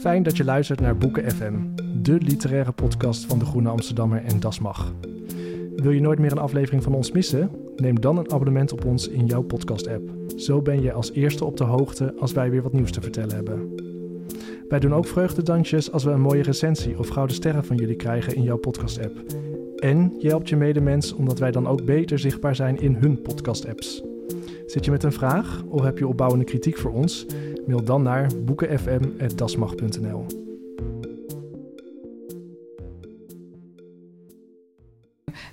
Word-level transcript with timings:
Fijn 0.00 0.22
dat 0.22 0.36
je 0.36 0.44
luistert 0.44 0.80
naar 0.80 0.96
Boeken 0.96 1.30
FM, 1.30 1.54
de 2.02 2.18
literaire 2.20 2.72
podcast 2.72 3.24
van 3.24 3.38
de 3.38 3.44
Groene 3.44 3.68
Amsterdammer 3.68 4.24
en 4.24 4.40
Das 4.40 4.58
Mag. 4.58 4.94
Wil 5.76 5.90
je 5.90 6.00
nooit 6.00 6.18
meer 6.18 6.32
een 6.32 6.38
aflevering 6.38 6.82
van 6.82 6.94
ons 6.94 7.12
missen? 7.12 7.50
Neem 7.76 8.00
dan 8.00 8.18
een 8.18 8.32
abonnement 8.32 8.72
op 8.72 8.84
ons 8.84 9.08
in 9.08 9.26
jouw 9.26 9.42
podcast-app. 9.42 10.10
Zo 10.36 10.62
ben 10.62 10.82
je 10.82 10.92
als 10.92 11.12
eerste 11.12 11.44
op 11.44 11.56
de 11.56 11.64
hoogte 11.64 12.14
als 12.18 12.32
wij 12.32 12.50
weer 12.50 12.62
wat 12.62 12.72
nieuws 12.72 12.90
te 12.90 13.00
vertellen 13.00 13.34
hebben. 13.34 13.74
Wij 14.68 14.78
doen 14.78 14.94
ook 14.94 15.06
vreugdedansjes 15.06 15.92
als 15.92 16.04
we 16.04 16.10
een 16.10 16.20
mooie 16.20 16.42
recensie 16.42 16.98
of 16.98 17.08
gouden 17.08 17.36
sterren 17.36 17.64
van 17.64 17.76
jullie 17.76 17.96
krijgen 17.96 18.34
in 18.34 18.42
jouw 18.42 18.58
podcast-app. 18.58 19.24
En 19.76 20.14
je 20.18 20.28
helpt 20.28 20.48
je 20.48 20.56
medemens 20.56 21.12
omdat 21.12 21.38
wij 21.38 21.50
dan 21.50 21.66
ook 21.66 21.84
beter 21.84 22.18
zichtbaar 22.18 22.54
zijn 22.54 22.80
in 22.80 22.94
hun 22.94 23.22
podcast-apps. 23.22 24.09
Zit 24.70 24.84
je 24.84 24.90
met 24.90 25.02
een 25.02 25.12
vraag 25.12 25.62
of 25.68 25.82
heb 25.82 25.98
je 25.98 26.06
opbouwende 26.06 26.44
kritiek 26.44 26.78
voor 26.78 26.92
ons? 26.92 27.26
Mail 27.66 27.84
dan 27.84 28.02
naar 28.02 28.30
boekenfm.dasmag.nl. 28.44 30.26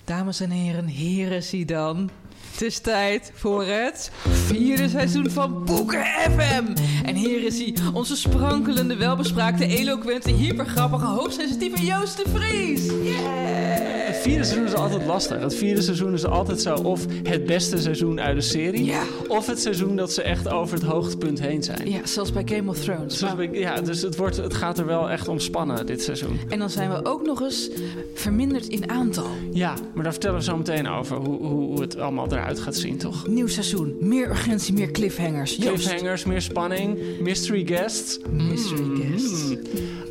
Dames 0.03 0.39
en 0.39 0.49
heren, 0.49 0.85
heren, 0.85 1.43
zie 1.43 1.65
dan. 1.65 2.09
Het 2.57 2.65
is 2.65 2.79
tijd 2.79 3.31
voor 3.33 3.65
het 3.65 4.11
vierde 4.23 4.89
seizoen 4.89 5.29
van 5.29 5.63
Boeken 5.65 6.05
FM. 6.05 6.63
En 7.05 7.15
hier 7.15 7.43
is 7.43 7.57
hij, 7.59 7.73
onze 7.93 8.15
sprankelende, 8.15 8.95
welbespraakte, 8.95 9.67
eloquente, 9.67 10.31
hypergrappige, 10.31 11.05
hoogsensitieve 11.05 11.85
Joost 11.85 12.17
de 12.17 12.23
Vries. 12.33 12.85
Yeah! 12.85 13.97
Het 14.07 14.17
vierde 14.17 14.43
seizoen 14.43 14.65
is 14.65 14.73
altijd 14.73 15.05
lastig. 15.05 15.41
Het 15.41 15.55
vierde 15.55 15.81
seizoen 15.81 16.13
is 16.13 16.25
altijd 16.25 16.61
zo 16.61 16.75
of 16.75 17.05
het 17.23 17.45
beste 17.45 17.77
seizoen 17.77 18.21
uit 18.21 18.35
de 18.35 18.41
serie... 18.41 18.85
Ja. 18.85 19.03
of 19.27 19.47
het 19.47 19.61
seizoen 19.61 19.95
dat 19.95 20.13
ze 20.13 20.21
echt 20.21 20.49
over 20.49 20.75
het 20.77 20.85
hoogtepunt 20.85 21.39
heen 21.39 21.63
zijn. 21.63 21.89
Ja, 21.89 21.99
zelfs 22.03 22.31
bij 22.31 22.43
Game 22.45 22.69
of 22.69 22.79
Thrones. 22.79 23.23
Ja, 23.51 23.81
dus 23.81 24.01
het, 24.01 24.15
wordt, 24.15 24.37
het 24.37 24.53
gaat 24.53 24.77
er 24.77 24.85
wel 24.85 25.09
echt 25.09 25.27
om 25.27 25.39
spannen 25.39 25.85
dit 25.85 26.01
seizoen. 26.01 26.39
En 26.49 26.59
dan 26.59 26.69
zijn 26.69 26.89
we 26.89 27.05
ook 27.05 27.25
nog 27.25 27.41
eens 27.41 27.69
verminderd 28.13 28.67
in 28.67 28.89
aantal. 28.89 29.27
Ja, 29.51 29.73
maar 29.93 30.03
daar 30.03 30.11
vertellen 30.11 30.37
we 30.37 30.43
zo 30.43 30.57
meteen 30.57 30.87
over 30.87 31.17
hoe, 31.17 31.37
hoe, 31.37 31.65
hoe 31.65 31.81
het 31.81 31.97
allemaal 31.97 32.27
eruit 32.47 32.63
gaat 32.63 32.75
zien, 32.75 32.97
toch? 32.97 33.27
Nieuw 33.27 33.47
seizoen, 33.47 33.97
meer 33.99 34.29
urgentie, 34.29 34.73
meer 34.73 34.91
cliffhangers. 34.91 35.55
Joost. 35.55 35.87
Cliffhangers, 35.87 36.25
meer 36.25 36.41
spanning, 36.41 37.19
mystery 37.19 37.65
guests. 37.65 38.19
Mystery 38.29 39.01
guest. 39.01 39.57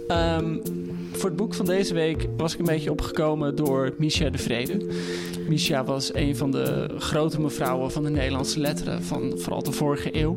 Ehm, 0.08 0.56
voor 1.16 1.28
het 1.28 1.38
boek 1.38 1.54
van 1.54 1.66
deze 1.66 1.94
week 1.94 2.26
was 2.36 2.52
ik 2.52 2.58
een 2.58 2.64
beetje 2.64 2.90
opgekomen 2.90 3.54
door 3.56 3.94
Misha 3.98 4.30
de 4.30 4.38
Vrede. 4.38 4.86
Misha 5.48 5.84
was 5.84 6.14
een 6.14 6.36
van 6.36 6.50
de 6.50 6.88
grote 6.98 7.40
mevrouwen 7.40 7.92
van 7.92 8.02
de 8.02 8.10
Nederlandse 8.10 8.60
letteren 8.60 9.02
van 9.02 9.32
vooral 9.36 9.62
de 9.62 9.72
vorige 9.72 10.16
eeuw. 10.16 10.36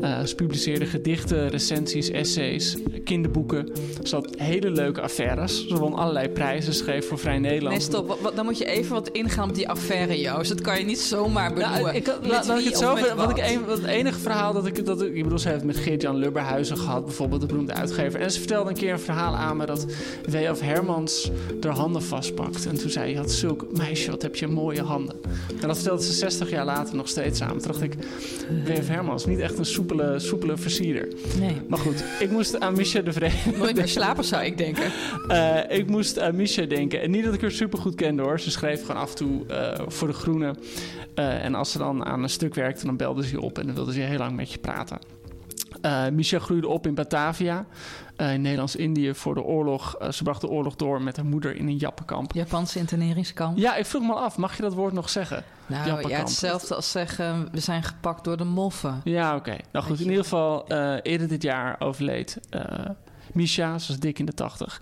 Eh, 0.00 0.24
ze 0.24 0.34
publiceerde 0.34 0.86
gedichten, 0.86 1.48
recensies, 1.48 2.10
essays, 2.10 2.76
kinderboeken. 3.04 3.68
Ze 4.02 4.14
had 4.14 4.34
hele 4.36 4.70
leuke 4.70 5.00
affaires. 5.00 5.66
Ze 5.68 5.76
won 5.76 5.94
allerlei 5.94 6.28
prijzen, 6.28 6.74
schreef 6.74 7.08
voor 7.08 7.18
Vrij 7.18 7.38
Nederland. 7.38 7.76
Nee, 7.76 7.84
stop. 7.84 8.32
Dan 8.34 8.44
moet 8.44 8.58
je 8.58 8.64
even 8.64 8.92
wat 8.92 9.08
ingaan 9.08 9.48
op 9.48 9.54
die 9.54 9.68
affaire, 9.68 10.20
Joost. 10.20 10.48
Dat 10.48 10.60
kan 10.60 10.78
je 10.78 10.84
niet 10.84 11.00
zomaar 11.00 11.52
benoemen. 11.52 11.82
Nou, 11.82 11.96
ik, 11.96 12.06
Met 12.06 12.30
laat, 12.30 12.58
ik 12.58 12.64
het 12.64 12.78
zo 12.78 12.94
met 12.94 13.04
ver- 13.06 13.16
wat 13.16 13.30
ik 13.30 13.36
wat? 13.36 13.50
een, 13.50 13.64
wat 13.64 13.78
het 13.78 13.86
enige 13.86 14.18
verhaal 14.18 14.52
dat 14.52 14.66
ik, 14.66 14.84
dat 14.86 15.02
ik... 15.02 15.22
Bedoel, 15.22 15.38
ze 15.38 15.48
heeft 15.48 15.64
met 15.64 15.76
Geert-Jan 15.76 16.16
Lubberhuizen 16.16 16.76
gehad, 16.78 17.04
bijvoorbeeld 17.04 17.40
de 17.40 17.46
beroemde 17.46 17.72
uitgever. 17.72 18.20
En 18.20 18.30
ze 18.30 18.38
vertelde 18.38 18.70
een 18.70 18.76
keer 18.76 18.92
een 18.92 19.00
verhaal 19.00 19.36
aan 19.36 19.56
me 19.56 19.66
dat 19.66 19.86
W.F. 20.24 20.60
Hermans 20.60 21.30
haar 21.60 21.74
handen 21.74 22.02
vastpakt. 22.02 22.66
En 22.66 22.78
toen 22.78 22.90
zei 22.90 23.12
hij, 23.12 23.20
had 23.20 23.30
zulk 23.30 23.66
meisje, 23.76 24.10
wat 24.10 24.22
heb 24.22 24.36
je 24.36 24.46
mooie 24.46 24.82
handen. 24.82 25.16
En 25.60 25.68
dat 25.68 25.76
vertelde 25.76 26.02
ze 26.02 26.12
60 26.12 26.50
jaar 26.50 26.64
later 26.64 26.96
nog 26.96 27.08
steeds 27.08 27.42
aan. 27.42 27.58
Toen 27.58 27.72
dacht 27.72 27.82
ik, 27.82 27.94
W.F. 28.64 28.88
Hermans, 28.88 29.26
niet 29.26 29.38
echt 29.38 29.58
een 29.58 29.64
soepele, 29.66 30.18
soepele 30.18 30.56
versierder. 30.56 31.08
Nee. 31.38 31.56
Maar 31.68 31.78
goed, 31.78 32.04
ik 32.20 32.30
moest 32.30 32.60
aan 32.60 32.74
Misha 32.74 33.00
de 33.00 33.12
Vrede... 33.12 33.34
Nooit 33.58 33.76
meer 33.76 33.88
slapen, 33.88 34.24
zou 34.24 34.44
ik 34.44 34.58
denken. 34.58 34.84
Eh, 35.26 35.78
ik 35.78 35.86
moest 35.86 36.18
aan 36.18 36.36
Misha 36.36 36.64
denken. 36.64 37.00
En 37.00 37.10
niet 37.10 37.24
dat 37.24 37.34
ik 37.34 37.40
haar 37.40 37.50
super 37.50 37.78
goed 37.78 37.94
kende 37.94 38.22
hoor. 38.22 38.40
Ze 38.40 38.50
schreef 38.50 38.80
gewoon 38.80 39.00
af 39.00 39.10
en 39.10 39.16
toe 39.16 39.46
eh, 39.46 39.84
voor 39.86 40.08
de 40.08 40.14
Groene. 40.14 40.54
Eh, 41.14 41.44
en 41.44 41.54
als 41.54 41.70
ze 41.70 41.78
dan 41.78 42.04
aan 42.04 42.22
een 42.22 42.28
stuk 42.28 42.54
werkte, 42.54 42.86
dan 42.86 42.96
belde 42.96 43.24
ze 43.24 43.30
je 43.30 43.40
op 43.40 43.58
en 43.58 43.66
dan 43.66 43.74
wilde 43.74 43.92
ze 43.92 44.00
heel 44.00 44.18
lang 44.18 44.36
met 44.36 44.52
je 44.52 44.58
praten. 44.58 44.98
Misha 46.12 46.38
groeide 46.38 46.68
op 46.68 46.86
in 46.86 46.94
Batavia, 46.94 47.66
eh, 48.16 48.32
in 48.32 48.40
Nederlands-Indië 48.40 49.14
voor 49.14 49.34
de 49.34 49.42
oorlog. 49.42 49.96
Eh, 49.96 50.10
ze 50.10 50.22
bracht 50.22 50.40
de 50.40 50.48
oorlog 50.48 50.76
door 50.76 51.02
met 51.02 51.16
haar 51.16 51.24
moeder 51.24 51.56
in 51.56 51.66
een 51.66 51.76
jappenkamp. 51.76 52.32
Japanse 52.32 52.78
interneringskamp. 52.78 53.58
Ja, 53.58 53.76
ik 53.76 53.86
vroeg 53.86 54.02
me 54.02 54.14
af, 54.14 54.36
mag 54.36 54.56
je 54.56 54.62
dat 54.62 54.74
woord 54.74 54.92
nog 54.92 55.08
zeggen? 55.08 55.44
Nou 55.66 56.08
ja, 56.08 56.18
hetzelfde 56.18 56.74
als 56.74 56.90
zeggen, 56.90 57.48
we 57.52 57.60
zijn 57.60 57.82
gepakt 57.82 58.24
door 58.24 58.36
de 58.36 58.44
moffen. 58.44 59.00
Ja, 59.04 59.36
oké. 59.36 59.56
Nou 59.72 59.84
goed, 59.84 60.00
in 60.00 60.08
ieder 60.08 60.22
geval, 60.22 60.66
eerder 61.02 61.28
dit 61.28 61.42
jaar 61.42 61.76
overleed 61.78 62.38
Misha. 63.32 63.78
Ze 63.78 63.88
was 63.88 64.00
dik 64.00 64.18
in 64.18 64.26
de 64.26 64.32
tachtig. 64.32 64.80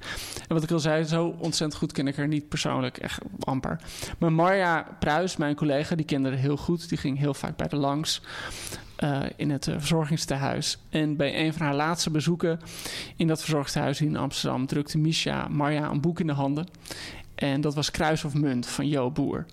En 0.48 0.54
wat 0.54 0.62
ik 0.62 0.70
al 0.70 0.78
zei, 0.78 1.04
zo 1.04 1.34
ontzettend 1.38 1.74
goed 1.74 1.92
ken 1.92 2.06
ik 2.06 2.16
haar 2.16 2.28
niet 2.28 2.48
persoonlijk, 2.48 2.98
echt 2.98 3.20
amper. 3.40 3.80
Maar 4.18 4.32
Marja 4.32 4.86
Pruis, 4.98 5.36
mijn 5.36 5.54
collega, 5.54 5.94
die 5.94 6.04
kende 6.04 6.28
haar 6.28 6.38
heel 6.38 6.56
goed. 6.56 6.88
Die 6.88 6.98
ging 6.98 7.18
heel 7.18 7.34
vaak 7.34 7.56
bij 7.56 7.68
de 7.68 7.76
langs 7.76 8.20
eh, 9.04 9.20
in 9.36 9.50
het 9.50 9.68
eh, 9.68 9.74
verzorgingstehuis. 9.78 10.78
En 10.88 11.16
bij 11.16 11.44
een 11.44 11.52
van 11.52 11.66
haar 11.66 11.74
laatste 11.74 12.10
bezoeken 12.10 12.60
in 13.16 13.26
dat 13.26 13.40
verzorgingstehuis 13.40 14.00
in 14.00 14.16
Amsterdam... 14.16 14.66
drukte 14.66 14.98
Misha 14.98 15.48
Marja 15.48 15.90
een 15.90 16.00
boek 16.00 16.20
in 16.20 16.26
de 16.26 16.32
handen. 16.32 16.66
En 17.34 17.60
dat 17.60 17.74
was 17.74 17.90
Kruis 17.90 18.24
of 18.24 18.34
Munt 18.34 18.66
van 18.66 18.88
Jo 18.88 19.10
Boer. 19.10 19.46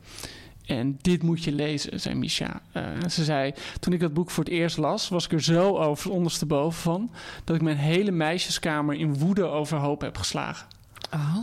En 0.65 0.97
dit 1.01 1.23
moet 1.23 1.43
je 1.43 1.51
lezen, 1.51 1.99
zei 1.99 2.15
Misha. 2.15 2.61
Eh, 2.71 2.83
ze 3.09 3.23
zei, 3.23 3.53
toen 3.79 3.93
ik 3.93 3.99
dat 3.99 4.13
boek 4.13 4.31
voor 4.31 4.43
het 4.43 4.53
eerst 4.53 4.77
las, 4.77 5.09
was 5.09 5.25
ik 5.25 5.31
er 5.31 5.43
zo 5.43 5.77
over 5.77 6.11
ondersteboven 6.11 6.81
van... 6.81 7.11
dat 7.43 7.55
ik 7.55 7.61
mijn 7.61 7.77
hele 7.77 8.11
meisjeskamer 8.11 8.95
in 8.95 9.17
woede 9.17 9.45
overhoop 9.45 10.01
heb 10.01 10.17
geslagen. 10.17 10.67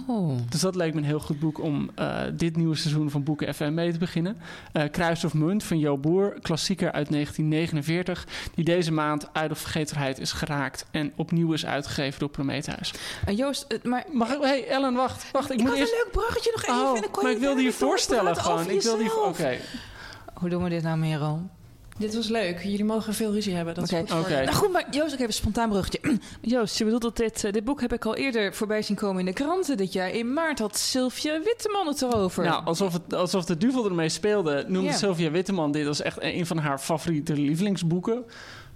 Oh. 0.06 0.38
Dus 0.48 0.60
dat 0.60 0.74
leek 0.74 0.94
me 0.94 0.98
een 0.98 1.06
heel 1.06 1.20
goed 1.20 1.38
boek 1.38 1.60
om 1.60 1.90
eh, 1.94 2.20
dit 2.32 2.56
nieuwe 2.56 2.76
seizoen 2.76 3.10
van 3.10 3.22
Boeken 3.22 3.54
FM 3.54 3.74
mee 3.74 3.92
te 3.92 3.98
beginnen. 3.98 4.36
Eh, 4.72 4.90
Kruis 4.90 5.24
of 5.24 5.34
Munt 5.34 5.64
van 5.64 5.78
Jo 5.78 5.98
Boer, 5.98 6.38
klassieker 6.42 6.92
uit 6.92 7.10
1949... 7.10 8.26
die 8.54 8.64
deze 8.64 8.92
maand 8.92 9.28
uit 9.32 9.48
de 9.48 9.54
vergetelheid 9.54 10.18
is 10.18 10.32
geraakt... 10.32 10.86
en 10.90 11.12
opnieuw 11.16 11.52
is 11.52 11.66
uitgegeven 11.66 12.18
door 12.20 12.28
Prometheus. 12.28 12.94
En 13.24 13.34
Joost, 13.34 13.66
maar 13.82 14.04
Mag 14.12 14.32
ik... 14.32 14.42
Hey 14.42 14.68
Ellen, 14.68 14.94
wacht. 14.94 15.30
wacht 15.32 15.50
ik, 15.50 15.56
ik 15.56 15.60
moet 15.60 15.68
had 15.68 15.78
eerst... 15.78 15.92
een 15.92 15.98
leuk 16.04 16.12
bruggetje 16.12 16.52
nog 16.54 16.62
even. 16.62 16.88
Oh, 16.88 16.94
en 16.96 17.00
dan 17.00 17.10
kon 17.10 17.22
maar 17.22 17.32
je 17.32 17.38
ik 17.38 17.42
wilde 17.42 17.62
je 17.62 17.72
voorstellen 17.72 18.36
gewoon. 18.36 18.70
Ik 18.70 18.82
wilde 18.82 19.02
je... 19.02 19.24
Oké. 19.24 19.56
Hoe 20.34 20.48
doen 20.48 20.62
we 20.62 20.68
dit 20.68 20.82
nou, 20.82 20.98
Merel? 20.98 21.50
Dit 21.98 22.14
was 22.14 22.28
leuk. 22.28 22.62
Jullie 22.62 22.84
mogen 22.84 23.14
veel 23.14 23.32
ruzie 23.32 23.54
hebben. 23.54 23.74
Dat 23.74 23.84
Oké. 23.84 24.02
is 24.02 24.10
goed. 24.10 24.28
Nou 24.28 24.52
goed, 24.52 24.72
maar 24.72 24.86
Joost, 24.90 25.12
ik 25.12 25.18
heb 25.18 25.28
een 25.28 25.34
spontaan 25.34 25.68
bruggetje. 25.68 26.00
Joost, 26.40 26.78
je 26.78 26.84
bedoelt 26.84 27.02
dat 27.02 27.16
dit, 27.16 27.44
eh, 27.44 27.52
dit 27.52 27.64
boek 27.64 27.80
heb 27.80 27.92
ik 27.92 28.04
al 28.04 28.16
eerder 28.16 28.54
voorbij 28.54 28.82
zien 28.82 28.96
komen 28.96 29.20
in 29.20 29.26
de 29.26 29.32
kranten 29.32 29.76
dit 29.76 29.92
jaar. 29.92 30.10
In 30.10 30.32
maart 30.32 30.58
had 30.58 30.76
Sylvia 30.76 31.40
Witteman 31.42 31.86
het 31.86 32.02
erover. 32.02 32.44
Nou, 32.44 32.64
alsof, 32.64 32.92
het, 32.92 33.14
alsof 33.14 33.44
de 33.44 33.56
duvel 33.56 33.84
ermee 33.84 34.08
speelde, 34.08 34.64
noemde. 34.68 34.92
Sylvia 34.92 35.30
Witteman 35.30 35.72
dit 35.72 35.86
als 35.86 36.02
echt 36.02 36.22
een 36.22 36.46
van 36.46 36.58
haar 36.58 36.78
favoriete 36.78 37.34
lievelingsboeken. 37.34 38.24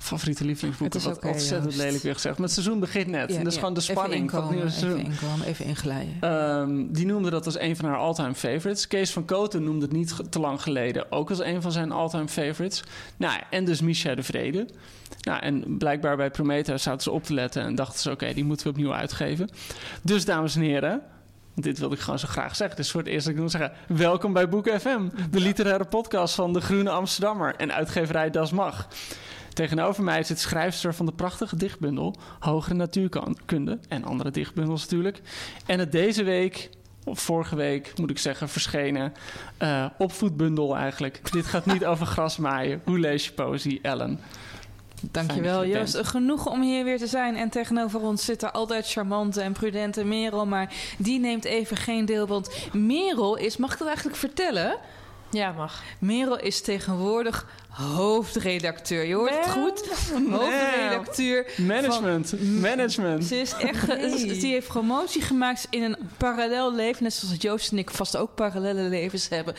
Favoriete 0.02 0.44
lievelingsboeken, 0.44 1.00
Het 1.00 1.08
is 1.08 1.14
wat 1.14 1.32
ontzettend 1.32 1.76
lelijk 1.76 2.02
weer 2.02 2.14
gezegd. 2.14 2.34
Maar 2.38 2.46
het 2.46 2.54
seizoen 2.54 2.80
begint 2.80 3.06
net. 3.06 3.30
Ja, 3.30 3.36
en 3.36 3.44
dat 3.44 3.52
is 3.52 3.58
gewoon 3.58 3.74
de 3.74 3.80
spanning 3.80 4.30
van 4.30 4.42
het 4.42 4.50
nieuwe 4.50 4.70
seizoen. 4.70 4.98
Even 4.98 5.12
inkomen, 5.12 5.46
even 5.46 5.64
inglijden. 5.64 6.16
Ehm, 6.20 6.84
die 6.88 7.06
noemde 7.06 7.30
dat 7.30 7.46
als 7.46 7.58
een 7.58 7.76
van 7.76 7.84
haar 7.84 7.96
all-time 7.96 8.34
favorites. 8.34 8.86
Kees 8.86 9.12
van 9.12 9.24
Koten 9.24 9.64
noemde 9.64 9.84
het 9.84 9.94
niet 9.94 10.14
te 10.30 10.40
lang 10.40 10.62
geleden 10.62 11.12
ook 11.12 11.30
als 11.30 11.40
een 11.40 11.62
van 11.62 11.72
zijn 11.72 11.92
all-time 11.92 12.28
favorites. 12.28 12.82
Nou, 13.16 13.40
en 13.50 13.64
dus 13.64 13.80
Misha 13.80 14.14
de 14.14 14.22
Vrede. 14.22 14.66
Nou, 15.20 15.40
en 15.40 15.76
blijkbaar 15.78 16.16
bij 16.16 16.30
Prometheus 16.30 16.82
zaten 16.82 17.02
ze 17.02 17.10
op 17.10 17.24
te 17.24 17.34
letten 17.34 17.62
en 17.62 17.74
dachten 17.74 18.00
ze: 18.00 18.10
oké, 18.10 18.32
die 18.34 18.44
moeten 18.44 18.66
we 18.66 18.72
opnieuw 18.72 18.94
uitgeven. 18.94 19.48
Dus, 20.02 20.24
dames 20.24 20.54
en 20.54 20.62
heren. 20.62 21.02
Dit 21.54 21.78
wilde 21.78 21.94
ik 21.94 22.00
gewoon 22.00 22.18
zo 22.18 22.28
graag 22.28 22.56
zeggen. 22.56 22.76
Dus 22.76 22.90
voor 22.90 23.00
het 23.00 23.10
eerst 23.10 23.24
dat 23.24 23.34
ik 23.34 23.40
wil 23.40 23.48
zeggen: 23.48 23.72
welkom 23.88 24.32
bij 24.32 24.48
Boek 24.48 24.68
FM, 24.68 25.00
de 25.30 25.40
literaire 25.40 25.84
podcast 25.84 26.34
van 26.34 26.52
de 26.52 26.60
Groene 26.60 26.90
Amsterdammer 26.90 27.54
en 27.56 27.72
uitgeverij 27.72 28.30
Das 28.30 28.52
Mag. 28.52 28.88
Tegenover 29.52 30.04
mij 30.04 30.22
zit 30.22 30.38
schrijfster 30.38 30.94
van 30.94 31.06
de 31.06 31.12
prachtige 31.12 31.56
dichtbundel 31.56 32.14
Hogere 32.38 32.74
Natuurkunde 32.74 33.78
en 33.88 34.04
andere 34.04 34.30
dichtbundels 34.30 34.82
natuurlijk. 34.82 35.20
En 35.66 35.78
het 35.78 35.92
deze 35.92 36.22
week 36.22 36.70
vorige 37.04 37.56
week, 37.56 37.92
moet 37.96 38.10
ik 38.10 38.18
zeggen, 38.18 38.48
verschenen. 38.48 39.12
Uh, 39.58 39.86
opvoedbundel 39.98 40.76
eigenlijk. 40.76 41.32
Dit 41.32 41.46
gaat 41.46 41.66
niet 41.66 41.84
over 41.84 42.06
grasmaaien. 42.06 42.80
Hoe 42.84 42.98
lees 42.98 43.24
je 43.24 43.32
poëzie, 43.32 43.78
Ellen? 43.82 44.20
Dankjewel, 45.10 45.66
Joost. 45.66 45.96
Genoeg 45.96 46.46
om 46.46 46.62
hier 46.62 46.84
weer 46.84 46.98
te 46.98 47.06
zijn. 47.06 47.36
En 47.36 47.48
tegenover 47.48 48.00
ons 48.00 48.24
zit 48.24 48.42
er 48.42 48.50
altijd 48.50 48.90
charmante 48.90 49.40
en 49.40 49.52
prudente 49.52 50.04
Merel. 50.04 50.46
Maar 50.46 50.74
die 50.98 51.20
neemt 51.20 51.44
even 51.44 51.76
geen 51.76 52.04
deel. 52.04 52.26
Want 52.26 52.50
Merel 52.72 53.36
is, 53.36 53.56
mag 53.56 53.72
ik 53.72 53.78
dat 53.78 53.86
eigenlijk 53.86 54.16
vertellen? 54.16 54.76
Ja, 55.30 55.52
mag. 55.52 55.82
Merel 55.98 56.38
is 56.38 56.60
tegenwoordig 56.60 57.46
hoofdredacteur. 57.72 59.04
Je 59.04 59.14
hoort 59.14 59.36
het 59.36 59.50
goed? 59.50 59.88
Hoofdredacteur. 60.30 61.46
Management. 61.56 62.28
Van, 62.28 62.60
Management. 62.60 63.24
Ze 63.24 63.36
is 63.36 63.52
echt. 63.52 63.86
Nee. 63.86 64.40
Ze 64.40 64.46
heeft 64.46 64.68
promotie 64.68 65.22
gemaakt 65.22 65.66
in 65.70 65.82
een 65.82 65.96
parallel 66.16 66.74
leven. 66.74 67.02
Net 67.02 67.12
zoals 67.12 67.34
Joost 67.38 67.72
en 67.72 67.78
ik 67.78 67.90
vast 67.90 68.16
ook 68.16 68.34
parallele 68.34 68.82
levens 68.82 69.28
hebben. 69.28 69.54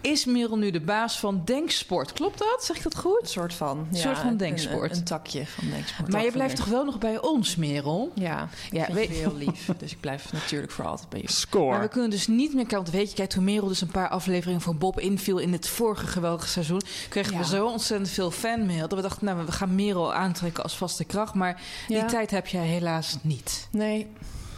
Is 0.00 0.24
Merel 0.24 0.58
nu 0.58 0.70
de 0.70 0.80
baas 0.80 1.18
van 1.18 1.42
Denksport? 1.44 2.12
Klopt 2.12 2.38
dat? 2.38 2.64
Zeg 2.64 2.76
ik 2.76 2.82
dat 2.82 2.96
goed? 2.96 3.20
Een 3.20 3.28
soort 3.28 3.54
van. 3.54 3.78
Een 3.78 3.86
ja, 3.90 4.00
soort 4.00 4.18
van 4.18 4.36
Denksport. 4.36 4.90
Een, 4.90 4.96
een, 4.96 5.04
takje 5.04 5.46
van 5.46 5.70
Denksport. 5.70 6.12
Maar 6.12 6.24
je 6.24 6.32
blijft 6.32 6.56
toch 6.56 6.66
wel 6.66 6.84
nog 6.84 6.98
bij 6.98 7.20
ons, 7.20 7.56
Merel? 7.56 8.12
Ja, 8.14 8.48
ja 8.70 8.92
weet 8.92 9.08
je 9.08 9.14
heel 9.14 9.36
lief. 9.36 9.68
dus 9.78 9.92
ik 9.92 10.00
blijf 10.00 10.32
natuurlijk 10.32 10.72
voor 10.72 10.84
altijd 10.84 11.08
bij 11.08 11.20
je. 11.20 11.32
Score. 11.32 11.70
Maar 11.70 11.80
we 11.80 11.88
kunnen 11.88 12.10
dus 12.10 12.26
niet 12.26 12.54
meer. 12.54 12.66
Want 12.68 12.90
weet 12.90 13.10
je, 13.10 13.16
kijk, 13.16 13.30
toen 13.30 13.44
Merel 13.44 13.68
dus 13.68 13.80
een 13.80 13.90
paar 13.90 14.08
afleveringen 14.08 14.60
voor 14.60 14.76
Bob 14.76 15.00
inviel 15.00 15.38
in 15.38 15.52
het 15.52 15.68
vorige 15.68 16.06
geweldige 16.06 16.48
seizoen, 16.48 16.80
kregen 17.08 17.38
we 17.38 17.44
zo 17.50 17.66
ontzettend 17.66 18.10
veel 18.10 18.30
fanmail 18.30 18.88
dat 18.88 18.92
we 18.92 19.02
dachten, 19.02 19.24
nou, 19.24 19.44
we 19.46 19.52
gaan 19.52 19.74
Merel 19.74 20.14
aantrekken 20.14 20.62
als 20.62 20.76
vaste 20.76 21.04
kracht. 21.04 21.34
Maar 21.34 21.60
die 21.88 22.04
tijd 22.04 22.30
heb 22.30 22.46
jij 22.46 22.66
helaas 22.66 23.16
niet. 23.22 23.68
Nee, 23.70 24.06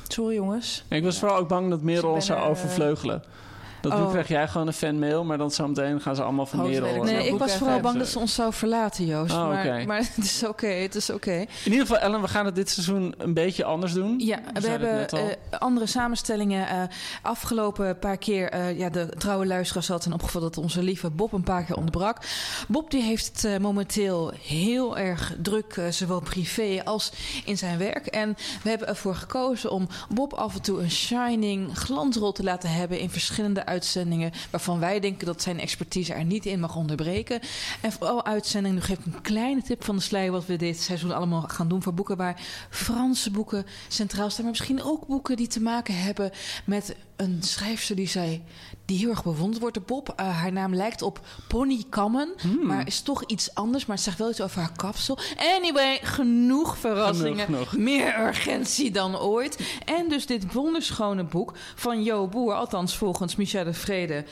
sorry 0.08 0.34
jongens. 0.34 0.84
ik 0.88 1.02
was 1.02 1.18
vooral 1.18 1.36
ook 1.36 1.48
bang 1.48 1.70
dat 1.70 1.82
Merel 1.82 2.10
ons 2.10 2.26
zou 2.26 2.40
eh, 2.40 2.48
overvleugelen. 2.48 3.22
Dat 3.82 3.92
Oh. 3.92 4.10
krijg 4.10 4.28
jij 4.28 4.48
gewoon 4.48 4.66
een 4.66 4.72
fanmail, 4.72 5.24
maar 5.24 5.38
dan 5.38 5.50
zometeen 5.50 6.00
gaan 6.00 6.16
ze 6.16 6.22
allemaal 6.22 6.46
van 6.46 6.58
Merel. 6.58 6.72
Hoofdredacteur. 6.80 7.16
Nee, 7.18 7.32
ik 7.32 7.38
was 7.38 7.56
vooral 7.56 7.80
bang 7.80 7.98
dat 7.98 8.08
ze 8.08 8.18
ons 8.18 8.34
zou 8.34 8.52
verlaten, 8.52 9.06
Joost. 9.06 9.32
Oh, 9.32 9.48
maar, 9.48 9.86
maar 9.86 9.98
het 10.14 10.24
is 10.24 10.44
oké, 10.46 10.66
het 10.66 10.94
is 10.94 11.10
oké. 11.10 11.32
In 11.32 11.48
ieder 11.64 11.80
geval, 11.80 11.98
Ellen, 11.98 12.20
we 12.20 12.28
gaan 12.28 12.46
het 12.46 12.54
dit 12.54 12.70
seizoen 12.70 13.14
een 13.18 13.34
beetje 13.34 13.64
anders 13.64 13.92
doen. 13.92 14.18
Ja, 14.18 14.40
we 14.60 14.68
hebben 14.68 15.08
eh, 15.08 15.24
andere 15.58 15.86
samenstellingen. 15.86 16.68
eh, 16.68 16.82
afgelopen 17.22 17.98
paar 17.98 18.16
keer, 18.16 18.50
eh, 18.50 18.78
ja, 18.78 18.88
de 18.88 19.08
trouwe 19.18 19.46
luisteraars 19.46 19.88
hadden 19.88 20.12
opgevallen 20.12 20.52
dat 20.52 20.64
onze 20.64 20.82
lieve 20.82 21.10
Bob 21.10 21.32
een 21.32 21.42
paar 21.42 21.64
keer 21.64 21.76
ontbrak. 21.76 22.18
Bob 22.68 22.90
die 22.90 23.02
heeft 23.02 23.26
het 23.26 23.44
eh, 23.44 23.56
momenteel 23.58 24.32
heel 24.42 24.98
erg 24.98 25.34
druk, 25.42 25.76
eh, 25.76 25.84
zowel 25.90 26.20
privé 26.20 26.80
als 26.84 27.12
in 27.44 27.58
zijn 27.58 27.78
werk. 27.78 28.06
En 28.06 28.36
we 28.62 28.68
hebben 28.68 28.88
ervoor 28.88 29.14
gekozen 29.14 29.70
om 29.70 29.88
Bob 30.14 30.32
af 30.32 30.54
en 30.54 30.62
toe 30.62 30.80
een 30.82 30.90
shining 30.90 31.78
glansrol 31.78 32.32
te 32.32 32.42
laten 32.42 32.70
hebben 32.70 32.98
in 32.98 33.10
verschillende 33.10 33.64
uitzendingen. 33.72 34.32
Waarvan 34.50 34.78
wij 34.78 35.00
denken 35.00 35.26
dat 35.26 35.42
zijn 35.42 35.60
expertise 35.60 36.12
er 36.12 36.24
niet 36.24 36.46
in 36.46 36.60
mag 36.60 36.76
onderbreken. 36.76 37.40
En 37.80 37.92
vooral 37.92 38.24
uitzendingen, 38.24 38.76
nu 38.76 38.82
geef 38.82 38.98
ik 38.98 39.06
een 39.06 39.20
kleine 39.20 39.62
tip 39.62 39.84
van 39.84 39.96
de 39.96 40.02
sluier 40.02 40.32
wat 40.32 40.46
we 40.46 40.56
dit 40.56 40.80
seizoen 40.80 41.12
allemaal 41.12 41.42
gaan 41.42 41.68
doen 41.68 41.82
voor 41.82 41.94
boeken 41.94 42.16
waar 42.16 42.40
Franse 42.70 43.30
boeken 43.30 43.66
centraal 43.88 44.30
staan. 44.30 44.42
Maar 44.44 44.52
misschien 44.52 44.82
ook 44.82 45.06
boeken 45.06 45.36
die 45.36 45.46
te 45.46 45.60
maken 45.60 45.94
hebben 46.02 46.30
met 46.64 46.96
een 47.22 47.42
schrijfster 47.42 47.96
die 47.96 48.08
zij 48.08 48.42
die 48.84 48.98
heel 48.98 49.10
erg 49.10 49.22
bewonderd 49.22 49.60
wordt. 49.60 49.74
De 49.74 49.80
Bob, 49.80 50.12
eh, 50.16 50.38
haar 50.38 50.52
naam 50.52 50.74
lijkt 50.74 51.02
op 51.02 51.20
Pony 51.48 51.84
Kammen, 51.90 52.34
maar 52.62 52.86
is 52.86 53.00
toch 53.00 53.24
iets 53.24 53.54
anders. 53.54 53.86
Maar 53.86 53.96
het 53.96 54.04
zegt 54.04 54.18
wel 54.18 54.30
iets 54.30 54.40
over 54.40 54.60
haar 54.60 54.72
kapsel. 54.76 55.18
Anyway, 55.56 55.98
genoeg 56.02 56.78
verrassingen. 56.78 57.44
Genoeg, 57.44 57.68
genoeg. 57.68 57.84
Meer 57.84 58.26
urgentie 58.26 58.90
dan 58.90 59.18
ooit. 59.18 59.78
En 59.84 60.08
dus 60.08 60.26
dit 60.26 60.52
wonderschone 60.52 61.24
boek 61.24 61.52
van 61.74 62.02
Jo 62.02 62.28
Boer, 62.28 62.54
althans 62.54 62.96
volgens 62.96 63.36
Michel 63.36 63.64
de 63.64 63.72
Vrede, 63.72 64.24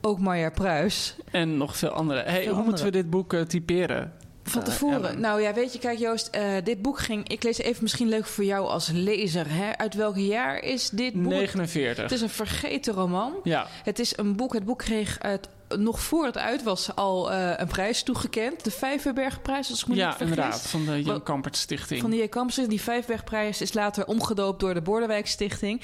ook 0.00 0.18
Marja 0.18 0.50
Pruis. 0.50 1.16
En 1.30 1.56
nog 1.56 1.76
veel 1.76 1.90
andere. 1.90 2.22
Hey, 2.22 2.40
hoe 2.40 2.48
andere. 2.48 2.64
moeten 2.64 2.84
we 2.84 2.90
dit 2.90 3.10
boek 3.10 3.32
eh, 3.32 3.40
typeren? 3.40 4.12
Van 4.44 4.60
Eh, 4.62 4.66
tevoren. 4.68 4.96
Ellen? 4.96 5.20
nou 5.20 5.40
ja, 5.42 5.52
weet 5.54 5.72
je, 5.72 5.78
kijk 5.78 5.98
Joost, 5.98 6.26
eh, 6.26 6.42
dit 6.64 6.82
boek 6.82 6.98
ging... 6.98 7.28
Ik 7.28 7.42
lees 7.42 7.58
even 7.58 7.82
misschien 7.82 8.08
leuk 8.08 8.26
voor 8.26 8.44
jou 8.44 8.66
als 8.66 8.90
lezer. 8.92 9.46
Hè? 9.48 9.76
Uit 9.78 9.94
welk 9.94 10.16
jaar 10.16 10.62
is 10.62 10.90
dit 10.90 11.22
boek? 11.22 11.32
49. 11.32 12.02
Het 12.02 12.12
is 12.12 12.20
een 12.20 12.28
vergeten 12.28 12.94
roman. 12.94 13.32
Ja, 13.44 13.66
Het 13.84 13.98
is 13.98 14.16
een 14.18 14.36
boek. 14.36 14.52
Het 14.52 14.64
boek 14.64 14.78
kreeg 14.78 15.18
het, 15.20 15.48
nog 15.78 16.00
voor 16.00 16.24
het 16.24 16.38
uit 16.38 16.62
was 16.62 16.94
al 16.94 17.32
eh, 17.32 17.52
een 17.56 17.66
prijs 17.66 18.02
toegekend. 18.02 18.64
De 18.64 18.70
Vijverbergprijs, 18.70 19.70
als 19.70 19.82
ik 19.82 19.88
me 19.88 19.94
ja 19.94 20.06
niet 20.06 20.16
vergis. 20.16 20.36
inderdaad. 20.36 20.66
Van 20.66 20.84
de 20.84 21.02
Jan 21.02 21.22
Kampert 21.22 21.56
Stichting. 21.56 22.00
Van 22.00 22.10
die 22.10 22.22
J. 22.22 22.28
Campus. 22.28 22.54
Die 22.54 22.80
Vijfbergprijs 22.80 23.60
is 23.60 23.72
later 23.72 24.06
omgedoopt 24.06 24.60
door 24.60 24.74
de 24.74 24.82
Bordewijk 24.82 25.26
Stichting. 25.26 25.80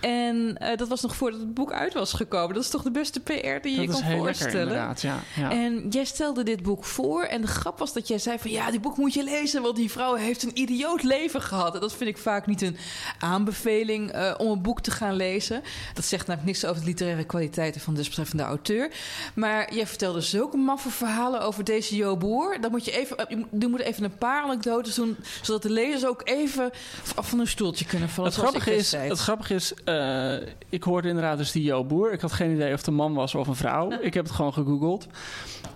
En 0.00 0.56
eh, 0.58 0.76
dat 0.76 0.88
was 0.88 1.00
nog 1.00 1.16
voordat 1.16 1.40
het 1.40 1.54
boek 1.54 1.72
uit 1.72 1.94
was 1.94 2.12
gekomen. 2.12 2.54
Dat 2.54 2.64
is 2.64 2.70
toch 2.70 2.82
de 2.82 2.90
beste 2.90 3.20
PR 3.20 3.32
die 3.32 3.40
je 3.40 3.60
dat 3.60 3.64
je 3.64 3.80
is 3.80 3.86
kan 3.86 3.92
lekker 3.92 4.16
voorstellen? 4.16 4.60
inderdaad. 4.60 5.00
Ja, 5.00 5.18
ja. 5.36 5.50
En 5.50 5.88
jij 5.88 6.04
stelde 6.04 6.42
dit 6.42 6.62
boek 6.62 6.84
voor. 6.84 7.22
En 7.22 7.40
de 7.40 7.46
grap 7.46 7.78
was 7.78 7.92
dat 7.92 8.08
jij 8.08 8.18
zei 8.18 8.38
van... 8.38 8.50
ja, 8.50 8.70
dit 8.70 8.80
boek 8.80 8.96
moet 8.96 9.14
je 9.14 9.24
lezen... 9.24 9.62
want 9.62 9.76
die 9.76 9.90
vrouw 9.90 10.14
heeft 10.14 10.42
een 10.42 10.58
idioot 10.58 11.02
leven 11.02 11.42
gehad. 11.42 11.74
En 11.74 11.80
dat 11.80 11.94
vind 11.94 12.10
ik 12.10 12.18
vaak 12.18 12.46
niet 12.46 12.62
een 12.62 12.76
aanbeveling... 13.18 14.10
eh, 14.10 14.34
om 14.38 14.50
een 14.50 14.62
boek 14.62 14.80
te 14.80 14.90
gaan 14.90 15.16
lezen. 15.16 15.62
Dat 15.94 16.04
zegt 16.04 16.26
namelijk 16.26 16.50
niks 16.52 16.64
over 16.64 16.80
de 16.80 16.86
literaire 16.86 17.24
kwaliteiten... 17.24 17.80
van 17.80 17.92
de 17.92 17.98
desbetreffende 17.98 18.42
auteur. 18.42 18.90
Maar 19.34 19.74
jij 19.74 19.86
vertelde 19.86 20.20
zulke 20.20 20.56
maffe 20.56 20.90
verhalen 20.90 21.40
over 21.40 21.64
deze 21.64 21.96
Jo 21.96 22.16
Boer. 22.16 22.56
Dan 22.60 22.70
moet 22.70 22.84
je 22.84 22.90
even... 22.98 23.16
eh, 23.16 23.36
je 23.58 23.66
moet- 23.68 23.80
even 23.80 24.04
een 24.04 24.16
paar 24.18 24.42
anekdotes 24.42 24.94
doen... 24.94 25.16
zodat 25.42 25.62
de 25.62 25.70
lezers 25.70 26.06
ook 26.06 26.20
even 26.24 26.70
af 27.14 27.28
van 27.28 27.38
hun 27.38 27.46
stoeltje 27.46 27.84
kunnen 27.84 28.08
vallen. 28.08 28.30
Het 28.30 28.40
grappige, 28.40 28.74
is, 28.74 28.92
het 28.92 29.18
grappige 29.18 29.54
is, 29.54 29.74
eh, 29.84 30.34
ik 30.68 30.82
hoorde 30.82 31.08
inderdaad 31.08 31.38
dus 31.38 31.52
die 31.52 31.62
Jo 31.62 31.84
Boer. 31.84 32.12
Ik 32.12 32.20
had 32.20 32.32
geen 32.32 32.52
idee 32.54 32.72
of 32.72 32.78
het 32.78 32.86
een 32.86 32.94
man 32.94 33.14
was 33.14 33.34
of 33.34 33.46
een 33.46 33.56
vrouw. 33.56 33.90
Ik 34.00 34.14
heb 34.14 34.24
het 34.24 34.34
gewoon 34.34 34.52
gegoogeld. 34.52 35.06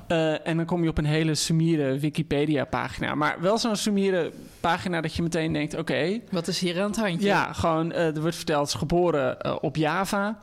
Eh, 0.06 0.46
en 0.46 0.56
dan 0.56 0.66
kom 0.66 0.82
je 0.82 0.88
op 0.88 0.98
een 0.98 1.04
hele 1.04 1.34
sumiere 1.34 1.98
Wikipedia-pagina. 1.98 3.14
Maar 3.14 3.36
wel 3.40 3.58
zo'n 3.58 3.76
sumiere 3.76 4.32
pagina 4.60 5.00
dat 5.00 5.14
je 5.14 5.22
meteen 5.22 5.52
denkt... 5.52 5.74
oké, 5.76 6.20
Wat 6.30 6.48
is 6.48 6.58
hier 6.58 6.80
aan 6.82 6.86
het 6.90 6.96
handje? 6.96 7.26
ja, 7.26 7.52
gewoon, 7.52 7.92
er 7.92 8.20
wordt 8.20 8.36
verteld... 8.36 8.68
ze 8.68 8.74
is 8.74 8.80
geboren 8.80 9.62
op 9.62 9.76
Java. 9.76 10.38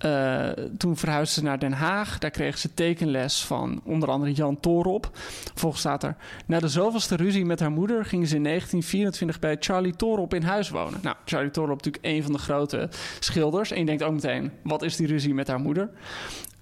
Eh, 0.00 0.48
toen 0.78 0.96
verhuisde 0.96 1.40
ze 1.40 1.46
naar 1.46 1.58
Den 1.58 1.72
Haag. 1.72 2.18
Daar 2.18 2.30
kreeg 2.30 2.58
ze 2.58 2.74
tekenles 2.74 3.44
van 3.44 3.80
onder 3.84 4.08
andere 4.08 4.32
Jan 4.32 4.60
Torop. 4.60 5.10
Volgens 5.54 5.80
staat 5.80 6.02
er... 6.02 6.16
Na 6.46 6.58
de 6.58 6.68
zoveelste 6.68 7.16
ruzie 7.16 7.44
met 7.44 7.60
haar 7.60 7.70
moeder... 7.70 8.04
gingen 8.04 8.26
ze 8.26 8.36
in 8.36 8.42
1924 8.42 9.38
bij 9.38 9.56
Charlie 9.60 9.96
Torop 9.96 10.34
in 10.34 10.42
huis 10.42 10.68
wonen. 10.68 11.00
Nou, 11.02 11.16
Charlie 11.24 11.50
Torop 11.50 11.76
natuurlijk 11.76 12.04
een 12.04 12.22
van 12.22 12.32
de 12.32 12.38
grote 12.38 12.88
schilders. 13.18 13.70
En 13.70 13.78
je 13.78 13.84
denkt 13.84 14.02
ook 14.02 14.12
meteen... 14.12 14.52
wat 14.62 14.82
is 14.82 14.96
die 14.96 15.06
ruzie 15.06 15.34
met 15.34 15.48
haar 15.48 15.60
moeder? 15.60 15.90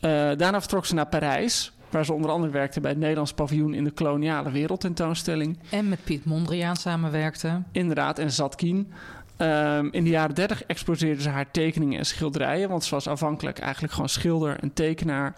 Eh, 0.01 0.11
daarna 0.37 0.61
vertrok 0.61 0.87
ze 0.87 0.95
naar 0.95 1.09
Parijs... 1.09 1.73
waar 1.91 2.05
ze 2.05 2.13
onder 2.13 2.31
andere 2.31 2.53
werkte 2.53 2.81
bij 2.81 2.91
het 2.91 3.01
Nederlands 3.01 3.33
paviljoen... 3.33 3.75
in 3.75 3.85
de 3.85 3.91
koloniale 3.91 4.51
wereldtentoonstelling. 4.51 5.59
En 5.71 5.89
met 5.89 6.05
Piet 6.05 6.25
Mondriaan 6.25 6.77
samenwerkte. 6.77 7.63
Inderdaad, 7.73 8.19
en 8.19 8.33
Zatkien. 8.33 8.93
Ehm, 9.39 9.89
in 9.91 10.05
de 10.05 10.11
jaren 10.11 10.35
30 10.35 10.65
exposeerde 10.65 11.23
ze 11.23 11.29
haar 11.29 11.51
tekeningen 11.51 11.99
en 11.99 12.07
schilderijen, 12.07 12.69
want 12.69 12.85
ze 12.85 12.95
was 12.95 13.07
afhankelijk 13.07 13.59
eigenlijk 13.59 13.93
gewoon 13.93 14.09
schilder 14.09 14.59
en 14.61 14.73
tekenaar. 14.73 15.35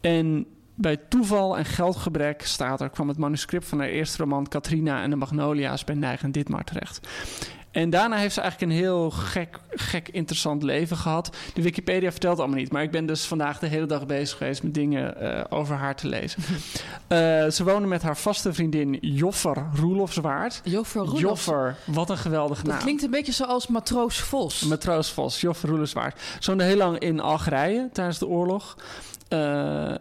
En 0.00 0.46
bij 0.74 0.96
toeval 0.96 1.58
en 1.58 1.64
geldgebrek 1.64 2.42
staat 2.42 2.80
er, 2.80 2.90
kwam 2.90 3.08
het 3.08 3.18
manuscript 3.18 3.66
van 3.66 3.78
haar 3.78 3.88
eerste 3.88 4.22
roman 4.22 4.48
Katrina 4.48 5.02
en 5.02 5.10
de 5.10 5.16
Magnolia's 5.16 5.84
bij 5.84 5.94
Nijg 5.94 6.22
en 6.22 6.32
Ditmar 6.32 6.64
terecht. 6.64 7.08
En 7.78 7.90
daarna 7.90 8.16
heeft 8.16 8.34
ze 8.34 8.40
eigenlijk 8.40 8.72
een 8.72 8.78
heel 8.78 9.10
gek, 9.10 9.58
gek 9.70 10.08
interessant 10.08 10.62
leven 10.62 10.96
gehad. 10.96 11.36
De 11.54 11.62
Wikipedia 11.62 12.10
vertelt 12.10 12.38
allemaal 12.38 12.56
niet. 12.56 12.72
Maar 12.72 12.82
ik 12.82 12.90
ben 12.90 13.06
dus 13.06 13.24
vandaag 13.24 13.58
de 13.58 13.66
hele 13.66 13.86
dag 13.86 14.06
bezig 14.06 14.38
geweest 14.38 14.62
met 14.62 14.74
dingen 14.74 15.20
eh, 15.20 15.44
over 15.48 15.76
haar 15.76 15.96
te 15.96 16.08
lezen. 16.08 16.42
Eh, 17.08 17.48
ze 17.50 17.64
woonde 17.64 17.88
met 17.88 18.02
haar 18.02 18.16
vaste 18.16 18.52
vriendin 18.52 18.98
Joffer 19.00 19.66
Roelofswaard. 19.74 20.60
Joffer 20.64 21.00
Roelof. 21.00 21.20
Joffer, 21.20 21.76
wat 21.86 22.10
een 22.10 22.16
geweldige 22.16 22.62
Dat 22.62 22.72
naam. 22.72 22.82
klinkt 22.82 23.02
een 23.02 23.10
beetje 23.10 23.32
zoals 23.32 23.66
Matroos 23.66 24.20
Vos. 24.20 24.62
Matroos 24.62 25.10
Vos, 25.10 25.40
Joffer 25.40 25.68
Roelofswaard. 25.68 26.20
Ze 26.38 26.50
woonde 26.50 26.64
heel 26.64 26.76
lang 26.76 26.98
in 26.98 27.20
Algerije 27.20 27.88
tijdens 27.92 28.18
de 28.18 28.26
oorlog. 28.26 28.76
Eh, 29.28 29.94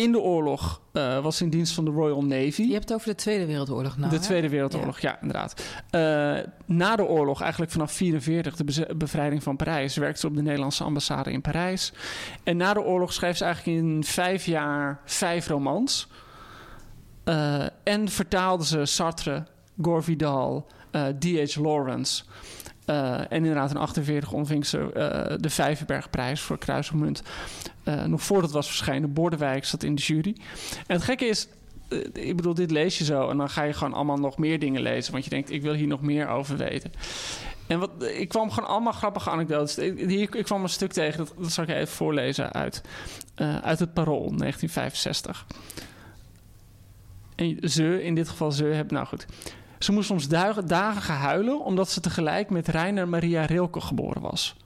in 0.00 0.12
de 0.12 0.20
oorlog 0.20 0.80
eh, 0.92 1.22
was 1.22 1.40
in 1.40 1.50
dienst 1.50 1.74
van 1.74 1.84
de 1.84 1.90
Royal 1.90 2.24
Navy. 2.24 2.62
Je 2.62 2.72
hebt 2.72 2.88
het 2.88 2.92
over 2.92 3.08
de 3.08 3.14
Tweede 3.14 3.46
Wereldoorlog 3.46 3.96
nou. 3.96 4.10
de 4.10 4.16
hè? 4.16 4.22
Tweede 4.22 4.48
Wereldoorlog, 4.48 5.00
ja, 5.00 5.20
inderdaad. 5.20 5.64
Eh, 5.90 6.38
na 6.66 6.96
de 6.96 7.04
oorlog, 7.04 7.40
eigenlijk 7.40 7.72
vanaf 7.72 7.92
44, 7.92 8.56
de 8.56 8.94
bevrijding 8.96 9.42
van 9.42 9.56
Parijs, 9.56 9.96
werkte 9.96 10.20
ze 10.20 10.26
op 10.26 10.34
de 10.34 10.42
Nederlandse 10.42 10.84
ambassade 10.84 11.32
in 11.32 11.40
Parijs. 11.40 11.92
En 12.42 12.56
na 12.56 12.72
de 12.72 12.82
oorlog 12.82 13.12
schreef 13.12 13.36
ze 13.36 13.44
eigenlijk 13.44 13.78
in 13.78 14.04
vijf 14.04 14.46
jaar 14.46 15.00
vijf 15.04 15.46
romans. 15.46 16.08
Eh, 17.24 17.64
en 17.82 18.08
vertaalde 18.08 18.64
ze 18.64 18.84
Sartre, 18.84 19.46
Gore 19.82 20.02
Vidal, 20.02 20.66
D.H. 21.18 21.56
Lawrence. 21.56 22.22
Eh, 22.90 23.18
en 23.18 23.26
inderdaad 23.30 23.70
in 23.70 23.76
48 23.76 24.32
ontving 24.32 24.66
ze 24.66 24.92
eh, 24.92 25.36
de 25.40 25.50
Vijverbergprijs 25.50 26.40
voor 26.40 26.58
Kruis 26.58 26.90
en 26.90 26.98
Munt. 26.98 27.22
Eh, 27.82 28.04
nog 28.04 28.22
voordat 28.22 28.44
het 28.44 28.54
was 28.54 28.66
verschenen, 28.66 29.12
Bordewijk 29.12 29.64
zat 29.64 29.82
in 29.82 29.94
de 29.94 30.02
jury. 30.02 30.36
En 30.86 30.94
het 30.94 31.02
gekke 31.02 31.24
is, 31.24 31.48
ik 32.12 32.36
bedoel, 32.36 32.54
dit 32.54 32.70
lees 32.70 32.98
je 32.98 33.04
zo 33.04 33.28
en 33.28 33.36
dan 33.36 33.50
ga 33.50 33.62
je 33.62 33.72
gewoon 33.72 33.94
allemaal 33.94 34.16
nog 34.16 34.38
meer 34.38 34.58
dingen 34.58 34.82
lezen. 34.82 35.12
Want 35.12 35.24
je 35.24 35.30
denkt, 35.30 35.50
ik 35.50 35.62
wil 35.62 35.72
hier 35.72 35.86
nog 35.86 36.00
meer 36.00 36.28
over 36.28 36.56
weten. 36.56 36.92
En 37.66 37.78
wat, 37.78 37.90
ik 38.14 38.28
kwam 38.28 38.50
gewoon 38.50 38.68
allemaal 38.68 38.92
grappige 38.92 39.30
anekdotes. 39.30 39.78
Ik, 39.78 40.34
ik 40.34 40.44
kwam 40.44 40.62
een 40.62 40.68
stuk 40.68 40.92
tegen, 40.92 41.18
dat, 41.18 41.34
dat 41.38 41.52
zal 41.52 41.64
ik 41.64 41.70
even 41.70 41.94
voorlezen 41.94 42.52
uit, 42.52 42.82
uit 43.62 43.78
het 43.78 43.92
Parool 43.92 44.36
1965. 44.36 45.46
En 47.34 47.58
ze, 47.70 48.02
in 48.02 48.14
dit 48.14 48.28
geval 48.28 48.52
ze, 48.52 48.64
hebben, 48.64 48.94
nou 48.94 49.06
goed. 49.06 49.26
Ze 49.80 49.92
moest 49.92 50.06
soms 50.06 50.28
dagen 50.28 51.02
gaan 51.02 51.16
huilen 51.16 51.64
omdat 51.64 51.90
ze 51.90 52.00
tegelijk 52.00 52.50
met 52.50 52.68
Reiner 52.68 53.08
Maria 53.08 53.44
Rilke 53.44 53.80
geboren 53.80 54.22
was. 54.22 54.56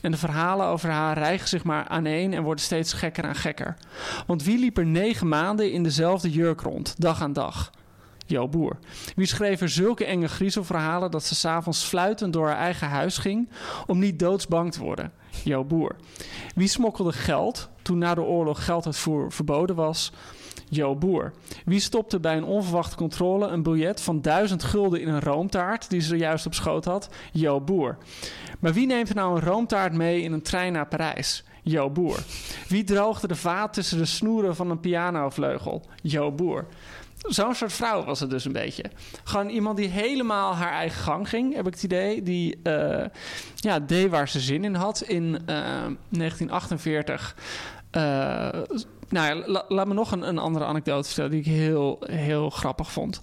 En 0.00 0.10
de 0.10 0.16
verhalen 0.16 0.66
over 0.66 0.90
haar 0.90 1.18
rijgen 1.18 1.48
zich 1.48 1.64
maar 1.64 1.88
aaneen 1.88 2.34
en 2.34 2.42
worden 2.42 2.64
steeds 2.64 2.92
gekker 2.92 3.24
en 3.24 3.34
gekker. 3.34 3.76
Want 4.26 4.42
wie 4.42 4.58
liep 4.58 4.78
er 4.78 4.86
negen 4.86 5.28
maanden 5.28 5.72
in 5.72 5.82
dezelfde 5.82 6.30
jurk 6.30 6.60
rond, 6.60 6.94
dag 6.98 7.22
aan 7.22 7.32
dag? 7.32 7.70
Jo 8.26 8.48
Boer. 8.48 8.78
Wie 9.16 9.26
schreef 9.26 9.60
er 9.60 9.68
zulke 9.68 10.04
enge 10.04 10.28
griezelverhalen 10.28 11.10
dat 11.10 11.24
ze 11.24 11.34
s'avonds 11.34 11.84
fluitend 11.84 12.32
door 12.32 12.46
haar 12.46 12.58
eigen 12.58 12.88
huis 12.88 13.18
ging 13.18 13.50
om 13.86 13.98
niet 13.98 14.18
doodsbang 14.18 14.72
te 14.72 14.80
worden? 14.80 15.12
Jo 15.44 15.64
Boer. 15.64 15.96
Wie 16.54 16.68
smokkelde 16.68 17.12
geld 17.12 17.68
toen 17.82 17.98
na 17.98 18.14
de 18.14 18.22
oorlog 18.22 18.64
gelduitvoer 18.64 19.32
verboden 19.32 19.76
was? 19.76 20.12
Jo 20.68 20.96
Boer. 20.96 21.32
Wie 21.64 21.80
stopte 21.80 22.20
bij 22.20 22.36
een 22.36 22.44
onverwachte 22.44 22.96
controle 22.96 23.46
een 23.46 23.62
biljet 23.62 24.00
van 24.00 24.20
1000 24.20 24.62
gulden 24.62 25.00
in 25.00 25.08
een 25.08 25.20
roomtaart 25.20 25.90
die 25.90 26.00
ze 26.00 26.16
juist 26.16 26.46
op 26.46 26.54
schoot 26.54 26.84
had? 26.84 27.08
Jo 27.32 27.60
Boer. 27.60 27.96
Maar 28.58 28.72
wie 28.72 28.86
neemt 28.86 29.08
er 29.08 29.14
nou 29.14 29.36
een 29.36 29.44
roomtaart 29.44 29.92
mee 29.92 30.22
in 30.22 30.32
een 30.32 30.42
trein 30.42 30.72
naar 30.72 30.86
Parijs? 30.86 31.44
Jo 31.62 31.90
Boer. 31.90 32.18
Wie 32.68 32.84
droogde 32.84 33.26
de 33.26 33.34
vaat 33.34 33.72
tussen 33.72 33.98
de 33.98 34.04
snoeren 34.04 34.56
van 34.56 34.70
een 34.70 34.80
pianovleugel? 34.80 35.82
Jo 36.02 36.32
Boer. 36.32 36.66
Zo'n 37.18 37.54
soort 37.54 37.72
vrouw 37.72 38.04
was 38.04 38.20
het 38.20 38.30
dus 38.30 38.44
een 38.44 38.52
beetje. 38.52 38.84
Gewoon 39.24 39.48
iemand 39.48 39.76
die 39.76 39.88
helemaal 39.88 40.54
haar 40.54 40.72
eigen 40.72 41.02
gang 41.02 41.28
ging, 41.28 41.54
heb 41.54 41.66
ik 41.66 41.72
het 41.72 41.82
idee. 41.82 42.22
Die 42.22 42.58
uh, 42.62 43.04
ja, 43.54 43.80
deed 43.80 44.10
waar 44.10 44.28
ze 44.28 44.40
zin 44.40 44.64
in 44.64 44.74
had. 44.74 45.00
In 45.00 45.24
uh, 45.24 45.36
1948 46.08 47.36
uh, 47.96 48.48
nou 49.08 49.38
ja, 49.38 49.46
la, 49.46 49.64
laat 49.68 49.86
me 49.86 49.94
nog 49.94 50.12
een, 50.12 50.28
een, 50.28 50.38
andere 50.38 50.64
anekdote 50.64 51.06
vertellen 51.06 51.30
die 51.30 51.40
ik 51.40 51.46
heel, 51.46 51.98
heel 52.10 52.50
grappig 52.50 52.92
vond. 52.92 53.18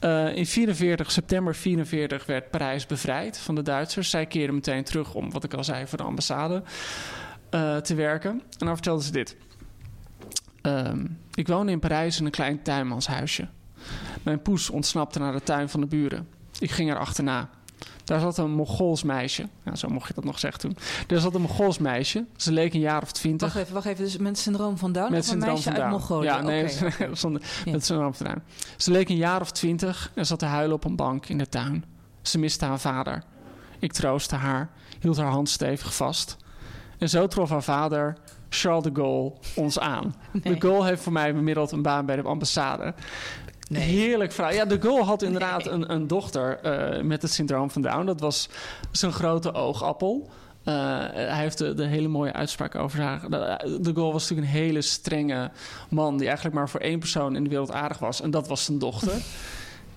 Uh, 0.00 0.36
in 0.36 0.46
44, 0.46 1.10
september 1.10 1.54
44 1.54 2.26
werd 2.26 2.50
Parijs 2.50 2.86
bevrijd 2.86 3.38
van 3.38 3.54
de 3.54 3.62
Duitsers. 3.62 4.10
Zij 4.10 4.26
keerden 4.26 4.54
meteen 4.54 4.84
terug 4.84 5.14
om, 5.14 5.30
wat 5.30 5.44
ik 5.44 5.54
al 5.54 5.64
zei, 5.64 5.86
voor 5.86 5.98
de 5.98 6.04
ambassade 6.04 6.62
uh, 7.50 7.76
te 7.76 7.94
werken. 7.94 8.30
En 8.30 8.66
dan 8.66 8.74
vertelde 8.74 9.02
ze 9.02 9.12
dit. 9.12 9.36
Um, 10.62 11.18
ik 11.34 11.48
woonde 11.48 11.72
in 11.72 11.78
Parijs 11.78 12.18
in 12.18 12.24
een 12.24 12.30
klein 12.30 12.62
tuinmanshuisje. 12.62 13.48
Mijn 14.22 14.42
poes 14.42 14.70
ontsnapte 14.70 15.18
naar 15.18 15.32
de 15.32 15.42
tuin 15.42 15.68
van 15.68 15.80
de 15.80 15.86
buren. 15.86 16.28
Ik 16.58 16.70
ging 16.70 16.90
er 16.90 16.98
achterna. 16.98 17.50
Daar 18.04 18.20
zat 18.20 18.38
een 18.38 18.50
Mongols 18.50 19.02
meisje. 19.02 19.48
Zo 19.72 19.88
mocht 19.88 20.08
je 20.08 20.14
dat 20.14 20.24
nog 20.24 20.38
zeggen 20.38 20.60
toen. 20.60 20.76
Daar 21.06 21.18
zat 21.20 21.34
een 21.34 21.40
Mongols 21.40 21.78
meisje. 21.78 22.24
Ze 22.36 22.52
leek 22.52 22.74
een 22.74 22.80
jaar 22.80 23.02
of 23.02 23.12
twintig. 23.12 23.46
Wacht 23.52 23.60
even, 23.60 23.74
wacht 23.74 23.86
even. 23.86 24.04
Dus 24.04 24.16
met 24.16 24.38
syndroom 24.38 24.78
van 24.78 24.92
Down 24.92 25.10
met 25.12 25.20
of 25.20 25.26
een 25.26 25.30
syndroom 25.32 25.52
meisje 25.52 25.68
van 25.70 25.78
Down. 25.78 25.92
uit 25.92 26.00
Mongolië? 26.00 26.26
Ja, 26.26 26.40
nee, 26.40 26.68
zonder, 27.12 27.42
Ja. 27.64 27.72
met 27.72 27.84
syndroom 27.84 28.14
van 28.14 28.26
Down. 28.26 28.42
Ze 28.76 28.90
leek 28.90 29.08
een 29.08 29.16
jaar 29.16 29.40
of 29.40 29.50
twintig 29.50 30.10
en 30.14 30.26
zat 30.26 30.38
te 30.38 30.44
huilen 30.46 30.76
op 30.76 30.84
een 30.84 30.96
bank 30.96 31.26
in 31.26 31.38
de 31.38 31.48
tuin. 31.48 31.84
Ze 32.22 32.38
miste 32.38 32.64
haar 32.64 32.80
vader. 32.80 33.22
Ik 33.78 33.92
troostte 33.92 34.36
haar, 34.36 34.70
hield 35.00 35.16
haar 35.16 35.30
hand 35.30 35.48
stevig 35.48 35.94
vast. 35.94 36.36
En 36.98 37.08
zo 37.08 37.26
trof 37.26 37.50
haar 37.50 37.62
vader, 37.62 38.16
Charles 38.48 38.82
de 38.82 38.90
Gaulle, 38.92 39.32
ons 39.54 39.78
aan. 39.78 40.14
Nee. 40.42 40.54
De 40.54 40.60
Gaulle 40.60 40.84
heeft 40.84 41.02
voor 41.02 41.12
mij 41.12 41.34
bemiddeld 41.34 41.70
een 41.72 41.82
baan 41.82 42.06
bij 42.06 42.16
de 42.16 42.22
ambassade. 42.22 42.94
Nee. 43.72 43.82
Heerlijk 43.82 44.32
verhaal. 44.32 44.52
Ja, 44.52 44.64
de 44.64 44.80
Gaulle 44.80 45.02
had 45.02 45.22
inderdaad 45.22 45.66
een, 45.66 45.92
een 45.92 46.06
dochter 46.06 46.58
eh, 46.58 47.02
met 47.02 47.22
het 47.22 47.32
syndroom 47.32 47.70
van 47.70 47.82
Down. 47.82 48.06
Dat 48.06 48.20
was 48.20 48.48
zijn 48.90 49.12
grote 49.12 49.54
oogappel. 49.54 50.30
Eh, 50.62 50.74
hij 51.12 51.40
heeft 51.40 51.58
de, 51.58 51.74
de 51.74 51.86
hele 51.86 52.08
mooie 52.08 52.32
uitspraak 52.32 52.74
over 52.74 53.00
haar. 53.00 53.20
De, 53.30 53.78
de 53.80 53.92
Gaulle 53.92 54.12
was 54.12 54.22
natuurlijk 54.22 54.54
een 54.54 54.60
hele 54.60 54.82
strenge 54.82 55.50
man... 55.88 56.16
die 56.16 56.26
eigenlijk 56.26 56.56
maar 56.56 56.68
voor 56.68 56.80
één 56.80 56.98
persoon 56.98 57.36
in 57.36 57.44
de 57.44 57.50
wereld 57.50 57.72
aardig 57.72 57.98
was. 57.98 58.20
En 58.20 58.30
dat 58.30 58.48
was 58.48 58.64
zijn 58.64 58.78
dochter. 58.78 59.22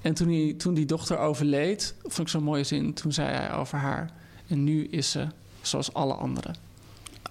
en 0.02 0.14
toen, 0.14 0.28
hij, 0.28 0.54
toen 0.58 0.74
die 0.74 0.86
dochter 0.86 1.18
overleed, 1.18 1.96
vond 2.02 2.20
ik 2.20 2.28
zo'n 2.28 2.44
mooie 2.44 2.64
zin... 2.64 2.94
toen 2.94 3.12
zei 3.12 3.30
hij 3.30 3.54
over 3.54 3.78
haar... 3.78 4.10
en 4.48 4.64
nu 4.64 4.88
is 4.88 5.12
ze 5.12 5.28
zoals 5.62 5.94
alle 5.94 6.14
anderen. 6.14 6.56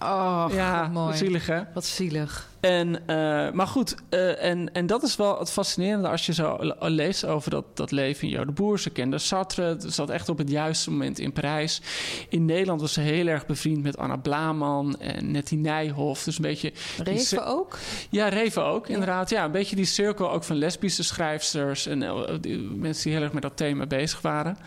Oh, 0.01 0.45
ja, 0.51 0.81
wat 0.81 0.91
mooi. 0.91 1.17
zielig 1.17 1.47
hè? 1.47 1.61
Wat 1.73 1.85
zielig. 1.85 2.49
En, 2.59 2.89
uh, 3.07 3.51
maar 3.51 3.67
goed, 3.67 3.95
uh, 4.09 4.43
en, 4.43 4.73
en 4.73 4.87
dat 4.87 5.03
is 5.03 5.15
wel 5.15 5.39
het 5.39 5.51
fascinerende 5.51 6.07
als 6.07 6.25
je 6.25 6.33
zo 6.33 6.57
leest 6.79 7.25
over 7.25 7.51
dat, 7.51 7.65
dat 7.73 7.91
leven 7.91 8.27
in 8.27 8.33
Jo 8.33 8.45
de 8.45 8.51
Boer. 8.51 8.79
Ze 8.79 8.89
kende 8.89 9.17
Sartre, 9.17 9.77
zat 9.79 10.09
echt 10.09 10.29
op 10.29 10.37
het 10.37 10.49
juiste 10.49 10.91
moment 10.91 11.19
in 11.19 11.31
Parijs. 11.31 11.81
In 12.29 12.45
Nederland 12.45 12.81
was 12.81 12.93
ze 12.93 13.01
heel 13.01 13.27
erg 13.27 13.45
bevriend 13.45 13.83
met 13.83 13.97
Anna 13.97 14.17
Blaman 14.17 14.99
en 14.99 15.31
Nettie 15.31 15.57
Nijhoff. 15.57 16.23
Dus 16.23 16.35
een 16.35 16.41
beetje... 16.41 16.73
Reven 17.03 17.45
ook? 17.45 17.77
Ja, 18.09 18.27
Reven 18.27 18.65
ook, 18.65 18.87
inderdaad. 18.87 19.29
Ja, 19.29 19.45
een 19.45 19.51
beetje 19.51 19.75
die 19.75 19.85
cirkel 19.85 20.31
ook 20.31 20.43
van 20.43 20.55
lesbische 20.55 21.03
schrijfsters 21.03 21.87
en 21.87 22.01
uh, 22.01 22.21
die, 22.41 22.57
mensen 22.57 23.03
die 23.03 23.13
heel 23.13 23.23
erg 23.23 23.33
met 23.33 23.41
dat 23.41 23.57
thema 23.57 23.85
bezig 23.85 24.21
waren. 24.21 24.57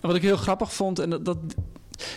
En 0.00 0.06
wat 0.06 0.14
ik 0.14 0.22
heel 0.22 0.36
grappig 0.36 0.72
vond, 0.72 0.98
en 0.98 1.10
dat, 1.10 1.24
dat 1.24 1.38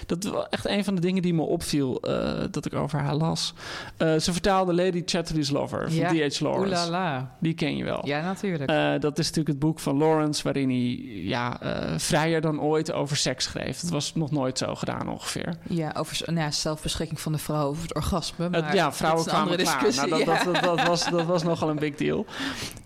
dat 0.05 0.23
was 0.23 0.45
echt 0.49 0.67
een 0.67 0.83
van 0.83 0.95
de 0.95 1.01
dingen 1.01 1.21
die 1.21 1.33
me 1.33 1.41
opviel 1.41 2.09
uh, 2.09 2.43
dat 2.51 2.65
ik 2.65 2.73
over 2.73 2.99
haar 2.99 3.15
las. 3.15 3.53
Uh, 3.97 4.19
ze 4.19 4.31
vertaalde 4.31 4.73
Lady 4.73 5.01
Chatterley's 5.05 5.49
Lover 5.49 5.91
van. 5.91 6.05
D.H. 6.05 6.39
Lawrence. 6.39 6.85
Oelala. 6.85 7.35
Die 7.39 7.53
ken 7.53 7.77
je 7.77 7.83
wel. 7.83 8.07
Ja, 8.07 8.21
natuurlijk. 8.21 8.71
Uh, 8.71 8.91
dat 8.99 9.19
is 9.19 9.25
natuurlijk 9.25 9.47
het 9.47 9.59
boek 9.59 9.79
van 9.79 9.97
Lawrence 9.97 10.43
waarin 10.43 10.69
hij 10.69 10.99
ja, 11.23 11.59
vrijer 11.97 12.41
dan 12.41 12.61
ooit 12.61 12.91
over 12.91 13.17
seks 13.17 13.43
schreef. 13.43 13.79
Dat 13.79 13.89
was 13.89 14.15
nog 14.15 14.31
nooit 14.31 14.57
zo 14.57 14.75
gedaan 14.75 15.09
ongeveer. 15.09 15.57
ja, 15.67 15.93
over 15.97 16.21
nou 16.25 16.39
ja, 16.39 16.51
zelfbeschikking 16.51 17.19
van 17.19 17.31
de 17.31 17.37
vrouw 17.37 17.67
over 17.67 17.81
het 17.81 17.95
orgasme. 17.95 18.49
Maar 18.49 18.75
ja, 18.75 18.93
vrouwen 18.93 19.25
kwamen 19.25 19.57
klaar. 19.57 19.81
Nou, 19.95 20.09
dat, 20.09 20.19
ja. 20.19 20.25
dat, 20.25 20.53
dat, 20.53 20.63
dat, 20.63 20.87
was, 20.87 21.09
dat 21.09 21.25
was 21.25 21.43
nogal 21.43 21.69
een 21.69 21.79
big 21.79 21.95
deal. 21.95 22.25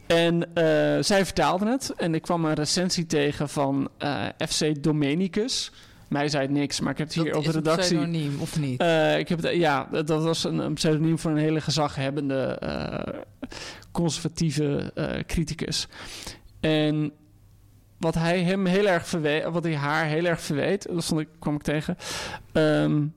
En 0.07 0.49
zij 1.03 1.25
vertaalde 1.25 1.69
het. 1.69 1.93
En 1.97 2.15
ik 2.15 2.21
kwam 2.21 2.45
een 2.45 2.53
recensie 2.53 3.05
tegen 3.05 3.49
van 3.49 3.89
FC 4.37 4.83
Domenicus. 4.83 5.71
Mij 6.15 6.29
zei 6.29 6.43
het 6.43 6.51
niks, 6.51 6.79
maar 6.79 6.91
ik 6.91 6.97
heb 6.97 7.07
het 7.07 7.15
hier 7.15 7.35
op 7.35 7.43
de 7.43 7.49
is 7.49 7.55
een 7.55 7.61
redactie. 7.61 7.97
pseudoniem, 7.97 8.39
of 8.39 8.59
niet? 8.59 8.81
Uh, 8.81 9.17
ik 9.17 9.27
heb 9.27 9.41
het, 9.41 9.55
ja, 9.55 9.87
dat 9.91 10.23
was 10.23 10.43
een, 10.43 10.59
een 10.59 10.73
pseudoniem 10.73 11.19
voor 11.19 11.31
een 11.31 11.37
hele 11.37 11.61
gezaghebbende 11.61 12.59
uh, 12.63 13.21
conservatieve 13.91 14.91
uh, 14.95 15.09
criticus. 15.25 15.87
En 16.59 17.11
wat 17.97 18.15
hij 18.15 18.43
hem 18.43 18.65
heel 18.65 18.87
erg 18.87 19.07
verweet, 19.07 19.43
wat 19.43 19.63
hij 19.63 19.75
haar 19.75 20.05
heel 20.05 20.25
erg 20.25 20.41
verweet, 20.41 20.87
dat 20.91 21.03
stond 21.03 21.21
ik, 21.21 21.27
kwam 21.39 21.55
ik 21.55 21.61
tegen. 21.61 21.97
Um, 22.53 23.13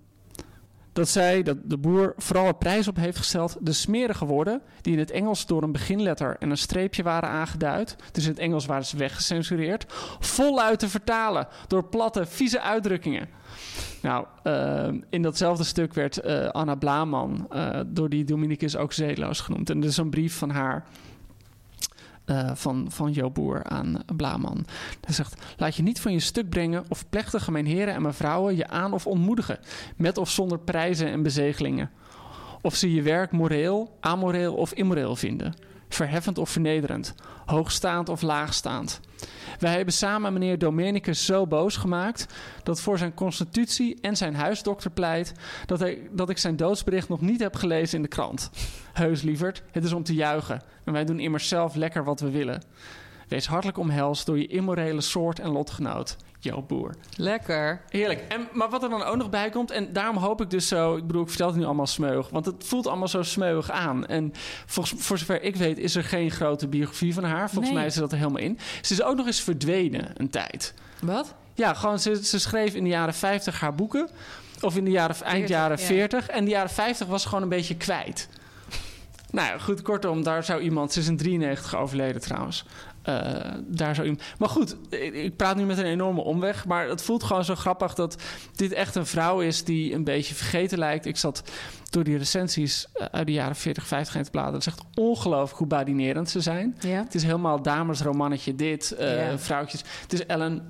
dat 0.99 1.09
zij, 1.09 1.43
dat 1.43 1.57
de 1.64 1.76
boer, 1.76 2.14
vooral 2.17 2.47
een 2.47 2.59
prijs 2.59 2.88
op 2.88 2.97
heeft 2.97 3.17
gesteld. 3.17 3.57
De 3.61 3.73
smerige 3.73 4.25
woorden, 4.25 4.62
die 4.81 4.93
in 4.93 4.99
het 4.99 5.11
Engels 5.11 5.47
door 5.47 5.62
een 5.62 5.73
beginletter 5.73 6.37
en 6.38 6.50
een 6.50 6.59
streepje 6.59 7.02
waren 7.02 7.28
aangeduid. 7.28 7.97
Dus 8.12 8.25
in 8.25 8.31
het 8.31 8.38
Engels 8.38 8.67
waren 8.67 8.85
ze 8.85 8.97
weggecensureerd. 8.97 9.85
Voluit 10.19 10.78
te 10.78 10.88
vertalen 10.88 11.49
door 11.67 11.85
platte, 11.85 12.26
vieze 12.26 12.61
uitdrukkingen. 12.61 13.28
Nou, 14.02 14.26
uh, 14.45 15.00
in 15.11 15.23
datzelfde 15.23 15.64
stuk 15.64 15.95
werd 15.95 16.25
uh, 16.25 16.49
Anna 16.49 16.75
Blaman 16.75 17.49
uh, 17.52 17.81
door 17.87 18.09
die 18.09 18.25
Dominicus 18.25 18.76
ook 18.76 18.93
zeeloos 18.93 19.40
genoemd. 19.40 19.71
En 19.71 19.81
er 19.83 19.88
is 19.88 19.97
een 19.97 20.11
brief 20.11 20.38
van 20.38 20.50
haar. 20.50 20.85
Uh, 22.30 22.50
van, 22.54 22.87
van 22.90 23.12
Jo 23.12 23.30
Boer 23.30 23.64
aan 23.64 24.02
Blaman. 24.16 24.66
Hij 25.00 25.14
zegt: 25.14 25.42
Laat 25.56 25.76
je 25.76 25.82
niet 25.82 26.00
van 26.00 26.12
je 26.12 26.20
stuk 26.20 26.49
brengen 26.49 26.85
of 26.88 27.08
plechtige 27.08 27.52
mijn 27.52 27.66
heren 27.66 27.94
en 27.94 28.02
mevrouwen 28.02 28.56
je 28.56 28.68
aan 28.68 28.92
of 28.92 29.06
ontmoedigen, 29.06 29.58
met 29.97 30.18
of 30.18 30.30
zonder 30.30 30.58
prijzen 30.58 31.11
en 31.11 31.23
bezegelingen. 31.23 31.90
Of 32.61 32.75
ze 32.75 32.94
je 32.94 33.02
werk 33.02 33.32
moreel, 33.32 33.97
amoreel 34.00 34.54
of 34.54 34.73
immoreel 34.73 35.16
vinden, 35.16 35.54
verheffend 35.88 36.38
of 36.38 36.50
vernederend, 36.50 37.14
hoogstaand 37.47 38.09
of 38.09 38.23
laagstaand. 38.23 39.00
Wij 39.59 39.76
hebben 39.76 39.95
samen 39.95 40.33
meneer 40.33 40.59
Domenicus 40.59 41.25
zo 41.25 41.47
boos 41.47 41.76
gemaakt 41.76 42.26
dat 42.62 42.80
voor 42.80 42.99
zijn 42.99 43.14
constitutie 43.14 43.99
en 44.00 44.16
zijn 44.16 44.35
huisdokter 44.35 44.90
pleit 44.90 45.33
dat, 45.66 45.80
hij, 45.80 46.09
dat 46.11 46.30
ik 46.30 46.38
zijn 46.38 46.57
doodsbericht 46.57 47.09
nog 47.09 47.21
niet 47.21 47.40
heb 47.40 47.57
gelezen 47.57 47.97
in 47.97 48.02
de 48.02 48.09
krant. 48.09 48.50
Heus, 48.92 49.23
lieverd, 49.23 49.62
het 49.71 49.85
is 49.85 49.92
om 49.92 50.02
te 50.02 50.14
juichen 50.14 50.62
en 50.85 50.92
wij 50.92 51.04
doen 51.04 51.21
immers 51.21 51.49
zelf 51.49 51.75
lekker 51.75 52.04
wat 52.04 52.21
we 52.21 52.30
willen. 52.30 52.62
Wees 53.28 53.47
hartelijk 53.47 53.78
omhelst 53.78 54.26
door 54.26 54.38
je 54.38 54.47
immorele 54.47 55.00
soort 55.00 55.38
en 55.38 55.50
lotgenoot, 55.50 56.16
Jo 56.40 56.62
Boer. 56.62 56.95
Lekker. 57.16 57.80
Heerlijk. 57.88 58.25
En, 58.28 58.49
maar 58.52 58.71
wat 58.71 58.83
er 58.83 58.88
dan 58.88 59.02
ook 59.02 59.16
nog 59.16 59.30
bij 59.30 59.50
komt, 59.50 59.71
en 59.71 59.92
daarom 59.92 60.16
hoop 60.16 60.40
ik 60.40 60.50
dus 60.50 60.68
zo... 60.68 60.97
Ik 60.97 61.07
bedoel, 61.07 61.23
ik 61.23 61.28
vertel 61.28 61.47
het 61.47 61.57
nu 61.57 61.64
allemaal 61.64 61.87
smeug, 61.87 62.28
want 62.28 62.47
het 62.47 62.54
voelt 62.64 62.87
allemaal 62.87 63.09
zo 63.09 63.23
smeuig 63.23 63.71
aan. 63.71 64.07
En 64.07 64.33
volgens, 64.66 65.02
voor 65.02 65.18
zover 65.18 65.42
ik 65.42 65.57
weet 65.57 65.78
is 65.78 65.95
er 65.97 66.04
geen 66.04 66.30
grote 66.30 66.68
biografie 66.68 67.14
van 67.14 67.25
haar. 67.25 67.50
Volgens 67.50 67.68
Nee. 67.73 67.78
mij 67.83 67.90
zit 67.90 68.00
dat 68.00 68.12
er 68.12 68.18
helemaal 68.18 68.42
in. 68.42 68.59
Ze 68.83 68.92
is 68.92 69.02
ook 69.02 69.16
nog 69.16 69.26
eens 69.26 69.40
verdwenen 69.40 70.11
een 70.16 70.30
tijd. 70.30 70.75
Wat? 71.00 71.35
Ja, 71.54 71.75
gewoon, 71.75 71.99
ze, 71.99 72.25
ze 72.25 72.38
schreef 72.38 72.75
in 72.75 72.83
de 72.85 72.90
jaren 72.90 73.14
50 73.14 73.61
haar 73.61 73.75
boeken. 73.75 74.09
Of 74.61 74.76
in 74.76 74.85
de 74.85 74.90
jaren, 74.90 75.16
eind 75.16 75.25
40, 75.47 75.49
jaren 75.57 75.78
ja. 75.78 75.85
40. 75.87 76.28
En 76.28 76.45
de 76.45 76.50
jaren 76.50 76.71
50 76.71 77.07
was 77.07 77.23
ze 77.23 77.28
gewoon 77.28 77.42
een 77.42 77.49
beetje 77.49 77.76
kwijt. 77.76 78.28
nou 79.30 79.49
ja, 79.49 79.59
goed, 79.59 79.83
kortom, 79.83 80.23
daar 80.23 80.45
zou 80.45 80.61
iemand... 80.61 80.92
Ze 80.92 81.00
is 81.00 81.09
in 81.09 81.16
93 81.16 81.76
overleden 81.76 82.21
trouwens. 82.21 82.64
Eh, 83.09 83.55
daar 83.67 83.95
zou 83.95 84.07
iemand... 84.07 84.25
Maar 84.38 84.49
goed, 84.49 84.77
ik, 84.88 85.15
ik 85.15 85.37
praat 85.37 85.57
nu 85.57 85.65
met 85.65 85.79
een 85.79 85.85
enorme 85.85 86.21
omweg... 86.21 86.67
maar 86.67 86.88
het 86.88 87.03
voelt 87.03 87.23
gewoon 87.23 87.45
zo 87.45 87.55
grappig 87.55 87.95
dat 87.95 88.23
dit 88.57 88.73
echt 88.73 88.95
een 88.95 89.07
vrouw 89.07 89.41
is... 89.41 89.65
die 89.65 89.95
een 89.95 90.05
beetje 90.05 90.35
vergeten 90.35 90.79
lijkt. 90.79 91.07
Ik 91.07 91.17
zat 91.17 91.43
door 91.91 92.05
die 92.05 92.17
recensies 92.17 92.87
eh, 92.93 93.07
uit 93.11 93.27
de 93.27 93.33
jaren 93.33 93.57
40, 93.57 93.87
50 93.87 94.15
heen 94.15 94.23
te 94.25 94.31
bladeren. 94.31 94.59
Het 94.59 94.67
is 94.67 94.73
echt 94.73 94.85
ongelooflijk 94.95 95.59
hoe 95.59 95.67
badinerend 95.67 96.31
ze 96.31 96.41
zijn. 96.41 96.77
Ja. 96.81 97.03
Het 97.03 97.15
is 97.15 97.23
helemaal 97.23 97.62
damesromannetje 97.62 98.55
dit, 98.55 98.91
eh, 98.91 99.31
Ja. 99.31 99.38
vrouwtjes. 99.38 99.83
Het 100.03 100.12
is 100.12 100.27
Ellen 100.27 100.65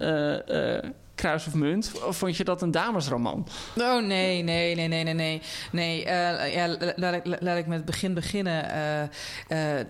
Kruis 1.18 1.46
of 1.46 1.54
Munt. 1.54 1.92
Of 2.04 2.16
vond 2.16 2.36
je 2.36 2.44
dat 2.44 2.62
een 2.62 2.70
damesroman? 2.70 3.46
Oh 3.76 4.06
nee, 4.06 4.42
nee, 4.42 4.74
nee, 4.74 4.88
nee, 4.88 5.04
nee, 5.04 5.14
nee. 5.14 5.42
Nee, 5.72 6.04
eh, 6.04 6.54
ja, 6.54 6.68
la- 6.68 6.92
laat, 6.96 7.14
ik, 7.14 7.40
laat 7.40 7.58
ik 7.58 7.66
met 7.66 7.76
het 7.76 7.84
begin 7.84 8.14
beginnen. 8.14 8.70
Eh, 8.70 9.78
eh, 9.78 9.86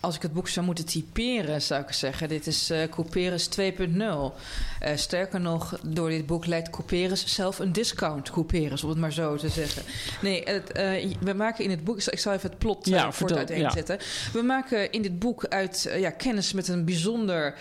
als 0.00 0.16
ik 0.16 0.22
het 0.22 0.32
boek 0.32 0.48
zou 0.48 0.66
moeten 0.66 0.84
typeren, 0.84 1.62
zou 1.62 1.82
ik 1.82 1.92
zeggen... 1.92 2.28
dit 2.28 2.46
is 2.46 2.72
Couperus 2.90 3.48
2.0. 3.60 4.34
Eh, 4.80 4.96
sterker 4.96 5.40
nog, 5.40 5.80
door 5.82 6.08
dit 6.08 6.26
boek 6.26 6.46
lijkt 6.46 6.70
Couperus 6.70 7.34
zelf 7.34 7.58
een 7.58 7.72
discount 7.72 8.30
Couperus... 8.30 8.82
om 8.82 8.88
het 8.88 8.98
maar 8.98 9.12
zo 9.12 9.36
te 9.36 9.48
zeggen. 9.48 9.82
Nee, 10.22 10.42
het, 10.44 10.72
we 11.20 11.32
maken 11.32 11.64
in 11.64 11.70
het 11.70 11.84
boek... 11.84 12.02
Ik 12.02 12.18
zal 12.18 12.32
even 12.32 12.50
het 12.50 12.58
plot 12.58 12.86
Ja, 12.86 13.12
vertel, 13.12 13.36
uiteenzetten. 13.36 13.98
We 14.32 14.42
maken 14.42 14.92
in 14.92 15.02
dit 15.02 15.18
boek 15.18 15.46
uit 15.46 15.90
ja, 15.96 16.10
kennis 16.10 16.52
met 16.52 16.68
een 16.68 16.84
bijzonder 16.84 17.54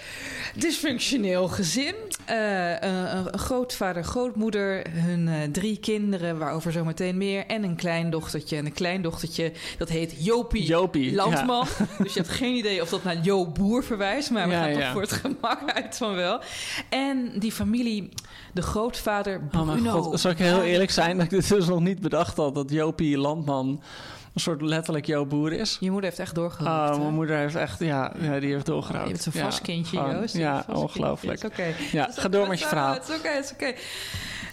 dysfunctioneel 0.56 1.48
gezin. 1.48 1.96
Een, 2.26 3.07
een- 3.16 3.40
grootvader, 3.40 4.04
grootmoeder, 4.04 4.86
hun 4.92 5.28
eh, 5.28 5.36
drie 5.52 5.78
kinderen, 5.78 6.38
waarover 6.38 6.72
zometeen 6.72 7.18
meer. 7.18 7.46
En 7.46 7.64
een 7.64 7.76
kleindochtertje. 7.76 8.58
En 8.58 8.66
een 8.66 8.74
kleindochtertje, 8.74 9.52
dat 9.78 9.90
heet 9.90 10.14
Jopie, 10.26 10.64
Jopie, 10.66 11.16
Landman. 11.16 11.68
Dus 12.04 12.14
je 12.14 12.20
hebt 12.20 12.32
geen 12.32 12.56
idee 12.56 12.82
of 12.82 12.90
dat 12.90 13.04
naar 13.04 13.18
Jo 13.22 13.46
Boer 13.48 13.84
verwijst. 13.84 14.32
Maar 14.32 14.48
we 14.48 14.54
Ja, 14.54 14.64
gaan 14.64 14.74
toch 14.74 14.92
voor 14.92 15.02
het 15.02 15.12
gemak 15.12 15.72
uit 15.74 15.98
van 15.98 16.16
wel. 16.16 16.40
En 16.90 17.32
die 17.40 17.52
familie, 17.52 18.10
de 18.54 18.62
grootvader 18.62 19.42
Oh 19.56 19.62
Bruno. 19.72 20.02
god, 20.02 20.20
zal 20.20 20.32
ik 20.32 20.38
heel 20.38 20.62
eerlijk 20.64 20.92
zijn... 20.92 21.16
dat 21.16 21.26
ik 21.26 21.30
dit 21.32 21.50
dus 21.50 21.68
nog 21.68 21.80
niet 21.80 22.00
bedacht 22.00 22.38
had... 22.38 22.56
dat 22.56 22.70
Jopie 22.72 23.18
Landman 23.18 23.82
een 24.38 24.44
soort 24.44 24.62
letterlijk 24.62 25.06
Joop 25.06 25.30
Boer 25.30 25.52
is. 25.52 25.78
Je 25.80 25.92
moeder 25.92 26.10
heeft 26.10 26.22
echt 26.22 26.36
doorgehakt. 26.36 26.90
Ah, 26.90 26.96
hè? 26.96 27.02
mijn 27.02 27.14
moeder 27.14 27.38
heeft 27.38 27.56
echt... 27.56 27.80
Ja, 27.80 28.12
die 28.20 28.30
heeft 28.30 28.42
Je 28.42 28.72
doorgehouden. 28.72 29.14
bent 29.14 29.26
een 29.26 29.32
Ja, 29.36 29.44
vast 29.44 29.62
kindje, 29.62 29.98
Joost. 29.98 30.34
Je 30.34 30.40
Ja, 30.40 30.64
een 30.68 30.76
ongelooflijk. 30.76 31.44
oké. 31.44 31.74
Ja, 31.92 32.10
ga 32.12 32.28
door 32.30 32.48
met 32.48 32.60
je 32.60 32.66
verhaal. 32.68 32.94
Het 32.94 33.10
is 33.10 33.16
oké, 33.16 33.28
het 33.30 33.46
is 33.46 33.52
oké. 33.52 33.74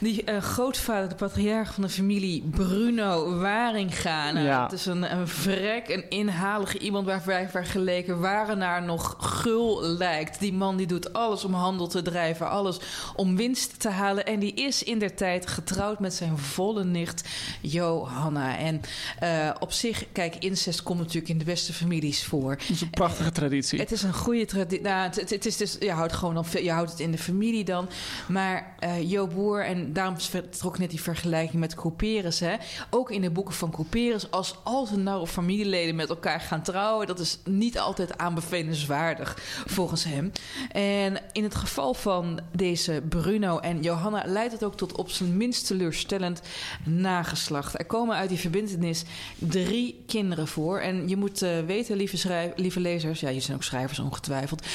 Die 0.01 0.25
eh, 0.25 0.39
grootvader, 0.43 1.09
de 1.09 1.15
patriarch 1.15 1.75
van 1.75 1.83
de 1.83 1.89
familie 1.89 2.43
Bruno 2.51 3.39
Waringa. 3.39 4.33
Nou, 4.33 4.47
Ja. 4.47 4.63
Het 4.63 4.73
is 4.73 4.87
een, 4.87 5.13
een 5.17 5.29
vrek, 5.29 5.89
een 5.89 6.11
inhalige 6.11 6.79
iemand 6.79 7.07
waar 7.07 7.23
wij 7.25 7.49
vergeleken 7.49 8.21
Warenaar 8.21 8.83
nog 8.83 9.17
gul 9.19 9.83
lijkt. 9.83 10.41
Die 10.41 10.53
man 10.53 10.77
die 10.77 10.87
doet 10.87 11.13
alles 11.13 11.45
om 11.45 11.55
handel 11.55 11.87
te 11.87 12.03
drijven, 12.03 12.51
alles 12.51 12.79
om 13.17 13.37
winst 13.37 13.81
te 13.81 13.89
halen. 13.89 14.25
En 14.27 14.39
die 14.39 14.55
is 14.55 14.83
in 14.83 14.99
der 14.99 15.15
tijd 15.15 15.47
getrouwd 15.47 15.99
met 15.99 16.15
zijn 16.15 16.39
volle 16.39 16.85
nicht 16.85 17.29
Johanna. 17.61 18.57
En 18.59 18.81
eh, 19.19 19.51
op 19.59 19.73
zich, 19.75 20.05
kijk, 20.13 20.37
incest 20.37 20.83
komt 20.83 20.99
natuurlijk 20.99 21.29
in 21.29 21.39
de 21.39 21.45
beste 21.45 21.73
families 21.73 22.25
voor. 22.25 22.57
Dat 22.57 22.69
is 22.69 22.81
een 22.81 22.91
prachtige 22.91 23.33
traditie. 23.33 23.79
Het 23.79 23.93
is 23.93 24.03
een 24.03 24.15
goede 24.15 24.45
traditie. 24.45 24.85
Nou, 24.85 25.03
het, 25.03 25.21
het, 25.21 25.31
het 25.31 25.47
is 25.47 25.57
dus, 25.57 25.77
je 25.81 25.91
houdt 25.91 26.13
gewoon 26.13 26.35
dan, 26.35 26.45
je 26.63 26.71
houdt 26.71 26.91
het 26.91 27.01
in 27.01 27.11
de 27.11 27.19
familie 27.19 27.65
dan. 27.65 27.89
Maar 28.29 28.75
eh 28.79 29.11
Jo 29.11 29.27
Boer, 29.27 29.65
en 29.65 29.93
daarom 29.93 30.17
trok 30.51 30.79
net 30.79 30.91
die 30.91 31.01
vergelijking 31.01 31.61
met 31.61 31.75
Couperus. 31.75 32.41
Hè. 32.41 32.55
Ook 32.91 33.11
in 33.11 33.21
de 33.21 33.31
boeken 33.31 33.55
van 33.55 33.71
Couperus, 33.71 34.31
als 34.31 34.55
al 34.63 34.87
zijn 34.87 35.03
nauwe 35.03 35.27
familieleden 35.27 35.95
met 35.95 36.09
elkaar 36.09 36.41
gaan 36.41 36.63
trouwen, 36.63 37.07
dat 37.07 37.19
is 37.19 37.39
niet 37.45 37.79
altijd 37.79 38.19
aanbevelenswaardig 38.19 39.39
volgens 39.67 40.05
hem. 40.05 40.33
En 40.71 41.21
in 41.33 41.43
het 41.43 41.55
geval 41.55 41.95
van 41.95 42.41
deze 42.53 43.03
Bruno 43.09 43.59
en 43.59 43.83
Johanna 43.83 44.23
leidt 44.27 44.53
het 44.53 44.65
ook 44.65 44.77
tot 44.77 44.97
op 44.97 45.11
zijn 45.11 45.37
minst 45.37 45.67
teleurstellend 45.67 46.43
nageslacht. 46.85 47.79
Er 47.79 47.85
komen 47.85 48.17
uit 48.17 48.29
die 48.29 48.39
verbindenis 48.39 49.05
drie 49.39 49.64
kinderen 50.07 50.49
voor. 50.49 50.79
En 50.79 51.09
je 51.09 51.17
moet 51.17 51.43
eh, 51.43 51.51
weten, 51.67 51.97
lieve, 51.97 52.17
schrijf, 52.17 52.53
lieve 52.57 52.81
lezers, 52.81 53.21
ja, 53.21 53.29
je 53.29 53.41
zijn 53.41 53.57
ook 53.57 53.63
schrijvers 53.63 53.99
ongetwijfeld. 53.99 54.67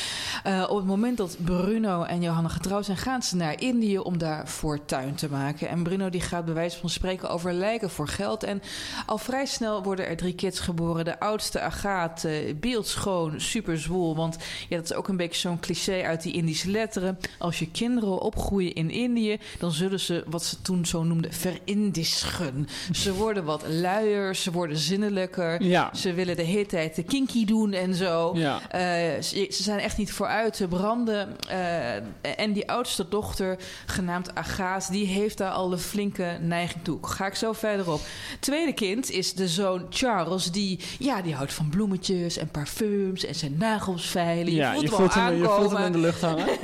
eh, 0.43 0.65
op 0.69 0.75
het 0.77 0.85
moment 0.85 1.17
dat 1.17 1.37
Bruno 1.43 2.03
en 2.03 2.21
Johanna 2.21 2.49
getrouwd 2.49 2.85
zijn, 2.85 2.97
gaan 2.97 3.23
ze 3.23 3.35
naar 3.35 3.61
Indië 3.61 3.97
om 3.99 4.17
daar 4.17 4.47
fortuin 4.47 5.15
te 5.15 5.29
maken. 5.29 5.69
En 5.69 5.83
Bruno 5.83 6.09
die 6.09 6.21
gaat 6.21 6.45
bij 6.45 6.53
wijze 6.53 6.77
van 6.77 6.89
spreken 6.89 7.29
over 7.29 7.53
lijken 7.53 7.89
voor 7.89 8.07
geld. 8.07 8.43
En 8.43 8.61
al 9.05 9.17
vrij 9.17 9.45
snel 9.45 9.83
worden 9.83 10.07
er 10.07 10.17
drie 10.17 10.35
kids 10.35 10.59
geboren. 10.59 11.05
De 11.05 11.19
oudste 11.19 11.59
Agathe, 11.59 12.55
beeldschoon, 12.59 13.41
super 13.41 13.79
zwoel. 13.79 14.15
Want 14.15 14.37
ja, 14.69 14.75
dat 14.75 14.85
is 14.85 14.93
ook 14.93 15.07
een 15.07 15.17
beetje 15.17 15.39
zo'n 15.39 15.59
cliché 15.59 16.03
uit 16.03 16.21
die 16.21 16.33
Indische 16.33 16.71
letteren. 16.71 17.19
Als 17.37 17.59
je 17.59 17.71
kinderen 17.71 18.21
opgroeien 18.21 18.73
in 18.73 18.89
Indië, 18.91 19.37
dan 19.59 19.71
zullen 19.71 19.99
ze 19.99 20.23
wat 20.27 20.43
ze 20.43 20.61
toen 20.61 20.85
zo 20.85 21.03
noemden 21.03 21.33
verindischen. 21.33 22.67
Ze 22.91 23.13
worden 23.13 23.43
wat 23.43 23.63
luier, 23.67 24.35
ze 24.35 24.51
worden 24.51 24.68
zinnelijker. 24.77 25.63
Ja. 25.63 25.89
Ze 25.95 26.13
willen 26.13 26.35
de 26.35 26.41
hele 26.43 26.65
tijd 26.65 26.95
de 26.95 27.03
kinky 27.03 27.45
doen 27.45 27.73
en 27.73 27.93
zo. 27.95 28.31
Ja. 28.35 28.59
Eh, 28.69 29.21
ze, 29.21 29.47
ze 29.51 29.63
zijn 29.63 29.79
echt 29.79 29.97
niet 29.97 30.11
vooruit 30.11 30.53
te 30.53 30.67
branden. 30.67 31.37
Eh, 31.49 32.39
en 32.39 32.53
die 32.53 32.69
oudste 32.71 33.05
dochter, 33.09 33.57
genaamd 33.85 34.35
Agaat, 34.35 34.87
die 34.91 35.05
heeft 35.05 35.37
daar 35.37 35.51
al 35.51 35.71
een 35.71 35.79
flinke 35.79 36.37
neiging 36.41 36.83
toe. 36.83 36.97
Ga 37.01 37.25
ik 37.25 37.35
zo 37.35 37.53
verder 37.53 37.91
op. 37.91 38.01
Tweede 38.39 38.73
kind 38.73 39.11
is 39.11 39.33
de 39.33 39.47
zoon 39.47 39.85
Charles, 39.89 40.51
die, 40.51 40.79
ja, 40.99 41.21
die 41.21 41.33
houdt 41.33 41.53
van 41.53 41.69
bloemetjes 41.69 42.37
en 42.37 42.47
parfums 42.49 43.25
en 43.25 43.35
zijn 43.35 43.55
nagels 43.57 44.05
veilen. 44.05 44.51
Je 44.53 44.57
ja, 44.59 44.71
voelt 44.73 44.83
je 44.83 44.89
hem 44.89 44.97
voelt, 44.97 45.13
hem, 45.13 45.37
je 45.37 45.43
voelt 45.45 45.71
hem 45.71 45.85
in 45.85 45.91
de 45.91 45.97
lucht 45.97 46.21
hangen. 46.21 46.47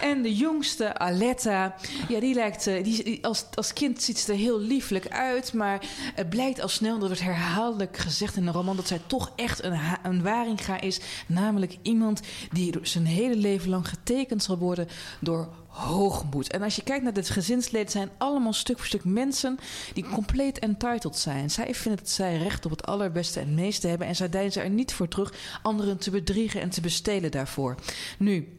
En 0.00 0.22
de 0.22 0.34
jongste, 0.34 0.98
Aletta, 0.98 1.74
ja, 2.08 2.20
die 2.20 2.34
lijkt, 2.34 2.66
eh, 2.66 2.84
die, 2.84 3.04
die- 3.04 3.24
als, 3.26 3.44
als 3.54 3.72
kind 3.72 4.02
ziet 4.02 4.18
ze 4.18 4.32
er 4.32 4.38
heel 4.38 4.60
lieflijk 4.60 5.08
uit. 5.08 5.52
Maar 5.52 5.80
het 6.14 6.30
blijkt 6.38 6.60
al 6.60 6.68
snel, 6.68 6.98
dat 6.98 7.08
wordt 7.08 7.22
herhaaldelijk 7.22 7.96
gezegd 7.96 8.36
in 8.36 8.44
de 8.44 8.50
roman, 8.50 8.76
dat 8.76 8.88
zij 8.88 9.00
toch 9.06 9.32
echt 9.36 9.64
een, 9.64 9.78
een 10.02 10.22
waringa 10.22 10.80
is. 10.80 11.00
Namelijk 11.26 11.76
iemand 11.82 12.20
die 12.52 12.74
zijn 12.82 13.06
hele 13.06 13.36
leven 13.36 13.70
lang 13.70 13.88
getekend 13.88 14.42
zal 14.42 14.58
worden 14.58 14.88
door 15.20 15.48
hoogmoed. 15.66 16.50
En 16.50 16.62
als 16.62 16.76
je 16.76 16.82
kijkt 16.82 17.02
naar 17.04 17.12
dit 17.12 17.30
gezinsleden, 17.30 17.90
zijn 17.90 18.10
allemaal 18.18 18.52
stuk 18.52 18.78
voor 18.78 18.86
stuk 18.86 19.04
mensen 19.04 19.58
die 19.94 20.08
compleet 20.08 20.58
entitled 20.58 21.16
zijn. 21.16 21.50
Zij 21.50 21.74
vinden 21.74 22.02
dat 22.02 22.10
zij 22.10 22.36
recht 22.36 22.64
op 22.64 22.70
het 22.70 22.86
allerbeste 22.86 23.40
en 23.40 23.54
meeste 23.54 23.88
hebben. 23.88 24.06
En 24.06 24.16
zij 24.16 24.28
deinzen 24.28 24.62
er 24.62 24.70
niet 24.70 24.92
voor 24.92 25.08
terug 25.08 25.32
anderen 25.62 25.98
te 25.98 26.10
bedriegen 26.10 26.60
en 26.60 26.70
te 26.70 26.80
bestelen 26.80 27.30
daarvoor. 27.30 27.74
Nu, 28.18 28.57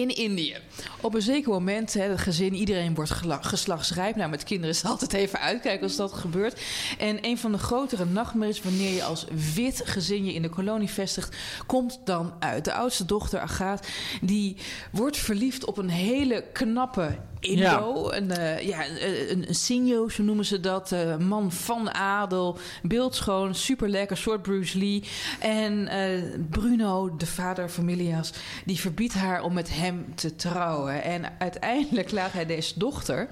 in 0.00 0.16
Indië. 0.16 0.56
Op 1.00 1.14
een 1.14 1.22
zeker 1.22 1.50
moment, 1.50 1.94
hè, 1.94 2.02
het 2.02 2.20
gezin, 2.20 2.54
iedereen 2.54 2.94
wordt 2.94 3.12
geslachtsrijp. 3.40 4.16
Nou, 4.16 4.30
met 4.30 4.44
kinderen 4.44 4.74
is 4.74 4.84
altijd 4.84 5.12
even 5.12 5.40
uitkijken 5.40 5.82
als 5.82 5.96
dat 5.96 6.12
gebeurt. 6.12 6.60
En 6.98 7.18
een 7.20 7.38
van 7.38 7.52
de 7.52 7.58
grotere 7.58 8.04
nachtmerries 8.04 8.62
wanneer 8.62 8.94
je 8.94 9.04
als 9.04 9.26
wit 9.54 9.82
gezin 9.84 10.24
je 10.24 10.34
in 10.34 10.42
de 10.42 10.48
kolonie 10.48 10.88
vestigt, 10.88 11.36
komt 11.66 12.00
dan 12.04 12.32
uit. 12.38 12.64
De 12.64 12.72
oudste 12.72 13.04
dochter, 13.04 13.40
Agaat, 13.40 13.86
die 14.20 14.56
wordt 14.92 15.16
verliefd 15.16 15.64
op 15.64 15.78
een 15.78 15.90
hele 15.90 16.44
knappe 16.52 17.18
Indo. 17.40 18.10
Een, 18.10 18.30
eh, 18.30 18.66
ja, 18.68 18.86
een, 18.86 19.30
een, 19.30 19.48
een 19.48 19.54
signo, 19.54 20.08
zo 20.08 20.22
noemen 20.22 20.44
ze 20.44 20.60
dat. 20.60 20.92
eh, 20.92 21.16
man 21.16 21.52
van 21.52 21.94
adel, 21.94 22.58
beeldschoon, 22.82 23.54
super 23.54 23.88
lekker, 23.88 24.16
soort 24.16 24.42
Bruce 24.42 24.78
Lee. 24.78 25.02
En 25.40 25.88
eh, 25.88 26.22
Bruno, 26.50 27.16
de 27.16 27.26
vader 27.26 27.70
van 27.70 27.84
Milias, 27.84 28.32
die 28.64 28.78
verbiedt 28.80 29.14
haar 29.14 29.42
om 29.42 29.52
met 29.54 29.68
hem 29.74 30.06
te 30.14 30.36
trouwen. 30.36 31.02
En 31.02 31.22
uiteindelijk 31.38 32.10
laat 32.12 32.32
hij 32.32 32.46
deze 32.46 32.78
dochter, 32.78 33.28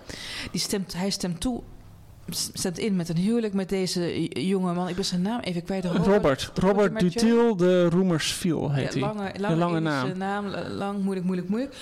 die 0.50 0.60
stemt, 0.60 0.92
hij 0.92 1.10
stemt 1.10 1.40
toe. 1.40 1.62
Stemt 2.52 2.78
in 2.78 2.96
met 2.96 3.08
een 3.08 3.16
huwelijk 3.16 3.54
met 3.54 3.68
deze 3.68 4.28
jonge 4.46 4.72
man. 4.72 4.88
Ik 4.88 4.94
ben 4.94 5.04
zijn 5.04 5.22
naam 5.22 5.40
even 5.40 5.64
kwijt. 5.64 5.84
Robert. 5.84 6.50
Robert 6.54 6.92
Mathieu? 6.92 7.10
Dutil 7.10 7.56
de 7.56 7.84
Roemersviel 7.88 8.72
heet 8.72 8.94
Ja, 8.94 9.00
hij. 9.00 9.14
lange, 9.14 9.32
de 9.32 9.40
lange, 9.40 9.56
lange 9.56 9.76
Indische 9.76 10.06
naam. 10.16 10.44
naam. 10.44 10.46
la- 10.46 10.68
Lang, 10.68 11.02
moeilijk, 11.02 11.26
moeilijk, 11.26 11.48
moeilijk. 11.48 11.74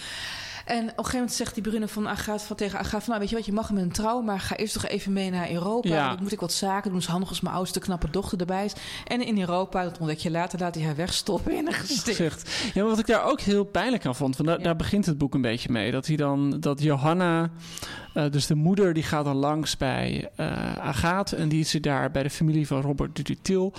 En 0.64 0.76
op 0.82 0.82
een 0.82 0.88
gegeven 0.96 1.12
moment 1.18 1.32
zegt 1.32 1.54
die 1.54 1.62
Bruno 1.62 1.86
van 1.86 2.08
Agaat 2.08 2.42
van 2.42 2.56
tegen 2.56 2.78
Agaat 2.78 3.02
van... 3.02 3.08
Nou, 3.08 3.20
weet 3.20 3.28
je 3.28 3.36
wat, 3.36 3.44
je 3.46 3.52
mag 3.52 3.72
met 3.72 3.82
een 3.82 3.92
trouw, 3.92 4.20
maar 4.20 4.40
ga 4.40 4.56
eerst 4.56 4.72
toch 4.74 4.86
even 4.86 5.12
mee 5.12 5.30
naar 5.30 5.50
Europa. 5.50 5.88
Ja. 5.88 6.08
Dan 6.14 6.22
moet 6.22 6.32
ik 6.32 6.40
wat 6.40 6.52
zaken 6.52 6.90
doen. 6.90 6.98
is 6.98 7.06
handig 7.06 7.28
als 7.28 7.40
mijn 7.40 7.54
oudste 7.54 7.78
knappe 7.80 8.10
dochter 8.10 8.40
erbij 8.40 8.64
is. 8.64 8.72
En 9.06 9.26
in 9.26 9.38
Europa, 9.40 9.82
dat 9.82 9.98
ontdek 9.98 10.18
je 10.18 10.30
later, 10.30 10.58
laat 10.58 10.74
hij 10.74 10.84
haar 10.84 10.96
wegstoppen 10.96 11.56
in 11.56 11.66
een 11.66 11.72
gesticht. 11.72 12.16
Gezicht. 12.16 12.50
Ja, 12.74 12.80
maar 12.80 12.90
wat 12.90 12.98
ik 12.98 13.06
daar 13.06 13.24
ook 13.24 13.40
heel 13.40 13.64
pijnlijk 13.64 14.06
aan 14.06 14.14
vond, 14.14 14.36
want 14.36 14.48
daar, 14.48 14.58
Ja. 14.58 14.64
daar 14.64 14.76
begint 14.76 15.06
het 15.06 15.18
boek 15.18 15.34
een 15.34 15.40
beetje 15.40 15.72
mee. 15.72 15.90
Dat 15.90 16.06
hij 16.06 16.16
dan, 16.16 16.60
dat 16.60 16.82
Johanna, 16.82 17.50
eh, 18.14 18.30
dus 18.30 18.46
de 18.46 18.54
moeder, 18.54 18.94
die 18.94 19.02
gaat 19.02 19.24
dan 19.24 19.36
langs 19.36 19.76
bij 19.76 20.30
eh 20.36 20.72
Agaat. 20.76 21.32
En 21.32 21.48
die 21.48 21.60
is 21.60 21.70
daar 21.80 22.10
bij 22.10 22.22
de 22.22 22.30
familie 22.30 22.66
van 22.66 22.80
Robert 22.80 23.26
Dutil. 23.26 23.72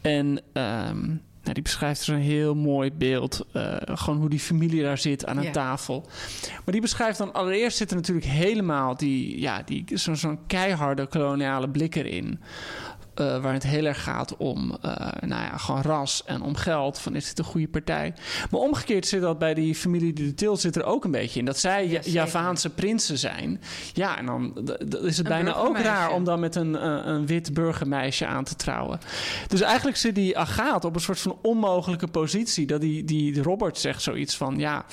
En 0.00 0.40
ehm, 0.52 1.10
nou, 1.44 1.54
die 1.54 1.62
beschrijft 1.62 2.00
zo'n 2.00 2.16
heel 2.16 2.54
mooi 2.54 2.92
beeld. 2.92 3.46
eh, 3.52 3.76
gewoon 3.84 4.18
hoe 4.20 4.28
die 4.28 4.38
familie 4.40 4.82
daar 4.82 4.98
zit 4.98 5.26
aan 5.26 5.36
een 5.36 5.42
Ja. 5.42 5.50
tafel. 5.50 6.06
Maar 6.64 6.72
die 6.72 6.80
beschrijft 6.80 7.18
dan 7.18 7.32
allereerst 7.32 7.76
zit 7.76 7.90
er 7.90 7.96
natuurlijk 7.96 8.26
helemaal 8.26 8.96
die, 8.96 9.40
ja, 9.40 9.62
die, 9.62 9.84
zo'n 9.94 10.16
zo'n 10.16 10.38
keiharde 10.46 11.06
koloniale 11.06 11.68
blik 11.68 11.94
erin. 11.94 12.40
Eh, 13.14 13.42
waar 13.42 13.52
het 13.52 13.62
heel 13.62 13.84
erg 13.84 14.02
gaat 14.02 14.36
om 14.36 14.76
eh, 14.82 14.90
nou 15.20 15.42
ja, 15.42 15.56
gewoon 15.56 15.82
ras 15.82 16.22
en 16.24 16.42
om 16.42 16.56
geld. 16.56 16.98
Van 16.98 17.14
is 17.14 17.28
dit 17.28 17.38
een 17.38 17.44
goede 17.44 17.68
partij? 17.68 18.14
Maar 18.50 18.60
omgekeerd 18.60 19.06
zit 19.06 19.20
dat 19.20 19.38
bij 19.38 19.54
die 19.54 19.74
familie 19.74 20.12
de 20.12 20.34
Til 20.34 20.56
zit 20.56 20.76
er 20.76 20.84
ook 20.84 21.04
een 21.04 21.10
beetje 21.10 21.38
in. 21.38 21.44
Dat 21.44 21.58
zij 21.58 21.88
Ja-. 21.88 22.00
Javaanse 22.04 22.70
prinsen 22.70 23.18
zijn. 23.18 23.60
Ja, 23.92 24.18
en 24.18 24.26
dan 24.26 24.52
is 25.02 25.16
het 25.16 25.18
Een 25.18 25.32
bijna 25.32 25.54
ook 25.54 25.78
raar 25.78 26.10
om 26.10 26.24
dan 26.24 26.40
met 26.40 26.54
een, 26.54 26.76
eh, 26.76 27.00
een 27.04 27.26
wit 27.26 27.54
burgermeisje 27.54 28.26
aan 28.26 28.44
te 28.44 28.56
trouwen. 28.56 28.98
Dus 29.48 29.60
eigenlijk 29.60 29.96
zit 29.96 30.14
die 30.14 30.38
Agathe 30.38 30.86
op 30.86 30.94
een 30.94 31.00
soort 31.00 31.20
van 31.20 31.38
onmogelijke 31.42 32.08
positie. 32.08 32.66
Dat 32.66 32.80
die, 32.80 33.04
die 33.04 33.42
Robert 33.42 33.78
zegt 33.78 34.02
zoiets 34.02 34.36
van... 34.36 34.58
ja, 34.58 34.84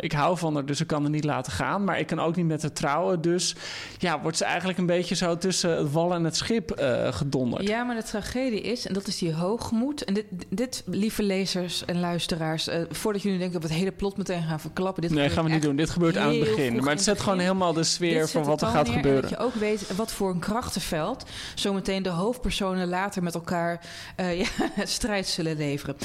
ik 0.00 0.12
hou 0.12 0.38
van 0.38 0.54
haar, 0.54 0.66
dus 0.66 0.80
ik 0.80 0.86
kan 0.86 1.04
er 1.04 1.10
niet 1.10 1.24
laten 1.24 1.52
gaan. 1.52 1.84
Maar 1.84 1.98
ik 1.98 2.06
kan 2.06 2.20
ook 2.20 2.36
niet 2.36 2.46
met 2.46 2.62
haar 2.62 2.72
trouwen. 2.72 3.20
Dus 3.20 3.54
ja, 3.98 4.20
wordt 4.20 4.36
ze 4.36 4.44
eigenlijk 4.44 4.78
een 4.78 4.86
beetje 4.86 5.14
zo 5.14 5.36
tussen 5.36 5.76
het 5.76 5.92
wal 5.92 6.14
en 6.14 6.24
het 6.24 6.36
schip 6.36 6.70
eh 6.70 7.12
gedonderd. 7.12 7.49
Ja, 7.58 7.82
maar 7.84 7.96
de 7.96 8.02
tragedie 8.02 8.60
is, 8.60 8.86
en 8.86 8.94
dat 8.94 9.06
is 9.06 9.18
die 9.18 9.32
hoogmoed. 9.34 10.04
En 10.04 10.14
dit, 10.14 10.24
dit 10.48 10.82
lieve 10.86 11.22
lezers 11.22 11.84
en 11.84 12.00
luisteraars, 12.00 12.68
eh, 12.68 12.80
voordat 12.90 13.22
jullie 13.22 13.38
denken 13.38 13.60
dat 13.60 13.68
we 13.68 13.74
het 13.74 13.84
hele 13.84 13.96
plot 13.96 14.16
meteen 14.16 14.42
gaan 14.42 14.60
verklappen. 14.60 15.02
Dit 15.02 15.10
Nee, 15.10 15.30
gaan 15.30 15.44
we 15.44 15.50
niet 15.50 15.62
doen. 15.62 15.76
Dit 15.76 15.90
gebeurt 15.90 16.16
aan 16.16 16.28
het 16.30 16.38
begin. 16.40 16.76
Maar 16.76 16.92
het 16.94 17.02
zet 17.02 17.20
gewoon 17.20 17.38
helemaal 17.38 17.72
de 17.72 17.84
sfeer 17.84 18.28
van 18.28 18.44
wat 18.44 18.60
er 18.62 18.68
gaat 18.68 18.86
neer 18.86 18.94
gebeuren. 18.94 19.22
En 19.22 19.28
dat 19.28 19.38
je 19.38 19.44
ook 19.44 19.54
weet 19.54 19.96
wat 19.96 20.12
voor 20.12 20.30
een 20.30 20.38
krachtenveld 20.38 21.24
zometeen 21.54 22.02
de 22.02 22.08
hoofdpersonen 22.08 22.88
later 22.88 23.22
met 23.22 23.34
elkaar 23.34 23.80
eh, 24.16 24.38
ja, 24.40 24.46
strijd 24.84 25.26
zullen 25.26 25.56
leveren. 25.56 25.96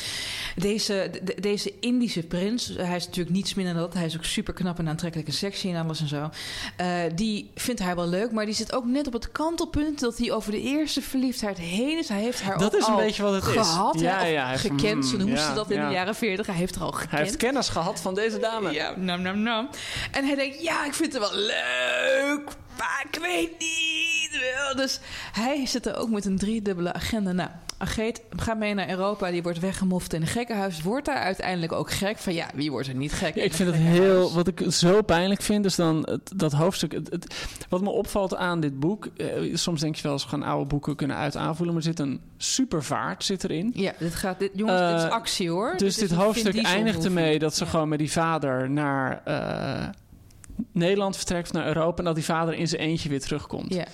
Deze, 0.56 1.10
de- 1.24 1.36
deze 1.42 1.74
Indische 1.80 2.24
prins, 2.24 2.74
hij 2.78 2.96
is 2.96 3.06
natuurlijk 3.06 3.36
niets 3.36 3.54
minder 3.54 3.74
dan 3.74 3.84
dat. 3.84 3.94
Hij 3.94 4.06
is 4.06 4.16
ook 4.18 4.24
super 4.26 4.54
knap 4.54 4.80
en 4.80 4.88
aantrekkelijk 4.90 5.30
en 5.30 5.36
sexy 5.36 5.70
en 5.70 5.84
alles 5.84 6.00
en 6.02 6.08
zo. 6.08 6.30
Eh, 6.78 6.88
die 7.16 7.52
vindt 7.56 7.82
hij 7.82 7.96
wel 7.96 8.08
leuk, 8.08 8.32
maar 8.32 8.46
die 8.46 8.54
zit 8.54 8.74
ook 8.74 8.86
net 8.86 9.08
op 9.08 9.14
het 9.14 9.32
kantelpunt 9.32 10.00
dat 10.00 10.18
hij 10.18 10.32
over 10.32 10.52
de 10.52 10.62
eerste 10.62 11.02
verliefdheid 11.40 11.70
heen 11.70 11.98
is. 11.98 12.10
Hij 12.10 12.22
heeft 12.22 12.42
haar 12.42 12.58
Dat 12.58 12.74
ook 12.74 12.80
is 12.82 12.88
een 12.88 12.94
al 12.94 13.00
beetje 13.00 13.24
wat 13.24 13.34
het 13.34 13.44
is. 13.46 13.52
gehad, 13.54 14.00
Ja, 14.00 14.18
hè, 14.18 14.24
of 14.26 14.30
ja, 14.32 14.42
hij 14.42 14.50
heeft- 14.50 14.62
gekend. 14.62 15.06
Zo 15.06 15.18
mm, 15.18 15.28
ja, 15.28 15.48
ze 15.48 15.54
dat 15.54 15.70
in 15.72 15.78
ja. 15.80 15.88
de 15.88 15.94
jaren 15.94 16.16
40. 16.16 16.46
Hij 16.48 16.56
heeft 16.56 16.76
er 16.76 16.82
al 16.82 16.92
gekend. 16.92 17.12
Hij 17.12 17.22
heeft 17.22 17.38
kennis 17.38 17.70
gehad 17.70 18.02
van 18.02 18.14
deze 18.16 18.40
dame. 18.40 18.72
Ja, 18.72 18.94
nam, 18.98 19.22
nam, 19.22 19.40
nam. 19.40 19.70
En 20.12 20.26
hij 20.26 20.36
denkt, 20.36 20.62
ja, 20.62 20.86
ik 20.86 20.94
vind 20.94 21.14
het 21.14 21.22
wel 21.22 21.36
leuk, 21.40 22.44
maar 22.78 23.06
ik 23.12 23.20
weet 23.22 23.52
niet. 23.60 24.40
Dus 24.76 25.00
hij 25.32 25.66
zit 25.66 25.86
er 25.86 25.98
ook 25.98 26.10
met 26.10 26.26
een 26.26 26.38
driedubbele 26.38 26.94
agenda. 26.94 27.32
Nou, 27.32 27.50
Ageet 27.78 28.22
gaat 28.36 28.58
mee 28.58 28.74
naar 28.74 28.90
Europa, 28.90 29.32
die 29.32 29.44
wordt 29.44 29.60
weggemoffeld 29.60 30.14
in 30.14 30.22
een 30.22 30.28
gekkenhuis. 30.28 30.82
Wordt 30.82 31.06
daar 31.06 31.18
uiteindelijk 31.18 31.72
ook 31.72 31.92
gek 31.92 32.18
van, 32.18 32.34
ja, 32.34 32.48
wie 32.54 32.72
wordt 32.72 32.88
er 32.88 32.96
niet 32.96 33.12
gek 33.14 33.36
Ja, 33.36 33.44
ik 33.44 33.54
vind 33.54 33.70
het 33.70 33.78
heel. 33.78 34.34
Wat 34.34 34.48
ik 34.48 34.64
zo 34.70 35.02
pijnlijk 35.02 35.42
vind, 35.42 35.66
is 35.66 35.76
dan 35.76 36.08
het, 36.10 36.32
dat 36.36 36.52
hoofdstuk. 36.52 36.92
Het, 36.92 37.10
het- 37.12 37.36
wat 37.70 37.82
me 37.82 37.90
opvalt 37.90 38.36
aan 38.36 38.60
dit 38.60 38.80
boek. 38.80 39.06
eh, 39.18 39.56
soms 39.56 39.82
denk 39.82 39.96
je 39.96 40.04
wel 40.04 40.12
eens 40.12 40.24
gewoon 40.24 40.48
oude 40.48 40.66
boeken 40.66 40.96
kunnen 40.96 41.18
uit 41.18 41.36
aanvoelen. 41.36 41.76
Maar 41.76 41.84
er 41.84 41.90
zit 41.90 42.00
een 42.00 42.22
super 42.38 42.84
vaart 42.84 43.24
zit 43.24 43.44
erin. 43.44 43.72
Ja, 43.76 43.94
dit 44.00 44.16
gaat, 44.16 44.40
dit, 44.40 44.52
jongens, 44.54 44.80
dit 44.92 44.98
is 45.00 45.04
Eh, 45.04 45.10
actie 45.12 45.50
hoor. 45.50 45.74
Dus 45.78 45.96
dit 45.96 46.12
hoofdstuk 46.12 46.58
eindigt 46.62 47.06
ermee 47.06 47.40
dat 47.40 47.56
ze 47.56 47.64
Ja. 47.64 47.70
gewoon 47.70 47.90
met 47.90 48.00
die 48.00 48.12
vader 48.12 48.70
naar 48.70 49.22
eh, 49.26 49.88
Nederland 50.72 51.16
vertrekt, 51.18 51.54
naar 51.54 51.68
Europa. 51.68 51.98
En 51.98 52.04
dat 52.04 52.16
die 52.16 52.24
vader 52.24 52.54
in 52.54 52.68
zijn 52.68 52.82
eentje 52.82 53.10
weer 53.10 53.22
terugkomt. 53.22 53.74
Ja. 53.74 53.86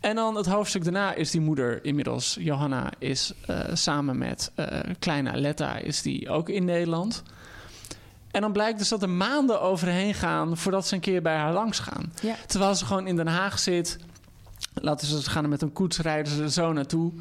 En 0.00 0.14
dan 0.14 0.36
het 0.36 0.46
hoofdstuk 0.46 0.84
daarna 0.84 1.14
is 1.14 1.30
die 1.30 1.40
moeder 1.40 1.84
inmiddels, 1.84 2.36
Johanna, 2.40 2.90
is 2.98 3.32
eh, 3.46 3.60
samen 3.72 4.18
met 4.18 4.50
eh, 4.54 4.66
kleine 4.98 5.32
Aletta, 5.32 5.76
is 5.76 6.02
die 6.02 6.30
ook 6.30 6.48
in 6.48 6.64
Nederland. 6.64 7.22
En 8.30 8.40
dan 8.40 8.52
blijkt 8.52 8.78
dus 8.78 8.88
dat 8.88 9.02
er 9.02 9.10
maanden 9.10 9.60
overheen 9.60 10.14
gaan 10.14 10.56
voordat 10.56 10.86
ze 10.86 10.94
een 10.94 11.00
keer 11.00 11.22
bij 11.22 11.36
haar 11.36 11.52
langs 11.52 11.78
gaan. 11.78 12.12
Ja. 12.22 12.34
Terwijl 12.46 12.74
ze 12.74 12.84
gewoon 12.84 13.06
in 13.06 13.16
Den 13.16 13.26
Haag 13.26 13.58
zit. 13.58 13.98
Laten 14.74 15.06
ze 15.06 15.22
ze 15.22 15.30
gaan 15.30 15.42
er 15.42 15.48
met 15.48 15.62
een 15.62 15.72
koets 15.72 15.98
rijden 15.98 16.32
ze 16.32 16.42
er 16.42 16.50
zo 16.50 16.72
naartoe. 16.72 17.12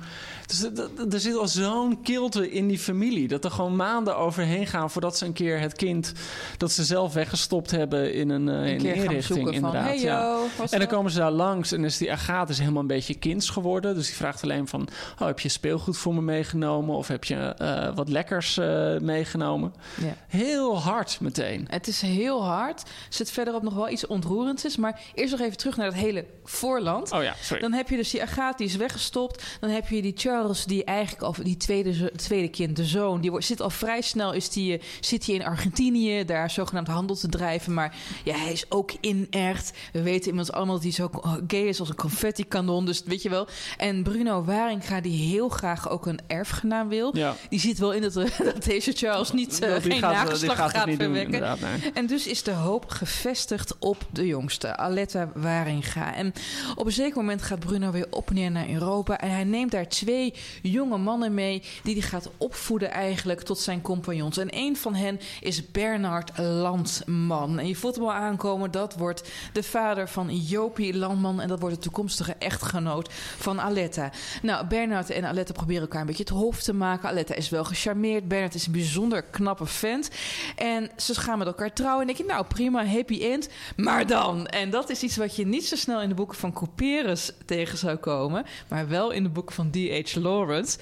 Dus 0.48 0.64
er- 0.64 0.90
er- 1.12 1.20
zit 1.20 1.36
al 1.36 1.48
zo'n 1.48 2.02
kilte 2.02 2.52
in 2.52 2.68
die 2.68 2.80
familie. 2.80 3.28
Dat 3.28 3.44
er 3.46 3.52
gewoon 3.52 3.76
maanden 3.76 4.18
overheen 4.18 4.68
gaan 4.68 4.92
voordat 4.92 5.18
ze 5.18 5.26
een 5.26 5.34
keer 5.34 5.60
het 5.60 5.74
kind 5.76 6.14
dat 6.58 6.72
ze 6.72 6.84
zelf 6.84 7.14
weggestopt 7.14 7.72
hebben 7.72 8.14
in 8.14 8.30
een, 8.30 8.50
eh, 8.50 8.56
Een 8.56 8.64
in 8.64 8.74
een 8.74 8.80
gaan 8.96 9.04
inrichting. 9.04 9.60
van, 9.60 9.76
hey 9.76 10.00
ja. 10.00 10.22
yo, 10.22 10.44
En 10.44 10.68
dan 10.70 10.80
dat? 10.80 10.88
komen 10.90 11.12
ze 11.12 11.18
daar 11.18 11.32
langs 11.32 11.72
en 11.72 11.84
is 11.84 11.98
die 11.98 12.12
Agathe 12.12 12.52
is 12.52 12.60
helemaal 12.60 12.82
een 12.82 12.88
beetje 12.88 13.16
kinds 13.16 13.50
geworden. 13.50 13.96
Dus 13.96 14.06
die 14.08 14.16
vraagt 14.16 14.44
alleen 14.44 14.68
van, 14.68 14.88
oh, 15.20 15.28
heb 15.28 15.40
je 15.40 15.50
speelgoed 15.50 15.98
voor 15.98 16.14
me 16.14 16.22
meegenomen? 16.22 16.96
Of 16.96 17.08
heb 17.08 17.24
je 17.24 17.36
eh, 17.36 17.96
wat 17.96 18.10
lekkers 18.10 18.58
eh, 18.58 18.98
meegenomen? 19.00 19.74
Ja. 20.02 20.16
Heel 20.28 20.80
hard 20.80 21.18
meteen. 21.22 21.66
Het 21.70 21.88
is 21.88 22.02
heel 22.02 22.44
hard. 22.46 22.84
Zit 23.10 23.32
verderop 23.32 23.64
nog 23.64 23.74
wel 23.74 23.90
iets 23.90 24.08
ontroerends 24.08 24.66
is. 24.66 24.78
Maar 24.78 25.02
eerst 25.14 25.32
nog 25.32 25.42
even 25.42 25.58
terug 25.58 25.78
naar 25.78 25.86
het 25.86 25.96
hele 25.96 26.26
voorland. 26.44 27.12
Oh 27.12 27.24
ja, 27.24 27.34
sorry. 27.50 27.62
Dan 27.62 27.74
heb 27.74 27.90
je 27.90 27.96
dus 27.96 28.10
die 28.12 28.22
Agathe, 28.22 28.58
die 28.58 28.68
is 28.68 28.76
weggestopt. 28.76 29.44
Dan 29.60 29.70
heb 29.70 29.88
je 29.88 30.02
die 30.02 30.14
Charles, 30.16 30.66
die 30.66 30.84
eigenlijk 30.84 31.24
al 31.24 31.36
die 31.44 31.58
tweede, 31.58 32.12
tweede 32.16 32.48
kind, 32.48 32.76
de 32.76 32.86
zoon, 32.86 33.22
die 33.22 33.30
wordt, 33.32 33.46
zit 33.46 33.62
al 33.62 33.70
vrij 33.70 34.02
snel, 34.02 34.34
is 34.34 34.50
die, 34.50 34.78
eh, 34.78 34.84
zit 35.00 35.26
hij 35.26 35.36
in 35.36 35.44
Argentinië, 35.46 36.26
daar 36.26 36.50
zogenaamd 36.50 36.88
handel 36.88 37.16
te 37.16 37.28
drijven. 37.28 37.74
Maar 37.74 37.96
ja, 38.24 38.36
hij 38.38 38.52
is 38.52 38.66
ook 38.72 38.92
in 39.02 39.28
echt. 39.30 39.72
We 39.94 40.02
weten 40.02 40.30
inmiddels 40.30 40.52
allemaal 40.56 40.74
dat 40.76 40.84
hij 40.84 40.92
zo 40.92 41.10
gay 41.48 41.60
is 41.68 41.80
als 41.80 41.90
een 41.90 41.96
confetti-kanon. 41.96 42.86
Dus 42.86 43.04
weet 43.06 43.22
je 43.22 43.30
wel. 43.30 43.48
En 43.78 44.04
Bruno 44.04 44.44
Waringa, 44.44 45.02
die 45.02 45.28
heel 45.32 45.50
graag 45.50 45.90
ook 45.90 46.06
een 46.06 46.20
erfgenaam 46.28 46.90
wil. 46.90 47.18
Ja. 47.18 47.36
Die 47.50 47.60
ziet 47.60 47.78
wel 47.80 47.92
in 47.94 48.02
dat, 48.02 48.14
dat 48.54 48.64
deze 48.64 48.92
Charles 48.92 49.32
niet, 49.32 49.60
eh, 49.62 49.72
Die 49.74 49.82
geen 49.82 50.00
gaat- 50.00 50.14
die 50.14 50.24
nageslacht 50.24 50.60
gaat 50.60 50.72
gaat, 50.72 50.90
verwekken. 50.96 51.42
nee. 51.82 51.92
En 51.94 52.08
dus 52.08 52.28
is 52.28 52.44
de 52.44 52.52
hoop 52.52 52.90
gevestigd 52.90 53.76
op 53.80 53.98
de 54.12 54.26
jongste, 54.28 54.78
Aletta 54.78 55.32
Waringa. 55.36 56.16
En 56.16 56.34
op 56.76 56.86
een 56.86 56.92
zeker 56.92 57.16
moment 57.18 57.29
gaat 57.38 57.60
Bruno 57.60 57.92
weer 57.92 58.08
op 58.10 58.32
neer 58.32 58.52
naar 58.52 58.70
Europa. 58.70 59.20
En 59.20 59.32
hij 59.32 59.44
neemt 59.44 59.72
daar 59.72 59.88
twee 59.88 60.34
jonge 60.62 60.98
mannen 60.98 61.34
mee... 61.34 61.64
die 61.84 61.94
hij 61.94 62.04
gaat 62.04 62.30
opvoeden 62.38 62.92
eigenlijk 62.92 63.42
tot 63.42 63.60
zijn 63.60 63.82
compagnons. 63.82 64.38
En 64.38 64.48
een 64.52 64.78
van 64.78 64.96
hen 64.96 65.20
is 65.42 65.72
Bernard 65.72 66.38
Landman. 66.38 67.60
En 67.60 67.68
je 67.68 67.76
voelt 67.76 67.96
hem 67.96 68.04
al 68.04 68.14
aankomen, 68.14 68.72
dat 68.72 68.96
wordt 68.96 69.30
de 69.54 69.64
vader 69.64 70.10
van 70.10 70.38
Jopie 70.38 70.98
Landman... 70.98 71.42
en 71.42 71.48
dat 71.48 71.60
wordt 71.60 71.76
de 71.76 71.82
toekomstige 71.82 72.36
echtgenoot 72.40 73.14
van 73.38 73.62
Aletta. 73.62 74.12
Nou, 74.42 74.68
Bernard 74.68 75.10
en 75.10 75.26
Aletta 75.26 75.54
proberen 75.54 75.82
elkaar 75.82 76.02
een 76.02 76.08
beetje 76.08 76.24
het 76.24 76.34
hoofd 76.34 76.64
te 76.64 76.74
maken. 76.74 77.10
Aletta 77.10 77.36
is 77.36 77.50
wel 77.50 77.64
gecharmeerd. 77.64 78.28
Bernard 78.28 78.56
is 78.56 78.66
een 78.66 78.72
bijzonder 78.72 79.24
knappe 79.24 79.66
vent. 79.66 80.10
En 80.56 80.90
ze 80.98 81.16
gaan 81.16 81.38
met 81.38 81.48
elkaar 81.48 81.74
trouwen. 81.74 82.02
En 82.02 82.08
denk 82.08 82.18
je, 82.18 82.34
nou 82.34 82.46
prima, 82.46 82.86
happy 82.86 83.24
end. 83.24 83.50
Maar 83.76 84.08
dan, 84.08 84.48
en 84.48 84.70
dat 84.70 84.90
is 84.90 85.04
iets 85.04 85.18
wat 85.18 85.36
je 85.36 85.46
niet 85.46 85.68
zo 85.68 85.76
snel 85.76 86.02
in 86.02 86.10
de 86.10 86.16
boeken 86.16 86.38
van 86.38 86.54
Couperus 86.54 87.19
tegen 87.46 87.78
zou 87.78 87.96
komen, 87.96 88.46
maar 88.70 88.88
wel 88.88 89.12
in 89.12 89.24
de 89.24 89.30
boeken 89.30 89.56
van 89.56 89.72
D.H. 89.72 90.16
Lawrence. 90.16 90.78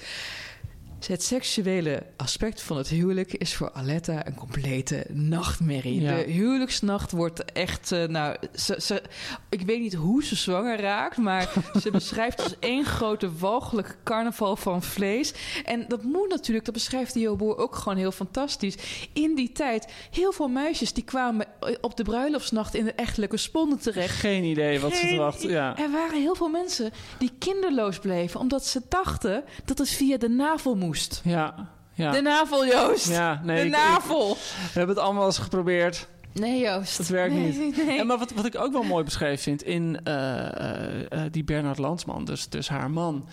Het 1.06 1.22
seksuele 1.22 2.02
aspect 2.16 2.62
van 2.62 2.76
het 2.76 2.88
huwelijk 2.88 3.34
is 3.34 3.54
voor 3.54 3.70
Aletta 3.72 4.26
een 4.26 4.34
complete 4.34 5.06
nachtmerrie. 5.12 6.00
Ja. 6.00 6.16
De 6.16 6.22
huwelijksnacht 6.22 7.10
wordt 7.10 7.44
echt, 7.52 7.92
eh, 7.92 8.04
nou, 8.04 8.36
ze, 8.54 8.78
ze, 8.82 9.02
ik 9.48 9.60
weet 9.60 9.80
niet 9.80 9.94
hoe 9.94 10.24
ze 10.24 10.36
zwanger 10.36 10.80
raakt, 10.80 11.16
maar 11.16 11.52
ze 11.82 11.90
beschrijft 11.90 12.42
als 12.42 12.58
één 12.58 12.84
grote 12.84 13.30
walgelijke 13.38 13.94
carnaval 14.04 14.56
van 14.56 14.82
vlees. 14.82 15.34
En 15.64 15.84
dat 15.88 16.02
moet 16.02 16.28
natuurlijk, 16.28 16.64
dat 16.64 16.74
beschrijft 16.74 17.14
die 17.14 17.36
Boer 17.36 17.56
ook 17.56 17.74
gewoon 17.74 17.98
heel 17.98 18.12
fantastisch. 18.12 18.74
In 19.12 19.34
die 19.34 19.52
tijd, 19.52 19.92
heel 20.10 20.32
veel 20.32 20.48
meisjes 20.48 20.92
die 20.92 21.04
kwamen 21.04 21.46
op 21.80 21.96
de 21.96 22.02
bruiloftsnacht 22.02 22.74
in 22.74 22.84
de 22.84 22.92
echtelijke 22.92 23.36
sponden 23.36 23.78
terecht. 23.78 24.14
Geen 24.18 24.44
idee 24.44 24.80
wat 24.80 24.94
ze 24.94 25.06
Geen 25.06 25.32
i- 25.48 25.52
Ja. 25.52 25.78
Er 25.78 25.90
waren 25.90 26.20
heel 26.20 26.34
veel 26.34 26.48
mensen 26.48 26.90
die 27.18 27.30
kinderloos 27.38 27.98
bleven, 27.98 28.40
omdat 28.40 28.66
ze 28.66 28.80
dachten 28.88 29.44
dat 29.64 29.78
het 29.78 29.88
via 29.90 30.16
de 30.16 30.28
navel 30.28 30.74
moest. 30.76 30.86
Ja. 31.24 31.68
Ja. 31.94 32.10
De 32.10 32.20
navel, 32.20 32.66
Joost. 32.66 33.08
ja, 33.08 33.40
nee, 33.44 33.56
de 33.56 33.60
ik- 33.66 33.66
ik- 33.68 33.72
navel. 33.78 34.34
we 34.34 34.78
hebben 34.78 34.94
het 34.96 35.04
allemaal 35.04 35.26
eens 35.26 35.38
geprobeerd. 35.38 36.08
Nee, 36.32 36.60
Joost. 36.60 36.98
Het 36.98 37.08
werkt 37.08 37.34
nee, 37.34 37.52
niet. 37.58 37.76
Nee. 37.86 37.98
En 37.98 38.06
maar 38.06 38.18
wat, 38.18 38.32
wat 38.32 38.44
ik 38.44 38.56
ook 38.60 38.72
wel 38.72 38.82
mooi 38.82 39.04
beschreven 39.04 39.38
vind 39.42 39.62
in 39.62 40.00
eh, 40.04 40.38
eh, 40.60 41.12
eh, 41.12 41.20
die 41.32 41.44
Bernard 41.44 41.78
Landsman, 41.78 42.24
dus, 42.24 42.48
dus 42.48 42.68
haar 42.68 42.90
man. 42.90 43.28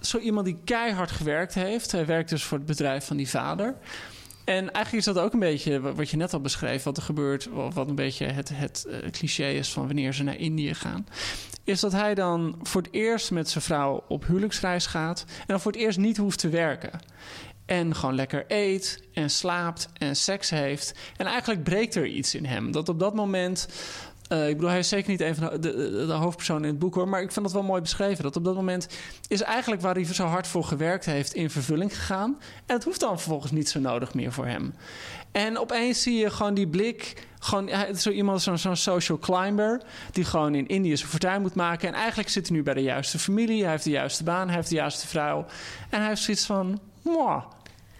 Zo 0.00 0.18
iemand 0.18 0.46
die 0.46 0.58
keihard 0.64 1.10
gewerkt 1.10 1.54
heeft. 1.54 1.92
Hij 1.92 2.06
werkt 2.06 2.28
dus 2.30 2.44
voor 2.44 2.58
het 2.58 2.66
bedrijf 2.66 3.06
van 3.06 3.16
die 3.16 3.28
vader. 3.28 3.74
En 4.48 4.72
eigenlijk 4.72 4.92
is 5.06 5.14
dat 5.14 5.18
ook 5.24 5.32
een 5.32 5.38
beetje 5.38 5.80
wa- 5.80 5.92
wat 5.92 6.10
je 6.10 6.16
net 6.16 6.32
al 6.32 6.40
beschreef, 6.40 6.82
wat 6.82 6.96
er 6.96 7.02
gebeurt, 7.02 7.48
wa- 7.52 7.70
wat 7.70 7.88
een 7.88 7.94
beetje 7.94 8.26
het, 8.26 8.50
het 8.54 8.86
eh, 8.90 9.10
cliché 9.10 9.48
is 9.48 9.72
van 9.72 9.86
wanneer 9.86 10.12
ze 10.14 10.22
naar 10.22 10.36
Indië 10.36 10.74
gaan. 10.74 11.06
Is 11.64 11.80
dat 11.80 11.92
hij 11.92 12.14
dan 12.14 12.58
voor 12.62 12.82
het 12.82 12.92
eerst 12.92 13.30
met 13.30 13.48
zijn 13.50 13.64
vrouw 13.64 14.04
op 14.08 14.26
huwelijksreis 14.26 14.86
gaat 14.86 15.24
en 15.38 15.44
dan 15.46 15.60
voor 15.60 15.72
het 15.72 15.80
eerst 15.80 15.98
niet 15.98 16.16
hoeft 16.16 16.38
te 16.38 16.48
werken. 16.48 17.00
En 17.66 17.94
gewoon 17.94 18.14
lekker 18.14 18.44
eet 18.48 19.02
en 19.12 19.30
slaapt 19.30 19.88
en 19.98 20.16
seks 20.16 20.50
heeft. 20.50 20.94
En 21.16 21.26
eigenlijk 21.26 21.62
breekt 21.62 21.94
er 21.94 22.06
iets 22.06 22.34
in 22.34 22.44
hem. 22.44 22.72
Dat 22.72 22.88
op 22.88 22.98
dat 22.98 23.14
moment 23.14 23.68
Eh, 24.28 24.48
ik 24.48 24.54
bedoel, 24.54 24.70
hij 24.70 24.78
is 24.78 24.88
zeker 24.88 25.10
niet 25.10 25.20
een 25.20 25.34
van 25.34 25.50
de, 25.60 26.04
de, 26.06 26.12
hoofdpersonen 26.12 26.62
in 26.62 26.68
het 26.68 26.78
boek 26.78 26.94
hoor. 26.94 27.08
Maar 27.08 27.22
ik 27.22 27.32
vind 27.32 27.44
dat 27.44 27.54
wel 27.54 27.62
mooi 27.62 27.80
beschreven. 27.80 28.22
Dat 28.22 28.36
op 28.36 28.44
dat 28.44 28.54
moment 28.54 28.88
is 29.28 29.42
eigenlijk 29.42 29.82
waar 29.82 29.94
hij 29.94 30.04
zo 30.04 30.24
hard 30.24 30.46
voor 30.46 30.64
gewerkt 30.64 31.04
heeft 31.04 31.34
in 31.34 31.50
vervulling 31.50 31.96
gegaan. 31.96 32.38
En 32.66 32.74
het 32.74 32.84
hoeft 32.84 33.00
dan 33.00 33.18
vervolgens 33.18 33.52
niet 33.52 33.68
zo 33.68 33.80
nodig 33.80 34.14
meer 34.14 34.32
voor 34.32 34.46
hem. 34.46 34.74
En 35.32 35.58
opeens 35.58 36.02
zie 36.02 36.18
je 36.18 36.30
gewoon 36.30 36.54
die 36.54 36.68
blik. 36.68 37.26
Gewoon, 37.38 37.70
zo 37.96 38.10
iemand, 38.10 38.42
zo'n 38.42 38.58
zo'n 38.58 38.76
social 38.76 39.18
climber. 39.18 39.82
Die 40.12 40.24
gewoon 40.24 40.54
in 40.54 40.66
Indië 40.66 40.96
zijn 40.96 41.10
fortuin 41.10 41.40
moet 41.40 41.54
maken. 41.54 41.88
En 41.88 41.94
eigenlijk 41.94 42.28
zit 42.28 42.48
hij 42.48 42.56
nu 42.56 42.62
bij 42.62 42.74
de 42.74 42.82
juiste 42.82 43.18
familie. 43.18 43.62
Hij 43.62 43.70
heeft 43.70 43.84
de 43.84 43.90
juiste 43.90 44.24
baan. 44.24 44.46
Hij 44.46 44.56
heeft 44.56 44.68
de 44.68 44.74
juiste 44.74 45.06
vrouw. 45.06 45.46
En 45.90 45.98
hij 45.98 46.08
heeft 46.08 46.22
zoiets 46.22 46.46
van. 46.46 46.80
"Mwah, 47.02 47.44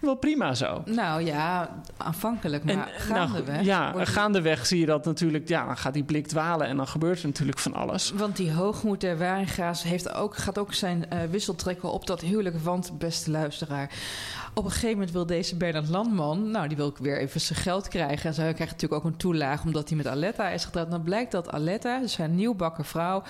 wel 0.01 0.15
prima 0.15 0.53
zo. 0.53 0.81
Nou 0.85 1.25
ja, 1.25 1.69
aanvankelijk, 1.97 2.63
maar 2.63 2.73
En, 2.73 2.79
nou, 2.79 2.89
gaandeweg. 2.97 3.61
ja, 3.61 3.91
wordt- 3.91 4.09
gaandeweg 4.09 4.65
zie 4.65 4.79
je 4.79 4.85
dat 4.85 5.05
natuurlijk. 5.05 5.47
Ja, 5.47 5.65
dan 5.65 5.77
gaat 5.77 5.93
die 5.93 6.03
blik 6.03 6.27
dwalen 6.27 6.67
en 6.67 6.77
dan 6.77 6.87
gebeurt 6.87 7.19
er 7.21 7.27
natuurlijk 7.27 7.59
van 7.59 7.73
alles. 7.73 8.11
Want 8.11 8.35
die 8.37 8.51
hoogmoed 8.51 9.01
der 9.01 9.17
Waringa's 9.17 9.83
heeft 9.83 10.13
ook, 10.13 10.37
gaat 10.37 10.57
ook 10.57 10.73
zijn 10.73 11.09
eh, 11.09 11.19
wissel 11.29 11.55
trekken 11.55 11.91
op 11.91 12.07
dat 12.07 12.21
huwelijk. 12.21 12.59
Want, 12.63 12.97
beste 12.97 13.31
luisteraar, 13.31 13.91
op 14.53 14.63
een 14.65 14.71
gegeven 14.71 14.91
moment 14.91 15.11
wil 15.11 15.25
deze 15.25 15.55
Bernard 15.55 15.89
Landman... 15.89 16.51
nou, 16.51 16.67
die 16.67 16.77
wil 16.77 16.85
ook 16.85 16.97
weer 16.97 17.19
even 17.19 17.41
zijn 17.41 17.59
geld 17.59 17.87
krijgen. 17.87 18.27
En 18.29 18.33
zij 18.33 18.53
krijgt 18.53 18.73
natuurlijk 18.73 19.01
ook 19.05 19.11
een 19.11 19.17
toelage 19.17 19.65
omdat 19.65 19.87
hij 19.87 19.97
met 19.97 20.07
Aletta 20.07 20.49
is 20.49 20.65
getrouwd. 20.65 20.91
Dan 20.91 21.03
blijkt 21.03 21.31
dat 21.31 21.51
Aletta, 21.51 21.99
dus 21.99 22.13
zijn 22.13 22.35
nieuwbakken 22.35 22.85
vrouw... 22.85 23.23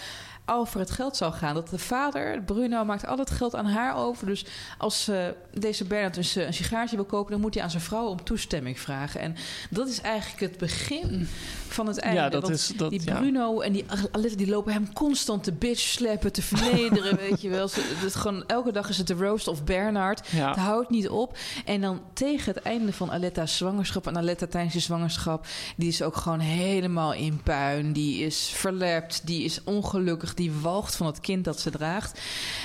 voor 0.57 0.81
het 0.81 0.91
geld 0.91 1.17
zou 1.17 1.33
gaan. 1.33 1.53
Dat 1.53 1.69
de 1.69 1.77
vader, 1.77 2.41
Bruno, 2.41 2.83
maakt 2.85 3.05
al 3.05 3.17
het 3.17 3.29
geld 3.31 3.55
aan 3.55 3.65
haar 3.65 3.95
over. 3.95 4.25
Dus 4.27 4.45
als 4.77 5.07
eh, 5.07 5.25
deze 5.53 5.83
Bernard 5.85 6.13
dus, 6.13 6.35
eh, 6.35 6.45
een 6.45 6.53
sigaartje 6.53 6.95
wil 6.95 7.05
kopen... 7.05 7.31
dan 7.31 7.41
moet 7.41 7.53
hij 7.53 7.63
aan 7.63 7.69
zijn 7.69 7.83
vrouw 7.83 8.05
om 8.05 8.23
toestemming 8.23 8.79
vragen. 8.79 9.19
En 9.19 9.35
dat 9.69 9.87
is 9.87 10.01
eigenlijk 10.01 10.39
het 10.41 10.57
begin 10.57 11.27
van 11.67 11.87
het 11.87 11.97
einde. 11.99 12.19
Ja, 12.21 12.29
dat 12.29 12.41
Want 12.41 12.53
is. 12.53 12.67
Dat, 12.67 12.89
die 12.89 13.01
ja. 13.05 13.15
Bruno 13.19 13.59
en 13.59 13.71
die 13.71 13.85
Aletta 14.11 14.35
die 14.35 14.47
lopen 14.49 14.73
hem 14.73 14.93
constant 14.93 15.43
te 15.43 15.51
bitch 15.51 15.79
slappen, 15.81 16.31
te 16.31 16.41
vernederen, 16.41 17.17
weet 17.29 17.41
je 17.41 17.49
wel. 17.49 17.67
Ze- 17.67 17.97
Het 18.03 18.15
gewoon, 18.15 18.43
elke 18.47 18.71
dag 18.71 18.89
is 18.89 18.97
het 18.97 19.07
de 19.07 19.13
roast 19.13 19.47
of 19.47 19.63
Bernard. 19.63 20.27
Ja. 20.29 20.47
Het 20.49 20.57
houdt 20.57 20.89
niet 20.89 21.09
op. 21.09 21.37
En 21.65 21.81
dan 21.81 22.01
tegen 22.13 22.53
het 22.53 22.63
einde 22.63 22.93
van 22.93 23.11
Aletta's 23.11 23.57
zwangerschap... 23.57 24.07
en 24.07 24.17
Aletta 24.17 24.47
tijdens 24.47 24.73
die 24.73 24.81
zwangerschap... 24.81 25.45
die 25.77 25.87
is 25.87 26.01
ook 26.01 26.15
gewoon 26.15 26.39
helemaal 26.39 27.13
in 27.13 27.43
puin. 27.43 27.93
Die 27.93 28.23
is 28.25 28.51
verlept, 28.55 29.27
die 29.27 29.43
is 29.43 29.63
ongelukkig... 29.63 30.33
die 30.39 30.51
walgt 30.51 30.95
van 30.95 31.05
het 31.05 31.19
kind 31.19 31.43
dat 31.43 31.59
ze 31.59 31.69
draagt. 31.69 32.19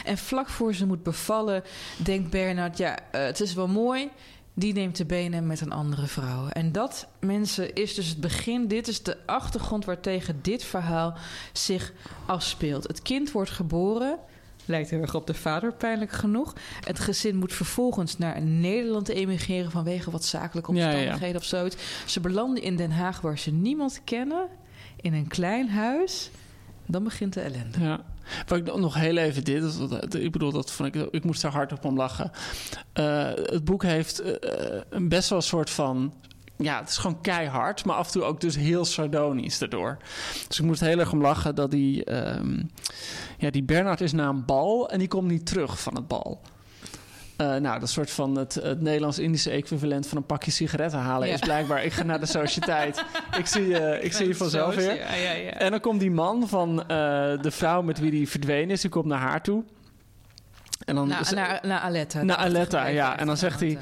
En 0.04 0.18
vlak 0.18 0.48
voor 0.48 0.74
ze 0.74 0.86
moet 0.86 1.02
bevallen... 1.02 1.62
denkt 1.96 2.30
Bernard, 2.30 2.78
ja, 2.78 2.98
eh, 3.10 3.24
het 3.24 3.40
is 3.40 3.54
wel 3.54 3.68
mooi... 3.68 4.10
Die 4.56 4.72
neemt 4.72 4.96
de 4.96 5.04
benen 5.04 5.46
met 5.46 5.60
een 5.60 5.72
andere 5.72 6.06
vrouw. 6.06 6.48
En 6.48 6.72
dat, 6.72 7.06
mensen, 7.20 7.74
is 7.74 7.94
dus 7.94 8.08
het 8.08 8.20
begin. 8.20 8.68
Dit 8.68 8.88
is 8.88 9.02
de 9.02 9.16
achtergrond 9.26 9.84
waartegen 9.84 10.38
dit 10.42 10.64
verhaal 10.64 11.14
zich 11.52 11.92
afspeelt. 12.26 12.86
Het 12.86 13.02
kind 13.02 13.32
wordt 13.32 13.50
geboren. 13.50 14.18
Lijkt 14.64 14.90
heel 14.90 15.00
erg 15.00 15.14
op 15.14 15.26
de 15.26 15.34
vader, 15.34 15.72
pijnlijk 15.72 16.12
genoeg. 16.12 16.54
Het 16.80 16.98
gezin 16.98 17.36
moet 17.36 17.52
vervolgens 17.52 18.18
naar 18.18 18.42
Nederland 18.42 19.08
emigreren 19.08 19.70
vanwege 19.70 20.10
wat 20.10 20.24
zakelijke 20.24 20.72
Ja, 20.72 20.78
ja, 20.78 20.84
ja. 20.84 20.94
omstandigheden 20.94 21.40
of 21.40 21.46
zoiets. 21.46 21.76
Ze 22.06 22.20
belanden 22.20 22.62
in 22.62 22.76
Den 22.76 22.92
Haag 22.92 23.20
waar 23.20 23.38
ze 23.38 23.50
niemand 23.50 24.00
kennen, 24.04 24.48
in 25.00 25.14
een 25.14 25.28
klein 25.28 25.70
huis. 25.70 26.30
Dan 26.86 27.04
begint 27.04 27.32
de 27.32 27.40
ellende. 27.40 27.80
Ja. 27.80 28.00
Wat 28.46 28.58
ik 28.58 28.76
nog 28.76 28.94
heel 28.94 29.16
even 29.16 29.44
dit, 29.44 29.80
ik 30.14 30.32
bedoel, 30.32 30.52
dat 30.52 30.70
vond 30.70 30.94
ik, 30.94 31.08
ik 31.10 31.24
moest 31.24 31.42
er 31.42 31.50
hard 31.50 31.72
op 31.72 31.84
om 31.84 31.96
lachen. 31.96 32.30
Eh, 32.92 33.30
het 33.34 33.64
boek 33.64 33.82
heeft 33.82 34.18
eh, 34.18 34.80
een 34.90 35.08
best 35.08 35.28
wel 35.28 35.38
een 35.38 35.44
soort 35.44 35.70
van. 35.70 36.12
Ja, 36.56 36.80
het 36.80 36.88
is 36.88 36.96
gewoon 36.96 37.20
keihard, 37.20 37.84
maar 37.84 37.96
af 37.96 38.06
en 38.06 38.12
toe 38.12 38.22
ook 38.22 38.40
dus 38.40 38.56
heel 38.56 38.84
sardonisch 38.84 39.58
daardoor. 39.58 39.98
Dus 40.48 40.58
ik 40.58 40.64
moest 40.64 40.80
heel 40.80 40.98
erg 40.98 41.12
om 41.12 41.20
lachen 41.20 41.54
dat 41.54 41.70
die. 41.70 42.04
ehm, 42.04 42.62
ja, 43.38 43.50
die 43.50 43.62
Bernard 43.62 44.00
is 44.00 44.12
naar 44.12 44.28
een 44.28 44.44
bal 44.44 44.90
en 44.90 44.98
die 44.98 45.08
komt 45.08 45.28
niet 45.28 45.46
terug 45.46 45.80
van 45.80 45.94
het 45.94 46.08
bal. 46.08 46.40
Eh, 47.36 47.54
nou, 47.56 47.80
dat 47.80 47.90
soort 47.90 48.10
van 48.10 48.36
het, 48.36 48.54
het 48.54 48.80
Nederlands-Indische 48.80 49.50
equivalent 49.50 50.06
van 50.06 50.16
een 50.16 50.26
pakje 50.26 50.50
sigaretten 50.50 50.98
halen 50.98 51.28
Ja. 51.28 51.34
is 51.34 51.40
blijkbaar. 51.40 51.84
Ik 51.84 51.92
ga 51.92 52.02
naar 52.02 52.20
de 52.20 52.26
sociëteit. 52.26 53.04
ik 53.38 53.46
zie, 53.46 53.68
je 53.68 53.98
ik 54.02 54.12
zie 54.12 54.26
je 54.28 54.34
vanzelf 54.34 54.74
weer. 54.74 54.96
Ja, 54.96 55.14
ja, 55.14 55.32
ja. 55.32 55.50
En 55.50 55.70
dan 55.70 55.80
komt 55.80 56.00
die 56.00 56.10
man 56.10 56.48
van 56.48 56.80
eh, 56.80 56.86
de 57.40 57.50
vrouw 57.50 57.82
met 57.82 57.98
wie 57.98 58.10
die 58.10 58.28
verdwenen 58.28 58.70
is, 58.70 58.80
die 58.80 58.90
komt 58.90 59.04
naar 59.06 59.18
haar 59.20 59.42
toe. 59.42 59.64
En 60.84 60.94
dan 60.94 61.08
Naar, 61.08 61.30
naar, 61.34 61.60
naar 61.62 61.80
Aletta. 61.80 62.22
Naar 62.22 62.36
Aletta, 62.36 62.86
ja. 62.86 63.18
En 63.18 63.26
dan 63.26 63.36
zegt 63.36 63.60
hij- 63.60 63.78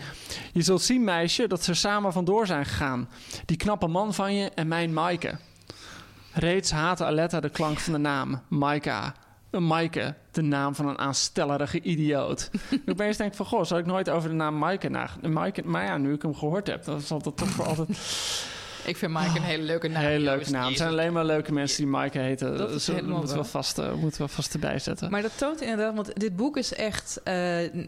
je 0.52 0.62
zult 0.62 0.82
zien, 0.82 1.04
meisje, 1.04 1.46
dat 1.48 1.64
ze 1.64 1.74
samen 1.74 2.12
vandoor 2.12 2.46
zijn 2.46 2.64
gegaan. 2.66 3.08
Die 3.44 3.56
knappe 3.56 3.86
man 3.86 4.14
van 4.14 4.34
je 4.34 4.50
en 4.54 4.68
mijn 4.68 4.92
Maaike. 4.92 5.34
Reeds 6.32 6.70
haatte 6.70 7.04
Aletta 7.04 7.40
de 7.40 7.48
klank 7.50 7.78
van 7.78 7.92
de 7.92 7.98
naam, 7.98 8.42
Maika. 8.48 9.14
Een 9.52 9.66
Maaike, 9.66 10.14
de 10.30 10.42
naam 10.42 10.74
van 10.74 10.88
een 10.88 10.98
aanstellerige 10.98 11.80
idioot. 11.80 12.50
ik 12.70 12.90
opeens 12.90 13.16
denk 13.16 13.34
van, 13.34 13.46
goh, 13.46 13.64
zou 13.64 13.80
ik 13.80 13.86
nooit 13.86 14.10
over 14.10 14.28
de 14.28 14.34
naam 14.34 14.58
Maaike 14.58 14.88
na... 14.88 15.10
Maaike, 15.22 15.62
maar 15.64 15.84
ja, 15.84 15.96
nu 15.96 16.12
ik 16.12 16.22
hem 16.22 16.34
gehoord 16.34 16.66
heb, 16.66 16.84
dan 16.84 17.00
zal 17.00 17.22
dat 17.22 17.36
toch 17.36 17.48
voor 17.48 17.66
altijd 17.66 17.88
Ik 18.84 18.96
vind 18.96 19.12
Mike 19.12 19.36
een 19.36 19.42
hele 19.42 19.62
leuke 19.62 19.88
naam. 19.88 20.02
een 20.02 20.08
hele 20.08 20.24
leuke 20.24 20.50
naam. 20.50 20.68
Het 20.68 20.76
zijn 20.76 20.88
alleen 20.88 21.12
maar 21.12 21.24
leuke 21.24 21.52
mensen 21.52 21.76
die 21.76 21.86
Maaike 21.86 22.18
heten. 22.18 22.56
Dat 22.56 22.70
is 22.70 22.86
helemaal 22.86 23.18
moeten 23.18 23.36
we 23.36 23.44
vast, 23.44 23.78
eh, 23.78 23.92
moeten 23.92 24.22
we 24.22 24.28
vast 24.28 24.54
erbij 24.54 24.78
zetten. 24.78 25.10
Maar 25.10 25.22
dat 25.22 25.38
toont 25.38 25.60
inderdaad, 25.60 25.94
want 25.94 26.20
dit 26.20 26.36
boek 26.36 26.56
is 26.56 26.74
echt... 26.74 27.20
eh, 27.24 27.34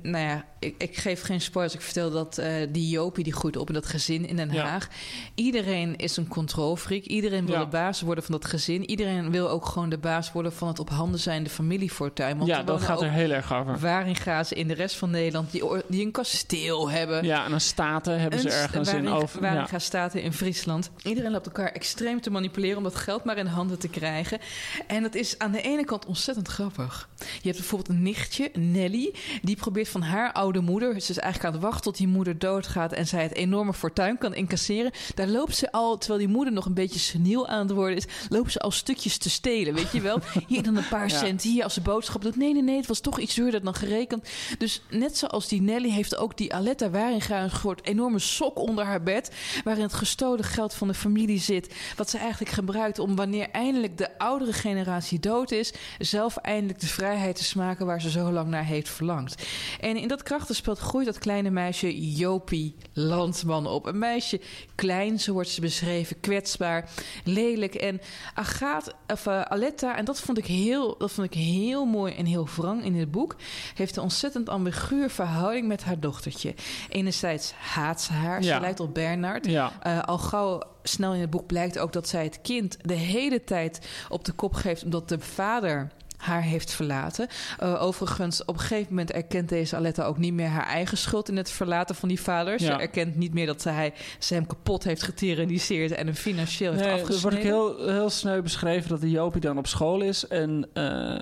nou 0.03 0.25
ja, 0.25 0.45
ik, 0.65 0.75
ik 0.79 0.97
geef 0.97 1.23
geen 1.23 1.41
spoilers. 1.41 1.75
Ik 1.75 1.81
vertel 1.81 2.11
dat 2.11 2.39
eh, 2.39 2.53
die 2.71 2.89
Jopie 2.89 3.25
die 3.25 3.33
groeit 3.33 3.57
op 3.57 3.69
in 3.69 3.75
dat 3.75 3.87
gezin 3.87 4.27
in 4.29 4.37
Den 4.37 4.53
Ja. 4.53 4.65
Haag. 4.67 4.89
Iedereen 5.35 5.97
is 5.97 6.17
een 6.17 6.29
controlfreak. 6.29 7.03
Iedereen 7.05 7.47
wil 7.47 7.55
Ja. 7.55 7.61
de 7.65 7.71
baas 7.71 8.01
worden 8.01 8.25
van 8.25 8.33
dat 8.33 8.45
gezin. 8.45 8.91
Iedereen 8.91 9.31
wil 9.31 9.49
ook 9.51 9.67
gewoon 9.67 9.89
de 9.89 9.99
baas 9.99 10.33
worden 10.33 10.53
van 10.53 10.69
het 10.69 10.79
op 10.79 10.91
handen 10.91 11.21
zijnde 11.21 11.51
familiefortuin. 11.51 12.37
Want 12.37 12.49
ja, 12.49 12.63
dat 12.63 12.83
gaat 12.83 13.03
er 13.03 13.11
heel 13.11 13.31
erg 13.31 13.55
over. 13.55 13.79
Waringa's 13.79 14.53
in 14.53 14.69
de 14.69 14.75
rest 14.75 14.97
van 14.97 15.11
Nederland 15.11 15.51
die, 15.53 15.63
die 15.89 16.05
een 16.05 16.11
kasteel 16.13 16.91
hebben. 16.91 17.25
Ja, 17.25 17.45
en 17.45 17.53
een 17.53 17.61
staten 17.61 18.21
hebben 18.21 18.39
ze 18.41 18.49
Een 18.49 18.55
ergens 18.55 18.89
in 18.89 18.95
Waringa- 19.05 19.23
over. 19.23 19.43
Ja. 19.43 19.55
Waringa 19.55 19.79
staten 19.79 20.23
in 20.23 20.33
Friesland. 20.33 20.91
Iedereen 21.03 21.31
loopt 21.31 21.47
elkaar 21.47 21.73
extreem 21.73 22.21
te 22.21 22.31
manipuleren 22.31 22.77
om 22.77 22.83
dat 22.83 22.95
geld 22.97 23.25
maar 23.25 23.39
in 23.39 23.47
handen 23.47 23.79
te 23.79 23.89
krijgen. 23.89 24.39
En 24.87 25.03
dat 25.03 25.15
is 25.15 25.39
aan 25.39 25.53
de 25.53 25.61
ene 25.63 25.85
kant 25.85 26.07
ontzettend 26.07 26.49
grappig. 26.49 27.09
Je 27.19 27.25
hebt 27.49 27.57
bijvoorbeeld 27.59 27.89
een 27.97 28.03
nichtje, 28.03 28.51
Nelly, 28.55 29.15
die 29.43 29.57
probeert 29.57 29.89
van 29.89 30.03
haar 30.03 30.33
oude 30.33 30.54
moeder, 30.61 31.01
ze 31.01 31.11
is 31.11 31.19
eigenlijk 31.19 31.45
aan 31.45 31.61
het 31.61 31.63
wachten 31.63 31.83
tot 31.83 31.97
die 31.97 32.09
moeder 32.09 32.39
doodgaat 32.39 32.93
en 32.93 33.07
zij 33.07 33.23
het 33.23 33.35
enorme 33.35 33.73
fortuin 33.73 34.19
kan 34.19 34.35
incasseren. 34.35 34.93
Daar 35.15 35.29
loopt 35.29 35.57
ze 35.57 35.73
al, 35.73 35.99
terwijl 35.99 36.21
die 36.21 36.29
moeder 36.29 36.53
nog 36.53 36.67
een 36.67 36.75
beetje 36.75 36.99
seniel 36.99 37.49
aan 37.49 37.67
het 37.67 37.71
worden 37.71 37.97
is, 37.97 38.07
loopt 38.29 38.53
ze 38.53 38.59
al 38.59 38.71
stukjes 38.71 39.19
te 39.19 39.31
stelen, 39.31 39.75
weet 39.75 39.93
je 39.93 40.01
wel? 40.01 40.19
Hier 40.49 40.63
dan 40.63 40.77
een 40.77 40.89
paar 40.89 41.11
cent, 41.11 41.43
hier 41.43 41.65
als 41.65 41.75
ze 41.75 41.81
boodschap 41.81 42.23
doet. 42.23 42.37
Nee, 42.37 42.53
nee, 42.53 42.63
nee, 42.63 42.77
het 42.77 42.87
was 42.87 43.01
toch 43.01 43.19
iets 43.19 43.35
duurder 43.35 43.65
dan 43.65 43.75
gerekend. 43.75 44.29
Dus 44.59 44.83
net 44.91 45.19
zoals 45.19 45.49
die 45.49 45.63
Nelly 45.63 45.91
heeft 45.91 46.17
ook 46.17 46.37
die 46.37 46.55
Aletta 46.55 46.91
Waringa 46.91 47.43
een 47.43 47.51
soort 47.51 47.87
enorme 47.87 48.19
sok 48.19 48.59
onder 48.59 48.85
haar 48.85 49.03
bed. 49.03 49.31
Waarin 49.65 49.83
het 49.83 49.93
gestolen 49.95 50.45
geld 50.45 50.75
van 50.75 50.89
de 50.89 50.95
familie 50.95 51.41
zit. 51.41 51.75
Wat 51.97 52.11
ze 52.11 52.19
eigenlijk 52.19 52.53
gebruikt 52.53 52.99
om 52.99 53.17
wanneer 53.17 53.49
eindelijk 53.51 53.99
de 53.99 54.19
oudere 54.19 54.53
generatie 54.53 55.21
dood 55.21 55.51
is. 55.51 55.73
zelf 55.99 56.37
eindelijk 56.37 56.81
de 56.81 56.87
vrijheid 56.87 57.37
te 57.37 57.45
smaken 57.45 57.87
waar 57.87 58.01
ze 58.01 58.11
zo 58.11 58.33
lang 58.33 58.49
naar 58.49 58.65
heeft 58.65 58.89
verlangd. 58.89 59.43
En 59.81 59.97
in 59.97 60.09
dat 60.09 60.23
krachtenspel 60.45 60.89
groeit 60.89 61.07
dat 61.07 61.19
kleine 61.19 61.51
meisje 61.51 62.13
Jopie 62.13 62.77
Landman 62.93 63.67
op. 63.67 63.87
Een 63.87 63.99
meisje 63.99 64.41
klein, 64.75 65.21
zo 65.21 65.33
wordt 65.33 65.49
ze 65.49 65.61
beschreven, 65.61 66.21
kwetsbaar, 66.21 66.91
lelijk. 67.25 67.75
En 67.75 68.01
Agathe, 68.35 68.93
of 69.07 69.27
eh, 69.27 69.41
Aletta, 69.41 69.97
en 69.97 70.05
dat 70.05 70.21
vond, 70.21 70.39
ik 70.39 70.47
heel, 70.47 70.99
dat 70.99 71.13
vond 71.13 71.27
ik 71.27 71.35
heel 71.35 71.85
mooi 71.85 72.15
en 72.15 72.27
heel 72.27 72.49
wrang 72.57 72.85
in 72.85 72.95
het 72.95 73.11
boek, 73.11 73.37
heeft 73.75 73.97
een 73.97 74.03
ontzettend 74.03 74.49
ambiguur 74.49 75.11
verhouding 75.11 75.67
met 75.67 75.85
haar 75.85 76.01
dochtertje. 76.01 76.55
Enerzijds 76.89 77.53
haat 77.53 78.03
ze 78.03 78.13
haar, 78.13 78.43
Ja. 78.43 78.55
ze 78.55 78.61
lijkt 78.61 78.81
op 78.81 78.95
Bernard. 78.95 79.47
Ja. 79.47 79.73
Eh, 79.83 80.03
al 80.03 80.19
gauw 80.19 80.63
snel 80.83 81.15
in 81.15 81.21
het 81.21 81.31
boek 81.31 81.47
blijkt 81.47 81.79
ook 81.79 81.93
dat 81.93 82.09
zij 82.09 82.25
het 82.25 82.41
kind 82.43 82.77
de 82.81 82.95
hele 82.95 83.45
tijd 83.45 83.87
op 84.09 84.25
de 84.25 84.33
kop 84.33 84.55
geeft, 84.55 84.85
omdat 84.85 85.09
de 85.09 85.19
vader 85.21 85.91
haar 86.25 86.43
heeft 86.43 86.73
verlaten. 86.75 87.29
Eh, 87.59 87.83
overigens, 87.83 88.45
op 88.45 88.55
een 88.55 88.61
gegeven 88.61 88.87
moment 88.89 89.13
erkent 89.13 89.49
deze 89.49 89.77
Aletta 89.77 90.05
ook 90.05 90.19
niet 90.19 90.33
meer 90.33 90.49
haar 90.49 90.67
eigen 90.67 90.99
schuld 90.99 91.29
in 91.29 91.37
het 91.37 91.51
verlaten 91.51 91.95
van 91.95 92.09
die 92.09 92.21
vader. 92.21 92.61
Ze 92.61 92.73
erkent 92.73 93.17
niet 93.17 93.35
meer 93.35 93.47
dat 93.47 93.63
ze, 93.63 93.69
hij, 93.69 93.93
ze 94.19 94.35
hem 94.35 94.47
kapot 94.47 94.85
heeft 94.85 95.03
getiraniseerd 95.03 95.91
en 95.93 96.07
hem 96.07 96.15
financieel 96.15 96.73
heeft 96.73 96.85
Nee, 96.85 96.95
er 96.95 97.01
afgesneden. 97.01 97.43
wordt 97.43 97.55
ook 97.55 97.77
heel, 97.79 97.89
heel 97.95 98.11
sneu 98.11 98.43
beschreven 98.43 98.89
dat 98.89 99.01
de 99.01 99.11
Jopie 99.11 99.41
dan 99.41 99.59
op 99.59 99.67
school 99.67 100.01
is. 100.01 100.29
En 100.29 100.69
eh, 100.73 101.17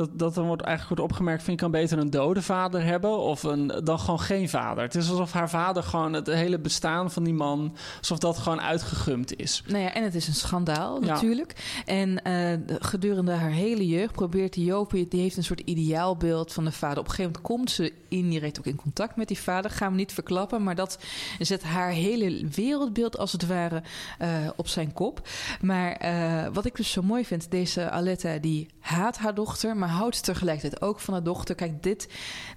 dat, 0.00 0.18
dat 0.18 0.34
dan 0.34 0.46
wordt 0.46 0.62
eigenlijk 0.62 0.98
wordt 0.98 1.12
opgemerkt... 1.12 1.42
vind 1.42 1.60
ik 1.60 1.62
kan 1.62 1.80
beter 1.80 1.98
een 1.98 2.10
dode 2.10 2.42
vader 2.42 2.84
hebben 2.84 3.18
of 3.18 3.42
een, 3.42 3.80
dan 3.84 3.98
gewoon 3.98 4.20
geen 4.20 4.48
vader. 4.48 4.84
Het 4.84 4.94
is 4.94 5.10
alsof 5.10 5.32
haar 5.32 5.50
vader 5.50 5.82
gewoon 5.82 6.12
het 6.12 6.26
hele 6.26 6.58
bestaan 6.58 7.10
van 7.10 7.24
die 7.24 7.34
man... 7.34 7.76
alsof 7.98 8.18
dat 8.18 8.38
gewoon 8.38 8.60
uitgegumd 8.60 9.36
is. 9.36 9.62
Nou 9.66 9.82
ja, 9.82 9.94
en 9.94 10.02
het 10.04 10.14
is 10.14 10.28
een 10.28 10.34
schandaal 10.34 11.00
Ja. 11.02 11.06
natuurlijk. 11.06 11.82
En 11.86 12.22
eh, 12.22 12.58
gedurende 12.78 13.32
haar 13.32 13.50
hele 13.50 13.86
jeugd 13.86 14.12
probeert 14.12 14.52
die 14.52 14.64
Jopie... 14.64 15.08
die 15.08 15.20
heeft 15.20 15.36
een 15.36 15.44
soort 15.44 15.60
ideaalbeeld 15.60 16.52
van 16.52 16.64
de 16.64 16.72
vader. 16.72 16.98
Op 16.98 17.04
een 17.04 17.10
gegeven 17.10 17.32
moment 17.32 17.52
komt 17.52 17.70
ze 17.70 17.92
indirect 18.08 18.58
ook 18.58 18.66
in 18.66 18.76
contact 18.76 19.16
met 19.16 19.28
die 19.28 19.38
vader. 19.38 19.70
Gaan 19.70 19.90
we 19.90 19.96
niet 19.96 20.12
verklappen, 20.12 20.62
maar 20.62 20.74
dat 20.74 20.98
zet 21.38 21.62
haar 21.62 21.90
hele 21.90 22.48
wereldbeeld... 22.54 23.18
als 23.18 23.32
het 23.32 23.46
ware 23.46 23.82
eh, 24.18 24.28
op 24.56 24.68
zijn 24.68 24.92
kop. 24.92 25.28
Maar 25.60 25.92
eh, 25.92 26.46
wat 26.52 26.64
ik 26.64 26.76
dus 26.76 26.90
zo 26.90 27.02
mooi 27.02 27.24
vind... 27.24 27.50
deze 27.50 27.90
Aletta 27.90 28.38
die 28.38 28.68
haat 28.80 29.18
haar 29.18 29.34
dochter... 29.34 29.76
maar 29.76 29.88
houdt 29.90 30.24
tegelijkertijd 30.24 30.82
ook 30.82 31.00
van 31.00 31.14
haar 31.14 31.22
dochter. 31.22 31.54
Kijk, 31.54 31.82
dit, 31.82 32.08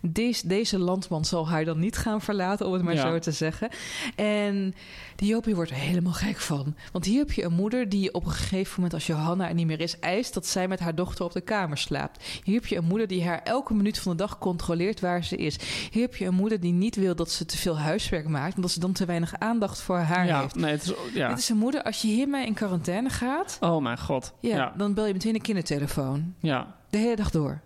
deze, 0.02 0.48
deze 0.48 0.80
landman 0.80 1.26
zal 1.26 1.50
haar 1.50 1.66
dan 1.66 1.80
niet 1.80 1.98
gaan 1.98 2.22
verlaten... 2.22 2.66
om 2.68 2.74
het 2.74 2.84
maar 2.84 2.94
Ja. 2.94 3.02
zo 3.02 3.20
te 3.20 3.32
zeggen. 3.32 3.70
En 4.16 4.74
die 5.16 5.30
Jopie 5.30 5.56
wordt 5.56 5.72
er 5.72 5.78
helemaal 5.78 6.14
gek 6.14 6.38
van. 6.38 6.76
Want 6.92 7.06
hier 7.06 7.20
heb 7.20 7.32
je 7.32 7.44
een 7.44 7.54
moeder 7.54 7.90
die 7.90 8.14
op 8.14 8.26
een 8.26 8.32
gegeven 8.32 8.74
moment... 8.76 8.94
als 8.94 9.08
Johanna 9.08 9.48
er 9.48 9.54
niet 9.54 9.68
meer 9.68 9.80
is, 9.80 10.00
eist 10.00 10.34
dat 10.34 10.46
zij 10.48 10.68
met 10.68 10.80
haar 10.80 10.96
dochter 10.96 11.26
op 11.26 11.32
de 11.32 11.42
kamer 11.42 11.78
slaapt. 11.78 12.24
Hier 12.44 12.56
heb 12.56 12.66
je 12.66 12.76
een 12.78 12.84
moeder 12.84 13.08
die 13.08 13.24
haar 13.26 13.42
elke 13.44 13.74
minuut 13.74 14.00
van 14.00 14.12
de 14.12 14.18
dag 14.18 14.38
controleert 14.38 15.00
waar 15.00 15.24
ze 15.24 15.36
is. 15.36 15.58
Hier 15.92 16.02
heb 16.02 16.16
je 16.16 16.26
een 16.26 16.34
moeder 16.34 16.60
die 16.60 16.74
niet 16.74 16.96
wil 16.96 17.16
dat 17.16 17.32
ze 17.32 17.46
te 17.46 17.58
veel 17.58 17.78
huiswerk 17.80 18.28
maakt... 18.28 18.56
omdat 18.56 18.72
ze 18.72 18.80
dan 18.80 18.94
te 18.94 19.06
weinig 19.06 19.34
aandacht 19.40 19.82
voor 19.82 19.98
haar 19.98 20.26
ja, 20.26 20.42
heeft. 20.42 20.56
nee, 20.56 20.72
het 20.72 20.84
is, 20.84 20.94
ja. 21.14 21.30
Dit 21.30 21.38
is 21.38 21.50
een 21.50 21.58
moeder, 21.58 21.84
als 21.84 22.02
je 22.02 22.08
hiermee 22.08 22.46
in 22.46 22.54
quarantaine 22.54 23.10
gaat... 23.10 23.58
Oh 23.60 23.82
mijn 23.82 24.00
god. 24.00 24.34
Ja, 24.40 24.56
Ja, 24.56 24.74
dan 24.78 24.94
bel 24.94 25.06
je 25.06 25.14
meteen 25.14 25.36
een 25.36 25.42
kindertelefoon. 25.42 26.34
ja. 26.40 26.76
De 26.90 27.00
hele 27.00 27.16
dag 27.16 27.30
door. 27.32 27.62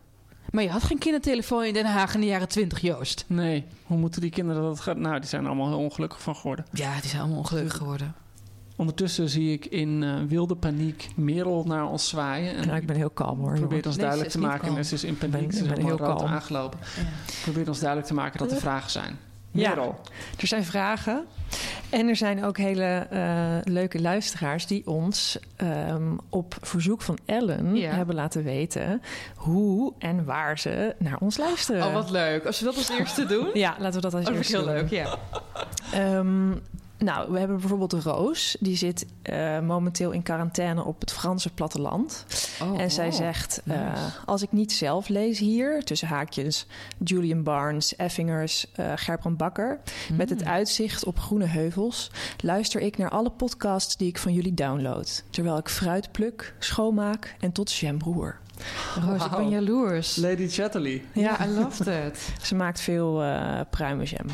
Maar 0.52 0.64
je 0.64 0.70
had 0.70 0.84
geen 0.84 0.98
kindertelefoon 0.98 1.64
in 1.64 1.74
Den 1.74 1.86
Haag 1.86 2.14
in 2.14 2.20
de 2.20 2.26
jaren 2.28 2.48
twintig, 2.48 2.80
Joost. 2.82 3.26
Nee, 3.28 3.66
hoe 3.86 3.98
moeten 3.98 4.22
die 4.22 4.30
kinderen 4.30 4.62
dat 4.62 4.80
gaan? 4.80 5.02
Nou, 5.02 5.20
die 5.20 5.30
zijn 5.30 5.42
er 5.42 5.48
allemaal 5.48 5.68
heel 5.68 5.78
ongelukkig 5.78 6.22
van 6.22 6.36
geworden. 6.36 6.66
Ja, 6.72 7.00
die 7.02 7.10
zijn 7.10 7.22
allemaal 7.22 7.38
ongelukkig 7.40 7.74
geworden. 7.78 8.16
Ondertussen 8.76 9.30
zie 9.30 9.54
ik 9.54 9.66
in 9.66 10.04
eh, 10.04 10.16
wilde 10.28 10.56
paniek 10.56 11.10
Merel 11.16 11.64
naar 11.68 11.86
ons 11.90 12.08
zwaaien. 12.10 12.56
En 12.56 12.66
Nou, 12.68 12.78
ik 12.80 12.86
ben 12.86 12.96
heel 12.96 13.10
kalm 13.10 13.40
hoor. 13.40 13.54
probeert 13.54 13.70
jongens. 13.70 13.86
ons 13.86 13.96
Nee, 13.96 14.06
duidelijk 14.06 14.32
ze 14.32 14.38
te 14.40 14.46
maken. 14.46 14.66
kalm. 14.66 14.78
En 14.78 14.86
ze 14.86 14.94
is 14.94 15.04
in 15.04 15.18
ben- 15.20 15.30
paniek. 15.30 15.52
Ze 15.52 15.58
is 15.58 15.68
ben 15.68 15.72
helemaal 15.78 15.98
heel 15.98 16.06
rood 16.08 16.18
kalm. 16.18 16.30
aangelopen. 16.32 16.80
Ja. 16.98 17.04
Probeert 17.44 17.68
ons 17.68 17.80
duidelijk 17.80 18.08
te 18.08 18.14
maken 18.14 18.40
dat 18.40 18.52
er 18.52 18.58
vragen 18.58 18.92
zijn. 18.92 19.18
Ja. 19.60 19.78
Er 20.40 20.48
zijn 20.48 20.64
vragen. 20.64 21.26
En 21.90 22.08
er 22.08 22.16
zijn 22.16 22.44
ook 22.46 22.58
hele 22.58 23.08
eh, 23.10 23.56
leuke 23.64 24.02
luisteraars 24.02 24.68
die 24.68 24.88
ons 24.88 25.40
ehm, 25.56 26.16
op 26.30 26.56
verzoek 26.62 27.02
van 27.02 27.18
Ellen 27.26 27.76
Ja. 27.76 27.92
hebben 27.92 28.16
laten 28.16 28.44
weten 28.44 29.02
hoe 29.36 29.94
en 30.00 30.26
waar 30.26 30.60
ze 30.60 30.96
naar 30.98 31.18
ons 31.20 31.38
luisteren. 31.38 31.86
Oh, 31.88 31.94
wat 31.94 32.10
leuk. 32.10 32.46
Als 32.46 32.60
we 32.60 32.66
dat 32.66 32.76
als 32.78 32.90
eerste 32.90 33.26
doen... 33.36 33.50
Ja, 33.54 33.76
laten 33.80 33.96
we 34.02 34.10
dat 34.10 34.14
als 34.14 34.26
Oh, 34.28 34.34
dat 34.36 34.46
vind 34.46 34.54
eerste 34.56 34.58
ik 34.58 34.64
heel 34.64 34.66
doen. 34.66 34.76
leuk, 34.76 34.90
ja. 34.90 35.18
Ehm, 36.20 36.52
nou, 36.98 37.32
we 37.32 37.40
hebben 37.40 37.60
bijvoorbeeld 37.60 37.94
Roos. 37.94 38.58
Die 38.60 38.76
zit 38.76 39.06
eh, 39.22 39.60
momenteel 39.60 40.12
in 40.12 40.24
quarantaine 40.24 40.84
op 40.84 41.00
het 41.00 41.12
Franse 41.12 41.54
platteland. 41.54 42.26
Oh, 42.62 42.80
en 42.80 42.92
zij 42.92 43.10
wow. 43.10 43.16
zegt, 43.16 43.62
eh, 43.66 43.78
Nice. 43.78 44.02
als 44.26 44.42
ik 44.42 44.52
niet 44.52 44.72
zelf 44.72 45.08
lees 45.08 45.40
hier... 45.40 45.84
tussen 45.84 46.08
haakjes 46.08 46.66
Julian 47.04 47.44
Barnes, 47.44 47.96
Effingers, 47.96 48.72
eh 48.76 48.92
Gerbrand 48.96 49.38
Bakker... 49.38 49.80
met 50.14 50.30
het 50.30 50.44
uitzicht 50.44 51.06
op 51.06 51.20
groene 51.20 51.46
heuvels... 51.46 52.12
luister 52.44 52.82
ik 52.82 52.98
naar 52.98 53.10
alle 53.10 53.30
podcasts 53.30 53.98
die 53.98 54.08
ik 54.08 54.18
van 54.18 54.34
jullie 54.34 54.54
download... 54.54 55.24
terwijl 55.30 55.58
ik 55.58 55.70
fruit 55.70 56.12
pluk, 56.12 56.54
schoonmaak 56.60 57.36
en 57.40 57.52
tot 57.52 57.74
jam 57.74 58.00
roer. 58.02 58.40
Roos, 58.96 59.24
ik 59.24 59.30
ben 59.30 59.40
Wauw. 59.40 59.50
jaloers. 59.50 60.16
Lady 60.16 60.48
Chatterley. 60.48 61.04
Ja, 61.14 61.46
I 61.46 61.50
loved 61.50 61.88
it. 61.88 62.30
Ze 62.48 62.56
maakt 62.56 62.80
veel 62.80 63.24
eh 63.24 63.60
pruimenjam. 63.70 64.28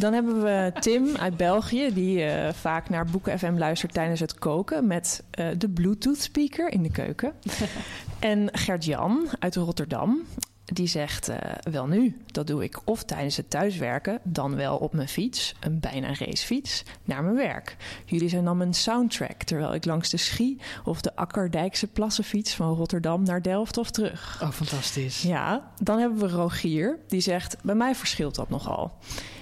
Dan 0.00 0.12
hebben 0.12 0.42
we 0.42 0.72
Tim 0.80 1.16
uit 1.16 1.36
België, 1.36 1.94
die 1.94 2.24
eh, 2.24 2.52
vaak 2.52 2.88
naar 2.88 3.04
Boeken 3.04 3.38
FM 3.38 3.54
luistert 3.58 3.92
tijdens 3.92 4.20
het 4.20 4.34
koken 4.34 4.86
met 4.86 5.22
eh, 5.30 5.46
de 5.58 5.68
Bluetooth 5.68 6.18
speaker 6.20 6.72
in 6.72 6.82
de 6.82 6.90
keuken. 6.90 7.32
en 8.18 8.48
Gert-Jan 8.52 9.28
uit 9.38 9.56
Rotterdam, 9.56 10.22
die 10.64 10.86
zegt: 10.86 11.28
eh, 11.28 11.36
Wel 11.72 11.86
nu, 11.86 12.16
dat 12.26 12.46
doe 12.46 12.64
ik 12.64 12.80
of 12.84 13.04
tijdens 13.04 13.36
het 13.36 13.50
thuiswerken, 13.50 14.20
dan 14.22 14.56
wel 14.56 14.76
op 14.76 14.92
mijn 14.92 15.08
fiets, 15.08 15.54
een 15.60 15.80
bijna 15.80 16.08
racefiets, 16.08 16.84
naar 17.04 17.22
mijn 17.22 17.36
werk. 17.36 17.76
Jullie 18.04 18.28
zijn 18.28 18.44
dan 18.44 18.56
mijn 18.56 18.74
soundtrack 18.74 19.42
terwijl 19.42 19.74
ik 19.74 19.84
langs 19.84 20.10
de 20.10 20.16
Schie 20.16 20.60
of 20.84 21.00
de 21.00 21.16
Akkerdijkse 21.16 21.86
plassenfiets 21.86 22.54
van 22.54 22.74
Rotterdam 22.74 23.22
naar 23.22 23.42
Delft 23.42 23.76
of 23.76 23.90
terug. 23.90 24.40
Oh, 24.42 24.50
fantastisch. 24.50 25.22
Ja, 25.22 25.70
dan 25.82 25.98
hebben 25.98 26.18
we 26.18 26.28
Rogier. 26.28 26.98
Die 27.08 27.20
zegt, 27.20 27.56
bij 27.62 27.74
mij 27.74 27.94
verschilt 27.94 28.34
dat 28.34 28.48
nogal. 28.48 28.92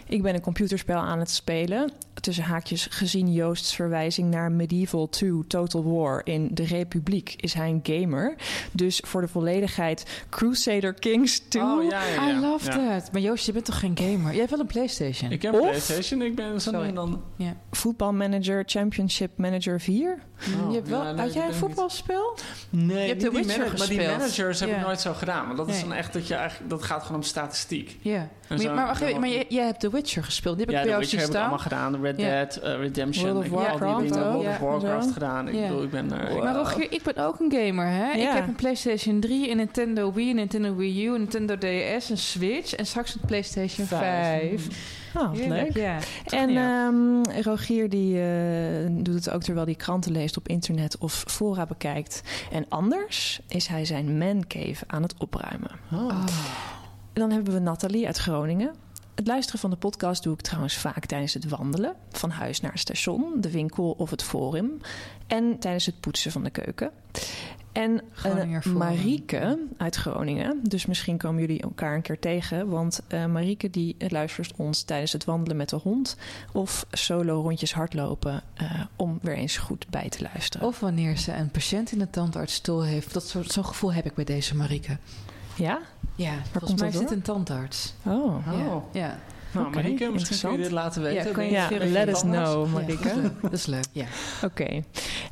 Ik 0.08 0.22
ben 0.22 0.34
een 0.34 0.40
computerspel 0.40 0.96
aan 0.98 1.18
het 1.18 1.30
spelen. 1.30 1.90
Tussen 2.20 2.44
haakjes 2.44 2.86
gezien 2.90 3.32
Joost's 3.32 3.74
verwijzing 3.74 4.30
naar 4.30 4.52
Medieval 4.52 5.08
2 5.08 5.46
Total 5.46 5.84
War 5.84 6.20
in 6.24 6.48
de 6.52 6.64
Republiek 6.64 7.34
is 7.36 7.52
hij 7.54 7.68
een 7.68 7.80
gamer. 7.82 8.34
Dus 8.72 9.02
voor 9.06 9.20
de 9.20 9.28
volledigheid 9.28 10.24
Crusader 10.30 10.94
Kings 10.94 11.38
2. 11.38 11.62
Oh, 11.62 11.84
ja, 11.84 12.04
ja, 12.04 12.14
ja. 12.28 12.36
I 12.36 12.40
loved 12.40 12.74
Ja. 12.74 12.96
it. 12.96 13.12
Maar 13.12 13.20
Joost, 13.20 13.46
je 13.46 13.52
bent 13.52 13.64
toch 13.64 13.78
geen 13.78 13.96
gamer? 13.98 14.32
Je 14.32 14.38
hebt 14.38 14.50
wel 14.50 14.60
een 14.60 14.66
Playstation? 14.66 15.30
Ik 15.30 15.42
heb 15.42 15.52
een 15.54 15.60
Of- 15.60 15.66
PlayStation. 15.66 16.22
Ik 16.22 16.34
ben 16.34 16.60
zo 16.60 16.70
nu 16.70 16.76
Sorry. 16.76 16.88
en 16.88 16.94
dan... 16.94 17.22
Ja. 17.36 17.56
Voetbalmanager 17.70 18.62
Championship 18.66 19.30
Manager 19.38 19.80
4. 19.80 20.18
Oh, 20.64 20.70
je 20.70 20.76
hebt 20.76 20.88
wel, 20.88 21.02
ja, 21.04 21.12
nee, 21.12 21.20
had 21.24 21.32
jij 21.34 21.42
een 21.44 21.48
ik 21.48 21.54
voetbalspel? 21.54 22.36
Nee, 22.70 23.06
hebt 23.08 23.12
niet 23.14 23.20
The 23.24 23.30
die 23.30 23.38
Witcher 23.38 23.58
managers, 23.58 23.78
Maar 23.78 23.88
die 23.88 23.96
gespeeld. 23.98 24.18
managers 24.18 24.60
heb 24.60 24.68
Ja. 24.68 24.76
ik 24.76 24.82
nooit 24.86 25.00
zo 25.00 25.12
gedaan. 25.14 25.46
Want 25.46 25.58
dat 25.58 25.68
is 25.68 25.80
dan 25.80 25.92
echt 25.92 26.12
dat 26.12 26.26
je 26.28 26.34
eigenlijk... 26.34 26.70
Dat 26.70 26.82
gaat 26.82 27.02
gewoon 27.02 27.16
om 27.16 27.22
statistiek. 27.22 27.96
Ja. 28.00 28.28
Maar, 28.48 28.74
maar, 28.74 28.86
wacht 28.86 29.00
dan- 29.00 29.20
maar 29.20 29.28
jij, 29.28 29.64
hebt 29.64 29.80
The 29.80 29.90
Witcher 29.90 30.24
gespeeld. 30.24 30.56
Die 30.56 30.64
heb 30.66 30.74
Ja, 30.74 30.80
ik 30.80 30.86
bij 30.86 30.94
de 30.94 31.00
jou 31.00 31.00
Witcher 31.10 31.20
heb 31.20 31.28
ik 31.30 31.36
allemaal 31.36 31.58
gedaan. 31.58 32.02
Red 32.02 32.20
Ja. 32.20 32.28
Dead, 32.28 32.56
eh, 32.56 32.76
Redemption. 32.76 33.24
World 33.32 33.38
of 33.38 33.44
ik 33.44 33.50
heb 33.50 33.60
al 33.60 33.68
die 33.78 33.78
Warcraft 33.88 34.08
dingen. 34.12 34.26
ook. 34.26 34.32
World 34.32 34.44
Ja, 34.44 34.50
of 34.50 34.58
Warcraft 34.58 35.06
zo. 35.06 35.12
gedaan. 35.12 35.48
Ik 35.48 35.54
Ja. 35.54 35.60
bedoel, 35.60 35.82
ik 35.82 35.90
ben... 35.90 36.20
eh, 36.28 36.36
ik- 36.36 36.42
Maar 36.42 36.54
Rogier, 36.54 36.92
ik 36.92 37.02
ben 37.02 37.16
ook 37.16 37.40
een 37.40 37.52
gamer, 37.52 37.86
hè? 37.86 38.12
Ja. 38.12 38.28
Ik 38.30 38.34
heb 38.34 38.46
een 38.48 38.54
PlayStation 38.54 39.20
3, 39.20 39.50
een 39.50 39.56
Nintendo 39.56 40.12
Wii, 40.12 40.30
een 40.30 40.36
Nintendo 40.36 40.76
Wii 40.76 41.04
U, 41.06 41.14
een 41.14 41.18
Nintendo 41.20 41.56
DS, 41.58 42.10
een 42.10 42.18
Switch 42.18 42.74
en 42.74 42.86
straks 42.86 43.14
een 43.14 43.20
PlayStation 43.26 43.86
5. 43.86 44.66
Oh, 45.16 45.32
leuk. 45.32 45.76
Ja. 45.76 45.98
En 46.24 46.56
ehm, 46.56 47.40
Rogier 47.42 47.88
die 47.88 48.20
eh, 48.20 48.90
doet 48.90 49.14
het 49.14 49.30
ook 49.30 49.42
terwijl 49.42 49.66
hij 49.66 49.74
kranten 49.74 50.12
leest 50.12 50.36
op 50.36 50.48
internet 50.48 50.98
of 50.98 51.24
fora 51.26 51.66
bekijkt. 51.66 52.22
En 52.52 52.66
anders 52.68 53.40
is 53.48 53.66
hij 53.66 53.84
zijn 53.84 54.18
mancave 54.18 54.84
aan 54.86 55.02
het 55.02 55.14
opruimen. 55.18 55.70
Oh. 55.92 56.24
En 57.12 57.24
dan 57.24 57.30
hebben 57.30 57.52
we 57.52 57.60
Nathalie 57.60 58.06
uit 58.06 58.18
Groningen. 58.18 58.74
Het 59.14 59.26
luisteren 59.26 59.60
van 59.60 59.70
de 59.70 59.76
podcast 59.76 60.22
doe 60.22 60.34
ik 60.34 60.40
trouwens 60.40 60.76
vaak 60.76 61.06
tijdens 61.06 61.34
het 61.34 61.48
wandelen. 61.48 61.94
Van 62.10 62.30
huis 62.30 62.60
naar 62.60 62.70
het 62.70 62.80
station, 62.80 63.40
de 63.40 63.50
winkel 63.50 63.90
of 63.90 64.10
het 64.10 64.22
forum. 64.22 64.80
En 65.26 65.58
tijdens 65.58 65.86
het 65.86 66.00
poetsen 66.00 66.32
van 66.32 66.44
de 66.44 66.50
keuken. 66.50 66.90
En 67.82 68.00
eh. 68.22 68.64
Marieke 68.78 69.58
uit 69.76 69.96
Groningen. 69.96 70.60
Dus 70.62 70.86
misschien 70.86 71.16
komen 71.18 71.40
jullie 71.40 71.62
elkaar 71.62 71.94
een 71.94 72.02
keer 72.02 72.18
tegen. 72.18 72.68
Want 72.68 73.00
eh 73.08 73.26
Marieke 73.26 73.70
die 73.70 73.96
luistert 74.08 74.52
ons 74.56 74.82
tijdens 74.82 75.12
het 75.12 75.24
wandelen 75.24 75.56
met 75.56 75.68
de 75.68 75.76
hond. 75.76 76.16
Of 76.52 76.86
solo 76.90 77.40
rondjes 77.40 77.72
hardlopen. 77.74 78.42
eh, 78.54 78.80
om 78.96 79.18
weer 79.22 79.34
eens 79.36 79.56
goed 79.56 79.86
bij 79.90 80.08
te 80.08 80.22
luisteren. 80.22 80.66
Of 80.66 80.80
wanneer 80.80 81.16
ze 81.18 81.32
een 81.34 81.50
patiënt 81.50 81.92
in 81.92 81.98
de 81.98 82.10
tandartsstoel 82.10 82.84
heeft. 82.84 83.12
Dat 83.14 83.26
soort- 83.28 83.52
Zo'n 83.52 83.64
gevoel 83.64 83.92
heb 83.92 84.04
ik 84.04 84.14
bij 84.14 84.24
deze 84.24 84.56
Marieke. 84.56 84.96
Ja? 85.56 85.78
Ja, 86.16 86.32
komt 86.32 86.48
volgens 86.52 86.80
mij 86.80 86.90
dat 86.90 87.00
zit 87.00 87.10
een 87.10 87.22
tandarts. 87.22 87.94
Oh. 88.04 88.14
Oh. 88.34 88.82
Ja, 88.92 89.00
ja. 89.00 89.18
Nou, 89.52 89.66
Oké, 89.66 89.74
Marieke, 89.76 90.10
misschien 90.10 90.38
kun 90.38 90.52
je 90.52 90.62
dit 90.62 90.70
laten 90.70 91.02
weten. 91.02 91.50
Ja, 91.50 91.68
Ja, 91.70 91.86
let 91.86 92.08
us 92.08 92.20
know, 92.20 92.66
Ja, 92.66 92.72
Marieke. 92.72 93.32
dat 93.42 93.52
is 93.52 93.66
leuk. 93.66 93.84
Ja. 93.92 94.04
Oké. 94.44 94.82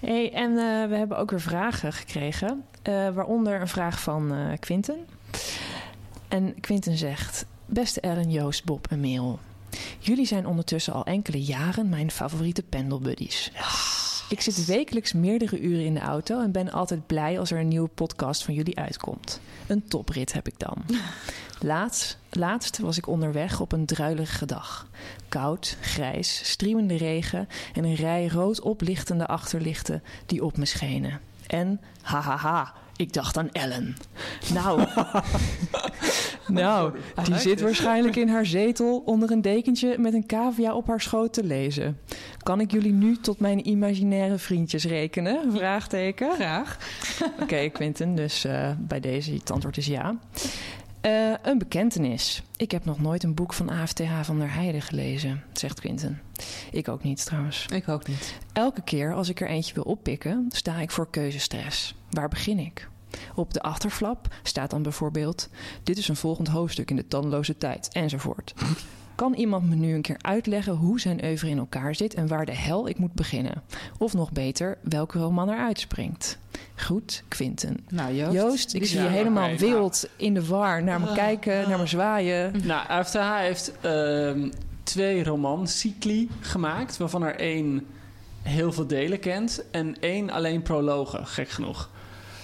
Hey, 0.01 0.33
en 0.33 0.51
eh, 0.51 0.89
we 0.89 0.97
hebben 0.97 1.19
ook 1.19 1.31
weer 1.31 1.41
vragen 1.41 1.93
gekregen. 1.93 2.65
eh, 2.83 2.93
waaronder 3.09 3.61
een 3.61 3.69
vraag 3.69 4.01
van 4.01 4.33
eh 4.33 4.39
Quinten. 4.61 4.97
En 6.29 6.61
Quinten 6.61 6.97
zegt... 6.97 7.47
Beste 7.67 8.01
Ellen, 8.01 8.31
Joost, 8.31 8.65
Bob 8.65 8.87
en 8.91 9.01
Merel. 9.01 9.39
Jullie 9.99 10.27
zijn 10.27 10.47
ondertussen 10.47 10.93
al 10.93 11.05
enkele 11.05 11.43
jaren 11.43 11.89
mijn 11.89 12.11
favoriete 12.11 12.63
pendelbuddies. 12.63 13.53
Ik 14.29 14.41
zit 14.41 14.65
wekelijks 14.65 15.13
meerdere 15.13 15.61
uren 15.61 15.85
in 15.85 15.95
de 15.95 16.01
auto... 16.01 16.41
en 16.41 16.53
ben 16.53 16.73
altijd 16.73 17.07
blij 17.07 17.39
als 17.39 17.51
er 17.51 17.59
een 17.59 17.69
nieuwe 17.69 17.89
podcast 17.89 18.45
van 18.45 18.55
jullie 18.55 18.79
uitkomt. 18.79 19.41
Een 19.67 19.89
toprit 19.89 20.33
heb 20.33 20.47
ik 20.47 20.59
dan. 20.59 20.85
Laatst, 21.61 22.19
laatst 22.31 22.79
was 22.79 22.99
ik 22.99 23.07
onderweg 23.07 23.61
op 23.61 23.73
een 23.73 23.87
druilige 23.87 24.47
dag. 24.47 24.89
Koud, 25.29 25.77
grijs, 25.81 26.51
striemende 26.51 26.97
regen 26.97 27.49
en 27.75 27.85
een 27.85 27.95
rij 27.95 28.27
rood 28.27 28.61
oplichtende 28.61 29.27
achterlichten 29.27 30.03
die 30.27 30.45
op 30.45 30.57
me 30.57 30.65
schenen. 30.65 31.21
En 31.47 31.81
hahaha, 32.03 32.75
ik 32.97 33.13
dacht 33.13 33.37
aan 33.37 33.53
Ellen. 33.53 33.97
Nou, 34.53 34.85
Nou, 36.49 36.93
die 37.25 37.39
zit 37.39 37.61
waarschijnlijk 37.61 38.17
in 38.17 38.29
haar 38.29 38.47
zetel 38.47 39.03
onder 39.05 39.31
een 39.31 39.43
dekentje 39.43 39.99
met 39.99 40.15
een 40.15 40.27
cavia 40.27 40.75
op 40.75 40.87
haar 40.87 41.01
schoot 41.01 41.33
te 41.33 41.45
lezen. 41.45 41.99
Kan 42.43 42.61
ik 42.61 42.71
jullie 42.71 42.93
nu 42.93 43.17
tot 43.17 43.41
mijn 43.41 43.69
imaginaire 43.69 44.39
vriendjes 44.39 44.85
rekenen? 44.85 45.53
Vraagteken. 45.53 46.35
Graag. 46.35 46.79
Oké, 47.41 47.69
Quinten, 47.69 48.15
dus 48.15 48.45
eh, 48.45 48.71
bij 48.79 49.01
deze 49.01 49.33
het 49.33 49.51
antwoord 49.51 49.77
is 49.77 49.87
ja. 49.87 50.19
Eh, 51.07 51.33
een 51.43 51.59
bekentenis. 51.59 52.43
Ik 52.57 52.71
heb 52.71 52.85
nog 52.85 53.01
nooit 53.01 53.23
een 53.23 53.35
boek 53.35 53.53
van 53.53 53.71
AFTH 53.71 54.21
van 54.23 54.39
der 54.39 54.53
Heijden 54.53 54.83
gelezen, 54.83 55.43
zegt 55.53 55.81
Quinten. 55.81 56.21
Ik 56.71 56.89
ook 56.89 57.03
niet 57.03 57.25
trouwens. 57.25 57.67
Ik 57.67 57.89
ook 57.89 58.07
niet. 58.09 58.39
Elke 58.53 58.83
keer 58.83 59.15
als 59.15 59.29
ik 59.29 59.41
er 59.41 59.49
eentje 59.49 59.75
wil 59.75 59.83
oppikken, 59.83 60.47
sta 60.49 60.79
ik 60.79 60.91
voor 60.91 61.11
keuzestress. 61.11 61.95
Waar 62.11 62.29
begin 62.29 62.59
ik? 62.59 62.89
Op 63.35 63.53
de 63.53 63.63
achterflap 63.63 64.35
staat 64.43 64.71
dan 64.71 64.83
bijvoorbeeld: 64.83 65.49
Dit 65.83 65.99
is 65.99 66.09
een 66.09 66.17
volgend 66.17 66.49
hoofdstuk 66.49 66.91
in 66.91 66.97
de 66.97 67.09
tandeloze 67.09 67.57
tijd, 67.57 67.89
enzovoort. 67.93 68.55
Kan 69.17 69.35
iemand 69.35 69.69
me 69.69 69.75
nu 69.75 69.95
een 69.95 70.03
keer 70.03 70.19
uitleggen 70.21 70.73
hoe 70.73 71.01
zijn 71.01 71.25
oeuvre 71.25 71.49
in 71.49 71.59
elkaar 71.59 71.95
zit 71.95 72.15
en 72.15 72.27
waar 72.27 72.47
de 72.47 72.55
hel 72.55 72.89
ik 72.89 72.99
moet 72.99 73.13
beginnen? 73.13 73.63
Of 73.99 74.15
nog 74.15 74.33
beter, 74.33 74.79
welke 74.83 75.19
roman 75.19 75.49
er 75.49 75.59
uitspringt? 75.59 76.39
Goed, 76.75 77.23
Quinten. 77.29 77.77
Nou, 77.89 78.15
Joost. 78.15 78.33
Joost, 78.33 78.75
ik 78.75 78.87
zie 78.87 79.01
je 79.01 79.09
helemaal 79.09 79.51
oké, 79.51 79.57
wild 79.57 80.09
in 80.17 80.35
de 80.35 80.47
war 80.47 80.83
naar 80.83 81.01
me 81.01 81.13
kijken, 81.13 81.69
naar 81.69 81.79
me 81.79 81.87
zwaaien. 81.87 82.53
Nou, 82.65 82.89
AFTH 82.89 83.39
heeft 83.39 83.73
ehm, 83.81 84.51
twee 84.83 85.25
romancycli 85.25 86.29
gemaakt, 86.41 86.97
waarvan 86.97 87.23
er 87.23 87.37
één 87.37 87.87
heel 88.43 88.73
veel 88.73 88.87
delen 88.87 89.19
kent 89.19 89.65
en 89.71 90.01
één 90.01 90.31
alleen 90.31 90.63
prologen, 90.63 91.27
gek 91.27 91.49
genoeg. 91.49 91.91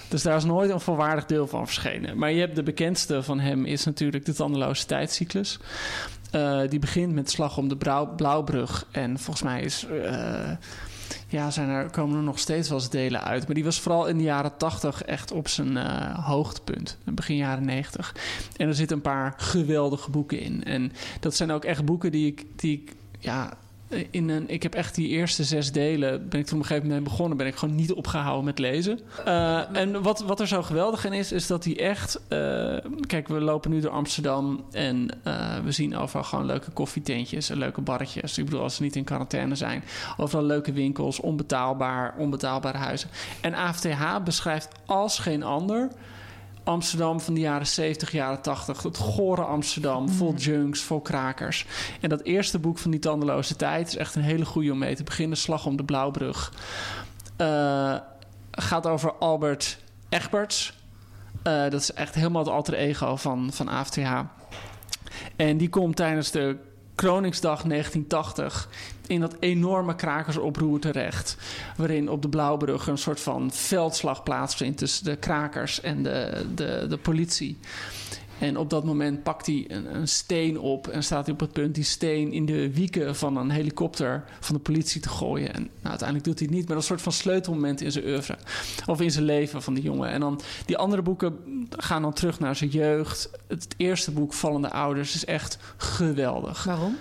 Dus 0.09 0.21
daar 0.21 0.37
is 0.37 0.43
nooit 0.43 0.69
een 0.69 0.79
volwaardig 0.79 1.25
deel 1.25 1.47
van 1.47 1.65
verschenen. 1.65 2.17
Maar 2.17 2.31
je 2.31 2.39
hebt 2.39 2.55
de 2.55 2.63
bekendste 2.63 3.23
van 3.23 3.39
hem 3.39 3.65
is 3.65 3.83
natuurlijk 3.83 4.25
de 4.25 4.33
tandeloze 4.33 4.85
tijdcyclus. 4.85 5.59
Eh, 6.33 6.61
die 6.69 6.79
begint 6.79 7.13
met 7.13 7.29
Slag 7.29 7.57
om 7.57 7.67
de 7.67 7.77
Blauwbrug. 8.15 8.87
En 8.91 9.19
volgens 9.19 9.43
mij 9.43 9.61
is, 9.61 9.85
eh, 9.85 10.51
ja, 11.27 11.51
zijn 11.51 11.69
er, 11.69 11.89
komen 11.89 12.17
er 12.17 12.23
nog 12.23 12.39
steeds 12.39 12.69
wel 12.69 12.77
eens 12.77 12.89
delen 12.89 13.23
uit. 13.23 13.45
Maar 13.45 13.55
die 13.55 13.63
was 13.63 13.79
vooral 13.79 14.07
in 14.07 14.17
de 14.17 14.23
jaren 14.23 14.57
80 14.57 15.03
echt 15.03 15.31
op 15.31 15.47
zijn 15.47 15.77
eh, 15.77 16.25
hoogtepunt. 16.25 16.97
Begin 17.03 17.35
jaren 17.35 17.65
90. 17.65 18.15
En 18.57 18.67
er 18.67 18.75
zitten 18.75 18.95
een 18.97 19.03
paar 19.03 19.33
geweldige 19.37 20.11
boeken 20.11 20.39
in. 20.39 20.63
En 20.63 20.91
dat 21.19 21.35
zijn 21.35 21.51
ook 21.51 21.65
echt 21.65 21.85
boeken 21.85 22.11
die 22.11 22.27
ik, 22.27 22.45
die 22.55 22.81
ik 22.81 22.95
ja, 23.19 23.53
in 24.11 24.29
een, 24.29 24.49
ik 24.49 24.63
heb 24.63 24.73
echt 24.73 24.95
die 24.95 25.07
eerste 25.07 25.43
zes 25.43 25.71
delen, 25.71 26.29
ben 26.29 26.39
ik 26.39 26.45
toen 26.45 26.57
op 26.57 26.61
een 26.61 26.67
gegeven 26.69 26.87
moment 26.87 27.03
begonnen, 27.03 27.37
ben 27.37 27.47
ik 27.47 27.55
gewoon 27.55 27.75
niet 27.75 27.93
opgehouden 27.93 28.45
met 28.45 28.59
lezen. 28.59 28.99
Eh, 29.25 29.75
en 29.77 30.01
wat, 30.01 30.21
wat 30.21 30.39
er 30.39 30.47
zo 30.47 30.61
geweldig 30.61 31.05
in 31.05 31.13
is, 31.13 31.31
is 31.31 31.47
dat 31.47 31.63
hij 31.63 31.79
echt, 31.79 32.21
eh, 32.27 32.37
kijk, 33.07 33.27
we 33.27 33.41
lopen 33.41 33.71
nu 33.71 33.79
door 33.79 33.91
Amsterdam 33.91 34.65
en 34.71 35.09
eh, 35.23 35.59
we 35.63 35.71
zien 35.71 35.97
overal 35.97 36.23
gewoon 36.23 36.45
leuke 36.45 36.71
koffietentjes 36.71 37.49
en 37.49 37.57
leuke 37.57 37.81
barretjes. 37.81 38.37
Ik 38.37 38.45
bedoel, 38.45 38.61
als 38.61 38.75
ze 38.75 38.81
niet 38.81 38.95
in 38.95 39.03
quarantaine 39.03 39.55
zijn, 39.55 39.83
overal 40.17 40.45
leuke 40.45 40.71
winkels, 40.71 41.19
onbetaalbaar, 41.19 42.15
onbetaalbare 42.17 42.77
huizen. 42.77 43.09
En 43.41 43.53
AFTH 43.53 44.23
beschrijft 44.23 44.67
als 44.85 45.19
geen 45.19 45.43
ander 45.43 45.89
Amsterdam 46.63 47.19
van 47.19 47.33
de 47.33 47.39
jaren 47.39 47.67
70, 47.67 48.11
jaren 48.11 48.41
80. 48.41 48.83
Het 48.83 48.97
gore 48.97 49.43
Amsterdam, 49.43 50.09
vol 50.09 50.33
junks, 50.33 50.81
vol 50.81 51.01
krakers. 51.01 51.65
En 52.01 52.09
dat 52.09 52.21
eerste 52.21 52.59
boek 52.59 52.77
van 52.77 52.91
die 52.91 52.99
tandeloze 52.99 53.55
tijd 53.55 53.87
is 53.87 53.95
echt 53.95 54.15
een 54.15 54.21
hele 54.21 54.45
goede 54.45 54.71
om 54.71 54.77
mee 54.77 54.95
te 54.95 55.03
beginnen. 55.03 55.37
Slag 55.37 55.65
om 55.65 55.77
de 55.77 55.83
Blauwbrug. 55.83 56.53
Eh, 57.35 57.95
gaat 58.51 58.87
over 58.87 59.13
Albert 59.13 59.77
Egberts. 60.09 60.73
Eh, 61.43 61.61
dat 61.61 61.73
is 61.73 61.93
echt 61.93 62.15
helemaal 62.15 62.43
het 62.43 62.53
alter 62.53 62.73
ego 62.73 63.15
van, 63.15 63.49
van 63.53 63.67
AFTH. 63.67 64.19
En 65.35 65.57
die 65.57 65.69
komt 65.69 65.95
tijdens 65.95 66.31
de 66.31 66.57
Kroningsdag 66.95 67.63
1980 67.63 68.69
in 69.13 69.19
dat 69.19 69.35
enorme 69.39 69.95
krakersoproer 69.95 70.79
terecht. 70.79 71.37
Waarin 71.77 72.09
op 72.09 72.21
de 72.21 72.29
Blauwbrug 72.29 72.87
een 72.87 72.97
soort 72.97 73.19
van 73.19 73.51
veldslag 73.51 74.23
plaatsvindt 74.23 74.77
tussen 74.77 75.05
de 75.05 75.15
krakers 75.15 75.81
en 75.81 76.03
de, 76.03 76.45
de, 76.55 76.85
de 76.89 76.97
politie. 76.97 77.57
En 78.39 78.57
op 78.57 78.69
dat 78.69 78.83
moment 78.83 79.23
pakt 79.23 79.45
hij 79.45 79.65
een, 79.67 79.95
een 79.95 80.07
steen 80.07 80.59
op 80.59 80.87
en 80.87 81.03
staat 81.03 81.25
hij 81.25 81.33
op 81.33 81.39
het 81.39 81.51
punt 81.51 81.75
die 81.75 81.83
steen 81.83 82.31
in 82.31 82.45
de 82.45 82.73
wieken 82.73 83.15
van 83.15 83.37
een 83.37 83.49
helikopter 83.49 84.23
van 84.39 84.55
de 84.55 84.61
politie 84.61 85.01
te 85.01 85.09
gooien. 85.09 85.53
En 85.53 85.61
nou, 85.61 85.89
uiteindelijk 85.89 86.27
doet 86.27 86.39
hij 86.39 86.47
het 86.47 86.55
niet, 86.55 86.65
maar 86.67 86.75
dat 86.75 86.83
een 86.83 86.89
soort 86.89 87.01
van 87.01 87.11
sleutelmoment 87.11 87.81
in 87.81 87.91
zijn 87.91 88.05
oeuvre. 88.05 88.37
Of 88.85 89.01
in 89.01 89.11
zijn 89.11 89.25
leven 89.25 89.61
van 89.61 89.73
die 89.73 89.83
jongen. 89.83 90.09
En 90.09 90.19
dan 90.19 90.41
die 90.65 90.77
andere 90.77 91.01
boeken 91.01 91.37
gaan 91.69 92.01
dan 92.01 92.13
terug 92.13 92.39
naar 92.39 92.55
zijn 92.55 92.69
jeugd. 92.69 93.29
Het 93.47 93.67
eerste 93.77 94.11
boek, 94.11 94.33
Vallende 94.33 94.71
Ouders, 94.71 95.15
is 95.15 95.25
echt 95.25 95.57
geweldig 95.77 96.63
Waarom? 96.63 96.97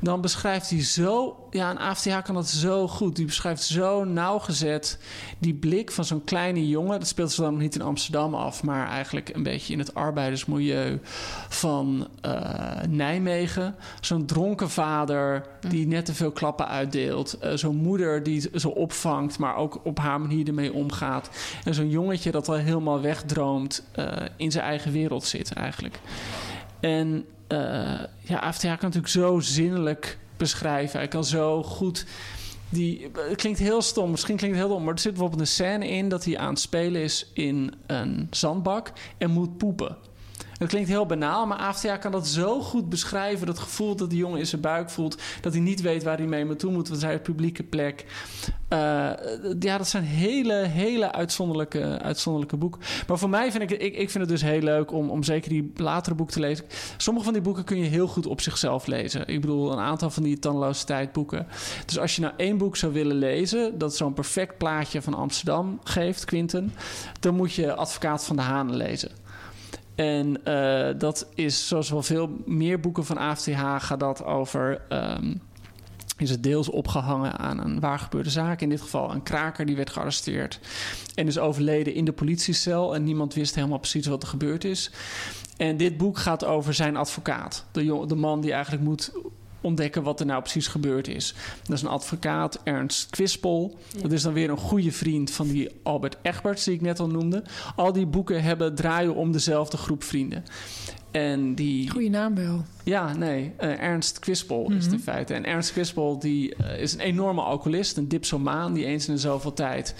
Dan 0.00 0.20
beschrijft 0.20 0.70
hij 0.70 0.84
zo... 0.84 1.36
Ja, 1.50 1.70
een 1.70 1.78
AFTH 1.78 2.22
kan 2.22 2.34
dat 2.34 2.48
zo 2.48 2.88
goed. 2.88 3.16
Die 3.16 3.24
beschrijft 3.24 3.62
zo 3.62 4.04
nauwgezet 4.04 4.98
die 5.38 5.54
blik 5.54 5.90
van 5.90 6.04
zo'n 6.04 6.24
kleine 6.24 6.68
jongen. 6.68 6.98
Dat 6.98 7.08
speelt 7.08 7.30
zich 7.32 7.44
dan 7.44 7.56
niet 7.56 7.74
in 7.74 7.82
Amsterdam 7.82 8.34
af... 8.34 8.62
maar 8.62 8.88
eigenlijk 8.88 9.34
een 9.34 9.42
beetje 9.42 9.72
in 9.72 9.78
het 9.78 9.94
arbeidersmilieu 9.94 10.98
van 11.48 12.08
eh, 12.20 12.82
Nijmegen. 12.88 13.74
Zo'n 14.00 14.26
dronken 14.26 14.70
vader 14.70 15.46
die 15.68 15.86
net 15.86 16.04
te 16.04 16.14
veel 16.14 16.32
klappen 16.32 16.68
uitdeelt. 16.68 17.38
Eh, 17.38 17.52
zo'n 17.54 17.76
moeder 17.76 18.22
die 18.22 18.48
ze 18.54 18.74
opvangt... 18.74 19.38
maar 19.38 19.56
ook 19.56 19.80
op 19.84 19.98
haar 19.98 20.20
manier 20.20 20.46
ermee 20.46 20.72
omgaat. 20.72 21.30
En 21.64 21.74
zo'n 21.74 21.90
jongetje 21.90 22.30
dat 22.30 22.48
al 22.48 22.54
helemaal 22.54 23.00
wegdroomt... 23.00 23.84
eh, 23.92 24.12
in 24.36 24.50
zijn 24.50 24.64
eigen 24.64 24.92
wereld 24.92 25.24
zit 25.24 25.52
eigenlijk. 25.52 26.00
En 26.80 27.24
ja, 28.20 28.38
AFTH 28.40 28.62
kan 28.62 28.76
natuurlijk 28.80 29.08
zo 29.08 29.40
zinnelijk 29.40 30.18
beschrijven. 30.36 30.98
Hij 30.98 31.08
kan 31.08 31.24
zo 31.24 31.62
goed... 31.62 32.06
Die, 32.68 33.10
het 33.12 33.36
klinkt 33.36 33.58
heel 33.58 33.82
stom, 33.82 34.10
misschien 34.10 34.36
klinkt 34.36 34.56
het 34.56 34.66
heel 34.66 34.74
dom... 34.74 34.84
maar 34.84 34.94
er 34.94 35.00
zit 35.00 35.12
bijvoorbeeld 35.12 35.40
een 35.40 35.46
scène 35.46 35.88
in 35.88 36.08
dat 36.08 36.24
hij 36.24 36.38
aan 36.38 36.48
het 36.48 36.60
spelen 36.60 37.02
is 37.02 37.30
in 37.34 37.74
een 37.86 38.26
zandbak... 38.30 38.92
en 39.18 39.30
moet 39.30 39.56
poepen. 39.56 39.96
Het 40.60 40.68
klinkt 40.68 40.88
heel 40.88 41.06
banaal, 41.06 41.46
maar 41.46 41.58
AFTH 41.58 41.98
kan 41.98 42.12
dat 42.12 42.26
zo 42.26 42.60
goed 42.60 42.88
beschrijven. 42.88 43.46
Dat 43.46 43.58
gevoel 43.58 43.96
dat 43.96 44.10
die 44.10 44.18
jongen 44.18 44.38
in 44.38 44.46
zijn 44.46 44.60
buik 44.60 44.90
voelt. 44.90 45.22
Dat 45.40 45.52
hij 45.52 45.62
niet 45.62 45.80
weet 45.80 46.02
waar 46.02 46.16
hij 46.16 46.26
mee 46.26 46.44
naartoe 46.44 46.72
moet. 46.72 46.88
Want 46.88 47.02
hij 47.02 47.12
een 47.12 47.22
publieke 47.22 47.62
plek. 47.62 48.04
Uh, 48.72 48.78
ja, 49.60 49.78
dat 49.78 49.88
zijn 49.88 50.04
hele, 50.04 50.54
hele 50.54 51.12
uitzonderlijke, 51.12 51.98
uitzonderlijke 52.02 52.56
boeken. 52.56 52.80
Maar 53.06 53.18
voor 53.18 53.28
mij 53.28 53.52
vind 53.52 53.62
ik, 53.62 53.70
ik, 53.70 53.96
ik 53.96 54.10
vind 54.10 54.24
het 54.24 54.28
dus 54.28 54.42
heel 54.42 54.60
leuk 54.60 54.92
om, 54.92 55.10
om 55.10 55.22
zeker 55.22 55.50
die 55.50 55.72
latere 55.76 56.14
boeken 56.14 56.34
te 56.34 56.40
lezen. 56.40 56.64
Sommige 56.96 57.24
van 57.24 57.34
die 57.34 57.42
boeken 57.42 57.64
kun 57.64 57.78
je 57.78 57.88
heel 57.88 58.08
goed 58.08 58.26
op 58.26 58.40
zichzelf 58.40 58.86
lezen. 58.86 59.28
Ik 59.28 59.40
bedoel, 59.40 59.72
een 59.72 59.78
aantal 59.78 60.10
van 60.10 60.22
die 60.22 60.38
tandeloze 60.38 60.84
tijdboeken. 60.84 61.46
Dus 61.86 61.98
als 61.98 62.16
je 62.16 62.20
nou 62.20 62.34
één 62.36 62.58
boek 62.58 62.76
zou 62.76 62.92
willen 62.92 63.16
lezen... 63.16 63.78
dat 63.78 63.96
zo'n 63.96 64.12
perfect 64.12 64.58
plaatje 64.58 65.02
van 65.02 65.14
Amsterdam 65.14 65.80
geeft, 65.84 66.24
Quinten... 66.24 66.72
dan 67.20 67.34
moet 67.34 67.52
je 67.54 67.74
Advocaat 67.74 68.24
van 68.24 68.36
de 68.36 68.42
Hanen 68.42 68.76
lezen. 68.76 69.10
En 70.00 70.40
uh, 70.44 70.88
dat 70.98 71.26
is, 71.34 71.68
zoals 71.68 71.90
wel 71.90 72.02
veel 72.02 72.30
meer 72.46 72.80
boeken 72.80 73.04
van 73.04 73.16
AFTH, 73.16 73.60
gaat 73.78 74.00
dat 74.00 74.24
over. 74.24 74.82
Um, 74.88 75.40
is 76.16 76.30
het 76.30 76.42
deels 76.42 76.68
opgehangen 76.68 77.38
aan 77.38 77.60
een 77.60 77.80
waargebeurde 77.80 78.30
zaak. 78.30 78.60
In 78.60 78.68
dit 78.68 78.80
geval 78.80 79.12
een 79.12 79.22
kraker 79.22 79.66
die 79.66 79.76
werd 79.76 79.90
gearresteerd. 79.90 80.60
En 81.14 81.26
is 81.26 81.38
overleden 81.38 81.94
in 81.94 82.04
de 82.04 82.12
politiecel. 82.12 82.94
En 82.94 83.04
niemand 83.04 83.34
wist 83.34 83.54
helemaal 83.54 83.78
precies 83.78 84.06
wat 84.06 84.22
er 84.22 84.28
gebeurd 84.28 84.64
is. 84.64 84.90
En 85.56 85.76
dit 85.76 85.96
boek 85.96 86.18
gaat 86.18 86.44
over 86.44 86.74
zijn 86.74 86.96
advocaat. 86.96 87.64
De, 87.72 88.04
de 88.06 88.14
man 88.14 88.40
die 88.40 88.52
eigenlijk 88.52 88.84
moet 88.84 89.12
ontdekken 89.60 90.02
wat 90.02 90.20
er 90.20 90.26
nou 90.26 90.40
precies 90.40 90.66
gebeurd 90.66 91.08
is. 91.08 91.34
Dat 91.62 91.76
is 91.76 91.82
een 91.82 91.88
advocaat, 91.88 92.60
Ernst 92.64 93.10
Kwispel. 93.10 93.78
Ja. 93.92 94.02
Dat 94.02 94.12
is 94.12 94.22
dan 94.22 94.32
weer 94.32 94.50
een 94.50 94.56
goede 94.56 94.92
vriend 94.92 95.30
van 95.30 95.48
die 95.48 95.68
Albert 95.82 96.16
Egberts, 96.22 96.64
die 96.64 96.74
ik 96.74 96.80
net 96.80 97.00
al 97.00 97.08
noemde. 97.08 97.44
Al 97.76 97.92
die 97.92 98.06
boeken 98.06 98.42
hebben 98.42 98.74
draaien 98.74 99.14
om 99.14 99.32
dezelfde 99.32 99.76
groep 99.76 100.02
vrienden. 100.02 100.44
En 101.10 101.54
die... 101.54 101.90
Goeie 101.90 102.10
naam 102.10 102.34
wel. 102.34 102.64
Ja, 102.84 103.16
nee. 103.16 103.52
Uh, 103.60 103.82
Ernst 103.82 104.26
mm-hmm. 104.26 104.76
is 104.76 104.84
het 104.84 104.92
in 104.92 105.00
feite. 105.00 105.34
En 105.34 105.44
Ernst 105.44 105.72
Kwispel 105.72 106.18
die, 106.18 106.54
uh, 106.60 106.80
is 106.80 106.92
een 106.92 107.00
enorme 107.00 107.40
alcoholist, 107.40 107.96
een 107.96 108.08
dipsomaan... 108.08 108.72
die 108.72 108.84
eens 108.84 109.08
in 109.08 109.14
de 109.14 109.20
zoveel 109.20 109.52
tijd... 109.52 109.94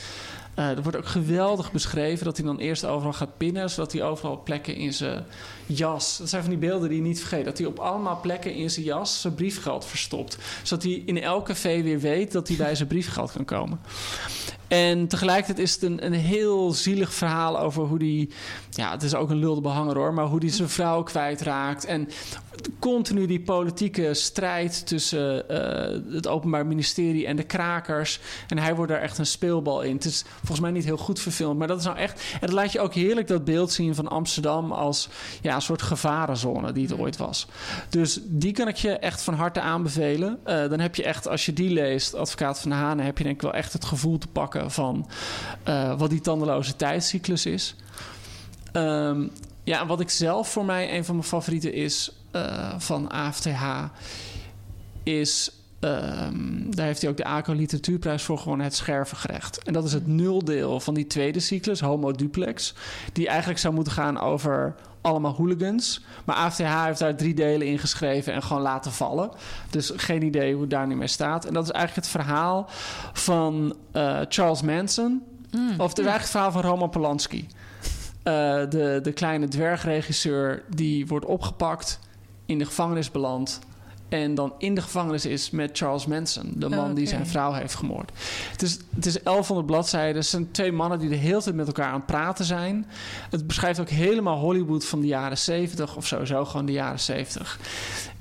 Uh, 0.61 0.69
er 0.69 0.83
wordt 0.83 0.99
ook 0.99 1.07
geweldig 1.07 1.73
beschreven 1.73 2.25
dat 2.25 2.37
hij 2.37 2.47
dan 2.47 2.59
eerst 2.59 2.85
overal 2.85 3.13
gaat 3.13 3.37
pinnen... 3.37 3.71
zodat 3.71 3.93
hij 3.93 4.03
overal 4.03 4.43
plekken 4.43 4.75
in 4.75 4.93
zijn 4.93 5.25
jas... 5.67 6.19
dat 6.19 6.29
zijn 6.29 6.43
van 6.43 6.51
die 6.51 6.61
beelden 6.61 6.89
die 6.89 6.99
je 6.99 7.05
niet 7.05 7.19
vergeet... 7.19 7.45
dat 7.45 7.59
hij 7.59 7.67
op 7.67 7.79
allemaal 7.79 8.21
plekken 8.21 8.55
in 8.55 8.71
zijn 8.71 8.85
jas 8.85 9.21
zijn 9.21 9.35
briefgeld 9.35 9.85
verstopt. 9.85 10.39
Zodat 10.63 10.85
hij 10.85 11.03
in 11.07 11.23
elk 11.23 11.45
café 11.45 11.83
weer 11.83 12.01
weet 12.01 12.33
dat 12.33 12.49
hij 12.49 12.57
bij 12.57 12.75
zijn 12.75 12.89
briefgeld 12.89 13.33
kan 13.33 13.45
komen. 13.45 13.81
En 14.71 15.07
tegelijkertijd 15.09 15.59
is 15.59 15.75
het 15.75 15.83
een, 15.83 16.05
een 16.05 16.13
heel 16.13 16.73
zielig 16.73 17.15
verhaal 17.15 17.61
over 17.61 17.83
hoe 17.83 17.99
die... 17.99 18.31
Ja, 18.71 18.91
het 18.91 19.03
is 19.03 19.15
ook 19.15 19.31
een 19.31 19.39
lulde 19.39 19.61
behanger 19.61 19.97
hoor... 19.97 20.15
maar 20.15 20.25
hoe 20.25 20.41
die 20.41 20.51
zijn 20.51 20.69
vrouw 20.69 21.03
kwijtraakt. 21.03 21.85
En 21.85 22.09
continu 22.79 23.27
die 23.27 23.41
politieke 23.41 24.15
strijd 24.15 24.87
tussen 24.87 25.49
eh, 25.49 26.15
het 26.15 26.27
Openbaar 26.27 26.67
Ministerie 26.67 27.27
en 27.27 27.37
de 27.37 27.43
krakers. 27.43 28.21
En 28.49 28.59
hij 28.59 28.75
wordt 28.75 28.93
daar 28.93 29.01
echt 29.01 29.19
een 29.19 29.27
speelbal 29.27 29.83
in. 29.83 29.95
Het 29.95 30.05
is 30.05 30.25
volgens 30.39 30.61
mij 30.61 30.71
niet 30.71 30.85
heel 30.85 30.97
goed 30.97 31.21
verfilmd, 31.21 31.59
maar 31.59 31.69
dat 31.69 31.79
is 31.79 31.85
nou 31.85 31.97
echt. 31.97 32.23
En 32.33 32.41
dat 32.41 32.53
laat 32.53 32.73
je 32.73 32.81
ook 32.81 32.95
heerlijk 32.95 33.29
dat 33.29 33.45
beeld 33.45 33.73
zien 33.73 33.95
van 33.95 34.09
Amsterdam 34.09 34.73
als 34.73 35.09
ja, 35.41 35.55
een 35.55 35.63
soort 35.63 35.83
gevarenzone 35.83 36.73
die 36.73 36.87
het 36.87 36.99
ooit 36.99 37.17
was. 37.17 37.47
Dus 37.89 38.21
die 38.25 38.53
kan 38.53 38.69
ik 38.69 38.77
je 38.77 38.93
echt 38.93 39.23
van 39.23 39.35
harte 39.35 39.61
aanbevelen. 39.61 40.39
Eh, 40.45 40.69
dan 40.69 40.81
heb 40.81 40.95
je 40.95 41.05
echt, 41.05 41.29
als 41.29 41.47
je 41.47 41.53
die 41.53 41.71
leest, 41.71 42.15
Advocaat 42.15 42.61
van 42.61 42.71
de 42.71 42.77
Hanen, 42.77 43.05
heb 43.05 43.19
je 43.19 43.25
denk 43.25 43.37
ik 43.37 43.43
wel 43.43 43.55
echt 43.55 43.73
het 43.73 43.85
gevoel 43.85 44.19
te 44.19 44.27
pakken 44.27 44.60
van 44.67 45.09
eh, 45.63 45.99
wat 45.99 46.11
die 46.11 46.21
tandeloze 46.21 46.77
tijdscyclus 46.77 47.47
is. 47.47 47.75
Ehm, 48.73 49.27
ja, 49.65 49.81
en 49.81 49.87
wat 49.87 50.01
ik 50.01 50.11
zelf 50.11 50.49
voor 50.49 50.65
mij 50.65 50.97
een 50.97 51.05
van 51.05 51.15
mijn 51.15 51.27
favorieten 51.27 51.73
is 51.73 52.13
eh, 52.31 52.75
van 52.79 53.11
AFTH, 53.11 53.85
is. 55.03 55.51
Ehm, 55.81 56.71
daar 56.71 56.87
heeft 56.87 57.01
hij 57.01 57.11
ook 57.11 57.17
de 57.17 57.25
ACO 57.25 57.53
Literatuurprijs 57.53 58.23
voor 58.23 58.39
gewonnen, 58.39 58.67
het 58.67 58.75
schervengerecht. 58.75 59.63
En 59.63 59.73
dat 59.73 59.85
is 59.85 59.93
het 59.93 60.07
nuldeel 60.07 60.81
van 60.81 60.95
die 60.95 61.07
tweede 61.07 61.41
cyclus, 61.41 61.81
Homo 61.81 62.13
Duplex. 62.13 62.75
Die 63.13 63.29
eigenlijk 63.29 63.59
zou 63.59 63.75
moeten 63.75 63.93
gaan 63.93 64.21
over 64.21 64.75
allemaal 65.01 65.35
hooligans. 65.35 66.05
Maar 66.25 66.37
AFTH 66.37 66.85
heeft 66.85 66.99
daar 66.99 67.17
drie 67.17 67.35
delen 67.35 67.67
in 67.67 67.79
geschreven 67.79 68.33
en 68.33 68.43
gewoon 68.43 68.63
laten 68.63 68.93
vallen. 68.93 69.31
Dus 69.71 69.93
geen 69.97 70.23
idee 70.23 70.53
hoe 70.53 70.61
het 70.61 70.71
daar 70.71 70.87
nu 70.87 70.97
mee 70.97 71.09
staat. 71.09 71.45
En 71.45 71.55
dat 71.55 71.65
is 71.65 71.71
eigenlijk 71.71 72.07
het 72.07 72.17
verhaal 72.17 72.67
van 73.13 73.77
eh, 73.93 74.21
Charles 74.29 74.63
Manson. 74.63 75.23
of 75.79 75.89
het 75.89 75.99
is 75.99 76.05
eigenlijk 76.05 76.21
het 76.21 76.31
verhaal 76.31 76.53
van 76.53 76.63
Roman 76.63 76.91
Polanski. 76.91 77.47
Eh, 78.23 78.33
de, 78.69 79.01
de 79.03 79.13
kleine 79.15 79.49
dwergregisseur 79.49 80.63
die 80.69 81.07
wordt 81.07 81.27
opgepakt, 81.27 81.99
in 82.47 82.59
de 82.59 82.65
gevangenis 82.65 83.11
belandt. 83.11 83.59
En 84.11 84.35
dan 84.35 84.53
in 84.59 84.75
de 84.75 84.81
gevangenis 84.81 85.27
is 85.27 85.51
met 85.51 85.79
Charles 85.79 86.07
Manson, 86.07 86.53
de 86.55 86.69
man 86.69 86.95
die 86.95 87.07
Oké. 87.07 87.15
zijn 87.15 87.27
vrouw 87.27 87.53
heeft 87.53 87.75
gemoord. 87.75 88.11
Het 88.51 88.63
is, 88.63 88.79
het 88.95 89.07
is 89.07 89.23
1100 89.23 89.67
bladzijden. 89.67 90.17
Het 90.17 90.27
zijn 90.27 90.51
twee 90.51 90.73
mannen 90.73 90.99
die 90.99 91.09
de 91.09 91.15
hele 91.15 91.43
tijd 91.43 91.55
met 91.55 91.67
elkaar 91.67 91.87
aan 91.87 91.95
het 91.95 92.07
praten 92.07 92.45
zijn. 92.45 92.87
Het 93.31 93.47
beschrijft 93.47 93.81
ook 93.81 93.89
helemaal 93.89 94.39
Hollywood 94.39 94.85
van 94.85 95.01
de 95.01 95.07
jaren 95.07 95.39
70 95.39 95.97
of 95.97 96.07
sowieso 96.07 96.45
gewoon 96.45 96.67
de 96.67 96.73
jaren 96.73 97.01
70. 97.01 97.59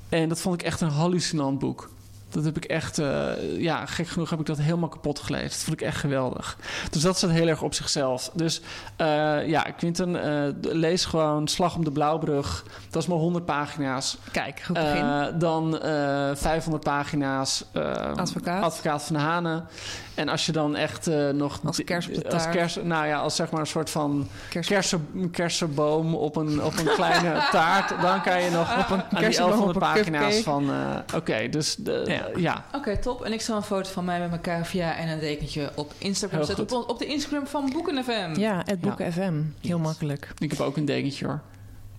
En 0.08 0.28
dat 0.28 0.40
vond 0.40 0.54
ik 0.54 0.62
echt 0.66 0.80
een 0.80 0.88
hallucinant 0.88 1.58
boek. 1.58 1.90
Dat 2.30 2.44
heb 2.44 2.56
ik 2.56 2.64
echt, 2.64 2.98
eh, 2.98 3.28
ja, 3.58 3.86
gek 3.86 4.08
genoeg 4.08 4.30
heb 4.30 4.40
ik 4.40 4.46
dat 4.46 4.58
helemaal 4.58 4.88
kapot 4.88 5.18
gelezen. 5.18 5.48
Dat 5.48 5.56
vond 5.58 5.80
ik 5.80 5.86
echt 5.86 5.96
geweldig. 5.98 6.56
Dus 6.90 7.02
dat 7.02 7.16
staat 7.16 7.30
heel 7.30 7.46
erg 7.46 7.62
op 7.62 7.74
zichzelf. 7.74 8.30
Dus 8.34 8.60
eh, 8.96 9.46
ja, 9.48 9.62
Quinten, 9.62 10.22
eh, 10.44 10.52
lees 10.60 11.04
gewoon 11.04 11.48
Slag 11.48 11.74
om 11.76 11.84
de 11.84 11.90
Blauwbrug. 11.92 12.64
Dat 12.90 13.02
is 13.02 13.08
maar 13.08 13.18
100 13.18 13.44
pagina's. 13.44 14.16
Kijk, 14.32 14.60
goed 14.60 14.74
begin. 14.74 15.38
Dan 15.38 15.78
eh 15.80 16.30
500 16.34 16.84
pagina's 16.84 17.64
eh, 17.72 17.82
Advocaat. 18.16 18.62
Advocaat 18.62 19.02
van 19.02 19.16
de 19.16 19.22
Hanen. 19.22 19.66
En 20.14 20.28
als 20.28 20.46
je 20.46 20.52
dan 20.52 20.76
echt 20.76 21.06
nog... 21.32 21.60
Als 21.64 21.84
kers 21.84 22.08
op 22.08 22.14
de 22.14 22.30
als 22.30 22.42
taart. 22.42 22.56
kers, 22.56 22.78
Nou 22.82 23.06
ja, 23.06 23.18
als 23.18 23.36
zeg 23.36 23.50
maar 23.50 23.60
een 23.60 23.66
soort 23.66 23.90
van 23.90 24.28
Kers- 24.48 24.66
kersen, 24.66 25.28
kersenboom 25.32 26.14
op 26.14 26.36
een, 26.36 26.62
op 26.62 26.78
een 26.78 26.88
kleine 26.94 27.42
taart. 27.50 27.88
Dan 28.02 28.22
kan 28.22 28.42
je 28.42 28.50
nog 28.50 28.78
op 28.78 28.90
een, 28.90 29.02
aan 29.02 29.06
die 29.10 29.18
kersenboom 29.18 29.58
1100 29.58 29.76
op 29.76 29.82
een 29.82 29.88
pagina's 29.88 30.34
cupcake. 30.34 30.42
van... 30.42 30.70
Oké, 31.16 31.48
dus 31.48 31.76
de, 31.76 32.02
Ja. 32.06 32.19
Ja. 32.36 32.64
Oké, 32.74 32.96
top. 32.98 33.24
En 33.24 33.32
ik 33.32 33.40
zal 33.40 33.56
een 33.56 33.62
foto 33.62 33.90
van 33.90 34.04
mij 34.04 34.18
met 34.20 34.28
mijn 34.30 34.40
cavia 34.42 34.96
en 34.96 35.08
een 35.08 35.18
dekentje 35.18 35.70
op 35.74 35.92
Instagram 35.98 36.44
zetten. 36.44 36.76
Op, 36.76 36.88
op 36.90 36.98
de 36.98 37.06
Instagram 37.06 37.46
van 37.46 37.70
Boeken 37.72 38.04
FM. 38.04 38.34
Ja, 38.40 38.62
het 38.64 38.80
boek 38.80 39.02
FM. 39.10 39.20
Heel 39.60 39.76
Yes. 39.76 39.86
makkelijk. 39.86 40.28
Ik 40.38 40.50
heb 40.50 40.60
ook 40.60 40.76
een 40.76 40.84
dekentje 40.84 41.26
hoor. 41.26 41.40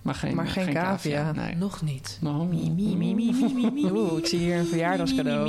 Maar 0.01 0.15
geen, 0.15 0.35
Maar 0.35 0.47
geen 0.47 0.73
cavia. 0.73 1.31
Nee. 1.31 1.55
Nog 1.55 1.81
niet. 1.81 2.17
Oeh, 3.91 4.17
ik 4.17 4.25
zie 4.25 4.39
hier 4.39 4.57
een 4.57 4.67
verjaardagscadeau. 4.67 5.43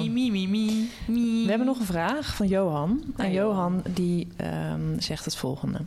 We 1.07 1.45
hebben 1.49 1.67
nog 1.67 1.79
een 1.79 1.87
vraag 1.87 2.37
van 2.37 2.47
Johan. 2.47 3.03
En 3.17 3.27
Hi, 3.27 3.35
Johan 3.35 3.83
die 3.95 4.29
ehm, 4.37 4.99
zegt 4.99 5.25
het 5.25 5.37
volgende. 5.37 5.79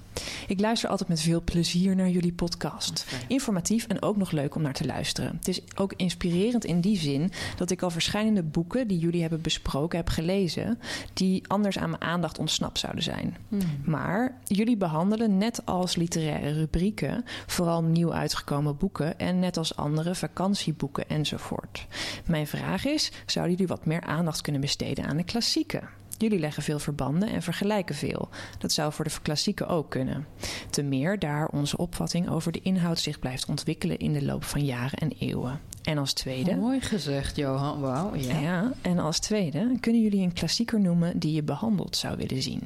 Ik 0.48 0.60
luister 0.60 0.90
altijd 0.90 1.10
met 1.10 1.22
veel 1.22 1.42
plezier 1.42 1.96
naar 1.96 2.10
jullie 2.10 2.34
podcast. 2.34 3.06
Informatief 3.28 3.88
en 3.88 4.02
ook 4.02 4.18
nog 4.18 4.32
leuk 4.32 4.56
om 4.56 4.62
naar 4.62 4.74
te 4.74 4.86
luisteren. 4.86 5.36
Het 5.38 5.48
is 5.48 5.62
ook 5.76 5.94
inspirerend 5.96 6.66
in 6.66 6.82
die 6.82 6.98
zin 6.98 7.32
dat 7.58 7.72
ik 7.72 7.82
al 7.82 7.90
verschillende 7.90 8.44
boeken 8.44 8.88
die 8.88 9.00
jullie 9.00 9.22
hebben 9.22 9.42
besproken 9.42 9.98
heb 9.98 10.10
gelezen, 10.10 10.80
die 11.14 11.44
anders 11.48 11.78
aan 11.78 11.90
mijn 11.90 12.02
aandacht 12.02 12.38
ontsnapt 12.38 12.80
zouden 12.80 13.04
zijn. 13.04 13.38
Maar 13.84 14.38
jullie 14.44 14.78
behandelen 14.78 15.38
net 15.38 15.66
als 15.66 15.96
literaire 15.96 16.54
rubrieken 16.54 17.26
vooral 17.46 17.84
nieuw 17.84 18.14
uitgekomen 18.14 18.55
boeken 18.64 19.20
en 19.20 19.40
net 19.40 19.58
als 19.58 19.76
andere 19.76 20.16
vakantieboeken 20.16 21.10
enzovoort. 21.10 21.88
Mijn 22.26 22.48
vraag 22.48 22.86
is: 22.86 23.12
zouden 23.26 23.56
jullie 23.56 23.76
wat 23.76 23.86
meer 23.86 24.02
aandacht 24.02 24.42
kunnen 24.42 24.62
besteden 24.62 25.06
aan 25.06 25.18
de 25.18 25.24
klassieken? 25.24 25.90
Jullie 26.18 26.40
leggen 26.40 26.64
veel 26.64 26.80
verbanden 26.80 27.30
en 27.30 27.42
vergelijken 27.42 27.96
veel. 27.96 28.30
Dat 28.58 28.72
zou 28.72 28.94
voor 28.94 29.06
de 29.06 29.12
klassieken 29.22 29.68
ook 29.68 29.90
kunnen. 29.90 30.28
Te 30.70 30.84
meer 30.84 31.20
daar 31.20 31.48
onze 31.48 31.78
opvatting 31.78 32.30
over 32.30 32.52
de 32.52 32.62
inhoud 32.62 33.00
zich 33.00 33.20
blijft 33.20 33.46
ontwikkelen 33.46 33.98
in 33.98 34.14
de 34.14 34.26
loop 34.26 34.44
van 34.44 34.66
jaren 34.66 35.00
en 35.00 35.12
eeuwen. 35.20 35.60
En 35.84 35.98
als 35.98 36.14
tweede. 36.14 36.56
Mooi 36.56 36.82
gezegd, 36.82 37.36
Johan. 37.36 37.80
Wauw, 37.80 38.16
ja. 38.16 38.40
Ja, 38.40 38.74
en 38.82 39.00
als 39.00 39.20
tweede, 39.20 39.78
kunnen 39.80 40.02
jullie 40.02 40.22
een 40.22 40.34
klassieker 40.34 40.80
noemen 40.80 41.20
die 41.20 41.34
je 41.34 41.44
behandeld 41.44 41.98
zou 41.98 42.18
willen 42.18 42.42
zien? 42.42 42.62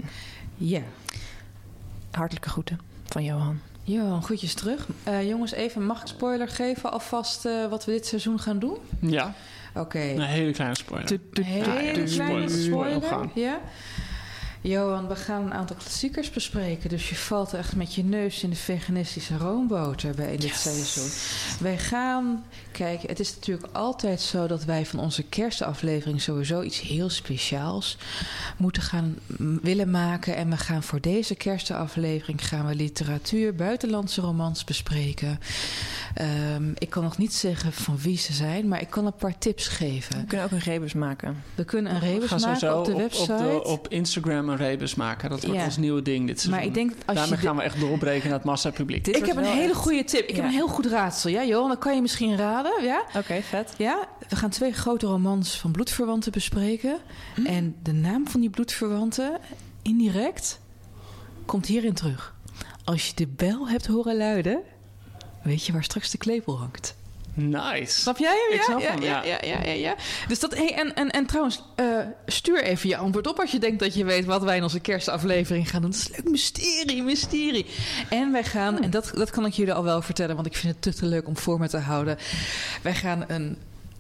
Ja. 0.56 0.82
Hartelijke 2.12 2.50
groeten 2.50 2.80
van 3.06 3.24
Johan. 3.24 3.60
Johan, 3.90 4.24
goedjes 4.24 4.54
terug. 4.54 4.88
Eh, 5.04 5.28
jongens, 5.28 5.52
even, 5.52 5.86
mag 5.86 6.02
ik 6.02 6.08
spoiler 6.08 6.48
geven 6.48 6.92
alvast 6.92 7.46
eh, 7.46 7.68
wat 7.70 7.86
we 7.86 7.92
dit 7.92 8.06
seizoen 8.06 8.40
gaan 8.40 8.60
doen? 8.60 8.78
Ja, 9.00 9.34
Oké. 9.76 10.00
een 10.00 10.22
hele 10.22 10.52
kleine 10.52 10.76
spoiler. 10.76 11.12
Een 11.34 11.44
hele 11.44 11.66
Ja, 11.66 12.06
kleine 12.06 12.50
spoiler. 12.50 13.30
Ja. 13.34 13.60
Johan, 14.62 15.08
we 15.08 15.16
gaan 15.16 15.46
een 15.46 15.54
aantal 15.54 15.76
klassiekers 15.76 16.30
bespreken. 16.30 16.90
Dus 16.90 17.10
je 17.10 17.16
valt 17.16 17.54
echt 17.54 17.76
met 17.76 17.96
je 17.96 18.04
neus 18.04 18.44
in 18.44 18.50
de 18.50 18.56
veganistische 18.56 19.38
roomboter 19.38 20.16
bij 20.16 20.34
in 20.34 20.40
dit 20.40 20.56
seizoen. 20.56 21.10
Wij 21.60 21.78
gaan... 21.78 22.46
Kijk, 22.72 23.02
het 23.02 23.20
is 23.20 23.36
natuurlijk 23.36 23.68
altijd 23.72 24.22
zo 24.22 24.48
dat 24.48 24.64
wij 24.64 24.86
van 24.86 25.00
onze 25.00 25.24
kerstaflevering... 25.24 26.22
sowieso 26.22 26.62
iets 26.62 26.82
heel 26.82 27.10
speciaals 27.10 27.98
moeten 28.58 28.82
gaan 28.82 29.18
willen 29.62 29.92
maken. 29.92 30.36
En 30.36 30.50
we 30.50 30.58
gaan 30.58 30.84
voor 30.84 31.02
deze 31.02 31.36
kerstaflevering... 31.36 32.48
gaan 32.48 32.68
we 32.68 32.76
literatuur, 32.76 33.56
buitenlandse 33.56 34.22
romans 34.22 34.64
bespreken. 34.64 35.40
Ehm, 36.14 36.70
ik 36.78 36.90
kan 36.90 37.04
nog 37.04 37.18
niet 37.18 37.34
zeggen 37.34 37.74
van 37.74 37.98
wie 37.98 38.18
ze 38.18 38.34
zijn... 38.34 38.68
maar 38.68 38.82
ik 38.82 38.90
kan 38.90 39.06
een 39.06 39.14
paar 39.14 39.38
tips 39.38 39.68
geven. 39.68 40.18
We 40.20 40.26
kunnen 40.26 40.46
ook 40.46 40.52
een 40.52 40.60
rebus 40.60 40.94
maken. 40.94 41.44
We 41.56 41.64
kunnen 41.66 41.94
een 41.96 42.00
We 42.00 42.06
rebus 42.06 42.30
gaan 42.30 42.42
maken 42.42 42.78
op 42.80 42.86
de 42.86 42.92
op, 42.94 42.98
website. 43.00 43.34
op, 43.34 43.38
de- 43.40 43.64
op 43.64 43.88
Instagram 43.88 44.50
een 44.50 44.58
rebus 44.58 44.96
maken. 44.96 45.30
Dat 45.30 45.44
wordt 45.44 45.60
Ja. 45.60 45.66
ons 45.66 45.78
nieuwe 45.78 46.02
ding 46.02 46.28
dit 46.28 46.40
seizoen. 46.40 46.52
maar 46.60 46.68
ik 46.70 46.74
denk 46.74 46.90
dat 46.90 46.98
als 47.06 47.18
Daarmee 47.18 47.38
gaan 47.40 47.56
we 47.56 47.62
echt 47.62 47.80
doorbreken 47.80 48.28
naar 48.30 48.38
het 48.38 48.46
massapubliek. 48.48 49.06
Dit 49.06 49.16
ik 49.16 49.26
heb 49.26 49.38
een 49.38 49.44
hele 49.44 49.74
goede 49.74 50.04
tip. 50.04 50.22
Ik 50.28 50.30
Ja. 50.30 50.36
heb 50.36 50.46
een 50.46 50.52
heel 50.52 50.68
goed 50.68 50.86
raadsel. 50.86 51.30
Ja, 51.30 51.46
Johan, 51.46 51.70
dat 51.70 51.78
kan 51.80 51.96
je 51.96 52.02
misschien 52.02 52.38
raden. 52.38 52.69
Ja? 52.82 53.06
Oké, 53.16 53.42
vet. 53.42 53.74
ja, 53.78 54.08
we 54.30 54.36
gaan 54.36 54.50
twee 54.50 54.74
grote 54.74 55.06
romans 55.06 55.60
van 55.60 55.72
bloedverwanten 55.72 56.32
bespreken. 56.32 56.98
En 57.46 57.76
de 57.84 57.94
naam 57.94 58.28
van 58.28 58.40
die 58.40 58.50
bloedverwanten, 58.50 59.40
indirect, 59.82 60.60
komt 61.46 61.66
hierin 61.66 61.94
terug. 61.94 62.36
Als 62.84 63.08
je 63.08 63.16
de 63.16 63.28
bel 63.28 63.70
hebt 63.70 63.88
horen 63.88 64.18
luiden, 64.18 64.62
weet 65.44 65.66
je 65.66 65.74
waar 65.74 65.84
straks 65.84 66.12
de 66.12 66.18
klepel 66.18 66.58
hangt. 66.58 66.96
Nice. 67.40 68.02
Snap 68.02 68.18
jij 68.18 68.46
hem? 68.48 68.54
Ik 68.54 68.58
ja? 68.58 68.64
snap 68.64 68.80
ja, 68.80 68.92
hem, 68.92 69.02
ja, 69.02 69.24
ja, 69.24 69.38
ja, 69.42 69.64
ja, 69.64 69.72
ja. 69.72 69.96
Dus 70.28 70.40
dat, 70.40 70.56
hey, 70.56 70.74
en, 70.76 70.96
en, 70.96 71.10
en 71.10 71.26
trouwens, 71.26 71.64
eh, 71.76 71.86
stuur 72.26 72.64
even 72.64 72.90
je 72.90 72.98
antwoord 72.98 73.28
op 73.28 73.40
als 73.40 73.52
je 73.52 73.60
denkt 73.60 73.80
dat 73.80 73.94
je 73.94 74.04
weet 74.04 74.26
wat 74.26 74.44
wij 74.44 74.58
in 74.58 74.64
onze 74.64 74.80
kerstaflevering 74.80 75.70
gaan 75.70 75.82
doen. 75.82 75.92
Dat 75.92 76.00
is 76.00 76.10
leuk, 76.10 76.30
mysterie, 76.30 77.04
mysterie. 77.04 77.66
En 78.10 78.32
wij 78.32 78.44
gaan, 78.44 78.82
en 78.82 78.90
dat, 78.90 79.12
dat 79.14 79.30
kan 79.30 79.46
ik 79.46 79.54
jullie 79.54 79.74
al 79.74 79.84
wel 79.84 80.02
vertellen, 80.02 80.36
want 80.36 80.48
ik 80.48 80.56
vind 80.56 80.74
het 80.74 80.82
te, 80.82 80.94
te 80.94 81.06
leuk 81.06 81.28
om 81.28 81.38
voor 81.38 81.60
me 81.60 81.70
te 81.70 81.78
houden. 81.78 82.18
Wij 82.82 82.96
gaan 82.96 83.24
een 83.28 83.58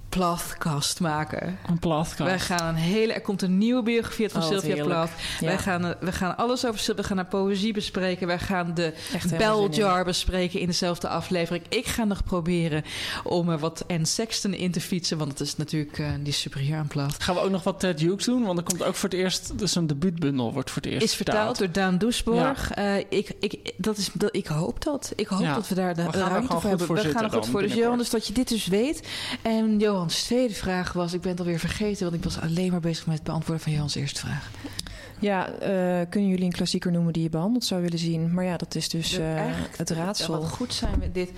plathcast 0.09 0.99
maken. 0.99 1.57
Een 1.67 1.79
platkast. 1.79 2.17
Wij 2.29 2.39
gaan 2.39 2.67
een 2.67 2.75
hele, 2.81 3.13
er 3.13 3.21
komt 3.21 3.41
een 3.41 3.57
nieuwe 3.57 3.83
biografie 3.83 4.23
uit 4.23 4.31
van 4.31 4.41
Oh, 4.41 4.47
Sylvia. 4.47 4.83
Plath. 4.83 5.11
Ja. 5.39 5.45
Wij 5.45 5.57
gaan, 5.57 5.85
eh, 5.85 5.91
we 5.99 6.11
gaan 6.11 6.37
alles 6.37 6.65
over 6.65 6.79
Sylvia, 6.79 7.01
we 7.01 7.07
gaan 7.07 7.17
haar 7.17 7.25
poëzie 7.25 7.73
bespreken. 7.73 8.27
Wij 8.27 8.39
gaan 8.39 8.71
de 8.73 8.93
in. 9.31 9.37
Beljar 9.37 10.03
bespreken 10.05 10.59
in 10.59 10.67
dezelfde 10.67 11.07
aflevering. 11.07 11.63
Ik 11.69 11.85
ga 11.85 12.03
nog 12.03 12.23
proberen 12.23 12.83
om 13.23 13.49
er 13.49 13.59
wat 13.59 13.83
Anne 13.87 14.05
Sexton 14.05 14.53
in 14.53 14.71
te 14.71 14.81
fietsen. 14.81 15.17
Want 15.17 15.31
het 15.31 15.39
is 15.39 15.55
natuurlijk, 15.57 15.97
eh, 15.99 16.07
die 16.19 16.27
is 16.27 16.41
superieur 16.41 16.77
aan 16.77 16.87
plaat. 16.87 17.23
Gaan 17.23 17.35
we 17.35 17.41
ook 17.41 17.51
nog 17.51 17.63
wat 17.63 17.79
Ted 17.79 17.99
Hughes 17.99 18.25
doen? 18.25 18.43
Want 18.45 18.57
er 18.57 18.63
komt 18.63 18.83
ook 18.83 18.95
voor 18.95 19.09
het 19.09 19.17
eerst... 19.17 19.57
Dus 19.59 19.75
een 19.75 19.87
debuutbundel 19.87 20.53
wordt 20.53 20.71
voor 20.71 20.81
het 20.81 20.91
eerst 20.91 21.05
Is 21.05 21.15
vertaald 21.15 21.57
door 21.57 21.71
Daan 21.71 21.97
Doesborg. 21.97 22.71
Eh, 22.71 22.97
ik, 22.97 23.31
ik, 23.39 23.73
dat 23.77 23.97
is, 23.97 24.09
dat, 24.13 24.35
ik 24.35 24.47
hoop 24.47 24.83
dat. 24.83 25.13
Ik 25.15 25.27
hoop 25.27 25.41
Ja. 25.41 25.53
dat 25.53 25.67
we 25.67 25.75
daar 25.75 25.95
de 25.95 26.03
We 26.11 26.17
ruimte 26.17 26.59
voor 26.59 26.69
hebben. 26.69 26.93
we 26.93 27.09
gaan 27.09 27.23
er 27.23 27.29
goed 27.31 27.47
voor. 27.47 27.61
Dus 27.61 27.73
Johan, 27.73 27.97
dus 27.97 28.09
dat 28.09 28.27
je 28.27 28.33
dit 28.33 28.47
dus 28.47 28.67
weet. 28.67 29.07
En 29.41 29.77
Johans 29.99 30.23
tweede 30.23 30.53
vraag 30.53 30.93
was... 30.93 31.13
Ik 31.13 31.21
ben 31.21 31.31
het 31.31 31.39
alweer 31.39 31.59
vergeten, 31.59 32.03
want 32.03 32.15
ik 32.15 32.23
was 32.23 32.39
alleen 32.39 32.71
maar 32.71 32.79
bezig 32.79 33.05
met 33.05 33.15
het 33.15 33.23
beantwoorden 33.23 33.63
van 33.63 33.73
Johans 33.73 33.95
eerste 33.95 34.19
vraag. 34.19 34.49
Ja, 35.19 35.49
eh, 35.49 36.09
kunnen 36.09 36.29
jullie 36.29 36.45
een 36.45 36.51
klassieker 36.51 36.91
noemen 36.91 37.13
die 37.13 37.23
je 37.23 37.29
behandeld 37.29 37.65
zou 37.65 37.81
willen 37.81 37.99
zien? 37.99 38.33
Maar 38.33 38.43
ja, 38.43 38.57
dat 38.57 38.75
is 38.75 38.89
dus 38.89 39.17
eigenlijk 39.17 39.77
het 39.77 39.89
raadsel. 39.89 40.39
wat 40.39 40.49
goed 40.49 40.73
zijn 40.73 40.99
we 40.99 41.11
dit. 41.11 41.31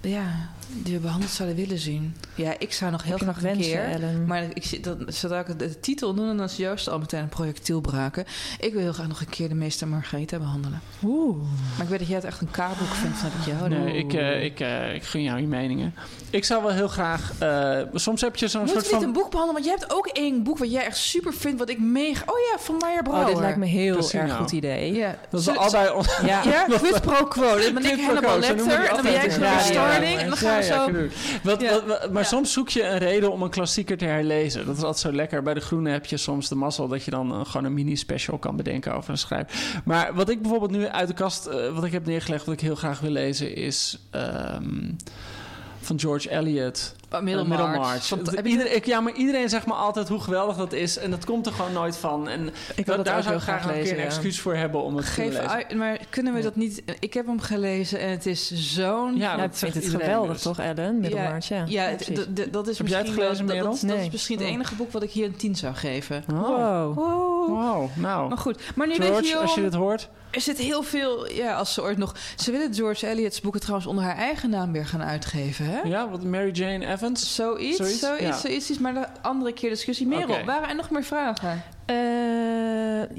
ja, 0.00 0.50
die 0.72 0.94
we 0.94 1.00
behandeld 1.00 1.30
zouden 1.30 1.56
willen 1.58 1.78
zien. 1.78 2.16
Ja, 2.34 2.54
ik 2.58 2.72
zou 2.72 2.90
nog 2.90 3.02
heel 3.02 3.12
Heb 3.12 3.20
graag 3.22 3.34
nog 3.34 3.42
wensen, 3.44 3.72
keer... 3.72 3.84
Ellen? 3.84 4.24
Maar 4.26 4.42
ik, 4.54 4.84
dat, 4.84 4.96
zodra 5.06 5.40
ik 5.40 5.58
de 5.58 5.80
titel 5.80 6.14
noem, 6.14 6.36
dan 6.36 6.46
is 6.46 6.56
Joost 6.56 6.88
al 6.88 6.98
meteen 6.98 7.22
een 7.22 7.28
projectiel 7.28 7.80
braken. 7.80 8.24
Ik 8.58 8.72
wil 8.72 8.82
heel 8.82 8.92
graag 8.92 9.08
nog 9.08 9.20
een 9.20 9.28
keer 9.28 9.48
de 9.48 9.54
meester 9.54 9.88
Margarita 9.88 10.38
behandelen. 10.38 10.80
Oeh. 11.04 11.36
Maar 11.76 11.82
ik 11.84 11.88
weet 11.88 11.98
dat 11.98 12.08
jij 12.08 12.16
het 12.16 12.24
echt 12.26 12.40
een 12.40 12.50
K-boek 12.50 12.94
vindt, 12.94 13.18
van 13.18 13.30
dat 13.36 13.46
jou. 13.46 13.68
Nee, 13.68 13.96
ik, 13.96 14.12
eh, 14.12 14.44
ik, 14.44 14.60
eh, 14.60 14.94
ik 14.94 15.02
gun 15.02 15.22
jou 15.22 15.40
je 15.40 15.46
meningen. 15.46 15.94
Ik 16.30 16.44
zou 16.44 16.62
wel 16.62 16.72
heel 16.72 16.88
graag... 16.88 17.32
eh, 17.38 17.78
soms 17.94 18.20
heb 18.20 18.36
je 18.36 18.48
zo'n 18.48 18.68
soort 18.68 18.80
we 18.80 18.86
niet 18.86 18.94
van... 18.94 19.02
een 19.04 19.12
boek 19.12 19.30
behandelen? 19.30 19.62
Want 19.62 19.64
jij 19.64 19.74
hebt 19.78 19.92
ook 19.92 20.06
één 20.06 20.42
boek 20.42 20.58
wat 20.58 20.70
jij 20.72 20.84
echt 20.84 20.96
super 20.96 21.34
vindt, 21.34 21.58
wat 21.58 21.68
ik 21.70 21.78
mega... 21.80 22.22
Oh 22.26 22.38
ja, 22.52 22.58
van 22.58 22.76
Meijer 22.80 23.02
Brouwer. 23.02 23.26
Oh, 23.26 23.32
dit 23.32 23.42
lijkt 23.42 23.58
me 23.58 23.64
een 23.64 23.70
heel 23.70 23.92
Precies, 23.94 24.12
erg 24.14 24.26
nou. 24.28 24.40
goed 24.40 24.52
idee. 24.52 24.92
Ja, 24.92 25.16
Dat 25.30 25.56
allebei... 25.56 25.90
on- 25.94 26.04
Ja. 26.26 26.42
Ja, 26.50 26.64
quid 26.64 27.00
pro 27.00 27.24
quo. 27.24 27.58
Dan 27.60 27.74
ben 27.74 27.84
ik 27.84 27.96
Lecter 27.96 27.96
die 27.96 28.48
en 28.48 28.56
dan 28.56 29.02
ben 29.02 29.12
jij 29.12 29.28
radio. 29.28 29.84
En 30.18 30.28
dan 30.28 30.36
gaan 30.36 30.59
Ja, 30.66 30.84
zo... 30.86 30.92
Wat, 31.42 31.60
Ja. 31.60 31.70
wat- 31.72 31.84
wat- 31.86 32.12
maar 32.12 32.22
Ja. 32.22 32.28
soms 32.28 32.52
zoek 32.52 32.68
je 32.68 32.84
een 32.86 32.98
reden 32.98 33.32
om 33.32 33.42
een 33.42 33.50
klassieker 33.50 33.96
te 33.96 34.04
herlezen. 34.04 34.66
Dat 34.66 34.76
is 34.76 34.82
altijd 34.82 34.98
zo 35.00 35.12
lekker. 35.12 35.42
Bij 35.42 35.54
de 35.54 35.60
Groene 35.60 35.90
heb 35.90 36.06
je 36.06 36.16
soms 36.16 36.48
de 36.48 36.54
mazzel 36.54 36.88
dat 36.88 37.04
je 37.04 37.10
dan 37.10 37.32
eh, 37.32 37.40
gewoon 37.44 37.64
een 37.66 37.74
mini-special 37.74 38.38
kan 38.38 38.56
bedenken 38.56 38.94
over 38.94 39.10
een 39.10 39.18
schrijver. 39.18 39.80
Maar 39.84 40.14
wat 40.14 40.28
ik 40.28 40.40
bijvoorbeeld 40.42 40.70
nu 40.70 40.86
uit 40.86 41.08
de 41.08 41.14
kast, 41.14 41.46
eh, 41.46 41.74
wat 41.74 41.84
ik 41.84 41.92
heb 41.92 42.06
neergelegd, 42.06 42.44
wat 42.44 42.54
ik 42.54 42.60
heel 42.60 42.74
graag 42.74 43.00
wil 43.00 43.10
lezen, 43.10 43.54
is 43.56 43.98
ehm, 44.10 44.90
van 45.80 46.00
George 46.00 46.30
Eliot. 46.30 46.94
Eh, 47.10 48.34
heb 48.34 48.44
je- 48.44 48.50
ieder- 48.50 48.72
ik, 48.72 48.86
ja, 48.86 49.00
maar 49.00 49.12
iedereen 49.12 49.48
zegt 49.48 49.66
me 49.66 49.72
altijd 49.72 50.08
hoe 50.08 50.20
geweldig 50.20 50.56
dat 50.56 50.72
is. 50.72 50.96
En 50.98 51.10
dat 51.10 51.24
komt 51.24 51.46
er 51.46 51.52
gewoon 51.52 51.72
nooit 51.72 51.96
van. 51.96 52.28
En 52.28 52.46
Ik 52.46 52.52
wil 52.74 52.84
da- 52.84 52.92
het 52.96 53.04
daar 53.04 53.22
zou 53.22 53.34
ik 53.34 53.40
graag 53.40 53.56
nog 53.62 53.66
een 53.66 53.70
keer 53.72 53.80
lezen. 53.82 53.96
een 53.96 54.02
ja. 54.02 54.06
excuus 54.08 54.40
voor 54.40 54.54
hebben 54.54 54.82
om 54.82 54.96
het 54.96 55.04
te 55.06 55.10
Geef 55.12 55.26
lezen. 55.26 55.48
uit, 55.50 55.74
maar 55.74 55.98
kunnen 56.10 56.34
we 56.34 56.40
dat 56.42 56.56
niet... 56.56 56.82
Ik 57.00 57.14
heb 57.14 57.26
hem 57.26 57.40
gelezen 57.40 58.00
en 58.00 58.10
het 58.10 58.26
is 58.26 58.52
zo'n... 58.74 59.16
Ja, 59.16 59.30
Ja, 59.30 59.36
dat 59.36 59.44
ik 59.46 59.54
vind 59.54 59.74
het 59.74 59.88
geweldig, 59.88 60.32
dus. 60.32 60.42
toch, 60.42 60.58
Ellen? 60.58 60.98
Middelmaart, 61.00 61.46
ja. 61.46 61.64
Ja, 61.66 61.88
Ja, 61.88 61.96
dat 62.50 62.68
is 62.68 62.78
Heb 62.78 62.86
jij 62.86 62.98
het 62.98 63.06
misschien 63.06 63.06
gelezen, 63.06 63.16
wel- 63.16 63.36
dat- 63.36 63.46
Merel? 63.46 63.70
Dat, 63.70 63.80
dat 63.80 63.90
Nee. 63.96 64.04
is 64.06 64.10
misschien 64.12 64.38
het 64.38 64.46
enige 64.46 64.74
boek 64.74 64.92
wat 64.92 65.02
ik 65.02 65.10
hier 65.10 65.26
een 65.26 65.36
10 65.36 65.54
zou 65.56 65.74
geven. 65.74 66.24
Oh. 66.32 66.38
Wow. 66.40 66.94
Wow. 66.96 67.48
Wow, 67.48 67.88
nou. 67.96 68.28
Maar 68.28 68.38
goed, 68.38 68.60
maar 68.74 68.86
nu 68.86 68.94
weet 68.96 69.08
George, 69.08 69.26
je, 69.28 69.36
als 69.36 69.54
je 69.54 69.60
dit 69.60 69.74
hoort. 69.74 70.08
er 70.30 70.40
zit 70.40 70.58
heel 70.58 70.82
veel... 70.82 71.30
Ja, 71.32 71.54
als 71.54 71.74
ze 71.74 71.82
ooit 71.82 71.98
nog... 71.98 72.14
Ze 72.36 72.50
willen 72.50 72.74
George 72.74 73.06
Eliot's 73.06 73.40
boeken 73.40 73.60
trouwens 73.60 73.88
onder 73.88 74.04
haar 74.04 74.16
eigen 74.16 74.50
naam 74.50 74.72
weer 74.72 74.86
gaan 74.86 75.02
uitgeven, 75.02 75.64
hè? 75.66 75.80
Ja, 75.80 76.08
wat 76.10 76.22
Mary 76.24 76.50
Jane 76.50 76.86
Evans. 77.02 77.34
Zoiets, 77.34 77.76
Zoiets? 77.76 77.98
zoiets, 77.98 78.22
Ja. 78.24 78.36
zoiets, 78.36 78.70
is 78.70 78.78
maar 78.78 78.94
de 78.94 79.06
andere 79.22 79.52
keer 79.52 79.70
discussie. 79.70 80.06
Merel, 80.06 80.34
Oké. 80.34 80.44
waren 80.44 80.68
er 80.68 80.76
nog 80.76 80.90
meer 80.90 81.04
vragen? 81.04 81.62
Eh, 81.86 81.96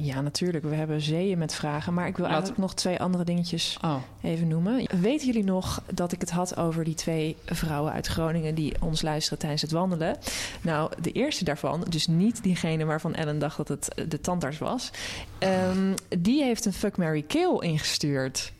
ja, 0.05 0.21
natuurlijk. 0.21 0.63
We 0.65 0.75
hebben 0.75 1.01
zeeën 1.01 1.37
met 1.37 1.53
vragen. 1.55 1.93
Maar 1.93 2.07
ik 2.07 2.15
wil 2.17 2.25
Laten- 2.25 2.39
eigenlijk 2.39 2.67
nog 2.67 2.73
twee 2.79 2.99
andere 2.99 3.23
dingetjes 3.23 3.77
Oh. 3.83 3.95
even 4.21 4.47
noemen. 4.47 4.85
Weten 5.01 5.25
jullie 5.27 5.43
nog 5.43 5.81
dat 5.93 6.11
ik 6.11 6.21
het 6.21 6.29
had 6.31 6.57
over 6.57 6.83
die 6.83 6.93
twee 6.93 7.37
vrouwen 7.45 7.91
uit 7.93 8.07
Groningen 8.07 8.55
die 8.55 8.73
ons 8.81 9.01
luisteren 9.01 9.39
tijdens 9.39 9.61
het 9.61 9.71
wandelen? 9.71 10.17
Nou, 10.61 10.91
de 11.01 11.11
eerste 11.11 11.43
daarvan, 11.43 11.85
dus 11.89 12.07
niet 12.07 12.43
diegene 12.43 12.85
waarvan 12.85 13.13
Ellen 13.15 13.39
dacht 13.39 13.57
dat 13.57 13.67
het 13.67 13.93
eh, 13.93 14.05
de 14.09 14.21
tandarts 14.21 14.57
was, 14.57 14.91
ehm, 15.39 15.93
die 16.19 16.43
heeft 16.43 16.65
een 16.65 16.73
Fuck 16.73 16.97
Mary 16.97 17.21
Kill 17.21 17.57
ingestuurd. 17.59 18.51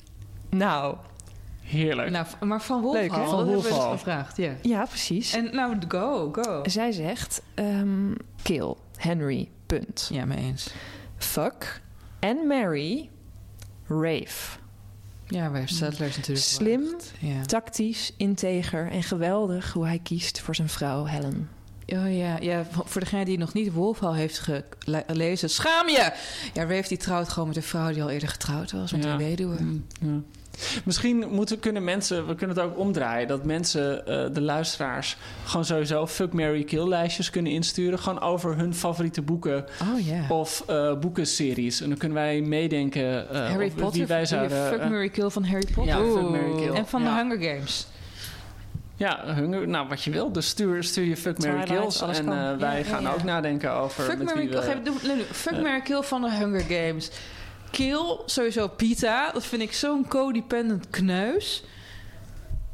Nou, 0.50 0.96
Heerlijk. 1.72 2.10
Nou, 2.10 2.26
maar 2.40 2.62
van 2.62 2.82
Wolfhal, 2.82 3.02
Leuk, 3.02 3.12
hè? 3.12 3.18
dat 3.26 3.38
hebben 3.38 3.64
dus 3.64 3.84
gevraagd, 3.92 4.38
ja. 4.38 4.52
ja, 4.62 4.86
precies. 4.86 5.34
En 5.34 5.56
nou, 5.56 5.76
go, 5.88 6.30
go. 6.32 6.62
Zij 6.66 6.92
zegt, 6.92 7.42
ehm, 7.54 8.12
kill, 8.42 8.74
Henry, 8.96 9.50
punt. 9.66 10.10
Ja, 10.12 10.26
mee 10.26 10.38
eens. 10.38 10.68
Fuck 11.18 11.82
en 12.20 12.48
Mary, 12.48 13.10
rave. 13.88 14.60
Ja, 15.28 15.52
wij 15.52 15.68
settlers 15.68 16.16
natuurlijk. 16.16 16.46
Slim. 16.46 16.84
Ja. 17.20 17.42
tactisch, 17.46 18.14
integer 18.18 18.90
en 18.92 19.04
geweldig 19.04 19.74
hoe 19.74 19.86
hij 19.86 20.00
kiest 20.04 20.40
voor 20.40 20.56
zijn 20.56 20.70
vrouw 20.70 21.06
Helen. 21.06 21.50
Oh 21.88 22.18
ja, 22.18 22.38
ja, 22.40 22.66
voor 22.86 23.02
degene 23.02 23.26
die 23.26 23.38
nog 23.38 23.54
niet 23.54 23.74
Wolfhal 23.74 24.16
heeft 24.16 24.50
gelezen, 25.08 25.50
schaam 25.50 25.88
je! 25.90 26.12
Ja, 26.54 26.64
Rave 26.66 26.88
die 26.88 26.98
trouwt 26.98 27.30
gewoon 27.30 27.48
met 27.48 27.58
een 27.58 27.64
vrouw 27.64 27.92
die 27.92 28.04
al 28.04 28.10
eerder 28.10 28.30
getrouwd 28.30 28.72
was, 28.72 28.92
met 28.92 29.04
Ja. 29.04 29.12
een 29.12 29.18
weduwe. 29.18 29.62
Mm, 29.62 29.86
ja. 30.02 30.22
Misschien 30.86 31.26
moeten, 31.30 31.60
kunnen 31.60 31.84
mensen, 31.84 32.28
we 32.28 32.36
kunnen 32.36 32.56
het 32.56 32.66
ook 32.66 32.78
omdraaien, 32.78 33.28
dat 33.28 33.46
mensen, 33.46 34.08
eh, 34.08 34.26
de 34.34 34.42
luisteraars, 34.42 35.18
gewoon 35.46 35.66
sowieso 35.66 36.08
fuck, 36.08 36.34
Mary 36.34 36.64
kill 36.64 36.88
lijstjes 36.88 37.30
kunnen 37.30 37.52
insturen. 37.52 38.00
Gewoon 38.00 38.22
over 38.22 38.58
hun 38.58 38.74
favoriete 38.76 39.22
boeken 39.22 39.66
Oh 39.82 40.30
of 40.32 40.64
eh 40.68 40.94
boekenseries. 41.00 41.82
En 41.82 41.90
dan 41.90 41.98
kunnen 41.98 42.18
wij 42.18 42.42
meedenken 42.42 43.30
eh, 43.30 43.50
Harry 43.50 43.68
of 43.68 43.76
Potter, 43.76 43.98
wie 44.00 44.08
wij 44.08 44.26
zouden... 44.26 44.68
Fuck, 44.68 44.90
Mary 44.90 45.10
Kill 45.10 45.30
van 45.30 45.44
Harry 45.44 45.68
Potter. 45.74 45.94
Ja, 45.98 46.00
Fuck, 46.00 46.22
Oeh. 46.22 46.32
Marry, 46.32 46.56
Kill. 46.56 46.74
En 46.74 46.88
van 46.88 47.02
Ja. 47.02 47.24
de 47.24 47.30
Hunger 47.30 47.50
Games. 47.56 47.88
ja, 48.96 49.34
hunger, 49.36 49.68
nou 49.68 49.88
wat 49.88 50.04
je 50.04 50.12
wil. 50.12 50.32
Dus 50.32 50.48
stuur, 50.48 50.84
stuur 50.84 51.06
je 51.06 51.18
fuck, 51.18 51.38
Mary 51.46 51.64
kills. 51.64 52.02
En 52.02 52.26
wij 52.60 52.78
Ja, 52.78 52.84
gaan 52.84 53.02
ja, 53.02 53.10
ja. 53.10 53.14
ook 53.16 53.24
nadenken 53.24 53.72
over 53.74 54.04
Fuck, 54.04 54.24
Mary 54.24 54.48
Kill. 54.48 55.62
Mary 55.62 55.82
Kill 55.82 56.02
van 56.02 56.22
de 56.22 56.32
Hunger 56.32 56.64
Games. 56.70 57.12
Kill, 57.72 58.18
sowieso 58.26 58.68
Pita. 58.68 59.32
Dat 59.32 59.46
vind 59.46 59.62
ik 59.62 59.74
zo'n 59.74 60.08
codependent 60.08 60.90
kneus. 60.90 61.64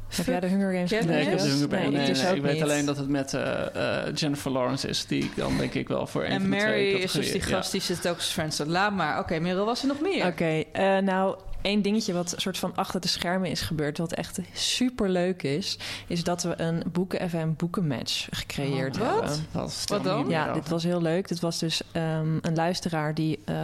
Heb 0.08 0.26
jij 0.26 0.40
de 0.40 0.46
Hunger 0.46 0.72
Games 0.72 0.90
je 0.90 1.02
Nee, 1.02 1.20
ik 1.20 1.28
heb 1.28 1.38
de 1.38 1.44
Yes? 1.44 1.60
Hunger 1.60 1.78
Games. 1.78 1.96
Nee, 1.96 2.06
dus 2.06 2.22
nee, 2.22 2.36
ik 2.36 2.42
weet 2.42 2.52
niet. 2.52 2.62
alleen 2.62 2.84
dat 2.84 2.96
het 2.96 3.08
met 3.08 3.34
eh, 3.34 4.06
eh, 4.06 4.14
Jennifer 4.14 4.50
Lawrence 4.50 4.88
is. 4.88 5.06
Die 5.06 5.24
ik 5.24 5.36
dan 5.36 5.56
denk 5.58 5.74
ik 5.74 5.88
wel 5.88 6.06
voor 6.06 6.24
een 6.24 6.30
En 6.30 6.40
van 6.40 6.50
de 6.50 6.56
twee 6.56 6.92
Mary 6.92 7.02
is 7.02 7.12
dus 7.12 7.32
die 7.32 7.40
ja. 7.40 7.46
gast 7.46 7.72
die 7.72 7.80
zit 7.80 8.08
ook 8.08 8.16
als 8.16 8.30
Friends. 8.30 8.60
Laat 8.66 8.92
maar. 8.92 9.18
Oké, 9.18 9.38
Merel, 9.38 9.64
was 9.64 9.82
er 9.82 9.88
nog 9.88 10.00
meer? 10.00 10.26
Oké, 10.26 10.64
eh, 10.72 10.98
nou, 10.98 11.38
één 11.62 11.82
dingetje 11.82 12.12
wat 12.12 12.34
soort 12.36 12.58
van 12.58 12.76
achter 12.76 13.00
de 13.00 13.08
schermen 13.08 13.50
is 13.50 13.60
gebeurd, 13.60 13.98
wat 13.98 14.12
echt 14.12 14.38
super 14.52 15.08
leuk 15.08 15.42
is, 15.42 15.78
is 16.06 16.24
dat 16.24 16.42
we 16.42 16.60
een 16.60 16.82
Boeken 16.92 17.30
FM 17.30 17.48
boekenmatch 17.56 18.26
gecreëerd 18.30 18.96
Oh, 18.96 19.02
wat? 19.02 19.10
hebben. 19.10 19.46
Wat, 19.52 19.84
Wat 19.86 20.04
dan? 20.04 20.28
Ja, 20.28 20.52
dit 20.52 20.68
was 20.68 20.82
heel 20.82 21.02
leuk. 21.02 21.28
Dit 21.28 21.40
was 21.40 21.58
dus 21.58 21.82
ehm, 21.92 22.38
een 22.40 22.54
luisteraar 22.54 23.14
die 23.14 23.38
eh, 23.44 23.54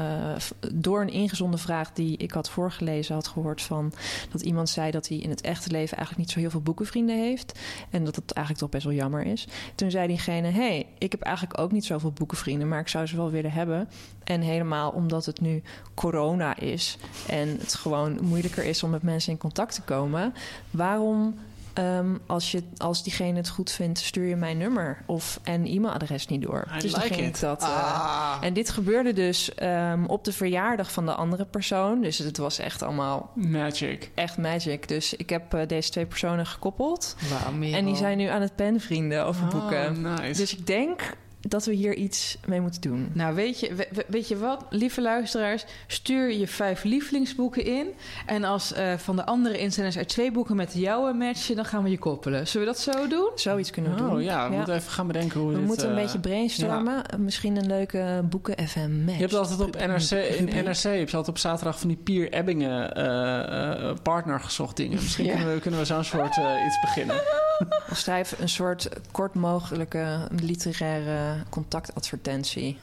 door 0.72 1.00
een 1.00 1.10
ingezonde 1.12 1.58
vraag 1.58 1.92
die 1.92 2.16
ik 2.16 2.30
had 2.32 2.50
voorgelezen 2.50 3.14
had 3.14 3.26
gehoord 3.28 3.62
van 3.62 3.92
dat 4.30 4.40
iemand 4.40 4.68
zei 4.68 4.90
dat 4.90 5.08
hij 5.08 5.16
in 5.18 5.30
het 5.30 5.40
echte 5.40 5.70
leven 5.70 5.96
eigenlijk 5.96 6.26
niet 6.26 6.34
zo 6.34 6.40
heel 6.40 6.50
veel 6.50 6.60
boekenvrienden 6.60 7.18
heeft 7.18 7.58
en 7.90 8.04
dat 8.04 8.16
het 8.16 8.30
eigenlijk 8.32 8.58
toch 8.66 8.74
best 8.74 8.84
wel 8.84 8.94
jammer 8.94 9.26
is. 9.26 9.46
Toen 9.74 9.90
zei 9.90 10.06
diegene: 10.06 10.48
hey, 10.50 10.86
ik 10.98 11.10
heb 11.10 11.20
eigenlijk 11.22 11.58
ook 11.58 11.72
niet 11.72 11.84
zoveel 11.84 12.12
boekenvrienden, 12.12 12.68
maar 12.68 12.80
ik 12.80 12.88
zou 12.88 13.06
ze 13.06 13.16
wel 13.16 13.30
willen 13.30 13.52
hebben. 13.52 13.88
En 14.24 14.40
helemaal 14.40 14.90
omdat 14.90 15.26
het 15.26 15.40
nu 15.40 15.62
corona 15.94 16.56
is 16.56 16.96
en 17.28 17.56
het 17.60 17.74
gewoon 17.74 18.18
moeilijker 18.22 18.64
is 18.64 18.82
om 18.82 18.90
met 18.90 19.02
mensen 19.02 19.32
in 19.32 19.38
contact 19.38 19.74
te 19.74 19.82
komen, 19.82 20.34
waarom 20.70 21.34
Ehm, 21.74 22.14
als, 22.26 22.50
je, 22.50 22.62
als 22.76 23.02
diegene 23.02 23.36
het 23.36 23.48
goed 23.48 23.70
vindt, 23.70 23.98
stuur 23.98 24.24
je 24.26 24.36
mijn 24.36 24.58
nummer 24.58 25.02
of 25.06 25.40
en 25.42 25.66
e-mailadres 25.66 26.26
niet 26.26 26.42
door. 26.42 26.64
I 26.76 26.80
dus 26.80 26.92
dan 26.92 27.00
like 27.02 27.14
ging 27.14 27.26
it. 27.28 27.34
ik 27.34 27.40
dat. 27.40 27.62
eh, 27.62 27.68
Ah. 27.68 28.36
en 28.40 28.52
dit 28.54 28.70
gebeurde 28.70 29.12
dus 29.12 29.54
ehm, 29.54 30.04
op 30.04 30.24
de 30.24 30.32
verjaardag 30.32 30.92
van 30.92 31.06
de 31.06 31.14
andere 31.14 31.44
persoon. 31.44 32.00
Dus 32.00 32.18
het 32.18 32.36
was 32.36 32.58
echt 32.58 32.82
allemaal 32.82 33.30
Magic. 33.34 34.10
echt 34.14 34.36
magic. 34.38 34.88
Dus 34.88 35.14
ik 35.14 35.30
heb 35.30 35.54
eh, 35.54 35.66
deze 35.68 35.90
twee 35.90 36.06
personen 36.06 36.46
gekoppeld. 36.46 37.16
Wauw, 37.30 37.52
Merel. 37.52 37.78
En 37.78 37.84
die 37.84 37.96
zijn 37.96 38.18
nu 38.18 38.26
aan 38.26 38.40
het 38.42 38.56
penvrienden 38.56 39.24
over 39.24 39.46
boeken. 39.46 39.90
Oh, 40.06 40.16
nice. 40.18 40.40
Dus 40.40 40.56
ik 40.56 40.66
denk 40.66 41.16
dat 41.48 41.64
we 41.64 41.72
hier 41.72 41.94
iets 41.94 42.36
mee 42.46 42.60
moeten 42.60 42.80
doen. 42.80 43.10
Nou, 43.12 43.34
weet 43.34 43.60
je, 43.60 43.74
we- 43.74 43.88
we- 43.92 44.04
weet 44.08 44.28
je 44.28 44.38
wat, 44.38 44.64
lieve 44.70 45.00
luisteraars? 45.02 45.64
Stuur 45.86 46.32
je 46.32 46.46
vijf 46.46 46.84
lievelingsboeken 46.84 47.64
in. 47.64 47.86
En 48.26 48.44
als 48.44 48.72
eh, 48.72 48.92
van 48.96 49.16
de 49.16 49.26
andere 49.26 49.58
inzenders 49.58 49.96
er 49.96 50.06
twee 50.06 50.30
boeken 50.32 50.56
met 50.56 50.72
jouw 50.74 51.12
matchen, 51.12 51.56
dan 51.56 51.64
gaan 51.64 51.82
we 51.82 51.90
je 51.90 51.98
koppelen. 51.98 52.46
Zullen 52.48 52.66
we 52.66 52.72
dat 52.72 52.82
zo 52.82 53.08
doen? 53.08 53.30
Zoiets 53.34 53.70
kunnen 53.70 53.94
we 53.94 54.02
oh 54.02 54.10
doen. 54.10 54.22
ja, 54.22 54.48
we 54.50 54.56
moeten 54.56 54.74
even 54.74 54.90
gaan 54.92 55.06
bedenken 55.06 55.40
hoe 55.40 55.48
we, 55.48 55.54
We 55.54 55.58
dit... 55.60 55.68
moeten 55.68 55.88
een 55.90 55.96
eh, 55.96 56.02
beetje 56.02 56.18
brainstormen. 56.18 57.02
Misschien 57.18 57.56
een 57.56 57.66
leuke 57.66 58.22
boeken 58.30 58.68
FM 58.68 58.90
match. 59.04 59.14
Je 59.16 59.20
hebt 59.20 59.34
altijd 59.34 59.60
op 59.60 59.76
NRC, 59.86 60.10
in. 60.38 60.44
NRC 60.64 60.82
heb 60.82 61.08
je 61.08 61.16
altijd 61.16 61.28
op 61.28 61.38
zaterdag 61.38 61.78
van 61.78 61.88
die 61.88 61.96
Pier 61.96 62.32
Ebbingen 62.32 62.94
eh, 62.94 63.88
eh, 63.88 63.96
partner 64.02 64.40
gezocht 64.40 64.76
dingen. 64.76 64.94
Misschien 65.02 65.24
Ja. 65.24 65.34
kunnen 65.36 65.54
we, 65.54 65.60
kunnen 65.60 65.80
we 65.80 65.86
zo'n 65.86 66.04
soort 66.04 66.36
eh, 66.38 66.64
iets 66.66 66.80
beginnen. 66.80 67.16
Of 67.90 67.96
schrijf 67.96 68.34
een 68.40 68.48
soort 68.48 68.88
kort 69.10 69.34
mogelijke 69.34 70.28
literaire 70.42 71.33
contactadvertentie. 71.50 72.78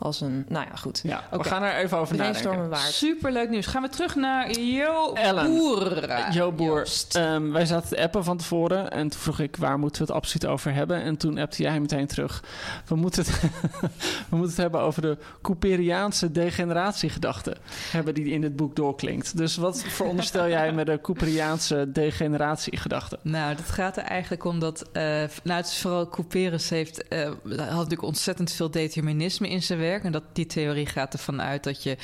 Als 0.00 0.20
een, 0.20 0.44
nou 0.48 0.66
ja, 0.70 0.76
goed. 0.76 1.00
Ja, 1.02 1.24
we 1.30 1.44
gaan 1.44 1.62
er 1.62 1.74
even 1.74 1.98
over 1.98 2.16
nadenken. 2.16 2.68
Waard. 2.68 2.82
Superleuk 2.92 3.48
nieuws. 3.50 3.66
Gaan 3.66 3.82
we 3.82 3.88
terug 3.88 4.14
naar 4.14 4.58
Jo 4.58 5.12
Ellen. 5.12 5.54
Boer. 5.54 6.32
Jo 6.32 6.52
Boer, 6.52 6.88
ehm, 7.10 7.50
wij 7.50 7.66
zaten 7.66 7.88
te 7.88 8.02
appen 8.02 8.24
van 8.24 8.36
tevoren 8.36 8.90
en 8.90 9.08
toen 9.08 9.20
vroeg 9.20 9.38
ik 9.40 9.56
waar 9.56 9.78
moeten 9.78 10.00
we 10.02 10.06
het 10.06 10.16
absoluut 10.16 10.46
over 10.46 10.72
hebben. 10.74 11.02
En 11.02 11.16
toen 11.16 11.38
appte 11.38 11.62
jij 11.62 11.80
meteen 11.80 12.06
terug. 12.06 12.42
We 12.86 12.94
moeten 12.94 13.24
het, 13.24 13.40
we 14.30 14.36
moeten 14.36 14.48
het 14.48 14.56
hebben 14.56 14.80
over 14.80 15.02
de 15.02 15.16
Cooperiaanse 15.42 16.32
degeneratiegedachte. 16.32 17.56
Hebben 17.90 18.14
die 18.14 18.32
in 18.32 18.42
het 18.42 18.56
boek 18.56 18.76
doorklinkt. 18.76 19.36
Dus 19.36 19.56
wat 19.56 19.82
veronderstel 19.82 20.48
jij 20.48 20.72
met 20.72 20.86
de 20.86 21.00
Cooperiaanse 21.00 21.92
degeneratiegedachte? 21.92 23.18
Nou, 23.22 23.54
dat 23.54 23.70
gaat 23.70 23.96
er 23.96 24.02
eigenlijk 24.02 24.44
om 24.44 24.58
dat... 24.58 24.88
eh 24.92 25.02
nou, 25.42 25.60
het 25.60 25.66
is 25.66 25.78
vooral 25.78 26.08
Couperus 26.08 26.68
heeft... 26.68 27.08
eh 27.08 27.30
had 27.58 27.68
natuurlijk 27.68 28.02
ontzettend 28.02 28.52
veel 28.52 28.70
determinisme 28.70 29.48
in 29.48 29.62
zijn 29.62 29.78
werk. 29.78 29.88
Werkt. 29.90 30.04
En 30.04 30.12
dat 30.12 30.24
die 30.32 30.46
theorie 30.46 30.86
gaat 30.86 31.12
ervan 31.12 31.42
uit 31.42 31.64
dat 31.64 31.82
je 31.82 31.96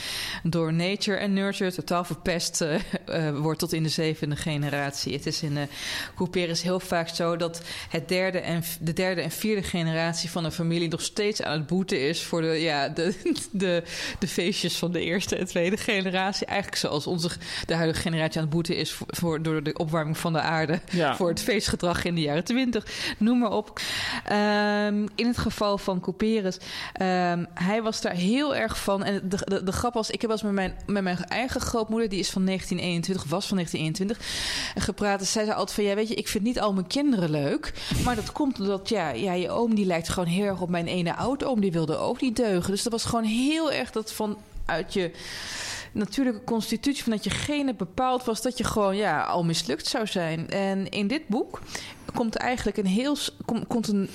door 0.43 0.73
nature 0.73 1.17
en 1.17 1.33
nurture 1.33 1.73
totaal 1.73 2.05
verpest 2.05 2.61
uh, 2.61 2.75
uh, 3.09 3.39
wordt 3.39 3.59
tot 3.59 3.73
in 3.73 3.83
de 3.83 3.89
zevende 3.89 4.37
generatie. 4.37 5.13
Het 5.13 5.27
is 5.27 5.43
in 5.43 5.57
uh, 5.57 6.55
heel 6.63 6.81
vaak 6.81 7.09
zo 7.09 7.37
dat 7.37 7.63
het 7.89 8.09
derde 8.09 8.39
en, 8.39 8.63
de 8.81 8.93
derde 8.93 9.21
en 9.21 9.31
vierde 9.31 9.63
generatie 9.63 10.31
van 10.31 10.45
een 10.45 10.53
familie 10.53 10.89
nog 10.89 11.01
steeds 11.01 11.43
aan 11.43 11.59
het 11.59 11.67
boeten 11.67 12.09
is 12.09 12.23
voor 12.23 12.41
de, 12.41 12.47
ja, 12.47 12.89
de, 12.89 13.15
de, 13.51 13.83
de 14.19 14.29
feestjes 14.29 14.77
van 14.77 14.93
de 14.93 15.01
eerste 15.01 15.37
en 15.37 15.47
tweede 15.47 15.77
generatie. 15.77 16.47
Eigenlijk 16.47 16.79
zoals 16.79 17.07
onze, 17.07 17.31
de 17.67 17.75
huidige 17.75 18.01
generatie 18.01 18.37
aan 18.37 18.47
het 18.47 18.55
boeten 18.55 18.77
is 18.77 18.93
voor, 18.93 19.07
voor 19.11 19.43
door 19.43 19.63
de 19.63 19.75
opwarming 19.77 20.19
van 20.19 20.33
de 20.33 20.41
aarde. 20.41 20.81
Ja. 20.91 21.15
Voor 21.17 21.29
het 21.29 21.43
feestgedrag 21.43 22.05
in 22.05 22.15
de 22.15 22.21
jaren 22.21 22.45
twintig. 22.45 22.87
Noem 23.19 23.39
maar 23.39 23.51
op. 23.51 23.81
Um, 24.33 25.07
in 25.15 25.27
het 25.27 25.39
geval 25.39 25.79
van 25.79 26.01
Couperus, 26.01 26.57
um, 27.01 27.47
hij 27.55 27.76
was 27.83 28.01
daar 28.01 28.15
heel 28.15 28.55
erg 28.55 28.79
van. 28.79 29.05
En 29.05 29.29
de, 29.29 29.39
de, 29.45 29.63
de 29.63 29.73
grap 29.73 29.95
was, 29.95 30.11
ik 30.11 30.21
heb 30.21 30.31
eens 30.31 30.43
met 30.43 30.53
mijn, 30.53 30.77
met 30.87 31.03
mijn 31.03 31.25
eigen 31.25 31.61
grootmoeder, 31.61 32.09
die 32.09 32.19
is 32.19 32.31
van 32.31 32.45
1921, 32.45 33.31
was 33.31 33.47
van 33.47 33.57
1921, 33.57 34.83
gepraat. 34.85 35.21
En 35.21 35.27
zij 35.27 35.45
zei 35.45 35.57
altijd 35.57 35.77
van, 35.77 35.85
ja 35.85 35.95
weet 35.95 36.09
je, 36.09 36.15
ik 36.15 36.29
vind 36.29 36.45
niet 36.45 36.61
al 36.61 36.73
mijn 36.73 36.87
kinderen 36.87 37.31
leuk. 37.31 37.73
Maar 38.05 38.15
dat 38.15 38.33
komt 38.33 38.61
omdat, 38.61 38.89
ja, 38.89 39.11
ja 39.11 39.33
je 39.33 39.51
oom 39.51 39.75
die 39.75 39.87
lijkt 39.87 40.09
gewoon 40.09 40.29
heel 40.29 40.45
erg 40.45 40.61
op 40.61 40.69
mijn 40.69 40.87
ene 40.87 41.15
oud-oom. 41.15 41.61
Die 41.61 41.73
wilde 41.73 41.97
ook 41.97 42.21
niet 42.21 42.37
deugen. 42.37 42.71
Dus 42.71 42.83
dat 42.83 42.93
was 42.93 43.05
gewoon 43.05 43.25
heel 43.25 43.73
erg 43.73 43.91
dat 43.91 44.13
van 44.13 44.37
uit 44.65 44.93
je 44.93 45.11
natuurlijke 45.93 46.45
constitutie 46.45 47.03
van 47.03 47.13
dat 47.13 47.25
je 47.25 47.31
gene 47.31 47.75
bepaald 47.75 48.25
was 48.25 48.43
dat 48.43 48.59
je 48.59 48.65
gewoon 48.65 48.97
ja, 48.97 49.23
al 49.23 49.45
mislukt 49.45 49.87
zou 49.87 50.07
zijn. 50.07 50.51
En 50.51 50.89
in 50.89 51.07
dit 51.07 51.29
boek 51.29 51.61
komt 52.15 52.35
eigenlijk 52.35 52.77
een 52.77 52.87
heel 52.87 53.17
komt 53.67 53.89
een 53.89 54.09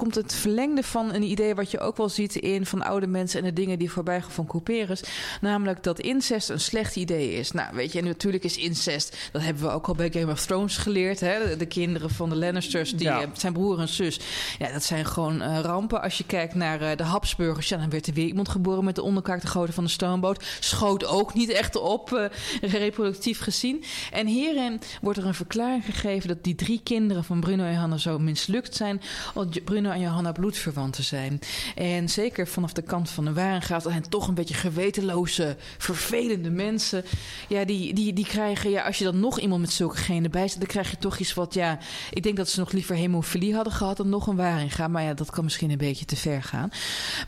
komt 0.00 0.14
het 0.14 0.34
verlengde 0.34 0.82
van 0.82 1.14
een 1.14 1.22
idee 1.22 1.54
wat 1.54 1.70
je 1.70 1.80
ook 1.80 1.96
wel 1.96 2.08
ziet 2.08 2.34
in 2.34 2.66
van 2.66 2.82
oude 2.82 3.06
mensen 3.06 3.38
en 3.38 3.44
de 3.44 3.52
dingen 3.52 3.78
die 3.78 3.90
voorbij 3.90 4.20
gaan 4.20 4.30
van 4.30 4.46
Couperus. 4.46 5.02
Namelijk 5.40 5.82
dat 5.82 6.00
incest 6.00 6.48
een 6.48 6.60
slecht 6.60 6.96
idee 6.96 7.32
is. 7.32 7.50
Nou, 7.50 7.74
weet 7.74 7.92
je, 7.92 7.98
en 7.98 8.04
natuurlijk 8.04 8.44
is 8.44 8.56
incest, 8.56 9.16
dat 9.32 9.42
hebben 9.42 9.62
we 9.62 9.70
ook 9.70 9.86
al 9.86 9.94
bij 9.94 10.10
Game 10.12 10.32
of 10.32 10.40
Thrones 10.40 10.76
geleerd. 10.76 11.20
Hè? 11.20 11.56
De, 11.56 11.66
kinderen 11.66 12.10
van 12.10 12.28
de 12.28 12.36
Lannisters, 12.36 12.90
die 12.90 13.06
ja. 13.06 13.24
zijn 13.32 13.52
broer 13.52 13.80
en 13.80 13.88
zus. 13.88 14.20
Ja, 14.58 14.72
dat 14.72 14.82
zijn 14.82 15.06
gewoon 15.06 15.42
uh, 15.42 15.58
rampen. 15.58 16.02
Als 16.02 16.18
je 16.18 16.24
kijkt 16.24 16.54
naar 16.54 16.82
uh, 16.82 16.90
de 16.96 17.02
Habsburgers, 17.02 17.68
ja, 17.68 17.76
dan 17.76 17.90
werd 17.90 18.06
er 18.06 18.14
weer 18.14 18.26
iemand 18.26 18.48
geboren 18.48 18.84
met 18.84 18.94
de 18.94 19.02
onderkaak 19.02 19.40
te 19.40 19.46
grootte 19.46 19.72
van 19.72 19.84
de 19.84 19.90
stoomboot. 19.90 20.44
Schoot 20.60 21.04
ook 21.04 21.34
niet 21.34 21.50
echt 21.50 21.76
op, 21.76 22.10
uh, 22.10 22.24
reproductief 22.80 23.40
gezien. 23.40 23.84
En 24.12 24.26
hierin 24.26 24.80
wordt 25.00 25.18
er 25.18 25.26
een 25.26 25.34
verklaring 25.34 25.84
gegeven 25.84 26.28
dat 26.28 26.44
die 26.44 26.54
drie 26.54 26.80
kinderen 26.82 27.24
van 27.24 27.40
Bruno 27.40 27.64
en 27.64 27.74
Hanna 27.74 27.96
zo 27.96 28.18
mislukt 28.18 28.76
zijn. 28.76 29.00
Want 29.34 29.64
Bruno 29.64 29.89
en 29.92 30.00
Johanna 30.00 30.32
bloedverwanten 30.32 31.04
zijn. 31.04 31.38
En 31.74 32.08
zeker 32.08 32.48
vanaf 32.48 32.72
de 32.72 32.82
kant 32.82 33.10
van 33.10 33.24
de 33.24 33.32
Warengraaf, 33.32 33.82
dat 33.82 33.92
zijn 33.92 34.08
toch 34.08 34.28
een 34.28 34.34
beetje 34.34 34.54
gewetenloze, 34.54 35.56
vervelende 35.78 36.50
mensen. 36.50 37.04
Ja, 37.48 37.64
die, 37.64 37.94
die, 37.94 38.12
die 38.12 38.26
krijgen, 38.26 38.70
ja, 38.70 38.82
als 38.82 38.98
je 38.98 39.04
dan 39.04 39.20
nog 39.20 39.40
iemand 39.40 39.60
met 39.60 39.72
zulke 39.72 39.96
genen 39.96 40.30
bij 40.30 40.48
zit, 40.48 40.58
dan 40.58 40.68
krijg 40.68 40.90
je 40.90 40.98
toch 40.98 41.18
iets 41.18 41.34
wat, 41.34 41.54
ja, 41.54 41.78
ik 42.10 42.22
denk 42.22 42.36
dat 42.36 42.48
ze 42.48 42.60
nog 42.60 42.72
liever 42.72 42.96
hemofilie 42.96 43.54
hadden 43.54 43.72
gehad 43.72 43.96
dan 43.96 44.08
nog 44.08 44.26
een 44.26 44.36
Warenga. 44.36 44.88
Maar 44.88 45.02
ja, 45.02 45.14
dat 45.14 45.30
kan 45.30 45.44
misschien 45.44 45.70
een 45.70 45.78
beetje 45.78 46.04
te 46.04 46.16
ver 46.16 46.42
gaan. 46.42 46.70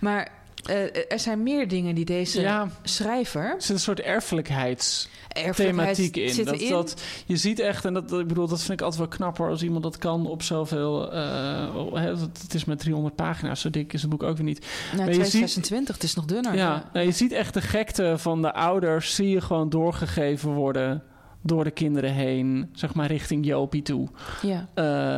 Maar 0.00 0.41
uh, 0.70 1.12
er 1.12 1.18
zijn 1.18 1.42
meer 1.42 1.68
dingen 1.68 1.94
die 1.94 2.04
deze 2.04 2.40
ja, 2.40 2.68
schrijver. 2.82 3.54
Er 3.54 3.62
zit 3.62 3.70
een 3.70 3.80
soort 3.80 4.00
erfelijkheids. 4.00 5.08
Thematiek 5.54 6.16
in. 6.16 6.44
Dat, 6.44 6.60
in. 6.60 6.70
dat, 6.70 7.02
je 7.26 7.36
ziet 7.36 7.58
echt, 7.58 7.84
en 7.84 7.94
dat, 7.94 8.12
ik 8.12 8.26
bedoel, 8.26 8.48
dat 8.48 8.58
vind 8.58 8.72
ik 8.72 8.80
altijd 8.80 9.00
wel 9.00 9.18
knapper 9.18 9.48
als 9.48 9.62
iemand 9.62 9.82
dat 9.82 9.98
kan 9.98 10.26
op 10.26 10.42
zoveel. 10.42 11.14
Uh, 11.14 12.20
het 12.42 12.54
is 12.54 12.64
met 12.64 12.78
300 12.78 13.14
pagina's, 13.14 13.60
zo 13.60 13.70
dik 13.70 13.92
is 13.92 14.00
het 14.00 14.10
boek 14.10 14.22
ook 14.22 14.36
weer 14.36 14.46
niet. 14.46 14.66
Nou, 14.96 15.10
226, 15.10 15.94
het 15.94 16.04
is 16.04 16.14
nog 16.14 16.24
dunner. 16.24 16.54
Ja, 16.54 16.58
ja. 16.58 16.90
Nou, 16.92 17.06
je 17.06 17.12
ziet 17.12 17.32
echt 17.32 17.54
de 17.54 17.60
gekte 17.60 18.14
van 18.18 18.42
de 18.42 18.52
ouders, 18.52 19.14
zie 19.14 19.28
je 19.28 19.40
gewoon 19.40 19.68
doorgegeven 19.68 20.50
worden 20.50 21.02
door 21.42 21.64
de 21.64 21.70
kinderen 21.70 22.12
heen, 22.12 22.70
zeg 22.72 22.94
maar 22.94 23.06
richting 23.06 23.46
Jopie 23.46 23.82
toe. 23.82 24.08
Ja. 24.42 24.68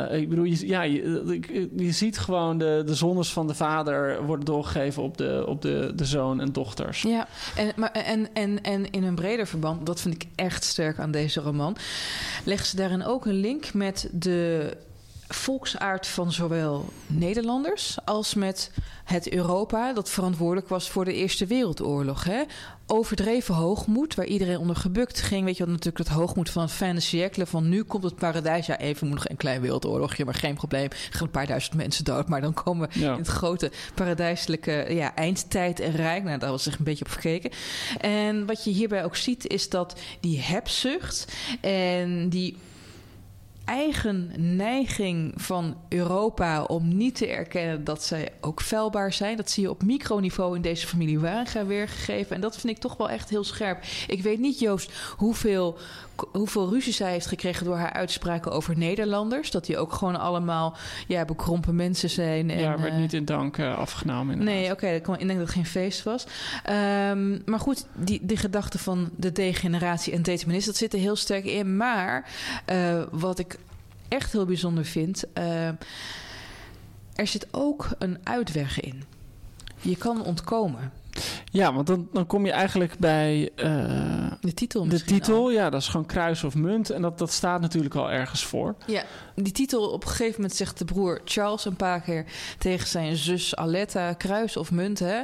Uh, 0.09 0.19
ik 0.19 0.29
bedoel, 0.29 0.45
je, 0.45 0.67
ja, 0.67 0.81
je, 0.81 1.69
je, 1.75 1.91
ziet 1.91 2.17
gewoon 2.17 2.57
de, 2.57 2.83
de 2.85 2.95
zondes 2.95 3.33
van 3.33 3.47
de 3.47 3.55
vader 3.55 4.25
worden 4.25 4.45
doorgegeven 4.45 5.03
op 5.03 5.17
de, 5.17 5.43
op 5.47 5.61
de, 5.61 5.91
de 5.95 6.05
zoon 6.05 6.41
en 6.41 6.51
dochters. 6.51 7.01
Ja, 7.01 7.27
en, 7.55 7.71
maar, 7.75 7.91
en, 7.91 8.33
en, 8.33 8.63
en 8.63 8.91
in 8.91 9.03
een 9.03 9.15
breder 9.15 9.47
verband, 9.47 9.85
dat 9.85 10.01
vind 10.01 10.15
ik 10.15 10.27
echt 10.35 10.63
sterk 10.63 10.99
aan 10.99 11.11
deze 11.11 11.41
roman, 11.41 11.75
leggen 12.43 12.67
ze 12.67 12.75
daarin 12.75 13.05
ook 13.05 13.25
een 13.25 13.39
link 13.39 13.73
met 13.73 14.09
de 14.11 14.71
volksaard 15.27 16.07
van 16.07 16.31
zowel 16.31 16.85
Nederlanders 17.07 17.97
als 18.05 18.33
met 18.33 18.71
het 19.03 19.31
Europa 19.31 19.93
dat 19.93 20.09
verantwoordelijk 20.09 20.67
was 20.67 20.89
voor 20.89 21.05
de 21.05 21.13
Eerste 21.13 21.45
Wereldoorlog. 21.45 22.23
Hè? 22.23 22.43
Overdreven 22.87 23.55
hoogmoed, 23.55 24.15
waar 24.15 24.25
iedereen 24.25 24.57
onder 24.57 24.75
gebukt 24.75 25.21
ging. 25.21 25.45
Weet 25.45 25.57
je 25.57 25.63
wat 25.63 25.71
natuurlijk 25.71 25.97
het 25.97 26.17
hoogmoed 26.17 26.49
van 26.49 26.69
fijne 26.69 26.99
siècle 26.99 27.45
van 27.45 27.69
nu 27.69 27.83
komt 27.83 28.03
het 28.03 28.15
paradijs. 28.15 28.65
Ja, 28.65 28.79
even 28.79 29.07
moet 29.07 29.15
nog 29.15 29.29
een 29.29 29.37
klein 29.37 29.61
wereldoorlogje, 29.61 30.25
maar 30.25 30.33
geen 30.33 30.55
probleem. 30.55 30.87
Gaan 30.91 31.23
een 31.23 31.31
paar 31.31 31.47
duizend 31.47 31.75
mensen 31.75 32.03
dood, 32.03 32.27
maar 32.29 32.41
dan 32.41 32.53
komen 32.53 32.89
we 32.89 32.99
in 32.99 33.09
het 33.09 33.27
grote 33.27 33.71
paradijselijke 33.95 34.85
ja, 34.89 35.15
eindtijd 35.15 35.79
en 35.79 35.91
rijk. 35.91 36.23
Nou, 36.23 36.39
daar 36.39 36.49
was 36.49 36.63
zich 36.63 36.77
een 36.77 36.83
beetje 36.83 37.05
op 37.05 37.11
gekeken. 37.11 37.51
En 38.01 38.45
wat 38.45 38.63
je 38.63 38.71
hierbij 38.71 39.03
ook 39.03 39.15
ziet, 39.15 39.47
is 39.47 39.69
dat 39.69 39.99
die 40.19 40.39
hebzucht 40.39 41.33
en 41.61 42.29
die 42.29 42.57
eigen 43.65 44.31
neiging 44.55 45.33
van 45.35 45.77
Europa 45.89 46.63
om 46.63 46.97
niet 46.97 47.15
te 47.15 47.27
erkennen 47.27 47.83
dat 47.83 48.03
zij 48.03 48.31
ook 48.41 48.61
vuilbaar 48.61 49.13
zijn. 49.13 49.37
Dat 49.37 49.49
zie 49.49 49.63
je 49.63 49.69
op 49.69 49.83
microniveau 49.83 50.55
in 50.55 50.61
deze 50.61 50.87
familie 50.87 51.19
Warenga 51.19 51.65
weergegeven. 51.65 52.35
En 52.35 52.41
dat 52.41 52.57
vind 52.57 52.73
ik 52.73 52.79
toch 52.79 52.97
wel 52.97 53.09
echt 53.09 53.29
heel 53.29 53.43
scherp. 53.43 53.83
Ik 54.07 54.21
weet 54.21 54.39
niet, 54.39 54.59
Joost, 54.59 54.91
hoeveel, 55.17 55.77
hoeveel 56.31 56.69
ruzie 56.69 56.93
zij 56.93 57.11
heeft 57.11 57.25
gekregen 57.25 57.65
door 57.65 57.77
haar 57.77 57.93
uitspraken 57.93 58.51
over 58.51 58.77
Nederlanders. 58.77 59.51
Dat 59.51 59.65
die 59.65 59.77
ook 59.77 59.93
gewoon 59.93 60.19
allemaal 60.19 60.77
ja, 61.07 61.25
bekrompen 61.25 61.75
mensen 61.75 62.09
zijn. 62.09 62.49
En, 62.49 62.59
ja, 62.59 62.79
werd 62.79 62.93
uh, 62.93 62.99
niet 62.99 63.13
in 63.13 63.25
dank 63.25 63.57
uh, 63.57 63.77
afgenomen. 63.77 64.31
Inderdaad. 64.31 64.55
Nee, 64.55 64.71
oké, 64.71 65.01
okay, 65.01 65.17
ik 65.19 65.27
denk 65.27 65.39
dat 65.39 65.47
het 65.47 65.49
geen 65.49 65.65
feest 65.65 66.03
was. 66.03 66.25
Um, 67.09 67.41
maar 67.45 67.59
goed, 67.59 67.85
die, 67.93 68.19
die 68.23 68.37
gedachte 68.37 68.79
van 68.79 69.09
de 69.15 69.31
degeneratie 69.31 70.13
en 70.13 70.21
determinisme, 70.21 70.71
dat 70.71 70.79
zit 70.81 70.93
er 70.93 70.99
heel 70.99 71.15
sterk 71.15 71.45
in. 71.45 71.77
Maar 71.77 72.29
uh, 72.71 73.03
wat 73.11 73.39
ik 73.39 73.57
echt 74.07 74.31
heel 74.31 74.45
bijzonder 74.45 74.85
vind. 74.85 75.23
Er 77.15 77.27
zit 77.27 77.47
ook 77.51 77.87
een 77.99 78.17
uitweg 78.23 78.79
in. 78.79 79.03
Je 79.81 79.95
kan 79.95 80.23
ontkomen. 80.23 80.91
Ja, 81.55 81.73
want 81.73 81.87
dan, 81.87 82.07
dan 82.11 82.27
kom 82.27 82.45
je 82.45 82.51
eigenlijk 82.51 82.97
bij 82.99 83.49
uh, 83.55 84.31
de 84.41 84.53
titel. 84.53 84.87
De 84.87 85.03
titel, 85.03 85.51
ja, 85.51 85.69
dat 85.69 85.81
is 85.81 85.87
gewoon 85.87 86.05
kruis 86.05 86.43
of 86.43 86.55
munt. 86.55 86.89
En 86.89 87.01
dat, 87.01 87.17
dat 87.17 87.31
staat 87.31 87.61
natuurlijk 87.61 87.95
al 87.95 88.11
ergens 88.11 88.45
voor. 88.45 88.75
Ja, 88.85 89.03
die 89.35 89.53
titel 89.53 89.89
op 89.89 90.03
een 90.03 90.09
gegeven 90.09 90.35
moment 90.35 90.55
zegt 90.55 90.77
de 90.77 90.85
broer 90.85 91.21
Charles 91.25 91.65
een 91.65 91.75
paar 91.75 92.01
keer 92.01 92.25
tegen 92.57 92.87
zijn 92.87 93.15
zus 93.15 93.55
Aletta: 93.55 94.13
kruis 94.13 94.57
of 94.57 94.71
munt, 94.71 94.99
hè? 94.99 95.21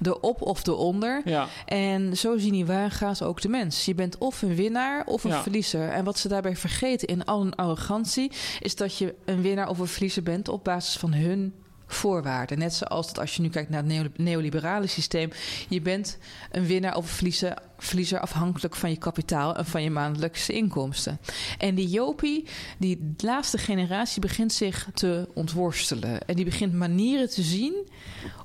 De 0.00 0.20
op 0.20 0.42
of 0.42 0.62
de 0.62 0.74
onder. 0.74 1.22
Ja. 1.24 1.46
En 1.66 2.16
zo 2.16 2.38
zien 2.38 2.52
die 2.52 2.66
waanga's 2.66 3.22
ook 3.22 3.40
de 3.40 3.48
mens. 3.48 3.84
Je 3.84 3.94
bent 3.94 4.18
of 4.18 4.42
een 4.42 4.54
winnaar 4.54 5.06
of 5.06 5.24
een 5.24 5.30
ja. 5.30 5.42
verliezer. 5.42 5.88
En 5.88 6.04
wat 6.04 6.18
ze 6.18 6.28
daarbij 6.28 6.56
vergeten 6.56 7.08
in 7.08 7.24
al 7.24 7.42
hun 7.42 7.54
arrogantie, 7.54 8.32
is 8.60 8.76
dat 8.76 8.98
je 8.98 9.14
een 9.24 9.42
winnaar 9.42 9.68
of 9.68 9.78
een 9.78 9.86
verliezer 9.86 10.22
bent 10.22 10.48
op 10.48 10.64
basis 10.64 10.96
van 10.96 11.12
hun 11.12 11.54
voorwaarden. 11.94 12.58
Net 12.58 12.74
zoals 12.74 13.06
dat 13.06 13.18
als 13.18 13.36
je 13.36 13.42
nu 13.42 13.48
kijkt 13.48 13.70
naar 13.70 13.84
het 13.84 14.18
neoliberale 14.18 14.86
systeem, 14.86 15.30
je 15.68 15.80
bent 15.80 16.18
een 16.50 16.66
winnaar 16.66 16.96
of 16.96 17.10
verliezer, 17.10 17.58
verliezer 17.82 18.20
afhankelijk 18.20 18.76
van 18.76 18.90
je 18.90 18.96
kapitaal 18.96 19.56
en 19.56 19.66
van 19.66 19.82
je 19.82 19.90
maandelijkse 19.90 20.52
inkomsten. 20.52 21.18
En 21.58 21.74
die 21.74 21.88
Jopie, 21.88 22.46
die 22.78 23.14
laatste 23.16 23.58
generatie, 23.58 24.20
begint 24.20 24.52
zich 24.52 24.88
te 24.94 25.28
ontworstelen. 25.34 26.26
En 26.26 26.36
die 26.36 26.44
begint 26.44 26.72
manieren 26.72 27.30
te 27.30 27.42
zien 27.42 27.74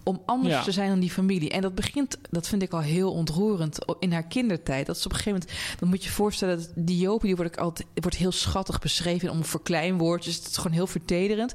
om 0.04 0.22
anders 0.26 0.54
ja. 0.54 0.64
te 0.64 0.72
zijn 0.72 0.90
dan 0.90 1.00
die 1.00 1.12
familie. 1.12 1.50
En 1.50 1.62
dat 1.62 1.76
begint, 1.76 2.18
dat 2.30 2.48
vind 2.48 2.62
ik 2.62 2.74
al 2.74 2.80
heel 2.80 3.12
ontroerend, 3.12 3.78
in 4.00 4.12
haar 4.12 4.28
kindertijd. 4.28 4.86
Dat 4.86 4.96
is 4.96 5.06
op 5.06 5.12
een 5.12 5.18
gegeven 5.18 5.40
moment, 5.40 5.80
dan 5.80 5.90
moet 5.90 6.04
je 6.04 6.10
je 6.10 6.16
voorstellen 6.16 6.58
dat 6.58 6.72
die 6.76 6.98
Jopie, 6.98 7.28
die 7.28 7.36
wordt, 7.36 7.58
altijd, 7.58 7.88
wordt 7.94 8.18
heel 8.18 8.32
schattig 8.32 8.80
beschreven 8.80 9.30
om 9.30 9.44
verkleinwoordjes. 9.44 10.36
Het 10.36 10.48
is 10.48 10.58
gewoon 10.58 10.72
heel 10.72 10.88
vertederend. 10.88 11.54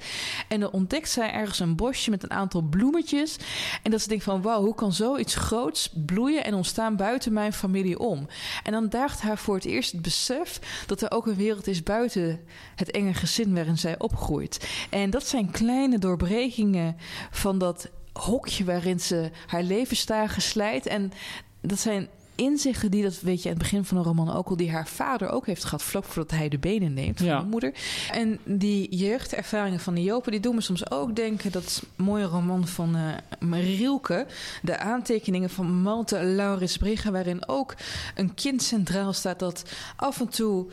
En 0.49 0.61
dan 0.61 0.71
ontdekt 0.71 1.11
zij 1.11 1.33
ergens 1.33 1.59
een 1.59 1.77
bosje 1.77 2.11
met 2.11 2.23
een 2.23 2.31
aantal 2.31 2.63
bloemetjes. 2.63 3.37
En 3.83 3.91
dat 3.91 4.01
ze 4.01 4.09
denkt 4.09 4.25
van, 4.25 4.43
wauw, 4.43 4.63
hoe 4.63 4.75
kan 4.75 4.93
zoiets 4.93 5.35
groots 5.35 5.91
bloeien 6.07 6.45
en 6.45 6.55
ontstaan 6.55 6.97
buiten 6.97 7.33
mijn 7.33 7.53
familie 7.53 7.72
om? 7.99 8.27
En 8.63 8.73
dan 8.73 8.89
daagt 8.89 9.21
haar 9.21 9.39
voor 9.39 9.55
het 9.55 9.65
eerst 9.65 9.93
het 9.93 10.03
besef 10.03 10.61
dat 10.87 11.03
er 11.03 11.11
ook 11.11 11.27
een 11.27 11.35
wereld 11.35 11.67
is 11.67 11.83
buiten 11.83 12.41
het 12.77 12.91
enge 12.91 13.15
gezin 13.15 13.55
waarin 13.55 13.79
zij 13.79 13.99
opgroeit. 13.99 14.69
En 14.91 15.11
dat 15.11 15.27
zijn 15.27 15.51
kleine 15.51 15.99
doorbrekingen 15.99 16.97
van 17.31 17.59
dat 17.59 17.91
hokje 18.13 18.65
waarin 18.65 19.01
ze 19.01 19.31
haar 19.47 19.63
levensdagen 19.63 20.43
slijt. 20.43 20.87
En 20.87 21.13
dat 21.61 21.79
zijn 21.79 22.09
inzichten 22.43 22.91
die, 22.91 23.03
dat 23.03 23.21
weet 23.21 23.43
je 23.43 23.49
aan 23.49 23.55
het 23.55 23.63
begin 23.63 23.85
van 23.85 23.97
de 23.97 24.03
roman 24.03 24.33
ook 24.35 24.49
al, 24.49 24.57
die 24.57 24.71
haar 24.71 24.89
vader 24.89 25.29
ook 25.31 25.47
heeft 25.47 25.65
gehad, 25.65 25.83
vlak 25.83 26.05
voordat 26.05 26.31
hij 26.39 26.49
de 26.49 26.59
benen 26.59 26.95
neemt 26.95 27.17
van 27.19 27.27
Ja. 27.27 27.41
de 27.41 27.47
moeder. 27.47 27.73
En 28.11 28.39
die 28.45 28.97
jeugdervaringen 28.97 29.81
van 29.81 29.95
de 29.95 30.03
Jopen, 30.03 30.31
die 30.33 30.41
doen 30.41 30.55
me 30.55 30.61
soms 30.61 30.91
ook 30.91 31.17
denken, 31.17 31.53
dat 31.53 31.83
een 31.97 32.05
mooie 32.05 32.25
roman 32.25 32.67
van 32.67 32.97
eh 32.97 33.03
Marielke, 33.49 34.27
de 34.63 34.79
aantekeningen 34.79 35.51
van 35.51 35.67
Malte 35.83 36.23
Laurits 36.25 36.77
Brigge, 36.77 37.11
waarin 37.11 37.49
ook 37.49 37.75
een 38.15 38.35
kind 38.35 38.63
centraal 38.63 39.13
staat 39.13 39.39
dat 39.39 39.63
af 39.97 40.21
en 40.21 40.29
toe 40.29 40.67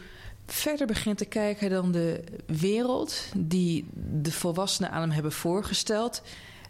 verder 0.45 0.87
begint 0.87 1.17
te 1.17 1.25
kijken 1.25 1.69
dan 1.69 1.91
de 1.91 2.23
wereld 2.45 3.15
die 3.37 3.85
de 4.21 4.31
volwassenen 4.31 4.91
aan 4.91 5.01
hem 5.01 5.11
hebben 5.11 5.31
voorgesteld 5.31 6.21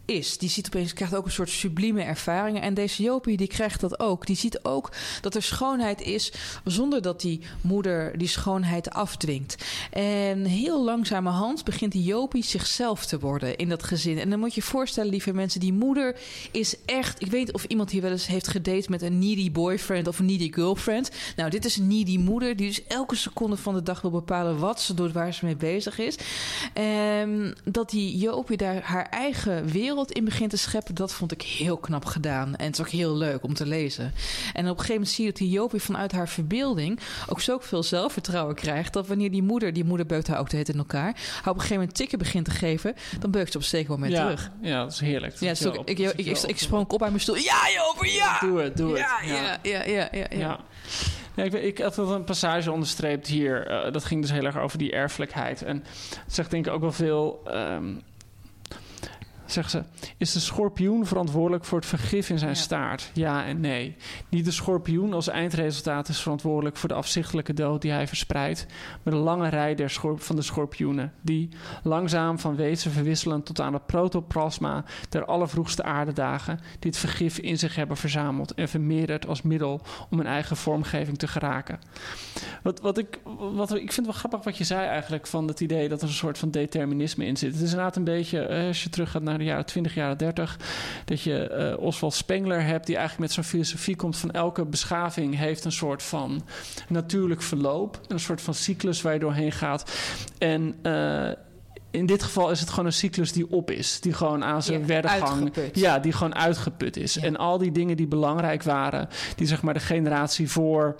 is. 0.09 0.37
Die 0.37 0.49
ziet 0.49 0.67
opeens, 0.67 0.93
krijgt 0.93 1.15
ook 1.15 1.25
een 1.25 1.31
soort 1.31 1.49
sublieme 1.49 2.01
ervaringen. 2.01 2.61
En 2.61 2.73
deze 2.73 3.03
Jopie, 3.03 3.37
die 3.37 3.47
krijgt 3.47 3.79
dat 3.79 3.99
ook. 3.99 4.25
Die 4.25 4.35
ziet 4.35 4.63
ook 4.63 4.91
dat 5.21 5.35
er 5.35 5.43
schoonheid 5.43 6.01
is... 6.01 6.31
zonder 6.63 7.01
dat 7.01 7.21
die 7.21 7.41
moeder 7.61 8.17
die 8.17 8.27
schoonheid 8.27 8.89
afdwingt. 8.89 9.65
En 9.91 10.45
heel 10.45 10.83
langzamerhand 10.83 11.63
begint 11.63 11.91
die 11.91 12.03
Jopie 12.03 12.43
zichzelf 12.43 13.05
te 13.05 13.19
worden 13.19 13.57
in 13.57 13.69
dat 13.69 13.83
gezin. 13.83 14.19
En 14.19 14.29
dan 14.29 14.39
moet 14.39 14.53
je 14.53 14.61
je 14.61 14.67
voorstellen, 14.67 15.09
lieve 15.09 15.33
mensen... 15.33 15.59
die 15.59 15.73
moeder 15.73 16.15
is 16.51 16.75
echt... 16.85 17.21
Ik 17.21 17.31
weet 17.31 17.53
of 17.53 17.63
iemand 17.63 17.91
hier 17.91 18.01
wel 18.01 18.11
eens 18.11 18.27
heeft 18.27 18.47
gedate 18.47 18.89
met 18.89 19.01
een 19.01 19.19
needy 19.19 19.51
boyfriend... 19.51 20.07
of 20.07 20.19
een 20.19 20.25
needy 20.25 20.51
girlfriend. 20.51 21.11
Nou, 21.35 21.49
dit 21.49 21.65
is 21.65 21.77
een 21.77 21.87
needy 21.87 22.17
moeder... 22.17 22.55
die 22.55 22.67
dus 22.67 22.87
elke 22.87 23.15
seconde 23.15 23.57
van 23.57 23.73
de 23.73 23.83
dag 23.83 24.01
wil 24.01 24.11
bepalen... 24.11 24.59
wat 24.59 24.81
ze 24.81 24.93
doet, 24.93 25.11
waar 25.11 25.33
ze 25.33 25.45
mee 25.45 25.55
bezig 25.55 25.99
is. 25.99 26.15
En 26.73 27.55
dat 27.63 27.89
die 27.89 28.17
Jopie 28.17 28.57
daar 28.57 28.81
haar 28.81 29.07
eigen 29.09 29.65
wereld 29.65 29.98
in 30.07 30.25
begint 30.25 30.49
te 30.49 30.57
scheppen, 30.57 30.95
dat 30.95 31.13
vond 31.13 31.31
ik 31.31 31.41
heel 31.41 31.77
knap 31.77 32.05
gedaan. 32.05 32.55
En 32.55 32.65
het 32.65 32.73
is 32.73 32.81
ook 32.81 32.89
heel 32.89 33.15
leuk 33.15 33.43
om 33.43 33.53
te 33.53 33.65
lezen. 33.65 34.13
En 34.53 34.63
op 34.63 34.69
een 34.69 34.75
gegeven 34.75 34.93
moment 34.93 35.09
zie 35.09 35.23
je 35.25 35.29
dat 35.31 35.39
die 35.39 35.49
Jopie 35.49 35.81
vanuit 35.81 36.11
haar 36.11 36.27
verbeelding 36.29 36.99
ook 37.27 37.41
zoveel 37.41 37.83
zelfvertrouwen 37.83 38.55
krijgt. 38.55 38.93
Dat 38.93 39.07
wanneer 39.07 39.31
die 39.31 39.43
moeder, 39.43 39.73
die 39.73 39.83
moeder 39.85 40.05
beukt 40.05 40.27
haar 40.27 40.39
ook 40.39 40.49
de 40.49 40.57
hele 40.57 40.71
in 40.71 40.77
elkaar, 40.77 41.13
haar 41.13 41.39
op 41.39 41.45
een 41.45 41.53
gegeven 41.53 41.75
moment 41.77 41.95
tikken 41.95 42.17
begint 42.17 42.45
te 42.45 42.51
geven, 42.51 42.95
dan 43.19 43.31
beukt 43.31 43.51
ze 43.51 43.57
op 43.57 43.63
een 43.63 43.69
zeker 43.69 43.89
moment 43.91 44.11
ja, 44.11 44.21
terug. 44.23 44.51
Ja, 44.61 44.83
dat 44.83 44.91
is 44.91 44.99
heerlijk. 44.99 45.31
Dat 45.31 45.41
Ja, 45.41 45.51
is 45.51 45.65
ook- 45.65 45.89
ik, 45.89 45.99
ik, 45.99 46.27
ik, 46.43 46.57
sprong 46.59 46.87
op 46.89 47.01
uit 47.01 47.09
mijn 47.11 47.21
stoel. 47.21 47.35
Ja, 47.35 47.59
Jopie, 47.75 48.13
ja! 48.13 48.39
Doe 48.39 48.59
het, 48.61 48.77
doe 48.77 48.89
het. 48.89 48.99
Ja, 48.99 49.19
ja, 49.33 49.57
ja, 49.63 49.83
ja, 49.85 50.07
ja, 50.11 50.25
ja. 50.29 50.59
Ja. 51.35 51.43
Ik, 51.43 51.53
ik 51.53 51.77
had 51.77 51.95
wel 51.95 52.11
een 52.13 52.23
passage 52.23 52.71
onderstreept 52.71 53.27
hier. 53.27 53.67
eh, 53.67 53.91
dat 53.91 54.05
ging 54.05 54.21
dus 54.21 54.31
heel 54.31 54.45
erg 54.45 54.57
over 54.57 54.77
die 54.77 54.91
erfelijkheid. 54.91 55.61
En 55.61 55.83
het 56.25 56.33
zegt 56.33 56.51
denk 56.51 56.67
ik 56.67 56.73
ook 56.73 56.81
wel 56.81 56.91
veel... 56.91 57.41
ehm 57.47 57.85
zegt 59.51 59.71
ze, 59.71 59.83
is 60.17 60.33
de 60.33 60.39
schorpioen 60.39 61.05
verantwoordelijk 61.05 61.65
voor 61.65 61.77
het 61.77 61.87
vergif 61.87 62.29
in 62.29 62.37
zijn 62.39 62.49
Ja. 62.51 62.55
staart? 62.57 63.11
Ja 63.13 63.45
en 63.45 63.59
nee. 63.59 63.95
Niet 64.29 64.45
de 64.45 64.51
schorpioen 64.51 65.13
als 65.13 65.27
eindresultaat 65.27 66.07
is 66.09 66.21
verantwoordelijk 66.21 66.77
voor 66.77 66.89
de 66.89 66.95
afzichtelijke 66.95 67.53
dood 67.53 67.81
die 67.81 67.91
hij 67.91 68.07
verspreidt, 68.07 68.65
maar 69.03 69.13
de 69.13 69.19
lange 69.19 69.49
rij 69.49 69.75
der 69.75 69.89
schorp 69.89 70.21
van 70.21 70.35
de 70.35 70.41
schorpioenen, 70.41 71.13
die 71.21 71.49
langzaam 71.83 72.39
van 72.39 72.55
wezen 72.55 72.91
verwisselen 72.91 73.43
tot 73.43 73.59
aan 73.61 73.73
het 73.73 73.85
protoplasma 73.85 74.83
der 75.09 75.25
allervroegste 75.25 75.83
aardedagen, 75.83 76.59
die 76.79 76.89
het 76.91 76.99
vergif 76.99 77.37
in 77.37 77.57
zich 77.57 77.75
hebben 77.75 77.97
verzameld 77.97 78.53
en 78.53 78.69
vermeerderd 78.69 79.27
als 79.27 79.41
middel 79.41 79.81
om 80.09 80.19
een 80.19 80.25
eigen 80.25 80.57
vormgeving 80.57 81.17
te 81.17 81.27
geraken. 81.27 81.79
Wat, 82.63 82.79
wat 82.81 82.97
ik, 82.97 83.19
wat, 83.53 83.69
ik 83.71 83.77
vind 83.77 83.95
het 83.95 84.05
wel 84.05 84.13
grappig 84.13 84.43
wat 84.43 84.57
je 84.57 84.63
zei 84.63 84.87
eigenlijk 84.87 85.27
van 85.27 85.47
het 85.47 85.59
idee 85.59 85.89
dat 85.89 86.01
er 86.01 86.07
een 86.07 86.13
soort 86.13 86.37
van 86.37 86.51
determinisme 86.51 87.25
in 87.25 87.37
zit. 87.37 87.53
Het 87.53 87.61
is 87.61 87.69
inderdaad 87.69 87.95
een 87.95 88.03
beetje, 88.03 88.39
eh, 88.41 88.67
als 88.67 88.83
je 88.83 88.89
terug 88.89 89.11
gaat 89.11 89.21
naar 89.21 89.38
de 89.39 89.45
jaren 89.45 89.65
20, 89.65 89.93
jaren 89.93 90.17
30, 90.17 90.59
dat 91.05 91.21
je 91.21 91.47
eh, 91.47 91.77
Oswald 91.79 92.13
Spengler 92.13 92.63
hebt, 92.63 92.85
die 92.85 92.95
eigenlijk 92.95 93.27
met 93.27 93.35
zo'n 93.35 93.51
filosofie 93.51 93.95
komt 93.95 94.17
van 94.17 94.31
elke 94.31 94.65
beschaving 94.65 95.37
heeft 95.37 95.65
een 95.65 95.71
soort 95.71 96.03
van 96.03 96.41
natuurlijk 96.87 97.41
verloop, 97.41 97.99
een 98.07 98.19
soort 98.19 98.41
van 98.41 98.53
cyclus 98.53 99.01
waar 99.01 99.13
je 99.13 99.19
doorheen 99.19 99.51
gaat. 99.51 99.91
En 100.37 100.75
eh, 100.81 101.29
in 101.91 102.05
dit 102.05 102.23
geval 102.23 102.51
is 102.51 102.59
het 102.59 102.69
gewoon 102.69 102.85
een 102.85 102.93
cyclus 102.93 103.31
die 103.31 103.51
op 103.51 103.71
is, 103.71 103.99
die 104.01 104.13
gewoon 104.13 104.43
aan 104.43 104.63
zijn 104.63 104.79
Ja, 104.79 104.85
werdegang, 104.85 105.23
uitgeput. 105.43 105.79
ja, 105.79 105.99
die 105.99 106.11
gewoon 106.11 106.35
uitgeput 106.35 106.97
is. 106.97 107.13
Ja. 107.13 107.21
En 107.21 107.37
al 107.37 107.57
die 107.57 107.71
dingen 107.71 107.97
die 107.97 108.07
belangrijk 108.07 108.63
waren, 108.63 109.09
die 109.35 109.47
zeg 109.47 109.61
maar 109.61 109.73
de 109.73 109.79
generatie 109.79 110.49
voor 110.49 110.95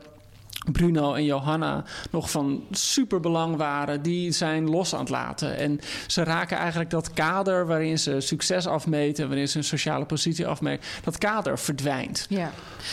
Bruno 0.71 1.13
en 1.13 1.23
Johanna 1.23 1.83
nog 2.11 2.31
van 2.31 2.63
super 2.71 3.19
belang 3.19 3.55
waren, 3.55 4.01
die 4.01 4.31
zijn 4.31 4.69
los 4.69 4.93
aan 4.93 4.99
het 4.99 5.09
laten. 5.09 5.57
En 5.57 5.79
ze 6.07 6.23
raken 6.23 6.57
eigenlijk 6.57 6.89
dat 6.89 7.13
kader 7.13 7.67
waarin 7.67 7.99
ze 7.99 8.21
succes 8.21 8.67
afmeten, 8.67 9.27
waarin 9.27 9.47
ze 9.47 9.57
een 9.57 9.63
sociale 9.63 10.05
positie 10.05 10.47
afmeten, 10.47 10.85
dat 11.03 11.17
kader 11.17 11.59
verdwijnt. 11.59 12.25
Ja, 12.29 12.51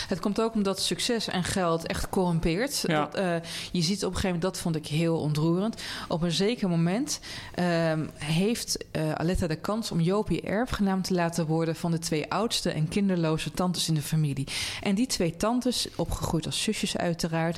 het 0.09 0.21
komt 0.21 0.41
ook 0.41 0.55
omdat 0.55 0.81
succes 0.81 1.29
en 1.29 1.45
geld 1.45 1.87
echt 1.87 2.09
corrumpeert. 2.09 2.85
Ja. 2.87 3.01
Dat, 3.01 3.15
eh, 3.15 3.35
je 3.73 3.83
ziet 3.83 4.05
op 4.05 4.11
een 4.11 4.17
gegeven 4.17 4.35
moment, 4.35 4.43
dat 4.43 4.59
vond 4.59 4.77
ik 4.77 4.87
heel 4.87 5.19
ontroerend. 5.19 5.83
Op 6.09 6.23
een 6.23 6.33
zeker 6.33 6.69
moment 6.69 7.21
ehm, 7.55 8.07
heeft 8.15 8.85
eh, 8.91 9.13
Aletta 9.13 9.47
de 9.47 9.57
kans 9.57 9.91
om 9.91 10.01
Jopie 10.01 10.41
erfgenaam 10.41 11.03
te 11.03 11.15
laten 11.15 11.47
worden 11.47 11.77
van 11.77 11.91
de 11.91 11.99
twee 11.99 12.31
oudste 12.31 12.71
en 12.71 12.89
kinderloze 12.89 13.51
tantes 13.51 13.89
in 13.89 13.95
de 13.95 14.03
familie. 14.03 14.47
En 14.83 14.95
die 14.95 15.07
twee 15.07 15.37
tantes, 15.37 15.89
opgegroeid 15.97 16.47
als 16.47 16.63
zusjes 16.63 16.97
uiteraard, 16.97 17.56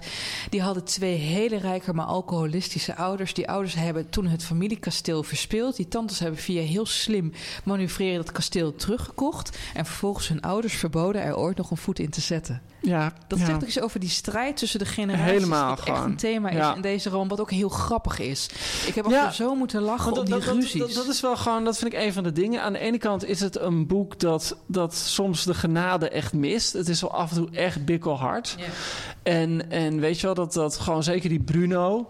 die 0.51 0.63
hadden 0.63 0.85
twee 0.85 1.15
hele 1.17 1.57
rijke 1.59 1.95
maar 1.95 2.07
alcoholistische 2.07 2.97
ouders. 2.97 3.35
Die 3.35 3.49
ouders 3.49 3.75
hebben 3.75 4.11
toen 4.11 4.27
het 4.27 4.45
familiekasteel 4.45 5.23
verspeeld. 5.23 5.77
Die 5.77 5.89
tantes 5.89 6.19
hebben 6.19 6.41
via 6.41 6.63
heel 6.63 6.87
slim 6.87 7.33
manoeuvreren 7.65 8.17
dat 8.25 8.33
kasteel 8.33 8.75
teruggekocht. 8.75 9.59
En 9.75 9.87
vervolgens 9.87 10.29
hun 10.29 10.41
ouders 10.43 10.75
verboden 10.75 11.23
er 11.23 11.37
ooit 11.37 11.57
nog 11.57 11.71
een 11.71 11.77
voet 11.77 11.99
in 11.99 12.11
te 12.11 12.21
zetten. 12.21 12.63
Ja, 12.81 13.13
Dat 13.29 13.39
ja. 13.39 13.45
zegt 13.45 13.63
ook 13.63 13.69
iets 13.69 13.81
over 13.81 14.01
die 14.01 14.09
strijd 14.09 14.57
tussen 14.57 14.79
de 14.79 14.85
generaties. 14.85 15.31
Helemaal 15.33 15.69
dat 15.77 15.79
echt 15.79 15.97
gewoon. 15.97 16.11
een 16.11 16.17
thema 16.17 16.49
is 16.49 16.57
Ja. 16.57 16.75
in 16.75 16.81
deze 16.81 17.11
roman, 17.11 17.29
wat 17.29 17.41
ook 17.41 17.51
heel 17.51 17.69
grappig 17.69 18.19
is. 18.19 18.49
Ik 18.87 18.95
heb 18.95 19.05
ook 19.05 19.11
Ja. 19.11 19.31
zo 19.31 19.55
moeten 19.55 19.83
lachen 19.83 20.15
dat, 20.15 20.27
die 20.27 20.35
dat, 20.35 20.45
ruzies. 20.45 20.81
dat, 20.81 20.93
dat 20.95 21.07
is 21.09 21.21
wel 21.21 21.37
gewoon, 21.37 21.65
dat 21.65 21.79
vind 21.79 21.93
ik 21.93 21.99
een 22.01 22.13
van 22.13 22.23
de 22.23 22.33
dingen. 22.33 22.63
Aan 22.63 22.73
de 22.73 22.79
ene 22.79 22.99
kant 22.99 23.25
is 23.25 23.41
het 23.41 23.59
een 23.59 23.87
boek 23.87 24.19
dat, 24.21 24.57
dat 24.67 24.95
soms 24.95 25.45
de 25.45 25.55
genade 25.55 26.09
echt 26.09 26.33
mist. 26.33 26.73
Het 26.73 26.89
is 26.89 27.01
wel 27.01 27.13
af 27.13 27.31
en 27.31 27.37
toe 27.37 27.49
echt 27.51 27.85
bikkelhard. 27.85 28.55
Ja. 28.59 28.65
En, 29.23 29.71
en 29.89 30.01
weet 30.01 30.21
je 30.21 30.27
wel, 30.27 30.35
dat, 30.35 30.53
dat 30.53 30.79
gewoon 30.79 31.03
zeker 31.03 31.29
die 31.29 31.41
Bruno... 31.41 32.07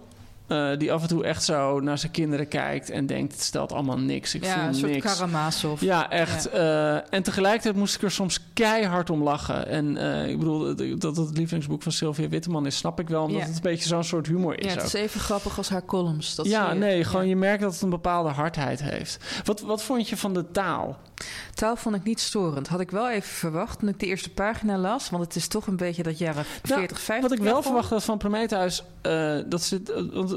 eh, 0.49 0.69
die 0.79 0.93
af 0.93 1.03
en 1.03 1.09
toe 1.09 1.25
echt 1.25 1.45
zo 1.45 1.81
naar 1.81 1.99
zijn 1.99 2.13
kinderen 2.13 2.49
kijkt 2.49 2.91
en 2.91 3.07
denkt: 3.07 3.33
het 3.33 3.43
stelt 3.43 3.73
allemaal 3.73 3.99
niks. 3.99 4.35
Ik 4.35 4.45
ja, 4.45 4.55
voel 4.59 4.63
een 4.69 4.75
soort 4.75 4.93
niks. 4.93 5.13
Karamazov. 5.15 5.81
Ja, 5.81 6.11
echt. 6.11 6.49
eh, 6.49 7.13
en 7.15 7.23
tegelijkertijd 7.23 7.77
moest 7.77 7.95
ik 7.95 8.03
er 8.03 8.11
soms 8.11 8.41
keihard 8.53 9.11
om 9.11 9.23
lachen. 9.23 9.67
En 9.67 9.97
eh, 9.97 10.29
ik 10.31 10.39
bedoel, 10.39 10.75
dat- 10.99 11.17
het 11.17 11.37
lievelingsboek 11.37 11.83
van 11.83 11.93
Sylvia 11.93 12.29
Witteman 12.29 12.67
is, 12.67 12.77
snap 12.77 13.01
ik 13.01 13.09
wel. 13.09 13.23
Omdat 13.23 13.41
Ja. 13.41 13.47
het 13.47 13.57
een 13.57 13.63
beetje 13.63 13.89
zo'n 13.89 14.05
soort 14.05 14.27
humor 14.27 14.59
is. 14.59 14.65
Ja, 14.65 14.71
het 14.71 14.79
ook. 14.81 14.87
is 14.87 14.93
even 14.93 15.21
grappig 15.21 15.57
als 15.59 15.69
haar 15.69 15.85
columns. 15.85 16.35
Dat 16.35 16.47
ja, 16.47 16.73
nee, 16.73 17.05
gewoon 17.05 17.29
je 17.29 17.37
merkt 17.37 17.63
dat 17.63 17.73
het 17.73 17.83
een 17.83 17.91
bepaalde 17.91 18.29
hardheid 18.31 18.83
heeft. 18.83 19.19
Wat, 19.45 19.61
wat 19.61 19.83
vond 19.83 20.09
je 20.09 20.17
van 20.17 20.35
de 20.35 20.51
taal? 20.51 20.97
Taal 21.55 21.77
vond 21.77 21.95
ik 21.97 22.05
niet 22.05 22.21
storend. 22.21 22.69
Had 22.69 22.81
ik 22.81 22.91
wel 22.91 23.11
even 23.11 23.29
verwacht 23.29 23.79
toen 23.79 23.89
ik 23.89 24.01
de 24.01 24.07
eerste 24.07 24.31
pagina 24.31 24.77
las. 24.79 25.11
Want 25.11 25.25
het 25.25 25.37
is 25.37 25.49
toch 25.49 25.67
een 25.67 25.77
beetje 25.77 26.03
dat 26.03 26.19
jaren 26.19 26.45
40, 26.63 27.01
50. 27.01 27.29
Wat 27.29 27.33
ik 27.39 27.45
wel 27.45 27.47
jargon. 27.47 27.63
verwacht 27.63 27.91
had 27.91 28.05
van 28.05 28.19
Prometheus, 28.19 28.83
dat 29.49 29.63
zit, 29.63 29.93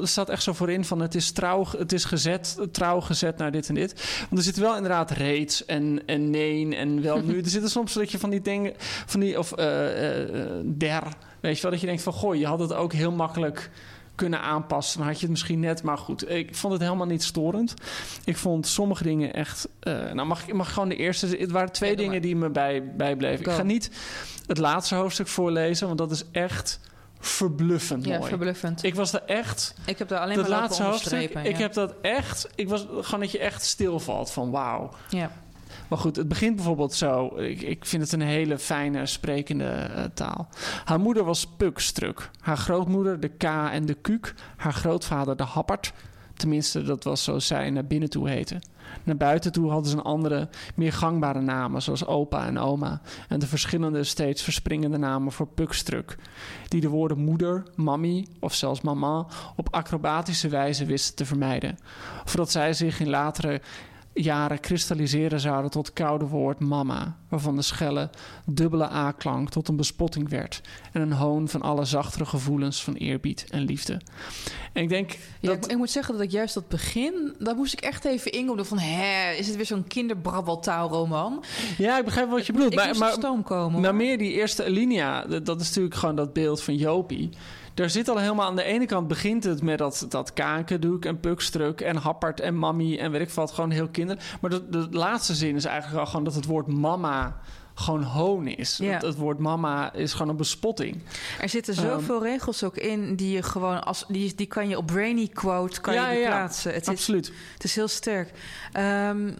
staat 0.08 0.28
echt 0.28 0.42
zo 0.42 0.52
voorin 0.52 0.84
van 0.84 1.00
het 1.00 1.14
is 1.14 1.30
trouw, 1.30 1.66
het 1.78 1.92
is 1.92 2.04
gezet, 2.04 2.58
trouw 2.72 3.00
gezet 3.00 3.36
naar 3.36 3.50
dit 3.50 3.68
en 3.68 3.74
dit. 3.74 4.16
Want 4.20 4.36
er 4.36 4.42
zitten 4.42 4.62
wel 4.62 4.76
inderdaad 4.76 5.10
reeds 5.10 5.64
en, 5.64 6.02
en 6.06 6.30
nee 6.30 6.76
en 6.76 7.02
wel 7.02 7.20
nu. 7.22 7.38
er 7.42 7.48
zitten 7.48 7.70
soms 7.70 7.92
dat 7.92 8.10
je 8.10 8.18
van 8.18 8.30
die 8.30 8.40
dingen, 8.40 8.72
van 9.06 9.20
die, 9.20 9.38
of 9.38 9.52
eh, 9.52 9.66
der, 10.64 11.02
weet 11.40 11.56
je 11.56 11.62
wel, 11.62 11.70
dat 11.70 11.80
je 11.80 11.86
denkt 11.86 12.02
van 12.02 12.12
goh, 12.12 12.34
je 12.34 12.46
had 12.46 12.58
het 12.60 12.72
ook 12.72 12.92
heel 12.92 13.12
makkelijk 13.12 13.70
kunnen 14.14 14.40
aanpassen. 14.40 14.98
Dan 14.98 15.06
had 15.06 15.16
je 15.16 15.22
het 15.22 15.30
misschien 15.30 15.60
net, 15.60 15.82
maar 15.82 15.98
goed. 15.98 16.30
Ik 16.30 16.56
vond 16.56 16.72
het 16.72 16.82
helemaal 16.82 17.06
niet 17.06 17.22
storend. 17.22 17.74
Ik 18.24 18.36
vond 18.36 18.66
sommige 18.66 19.02
dingen 19.02 19.34
echt... 19.34 19.68
eh, 19.80 20.12
nou, 20.12 20.26
mag 20.26 20.46
ik 20.48 20.54
mag 20.54 20.72
gewoon 20.72 20.88
de 20.88 20.96
eerste... 20.96 21.26
Het 21.26 21.50
waren 21.50 21.72
twee 21.72 21.90
Ja, 21.90 21.96
dingen 21.96 22.22
die 22.22 22.36
me 22.36 22.50
bij, 22.50 22.94
bijbleven. 22.96 23.46
Ik 23.46 23.52
ga 23.52 23.62
niet 23.62 23.90
het 24.46 24.58
laatste 24.58 24.94
hoofdstuk 24.94 25.28
voorlezen, 25.28 25.86
want 25.86 25.98
dat 25.98 26.10
is 26.10 26.24
echt 26.32 26.80
verbluffend 27.26 28.04
Ja, 28.04 28.18
mooi. 28.18 28.28
verbluffend. 28.28 28.82
Ik 28.82 28.94
was 28.94 29.12
er 29.12 29.22
echt... 29.26 29.74
Ik 29.86 29.98
heb 29.98 30.08
daar 30.08 30.20
alleen 30.20 30.36
dat 30.36 30.48
maar 30.48 30.58
laatste 30.60 30.82
hoofdstuk, 30.82 31.12
onderstrepen. 31.12 31.50
ik 31.50 31.56
ja. 31.56 31.62
heb 31.62 31.72
dat 31.72 31.94
echt... 32.02 32.48
Ik 32.54 32.68
was 32.68 32.86
gewoon 33.00 33.20
dat 33.20 33.30
je 33.30 33.38
echt 33.38 33.62
stilvalt 33.62 34.30
van 34.30 34.50
wauw. 34.50 34.90
Ja. 35.08 35.30
Maar 35.88 35.98
goed, 35.98 36.16
het 36.16 36.28
begint 36.28 36.56
bijvoorbeeld 36.56 36.94
zo. 36.94 37.36
Ik, 37.36 37.62
ik 37.62 37.84
vind 37.86 38.02
het 38.02 38.12
een 38.12 38.20
hele 38.20 38.58
fijne, 38.58 39.06
sprekende 39.06 39.64
eh, 39.64 40.04
taal. 40.14 40.48
Haar 40.84 41.00
moeder 41.00 41.24
was 41.24 41.46
Pukstruk. 41.56 42.30
Haar 42.40 42.56
grootmoeder 42.56 43.20
de 43.20 43.28
K 43.28 43.42
en 43.42 43.86
de 43.86 43.94
Kuuk. 43.94 44.34
Haar 44.56 44.72
grootvader 44.72 45.36
de 45.36 45.42
Happert. 45.42 45.92
Tenminste, 46.36 46.82
dat 46.82 47.04
was 47.04 47.24
zoals 47.24 47.46
zij 47.46 47.70
naar 47.70 47.84
binnen 47.86 48.10
toe 48.10 48.28
heette. 48.28 48.60
Naar 49.04 49.16
buiten 49.16 49.52
toe 49.52 49.70
hadden 49.70 49.90
ze 49.90 49.96
een 49.96 50.02
andere, 50.02 50.48
meer 50.74 50.92
gangbare 50.92 51.40
namen, 51.40 51.82
zoals 51.82 52.06
opa 52.06 52.46
en 52.46 52.58
oma. 52.58 53.00
En 53.28 53.38
de 53.38 53.46
verschillende, 53.46 54.04
steeds 54.04 54.42
verspringende 54.42 54.98
namen 54.98 55.32
voor 55.32 55.46
Pukstruk. 55.46 56.16
Die 56.68 56.80
de 56.80 56.88
woorden 56.88 57.18
moeder, 57.18 57.62
mammy 57.74 58.26
of 58.40 58.54
zelfs 58.54 58.80
mama 58.80 59.26
op 59.56 59.74
acrobatische 59.74 60.48
wijze 60.48 60.84
wisten 60.84 61.14
te 61.14 61.24
vermijden. 61.24 61.78
Voordat 62.24 62.50
zij 62.50 62.72
zich 62.72 63.00
in 63.00 63.08
latere 63.08 63.60
jaren 64.14 64.60
kristalliseren 64.60 65.40
zouden 65.40 65.70
tot 65.70 65.86
het 65.86 65.94
koude 65.94 66.24
woord 66.26 66.60
mama. 66.60 67.16
waarvan 67.28 67.56
de 67.56 67.62
schelle 67.62 68.10
dubbele 68.46 68.90
A-klank 68.90 69.50
tot 69.50 69.68
een 69.68 69.76
bespotting 69.76 70.28
werd 70.28 70.60
en 70.92 71.00
een 71.00 71.12
hoon 71.12 71.48
van 71.48 71.62
alle 71.62 71.84
zachtere 71.84 72.24
gevoelens 72.26 72.82
van 72.84 72.94
eerbied 72.94 73.46
en 73.50 73.60
liefde. 73.60 74.00
En 74.72 74.82
ik 74.82 74.88
denk 74.88 75.10
Ja, 75.40 75.48
dat 75.54 75.70
ik, 75.70 75.76
moet 75.76 75.90
zeggen 75.90 76.14
dat 76.14 76.22
ik 76.22 76.30
juist 76.30 76.54
dat 76.54 76.68
begin, 76.68 77.34
daar 77.38 77.56
moest 77.56 77.72
ik 77.72 77.80
echt 77.80 78.04
even 78.04 78.32
inkomen 78.32 78.66
van, 78.66 78.78
hè, 78.78 79.32
is 79.32 79.46
het 79.46 79.56
weer 79.56 79.66
zo'n 79.66 79.86
kinderbrabbeltaalroman? 79.86 81.44
ja, 81.78 81.98
ik 81.98 82.04
begrijp 82.04 82.30
wat 82.30 82.46
je 82.46 82.52
bedoelt, 82.52 82.72
Ik 82.72 82.78
maar, 82.78 82.86
moest 82.88 83.00
maar, 83.00 83.42
komen. 83.42 83.80
maar 83.80 83.90
hoor. 83.90 83.94
meer 83.94 84.18
die 84.18 84.32
eerste 84.32 84.64
alinea, 84.64 85.24
dat, 85.24 85.46
dat 85.46 85.60
is 85.60 85.66
natuurlijk 85.68 85.94
gewoon 85.94 86.16
dat 86.16 86.32
beeld 86.32 86.62
van 86.62 86.76
Jopie. 86.76 87.30
Daar 87.74 87.90
zit 87.90 88.08
al 88.08 88.18
helemaal 88.18 88.46
aan 88.46 88.56
de 88.56 88.62
ene 88.62 88.86
kant 88.86 89.08
begint 89.08 89.44
het 89.44 89.62
met 89.62 89.78
dat, 89.78 90.06
dat 90.08 90.32
kakendoek 90.32 91.04
en 91.04 91.20
pukstruk 91.20 91.80
en 91.80 91.96
happert 91.96 92.40
en 92.40 92.54
mammy 92.54 92.98
en 92.98 93.10
weet 93.10 93.20
ik 93.20 93.30
wat, 93.30 93.52
gewoon 93.52 93.70
heel 93.70 93.88
kinder. 93.88 94.18
Maar 94.40 94.50
de, 94.50 94.68
de 94.68 94.86
laatste 94.90 95.34
zin 95.34 95.56
is 95.56 95.64
eigenlijk 95.64 96.00
al 96.00 96.06
gewoon 96.06 96.24
dat 96.24 96.34
het 96.34 96.46
woord 96.46 96.66
mama 96.66 97.36
gewoon 97.74 98.02
hoon 98.02 98.46
is. 98.46 98.76
Ja. 98.76 98.92
Het, 98.92 99.02
het 99.02 99.16
woord 99.16 99.38
mama 99.38 99.92
is 99.92 100.12
gewoon 100.12 100.28
een 100.28 100.36
bespotting. 100.36 101.02
Er 101.40 101.48
zitten 101.48 101.74
Ehm, 101.76 101.86
zoveel 101.86 102.22
regels 102.22 102.64
ook 102.64 102.76
in 102.76 103.16
die 103.16 103.30
je 103.30 103.42
gewoon 103.42 103.84
als 103.84 104.04
die, 104.08 104.34
die 104.34 104.46
kan 104.46 104.68
je 104.68 104.76
op 104.76 104.86
Brainy 104.86 105.28
quote 105.28 105.80
kan 105.80 105.94
Ja, 105.94 106.10
je 106.10 106.20
ja, 106.20 106.26
plaatsen. 106.28 106.72
Het 106.72 106.82
is, 106.82 106.88
Absoluut. 106.88 107.32
het 107.52 107.64
is 107.64 107.74
heel 107.74 107.88
sterk. 107.88 108.30
Ehm, 108.72 109.32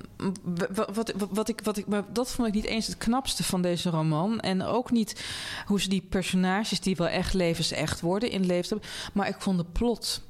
wat, 0.75 0.91
wat, 0.95 1.13
wat 1.31 1.49
ik, 1.49 1.61
wat 1.65 1.77
ik, 1.77 1.87
maar 1.87 2.05
dat 2.13 2.31
vond 2.31 2.49
ik 2.49 2.55
niet 2.55 2.65
eens 2.65 2.87
het 2.87 2.99
knapste 2.99 3.45
van 3.45 3.63
deze 3.63 3.91
roman. 3.91 4.41
En 4.41 4.63
ook 4.63 4.91
niet 4.91 5.25
hoe 5.67 5.81
ze 5.81 5.89
die 5.89 6.07
personages 6.09 6.81
die 6.81 6.97
wel 6.97 7.09
echt 7.09 7.35
levensecht 7.35 8.01
worden 8.01 8.31
inleefd 8.31 8.71
hebben. 8.71 8.89
Maar 9.13 9.29
ik 9.29 9.37
vond 9.39 9.59
de 9.59 9.67
plot. 9.73 10.23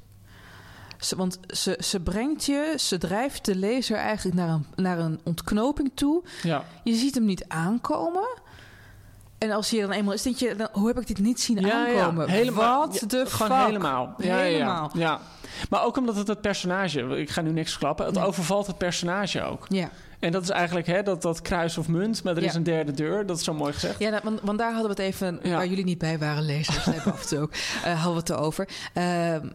Ze, 1.03 1.15
want 1.15 1.39
ze, 1.47 1.77
ze 1.83 1.99
brengt 1.99 2.45
je, 2.45 2.75
ze 2.79 2.97
drijft 2.97 3.45
de 3.45 3.55
lezer 3.55 3.97
eigenlijk 3.97 4.37
naar 4.37 4.49
een, 4.49 4.65
naar 4.75 4.99
een 4.99 5.19
ontknoping 5.23 5.91
toe. 5.93 6.23
Ja. 6.43 6.63
Je 6.83 6.93
ziet 6.93 7.15
hem 7.15 7.25
niet 7.25 7.45
aankomen. 7.47 8.27
En 9.37 9.51
als 9.51 9.71
er 9.73 9.81
dan 9.81 9.91
eenmaal 9.91 10.13
is, 10.13 10.21
denk 10.21 10.35
je, 10.35 10.55
dan, 10.55 10.67
hoe 10.71 10.87
heb 10.87 10.99
ik 10.99 11.07
dit 11.07 11.19
niet 11.19 11.41
zien 11.41 11.59
Ja, 11.59 11.85
ja, 11.87 11.99
aankomen? 12.01 12.29
helemaal. 12.29 12.87
Wat 12.87 12.99
Ja, 12.99 13.07
de 13.07 13.25
Gewoon 13.27 13.57
fuck? 13.57 13.65
helemaal. 13.65 14.13
Ja, 14.17 14.25
ja, 14.27 14.35
ja. 14.35 14.41
Helemaal. 14.43 14.91
Ja. 14.93 15.19
Maar 15.69 15.83
ook 15.83 15.97
omdat 15.97 16.15
het 16.15 16.27
het 16.27 16.41
personage, 16.41 17.01
ik 17.19 17.29
ga 17.29 17.41
nu 17.41 17.51
niks 17.51 17.69
verklappen, 17.69 18.05
het 18.05 18.15
Nee. 18.15 18.23
overvalt 18.25 18.67
het 18.67 18.77
personage 18.77 19.41
ook. 19.41 19.65
Ja, 19.69 19.89
En 20.19 20.31
dat 20.31 20.43
is 20.43 20.49
eigenlijk 20.49 20.87
hè, 20.87 21.03
dat, 21.03 21.21
dat 21.21 21.41
kruis 21.41 21.77
of 21.77 21.87
munt, 21.87 22.23
maar 22.23 22.37
er 22.37 22.43
is 22.43 22.53
een 22.53 22.63
derde 22.63 22.91
deur. 22.91 23.25
Dat 23.25 23.37
is 23.37 23.43
zo 23.43 23.53
mooi 23.53 23.73
gezegd. 23.73 23.99
ja 23.99 24.09
nou, 24.09 24.21
want, 24.23 24.39
want 24.43 24.57
daar 24.57 24.73
hadden 24.73 24.95
we 24.95 25.01
het 25.03 25.13
even, 25.13 25.39
waar 25.51 25.67
jullie 25.67 25.83
niet 25.85 25.97
bij 25.97 26.17
waren, 26.19 26.43
lezers, 26.45 26.87
af 27.05 27.21
en 27.21 27.27
toe 27.27 27.39
ook, 27.39 27.51
eh, 27.83 27.93
hadden 27.93 28.13
we 28.13 28.19
het 28.19 28.29
erover. 28.29 28.67
Ehm, 28.93 29.47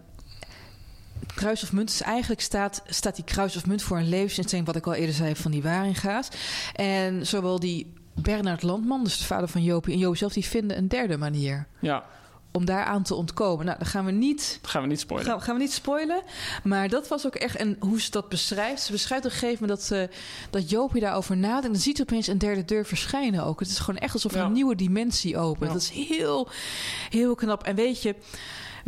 kruis 1.35 1.63
of 1.63 1.73
munt 1.73 1.91
is 1.91 2.03
eigenlijk 2.03 2.41
staat, 2.41 2.83
staat 2.87 3.15
die 3.17 3.25
kruis 3.25 3.57
of 3.57 3.67
munt 3.67 3.83
voor 3.83 3.99
een 3.99 4.09
levensinstelling, 4.09 4.67
wat 4.67 4.77
ik 4.77 4.87
al 4.87 4.95
eerder 4.95 5.15
zei 5.15 5.37
van 5.37 5.51
die 5.51 5.63
Waringa's. 5.63 6.29
En 6.75 7.27
zowel 7.27 7.61
die 7.61 7.93
Bernard 8.15 8.63
Landman, 8.63 9.05
dus 9.05 9.19
de 9.19 9.25
vader 9.25 9.49
van 9.49 9.63
Jopie, 9.63 9.93
en 9.93 9.99
Joop 9.99 10.17
zelf, 10.17 10.33
die 10.33 10.45
vinden 10.47 10.79
een 10.79 10.89
derde 10.89 11.17
manier 11.17 11.67
Ja, 11.81 12.05
om 12.53 12.65
daaraan 12.65 13.03
te 13.03 13.15
ontkomen. 13.15 13.67
Nou, 13.67 13.79
dan 13.79 13.87
gaan 13.87 14.05
we 14.05 14.11
niet 14.11 14.59
dat 14.63 14.71
gaan 14.71 14.83
we 14.83 14.89
niet 14.89 15.01
spoilen. 15.01 15.31
Gaan, 15.31 15.43
gaan 15.43 15.55
we 15.55 15.61
niet 15.61 15.73
spoilen. 15.73 16.23
Maar 16.65 16.89
dat 16.89 17.09
was 17.09 17.27
ook 17.27 17.35
echt. 17.35 17.57
En 17.57 17.77
hoe 17.81 18.01
ze 18.01 18.11
dat 18.11 18.29
beschrijft. 18.29 18.83
Ze 18.83 18.93
beschrijft 18.93 19.25
op 19.25 19.31
een 19.31 19.37
gegeven 19.37 19.67
moment 19.67 19.89
dat, 19.89 19.99
eh 19.99 20.17
dat 20.51 20.71
Jopie 20.71 21.01
daarover 21.01 21.37
nadenkt. 21.37 21.65
En 21.67 21.73
dan 21.73 21.81
ziet 21.81 21.97
ze 21.97 22.03
opeens 22.03 22.27
een 22.27 22.39
derde 22.39 22.65
deur 22.65 22.87
verschijnen 22.87 23.45
ook. 23.45 23.61
Het 23.61 23.69
is 23.69 23.79
gewoon 23.79 24.01
echt 24.01 24.13
alsof 24.15 24.35
Ja. 24.35 24.45
een 24.45 24.53
nieuwe 24.53 24.75
dimensie 24.75 25.39
opent. 25.39 25.67
Ja. 25.67 25.73
Dat 25.73 25.83
is 25.83 26.09
heel, 26.09 26.49
heel 27.11 27.35
knap. 27.35 27.63
En 27.63 27.75
weet 27.75 28.03
je. 28.03 28.15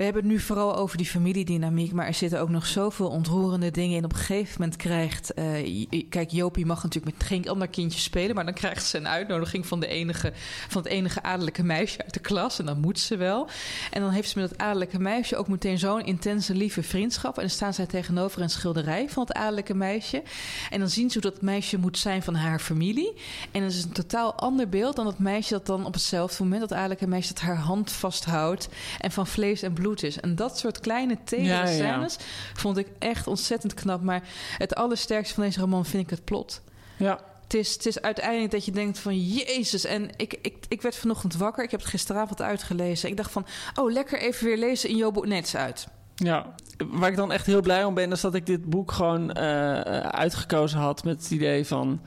We 0.00 0.06
hebben 0.06 0.22
het 0.24 0.32
nu 0.32 0.38
vooral 0.40 0.76
over 0.76 0.96
die 0.96 1.06
familiedynamiek, 1.06 1.92
maar 1.92 2.06
er 2.06 2.14
zitten 2.14 2.40
ook 2.40 2.48
nog 2.48 2.66
zoveel 2.66 3.08
ontroerende 3.08 3.70
dingen 3.70 3.96
in. 3.96 4.04
Op 4.04 4.12
een 4.12 4.18
gegeven 4.18 4.54
moment 4.58 4.76
krijgt. 4.76 5.34
eh, 5.34 6.02
kijk, 6.08 6.30
Jopie 6.30 6.66
mag 6.66 6.82
natuurlijk 6.82 7.18
met 7.18 7.26
geen 7.28 7.48
ander 7.48 7.68
kindje 7.68 8.00
spelen, 8.00 8.34
maar 8.34 8.44
dan 8.44 8.54
krijgt 8.54 8.84
ze 8.84 8.96
een 8.96 9.08
uitnodiging 9.08 9.66
van, 9.66 9.80
de 9.80 9.86
enige, 9.86 10.32
van 10.68 10.82
het 10.82 10.90
enige 10.90 11.22
adellijke 11.22 11.62
meisje 11.62 12.02
uit 12.02 12.14
de 12.14 12.20
klas. 12.20 12.58
En 12.58 12.66
dan 12.66 12.80
moet 12.80 12.98
ze 12.98 13.16
wel. 13.16 13.48
En 13.90 14.00
dan 14.00 14.10
heeft 14.10 14.30
ze 14.30 14.38
met 14.38 14.50
het 14.50 14.60
adellijke 14.60 14.98
meisje 14.98 15.36
ook 15.36 15.48
meteen 15.48 15.78
zo'n 15.78 16.04
intense, 16.04 16.54
lieve 16.54 16.82
vriendschap. 16.82 17.34
En 17.34 17.40
dan 17.40 17.50
staan 17.50 17.74
zij 17.74 17.86
tegenover 17.86 18.42
een 18.42 18.50
schilderij 18.50 19.08
van 19.08 19.22
het 19.22 19.32
adellijke 19.32 19.74
meisje. 19.74 20.22
En 20.70 20.78
dan 20.78 20.88
zien 20.88 21.10
ze 21.10 21.18
hoe 21.20 21.30
dat 21.30 21.42
meisje 21.42 21.78
moet 21.78 21.98
zijn 21.98 22.22
van 22.22 22.34
haar 22.34 22.60
familie. 22.60 23.12
En 23.50 23.62
dat 23.62 23.70
is 23.70 23.84
een 23.84 23.92
totaal 23.92 24.34
ander 24.34 24.68
beeld 24.68 24.96
dan 24.96 25.04
dat 25.04 25.18
meisje 25.18 25.52
dat 25.52 25.66
dan 25.66 25.86
op 25.86 25.92
hetzelfde 25.92 26.42
moment, 26.42 26.60
dat 26.60 26.72
adellijke 26.72 27.06
meisje 27.06 27.32
dat 27.32 27.42
haar 27.42 27.56
hand 27.56 27.92
vasthoudt 27.92 28.68
en 28.98 29.10
van 29.10 29.26
vlees 29.26 29.62
en 29.62 29.72
bloed 29.72 29.88
is. 30.02 30.20
En 30.20 30.34
dat 30.34 30.58
soort 30.58 30.80
kleine 30.80 31.16
Ja, 31.26 31.38
ja. 31.40 31.66
scènes 31.66 32.16
vond 32.54 32.76
ik 32.76 32.86
echt 32.98 33.26
ontzettend 33.26 33.74
knap. 33.74 34.02
Maar 34.02 34.22
het 34.58 34.74
allersterkste 34.74 35.34
van 35.34 35.44
deze 35.44 35.60
roman 35.60 35.84
vind 35.86 36.02
ik 36.02 36.10
het 36.10 36.24
plot. 36.24 36.62
Ja, 36.96 37.20
Het 37.42 37.54
is, 37.54 37.72
het 37.72 37.86
is 37.86 38.00
uiteindelijk 38.00 38.50
dat 38.50 38.64
je 38.64 38.72
denkt 38.72 38.98
van 38.98 39.26
Jezus. 39.26 39.84
En 39.84 40.10
ik, 40.16 40.38
ik, 40.42 40.56
ik 40.68 40.82
werd 40.82 40.96
vanochtend 40.96 41.36
wakker. 41.36 41.64
Ik 41.64 41.70
heb 41.70 41.80
het 41.80 41.88
gisteravond 41.88 42.42
uitgelezen. 42.42 43.08
Ik 43.08 43.16
dacht 43.16 43.30
van, 43.32 43.46
oh, 43.74 43.92
lekker 43.92 44.20
even 44.20 44.44
weer 44.46 44.58
lezen 44.58 44.88
in. 44.88 44.96
Nee, 45.28 45.36
het 45.38 45.46
is 45.46 45.56
uit. 45.56 45.86
ja. 46.14 46.54
Waar 46.90 47.10
ik 47.10 47.16
dan 47.16 47.32
echt 47.32 47.46
heel 47.46 47.60
blij 47.60 47.84
om 47.84 47.94
ben, 47.94 48.12
is 48.12 48.20
dat 48.20 48.34
ik 48.34 48.46
dit 48.46 48.64
boek 48.64 48.92
gewoon 48.92 49.32
eh, 49.32 49.80
uitgekozen 50.00 50.78
had 50.78 51.04
met 51.04 51.22
het 51.22 51.30
idee 51.30 51.66
van 51.66 52.00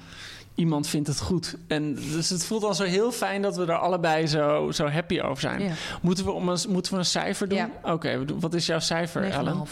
iemand 0.56 0.88
vindt 0.88 1.08
het 1.08 1.20
goed. 1.20 1.56
En 1.68 1.96
dus 1.96 2.30
het 2.30 2.46
voelt 2.46 2.64
al 2.64 2.74
zo 2.74 2.84
heel 2.84 3.12
fijn 3.12 3.42
dat 3.42 3.56
we 3.56 3.66
er 3.66 3.78
allebei 3.78 4.28
zo, 4.28 4.72
zo 4.72 4.88
happy 4.88 5.20
over 5.22 5.42
zijn. 5.42 5.62
Ja. 5.64 5.72
Moeten, 6.02 6.26
we 6.26 6.32
om 6.32 6.50
een, 6.50 6.58
moeten 6.70 6.94
we 6.94 6.98
een 7.00 7.06
cijfer 7.06 7.48
doen? 7.48 7.58
Ja. 7.58 7.70
Oké, 7.84 8.26
wat 8.40 8.54
is 8.54 8.66
jouw 8.66 8.80
cijfer, 8.80 9.24
Ellen? 9.32 9.66
9,5. 9.66 9.70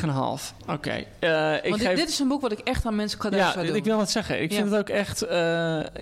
9,5. 0.00 0.56
Oké. 0.68 0.90
eh, 1.18 1.54
ik 1.54 1.62
Want 1.62 1.78
dit, 1.78 1.86
geef... 1.88 1.96
dit 1.98 2.08
is 2.08 2.18
een 2.18 2.28
boek 2.28 2.40
wat 2.40 2.52
ik 2.52 2.58
echt 2.58 2.86
aan 2.86 2.94
mensen 2.96 3.18
cadeau 3.18 3.44
Ja, 3.44 3.52
zou 3.52 3.66
doen. 3.66 3.76
ik 3.76 3.84
wil 3.84 3.98
het 3.98 4.10
zeggen. 4.10 4.42
Ik 4.42 4.50
Ja. 4.50 4.56
vind 4.56 4.70
het 4.70 4.78
ook 4.78 4.88
echt 4.88 5.22
eh, 5.22 5.38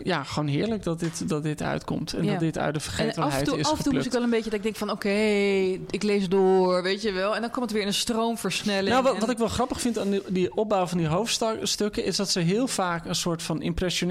ja, 0.03 0.23
gewoon 0.25 0.49
heerlijk 0.49 0.83
dat 0.83 1.01
dit, 1.01 1.29
dat 1.29 1.43
dit 1.43 1.63
uitkomt. 1.63 2.13
En 2.13 2.27
dat 2.27 2.39
dit 2.41 2.59
uit 2.59 2.75
de 2.75 2.81
en 2.81 2.87
af 2.87 2.97
en 2.99 3.05
vergetelheid 3.05 3.45
toe, 3.45 3.59
is 3.59 3.67
af 3.71 3.79
en 3.79 3.85
toe 3.85 3.93
moest 3.93 4.07
ik 4.07 4.13
wel 4.13 4.23
een 4.23 4.31
beetje 4.31 4.45
dat 4.51 4.59
ik 4.59 4.63
denk 4.63 4.77
van... 4.77 4.91
oké, 4.91 5.09
ik 5.91 6.03
lees 6.03 6.29
door, 6.29 6.83
weet 6.83 7.03
je 7.03 7.13
wel. 7.13 7.35
En 7.35 7.41
dan 7.41 7.51
komt 7.51 7.63
het 7.65 7.73
weer 7.73 7.81
in 7.83 7.87
een 7.89 7.95
stroomversnelling. 7.95 8.89
Nou, 8.89 9.03
wat, 9.03 9.15
En- 9.15 9.21
wat 9.21 9.31
ik 9.31 9.39
wel 9.39 9.49
grappig 9.49 9.81
vind 9.81 9.99
aan 9.99 10.11
die, 10.11 10.23
die 10.29 10.55
opbouw 10.57 10.87
van 10.87 10.99
die 10.99 11.07
hoofdstukken... 11.07 12.05
is 12.05 12.17
dat 12.17 12.31
ze 12.31 12.41
heel 12.41 12.67
vaak 12.69 13.05
een 13.05 13.15
soort 13.15 13.43
van 13.43 13.63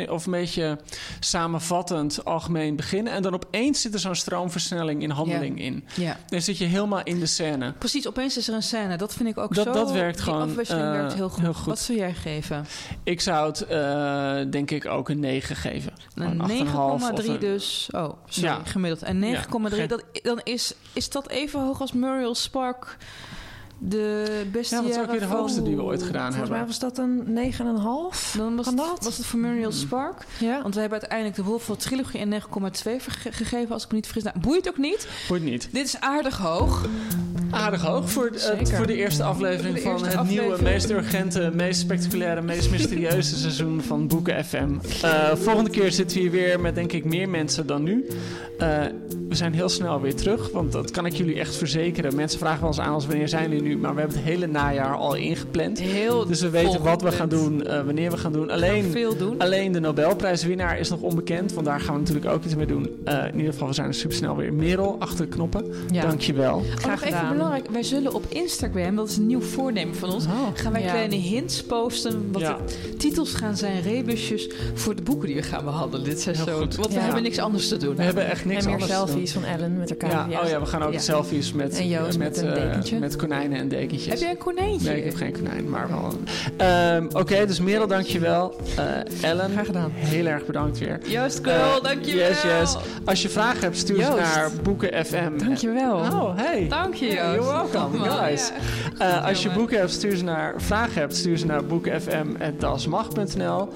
of 0.09 0.25
een 0.25 0.31
beetje 0.31 0.77
samenvattend, 1.19 2.25
algemeen 2.25 2.75
beginnen... 2.75 3.13
en 3.13 3.21
dan 3.21 3.33
opeens 3.33 3.81
zit 3.81 3.93
er 3.93 3.99
zo'n 3.99 4.15
stroomversnelling 4.15 5.01
in 5.01 5.09
handeling 5.09 5.61
in. 5.61 5.83
Ja, 5.95 6.17
Dan 6.27 6.41
zit 6.41 6.57
je 6.57 6.65
helemaal 6.65 7.03
in 7.03 7.19
de 7.19 7.25
scène. 7.25 7.73
precies. 7.77 8.07
Opeens 8.07 8.37
is 8.37 8.47
er 8.47 8.53
een 8.53 8.63
scène. 8.63 8.95
Dat 8.97 9.13
vind 9.13 9.29
ik 9.29 9.37
ook 9.37 9.55
Dat- 9.55 9.65
zo... 9.65 9.71
dat 9.73 9.91
werkt 9.91 10.15
die 10.15 10.23
gewoon, 10.23 10.49
afwisseling 10.49 10.85
eh, 10.85 10.91
werkt 10.91 11.13
heel 11.13 11.29
goed. 11.29 11.41
heel 11.41 11.53
goed. 11.53 11.65
Wat 11.65 11.79
zou 11.79 11.97
jij 11.97 12.13
geven? 12.13 12.65
Ik 13.03 13.21
zou 13.21 13.47
het, 13.47 13.61
eh, 13.65 14.39
denk 14.51 14.71
ik, 14.71 14.85
ook 14.85 15.09
een 15.09 15.19
9 15.19 15.55
geven. 15.55 15.93
Een 16.15 16.41
8,5 16.41 16.75
of 16.75 17.01
9,3 17.11 17.29
een- 17.33 17.39
dus. 17.39 17.89
Oh, 17.91 18.13
sorry, 18.25 18.49
Ja. 18.49 18.61
gemiddeld. 18.65 19.01
En 19.03 19.19
9,3, 19.19 19.81
Ja, 19.81 19.87
dat, 19.87 20.03
dan 20.23 20.39
is, 20.43 20.73
is 20.93 21.09
dat 21.09 21.29
even 21.29 21.59
hoog 21.59 21.81
als 21.81 21.91
Muriel 21.91 22.35
Spark... 22.35 22.97
de 23.83 24.25
beste 24.51 24.75
Ja, 24.75 24.81
wat 24.81 24.91
is 24.91 24.97
ook 24.99 25.11
weer 25.11 25.19
de 25.19 25.25
hoogste 25.25 25.63
die 25.63 25.75
we 25.75 25.81
ooit 25.83 26.03
gedaan 26.03 26.27
Volgens 26.33 26.49
mij 26.49 26.57
hebben? 26.59 26.77
was 26.79 26.93
dat 26.93 26.97
een 26.97 27.23
9,5. 28.13 28.33
Dan 28.37 28.55
was 28.55 28.65
Kan 28.65 28.75
dat? 28.75 29.03
was 29.03 29.17
het 29.17 29.25
voor 29.25 29.39
Muriel 29.39 29.71
Spark. 29.71 30.25
Ja. 30.39 30.61
Want 30.61 30.73
we 30.73 30.79
hebben 30.79 30.99
uiteindelijk 30.99 31.37
de 31.39 31.43
Wolf 31.43 31.71
Trilogie 31.77 32.19
een 32.21 32.29
9,2 32.29 33.01
verge- 33.01 33.31
gegeven, 33.31 33.71
als 33.73 33.83
ik 33.83 33.89
me 33.89 33.95
niet 33.95 34.05
vergis. 34.05 34.23
Nou, 34.23 34.39
boeit 34.39 34.67
ook 34.69 34.77
niet. 34.77 35.07
Wordt 35.27 35.43
niet. 35.43 35.69
Dit 35.71 35.85
is 35.85 35.99
aardig 35.99 36.37
hoog. 36.37 36.85
Aardig 37.51 37.81
hoog 37.81 38.09
voor, 38.11 38.25
het- 38.25 38.41
Zeker. 38.41 38.75
voor 38.75 38.87
de 38.87 38.95
eerste 38.95 39.23
aflevering 39.23 39.75
De 39.75 39.81
van 39.81 39.91
eerste 39.91 40.07
het 40.07 40.15
aflevering. 40.17 40.55
nieuwe, 40.57 40.71
meest 40.71 40.89
urgente, 40.89 41.51
meest 41.53 41.79
spectaculaire, 41.79 42.41
meest 42.41 42.71
mysterieuze 42.71 43.35
seizoen 43.45 43.81
van 43.81 44.07
Boeken 44.07 44.45
FM. 44.45 44.69
Eh, 45.01 45.35
volgende 45.35 45.69
keer 45.69 45.91
zitten 45.91 46.17
we 46.17 46.21
hier 46.23 46.31
weer 46.31 46.59
met 46.59 46.75
denk 46.75 46.91
ik 46.91 47.05
meer 47.05 47.29
mensen 47.29 47.67
dan 47.67 47.83
nu. 47.83 48.05
Eh, 48.57 48.67
we 49.29 49.35
zijn 49.35 49.53
heel 49.53 49.69
snel 49.69 50.01
weer 50.01 50.15
terug, 50.15 50.51
want 50.51 50.71
dat 50.71 50.91
kan 50.91 51.05
ik 51.05 51.13
jullie 51.13 51.39
echt 51.39 51.55
verzekeren. 51.55 52.15
Mensen 52.15 52.39
vragen 52.39 52.59
wel 52.59 52.69
eens 52.69 52.79
aan 52.79 52.93
ons 52.93 53.05
wanneer 53.05 53.27
zijn 53.27 53.49
jullie 53.49 53.61
nu, 53.63 53.70
maar 53.77 53.93
we 53.93 53.99
hebben 53.99 54.17
het 54.17 54.25
hele 54.27 54.47
najaar 54.47 54.95
al 54.95 55.15
ingepland. 55.15 55.79
Heel 55.79 56.25
Dus 56.25 56.41
we 56.41 56.49
weten 56.49 56.83
wat 56.83 57.01
we 57.01 57.11
gaan 57.11 57.29
doen, 57.29 57.65
eh, 57.65 57.81
wanneer 57.85 58.11
we 58.11 58.17
gaan 58.17 58.31
doen. 58.33 58.49
Alleen, 58.49 58.83
veel 58.91 59.17
doen. 59.17 59.39
alleen 59.39 59.71
de 59.71 59.79
Nobelprijswinnaar 59.79 60.79
is 60.79 60.89
nog 60.89 61.01
onbekend, 61.01 61.53
want 61.53 61.65
daar 61.65 61.79
gaan 61.79 61.93
we 61.93 61.99
natuurlijk 61.99 62.27
ook 62.27 62.43
iets 62.43 62.55
mee 62.55 62.65
doen. 62.65 62.89
Eh, 63.05 63.25
in 63.27 63.35
ieder 63.37 63.51
geval, 63.53 63.67
we 63.67 63.73
zijn 63.73 63.87
er 63.87 63.93
super 63.93 64.17
snel 64.17 64.35
weer. 64.35 64.53
Merel, 64.53 64.95
achter 64.99 65.25
de 65.25 65.31
knoppen, 65.31 65.65
Ja. 65.91 66.01
dankjewel. 66.01 66.55
Oh, 66.55 66.85
nog 66.89 67.03
even 67.03 67.29
belangrijk. 67.31 67.69
Wij 67.71 67.83
zullen 67.83 68.13
op 68.13 68.25
Instagram, 68.29 68.95
dat 68.95 69.09
is 69.09 69.17
een 69.17 69.27
nieuw 69.27 69.41
voornemen 69.41 69.95
van 69.95 70.13
ons, 70.13 70.25
gaan 70.53 70.71
wij 70.71 70.81
Ja. 70.81 70.91
kleine 70.91 71.15
hints 71.15 71.63
posten. 71.63 72.29
Wat 72.31 72.41
Ja. 72.41 72.57
de 72.89 72.95
titels 72.97 73.33
gaan 73.33 73.57
zijn, 73.57 73.81
rebusjes 73.81 74.49
voor 74.73 74.95
de 74.95 75.01
boeken 75.01 75.27
die 75.27 75.35
we 75.35 75.43
gaan 75.43 75.63
behandelen 75.63 76.05
dit 76.05 76.21
seizoen. 76.21 76.45
goed. 76.47 76.75
Want 76.75 76.93
we 76.93 76.99
hebben 76.99 77.23
niks 77.23 77.39
anders 77.39 77.67
te 77.67 77.77
doen. 77.77 77.95
We 77.95 78.03
hebben 78.03 78.25
echt 78.29 78.45
niks 78.45 78.59
en 78.59 78.65
meer 78.65 78.73
anders 78.73 78.91
te 78.91 78.97
doen. 78.97 79.07
selfies 79.07 79.31
van 79.31 79.43
Ellen 79.43 79.77
met 79.77 79.89
elkaar. 79.89 80.29
Ja, 80.29 80.41
oh 80.41 80.47
ja, 80.49 80.59
we 80.59 80.65
gaan 80.65 80.83
ook 80.83 80.93
Ja. 80.93 80.99
selfies 80.99 81.53
met, 81.53 81.79
En 81.79 81.87
Joost 81.87 82.17
met 82.17 82.37
een 82.41 82.47
eh, 82.53 82.99
met 82.99 83.15
konijnen 83.15 83.57
en 83.61 83.67
dekentjes. 83.67 84.05
Heb 84.09 84.17
jij 84.19 84.29
een 84.29 84.37
konijntje? 84.37 84.87
Nee, 84.89 84.97
ik 84.97 85.03
heb 85.03 85.15
geen 85.15 85.31
konijn, 85.31 85.69
maar 85.69 85.87
wel. 85.89 86.13
Ehm, 86.57 87.05
Oké, 87.13 87.45
dus 87.45 87.59
Merel, 87.59 87.87
dankjewel. 87.87 88.55
Eh 88.77 88.83
Ellen, 89.29 89.49
Graag 89.51 89.65
gedaan. 89.65 89.91
heel 89.93 90.25
erg 90.25 90.45
bedankt 90.45 90.79
weer. 90.79 90.99
Joost 91.07 91.39
Girl, 91.43 91.53
Eh, 91.77 91.83
dankjewel. 91.83 92.27
Yes, 92.29 92.41
yes. 92.41 92.75
Als 93.05 93.21
je 93.21 93.29
vragen 93.29 93.59
hebt, 93.59 93.77
stuur 93.77 94.03
ze 94.03 94.09
naar 94.15 94.49
Boeken 94.63 95.05
FM. 95.05 95.37
Dankjewel. 95.37 95.95
Oh, 95.97 96.37
hey. 96.37 96.65
Dank 96.69 96.93
je, 96.93 97.05
Joost. 97.05 97.17
you're 97.19 97.43
welcome, 97.71 98.09
guys. 98.09 98.51
ja. 98.99 99.19
Eh, 99.19 99.25
als 99.27 99.43
je 99.43 99.49
boeken 99.49 99.77
hebt, 99.77 99.91
stuur 99.91 100.15
ze 100.15 100.23
naar 100.23 100.53
vragen 100.57 101.01
hebt, 101.01 101.15
stuur 101.15 101.37
ze 101.37 101.45
naar 101.45 101.65
boekenfm.dasmag.nl. 101.65 103.69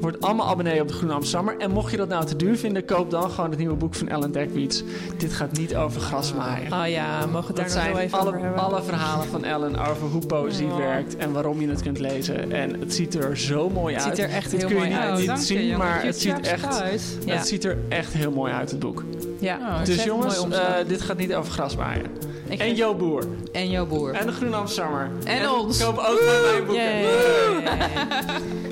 Word 0.00 0.20
allemaal 0.20 0.48
abonnee 0.48 0.80
op 0.80 0.88
de 0.88 0.94
Groene 0.94 1.14
Amsterdammer. 1.14 1.54
En 1.58 1.70
mocht 1.70 1.90
je 1.90 1.96
dat 1.96 2.08
nou 2.08 2.24
te 2.26 2.36
duur 2.36 2.56
vinden, 2.56 2.84
koop 2.84 3.10
dan 3.10 3.30
gewoon 3.30 3.50
het 3.50 3.58
nieuwe 3.58 3.74
boek 3.76 3.94
van 3.94 4.08
Ellen 4.08 4.32
Dekwiets. 4.32 4.82
Dit 5.18 5.32
gaat 5.32 5.52
niet 5.58 5.76
over 5.76 6.00
grasmaaien. 6.00 6.72
Oh 6.72 6.88
ja, 6.88 7.26
mogen 7.26 7.30
we 7.30 7.36
het 7.36 7.46
Dat 7.46 7.56
daar 7.56 7.66
nog 7.66 7.74
zijn 7.94 7.96
even 7.96 8.18
alle, 8.18 8.28
over 8.28 8.40
hebben? 8.42 8.51
Alle 8.54 8.82
verhalen 8.82 9.28
van 9.28 9.44
Ellen 9.44 9.76
over 9.88 10.06
hoe 10.08 10.26
poëzie 10.26 10.66
Oh. 10.66 10.76
werkt 10.76 11.16
en 11.16 11.32
waarom 11.32 11.60
je 11.60 11.68
het 11.68 11.82
kunt 11.82 11.98
lezen. 11.98 12.52
En 12.52 12.80
het 12.80 12.94
ziet 12.94 13.14
er 13.14 13.36
zo 13.38 13.70
mooi 13.70 13.94
Het 13.94 14.04
uit. 14.04 14.16
ziet 14.16 14.24
er 14.26 14.30
echt 14.32 14.50
heel 14.52 14.60
kun 14.60 14.68
je 14.68 14.74
mooi 14.74 14.88
niet, 14.88 14.98
uit. 14.98 15.10
Oh, 15.12 15.16
niet 15.16 15.26
dank 15.26 15.38
je, 15.38 15.44
zien, 15.44 15.76
maar 15.76 16.02
het 16.04 16.20
ziet, 16.20 16.40
echt. 16.40 16.82
Ja. 17.24 17.34
het 17.34 17.46
ziet 17.46 17.64
er 17.64 17.78
echt 17.88 18.12
heel 18.12 18.30
mooi 18.30 18.52
uit, 18.52 18.70
het 18.70 18.78
boek. 18.80 19.04
Ja, 19.38 19.56
Oh, 19.58 19.84
dus 19.84 20.04
jongens, 20.04 20.42
het 20.42 20.52
eh, 20.52 20.74
dit 20.86 21.00
gaat 21.00 21.16
niet 21.16 21.34
over 21.34 21.52
grasmaaien. 21.52 22.04
Ik 22.48 22.58
En 22.60 22.66
geef- 22.66 22.76
Jo 22.78 22.94
Boer. 22.94 23.24
en 23.52 23.70
jouw 23.70 23.86
boer. 23.86 24.12
En 24.12 24.26
de 24.26 24.32
Groene 24.32 24.56
Amsterdammer. 24.56 25.10
En 25.24 25.50
ons. 25.50 25.82
Koop 25.84 25.98
ook 25.98 26.20
van 26.20 26.50
mijn 26.52 26.64
boeken. 26.66 26.90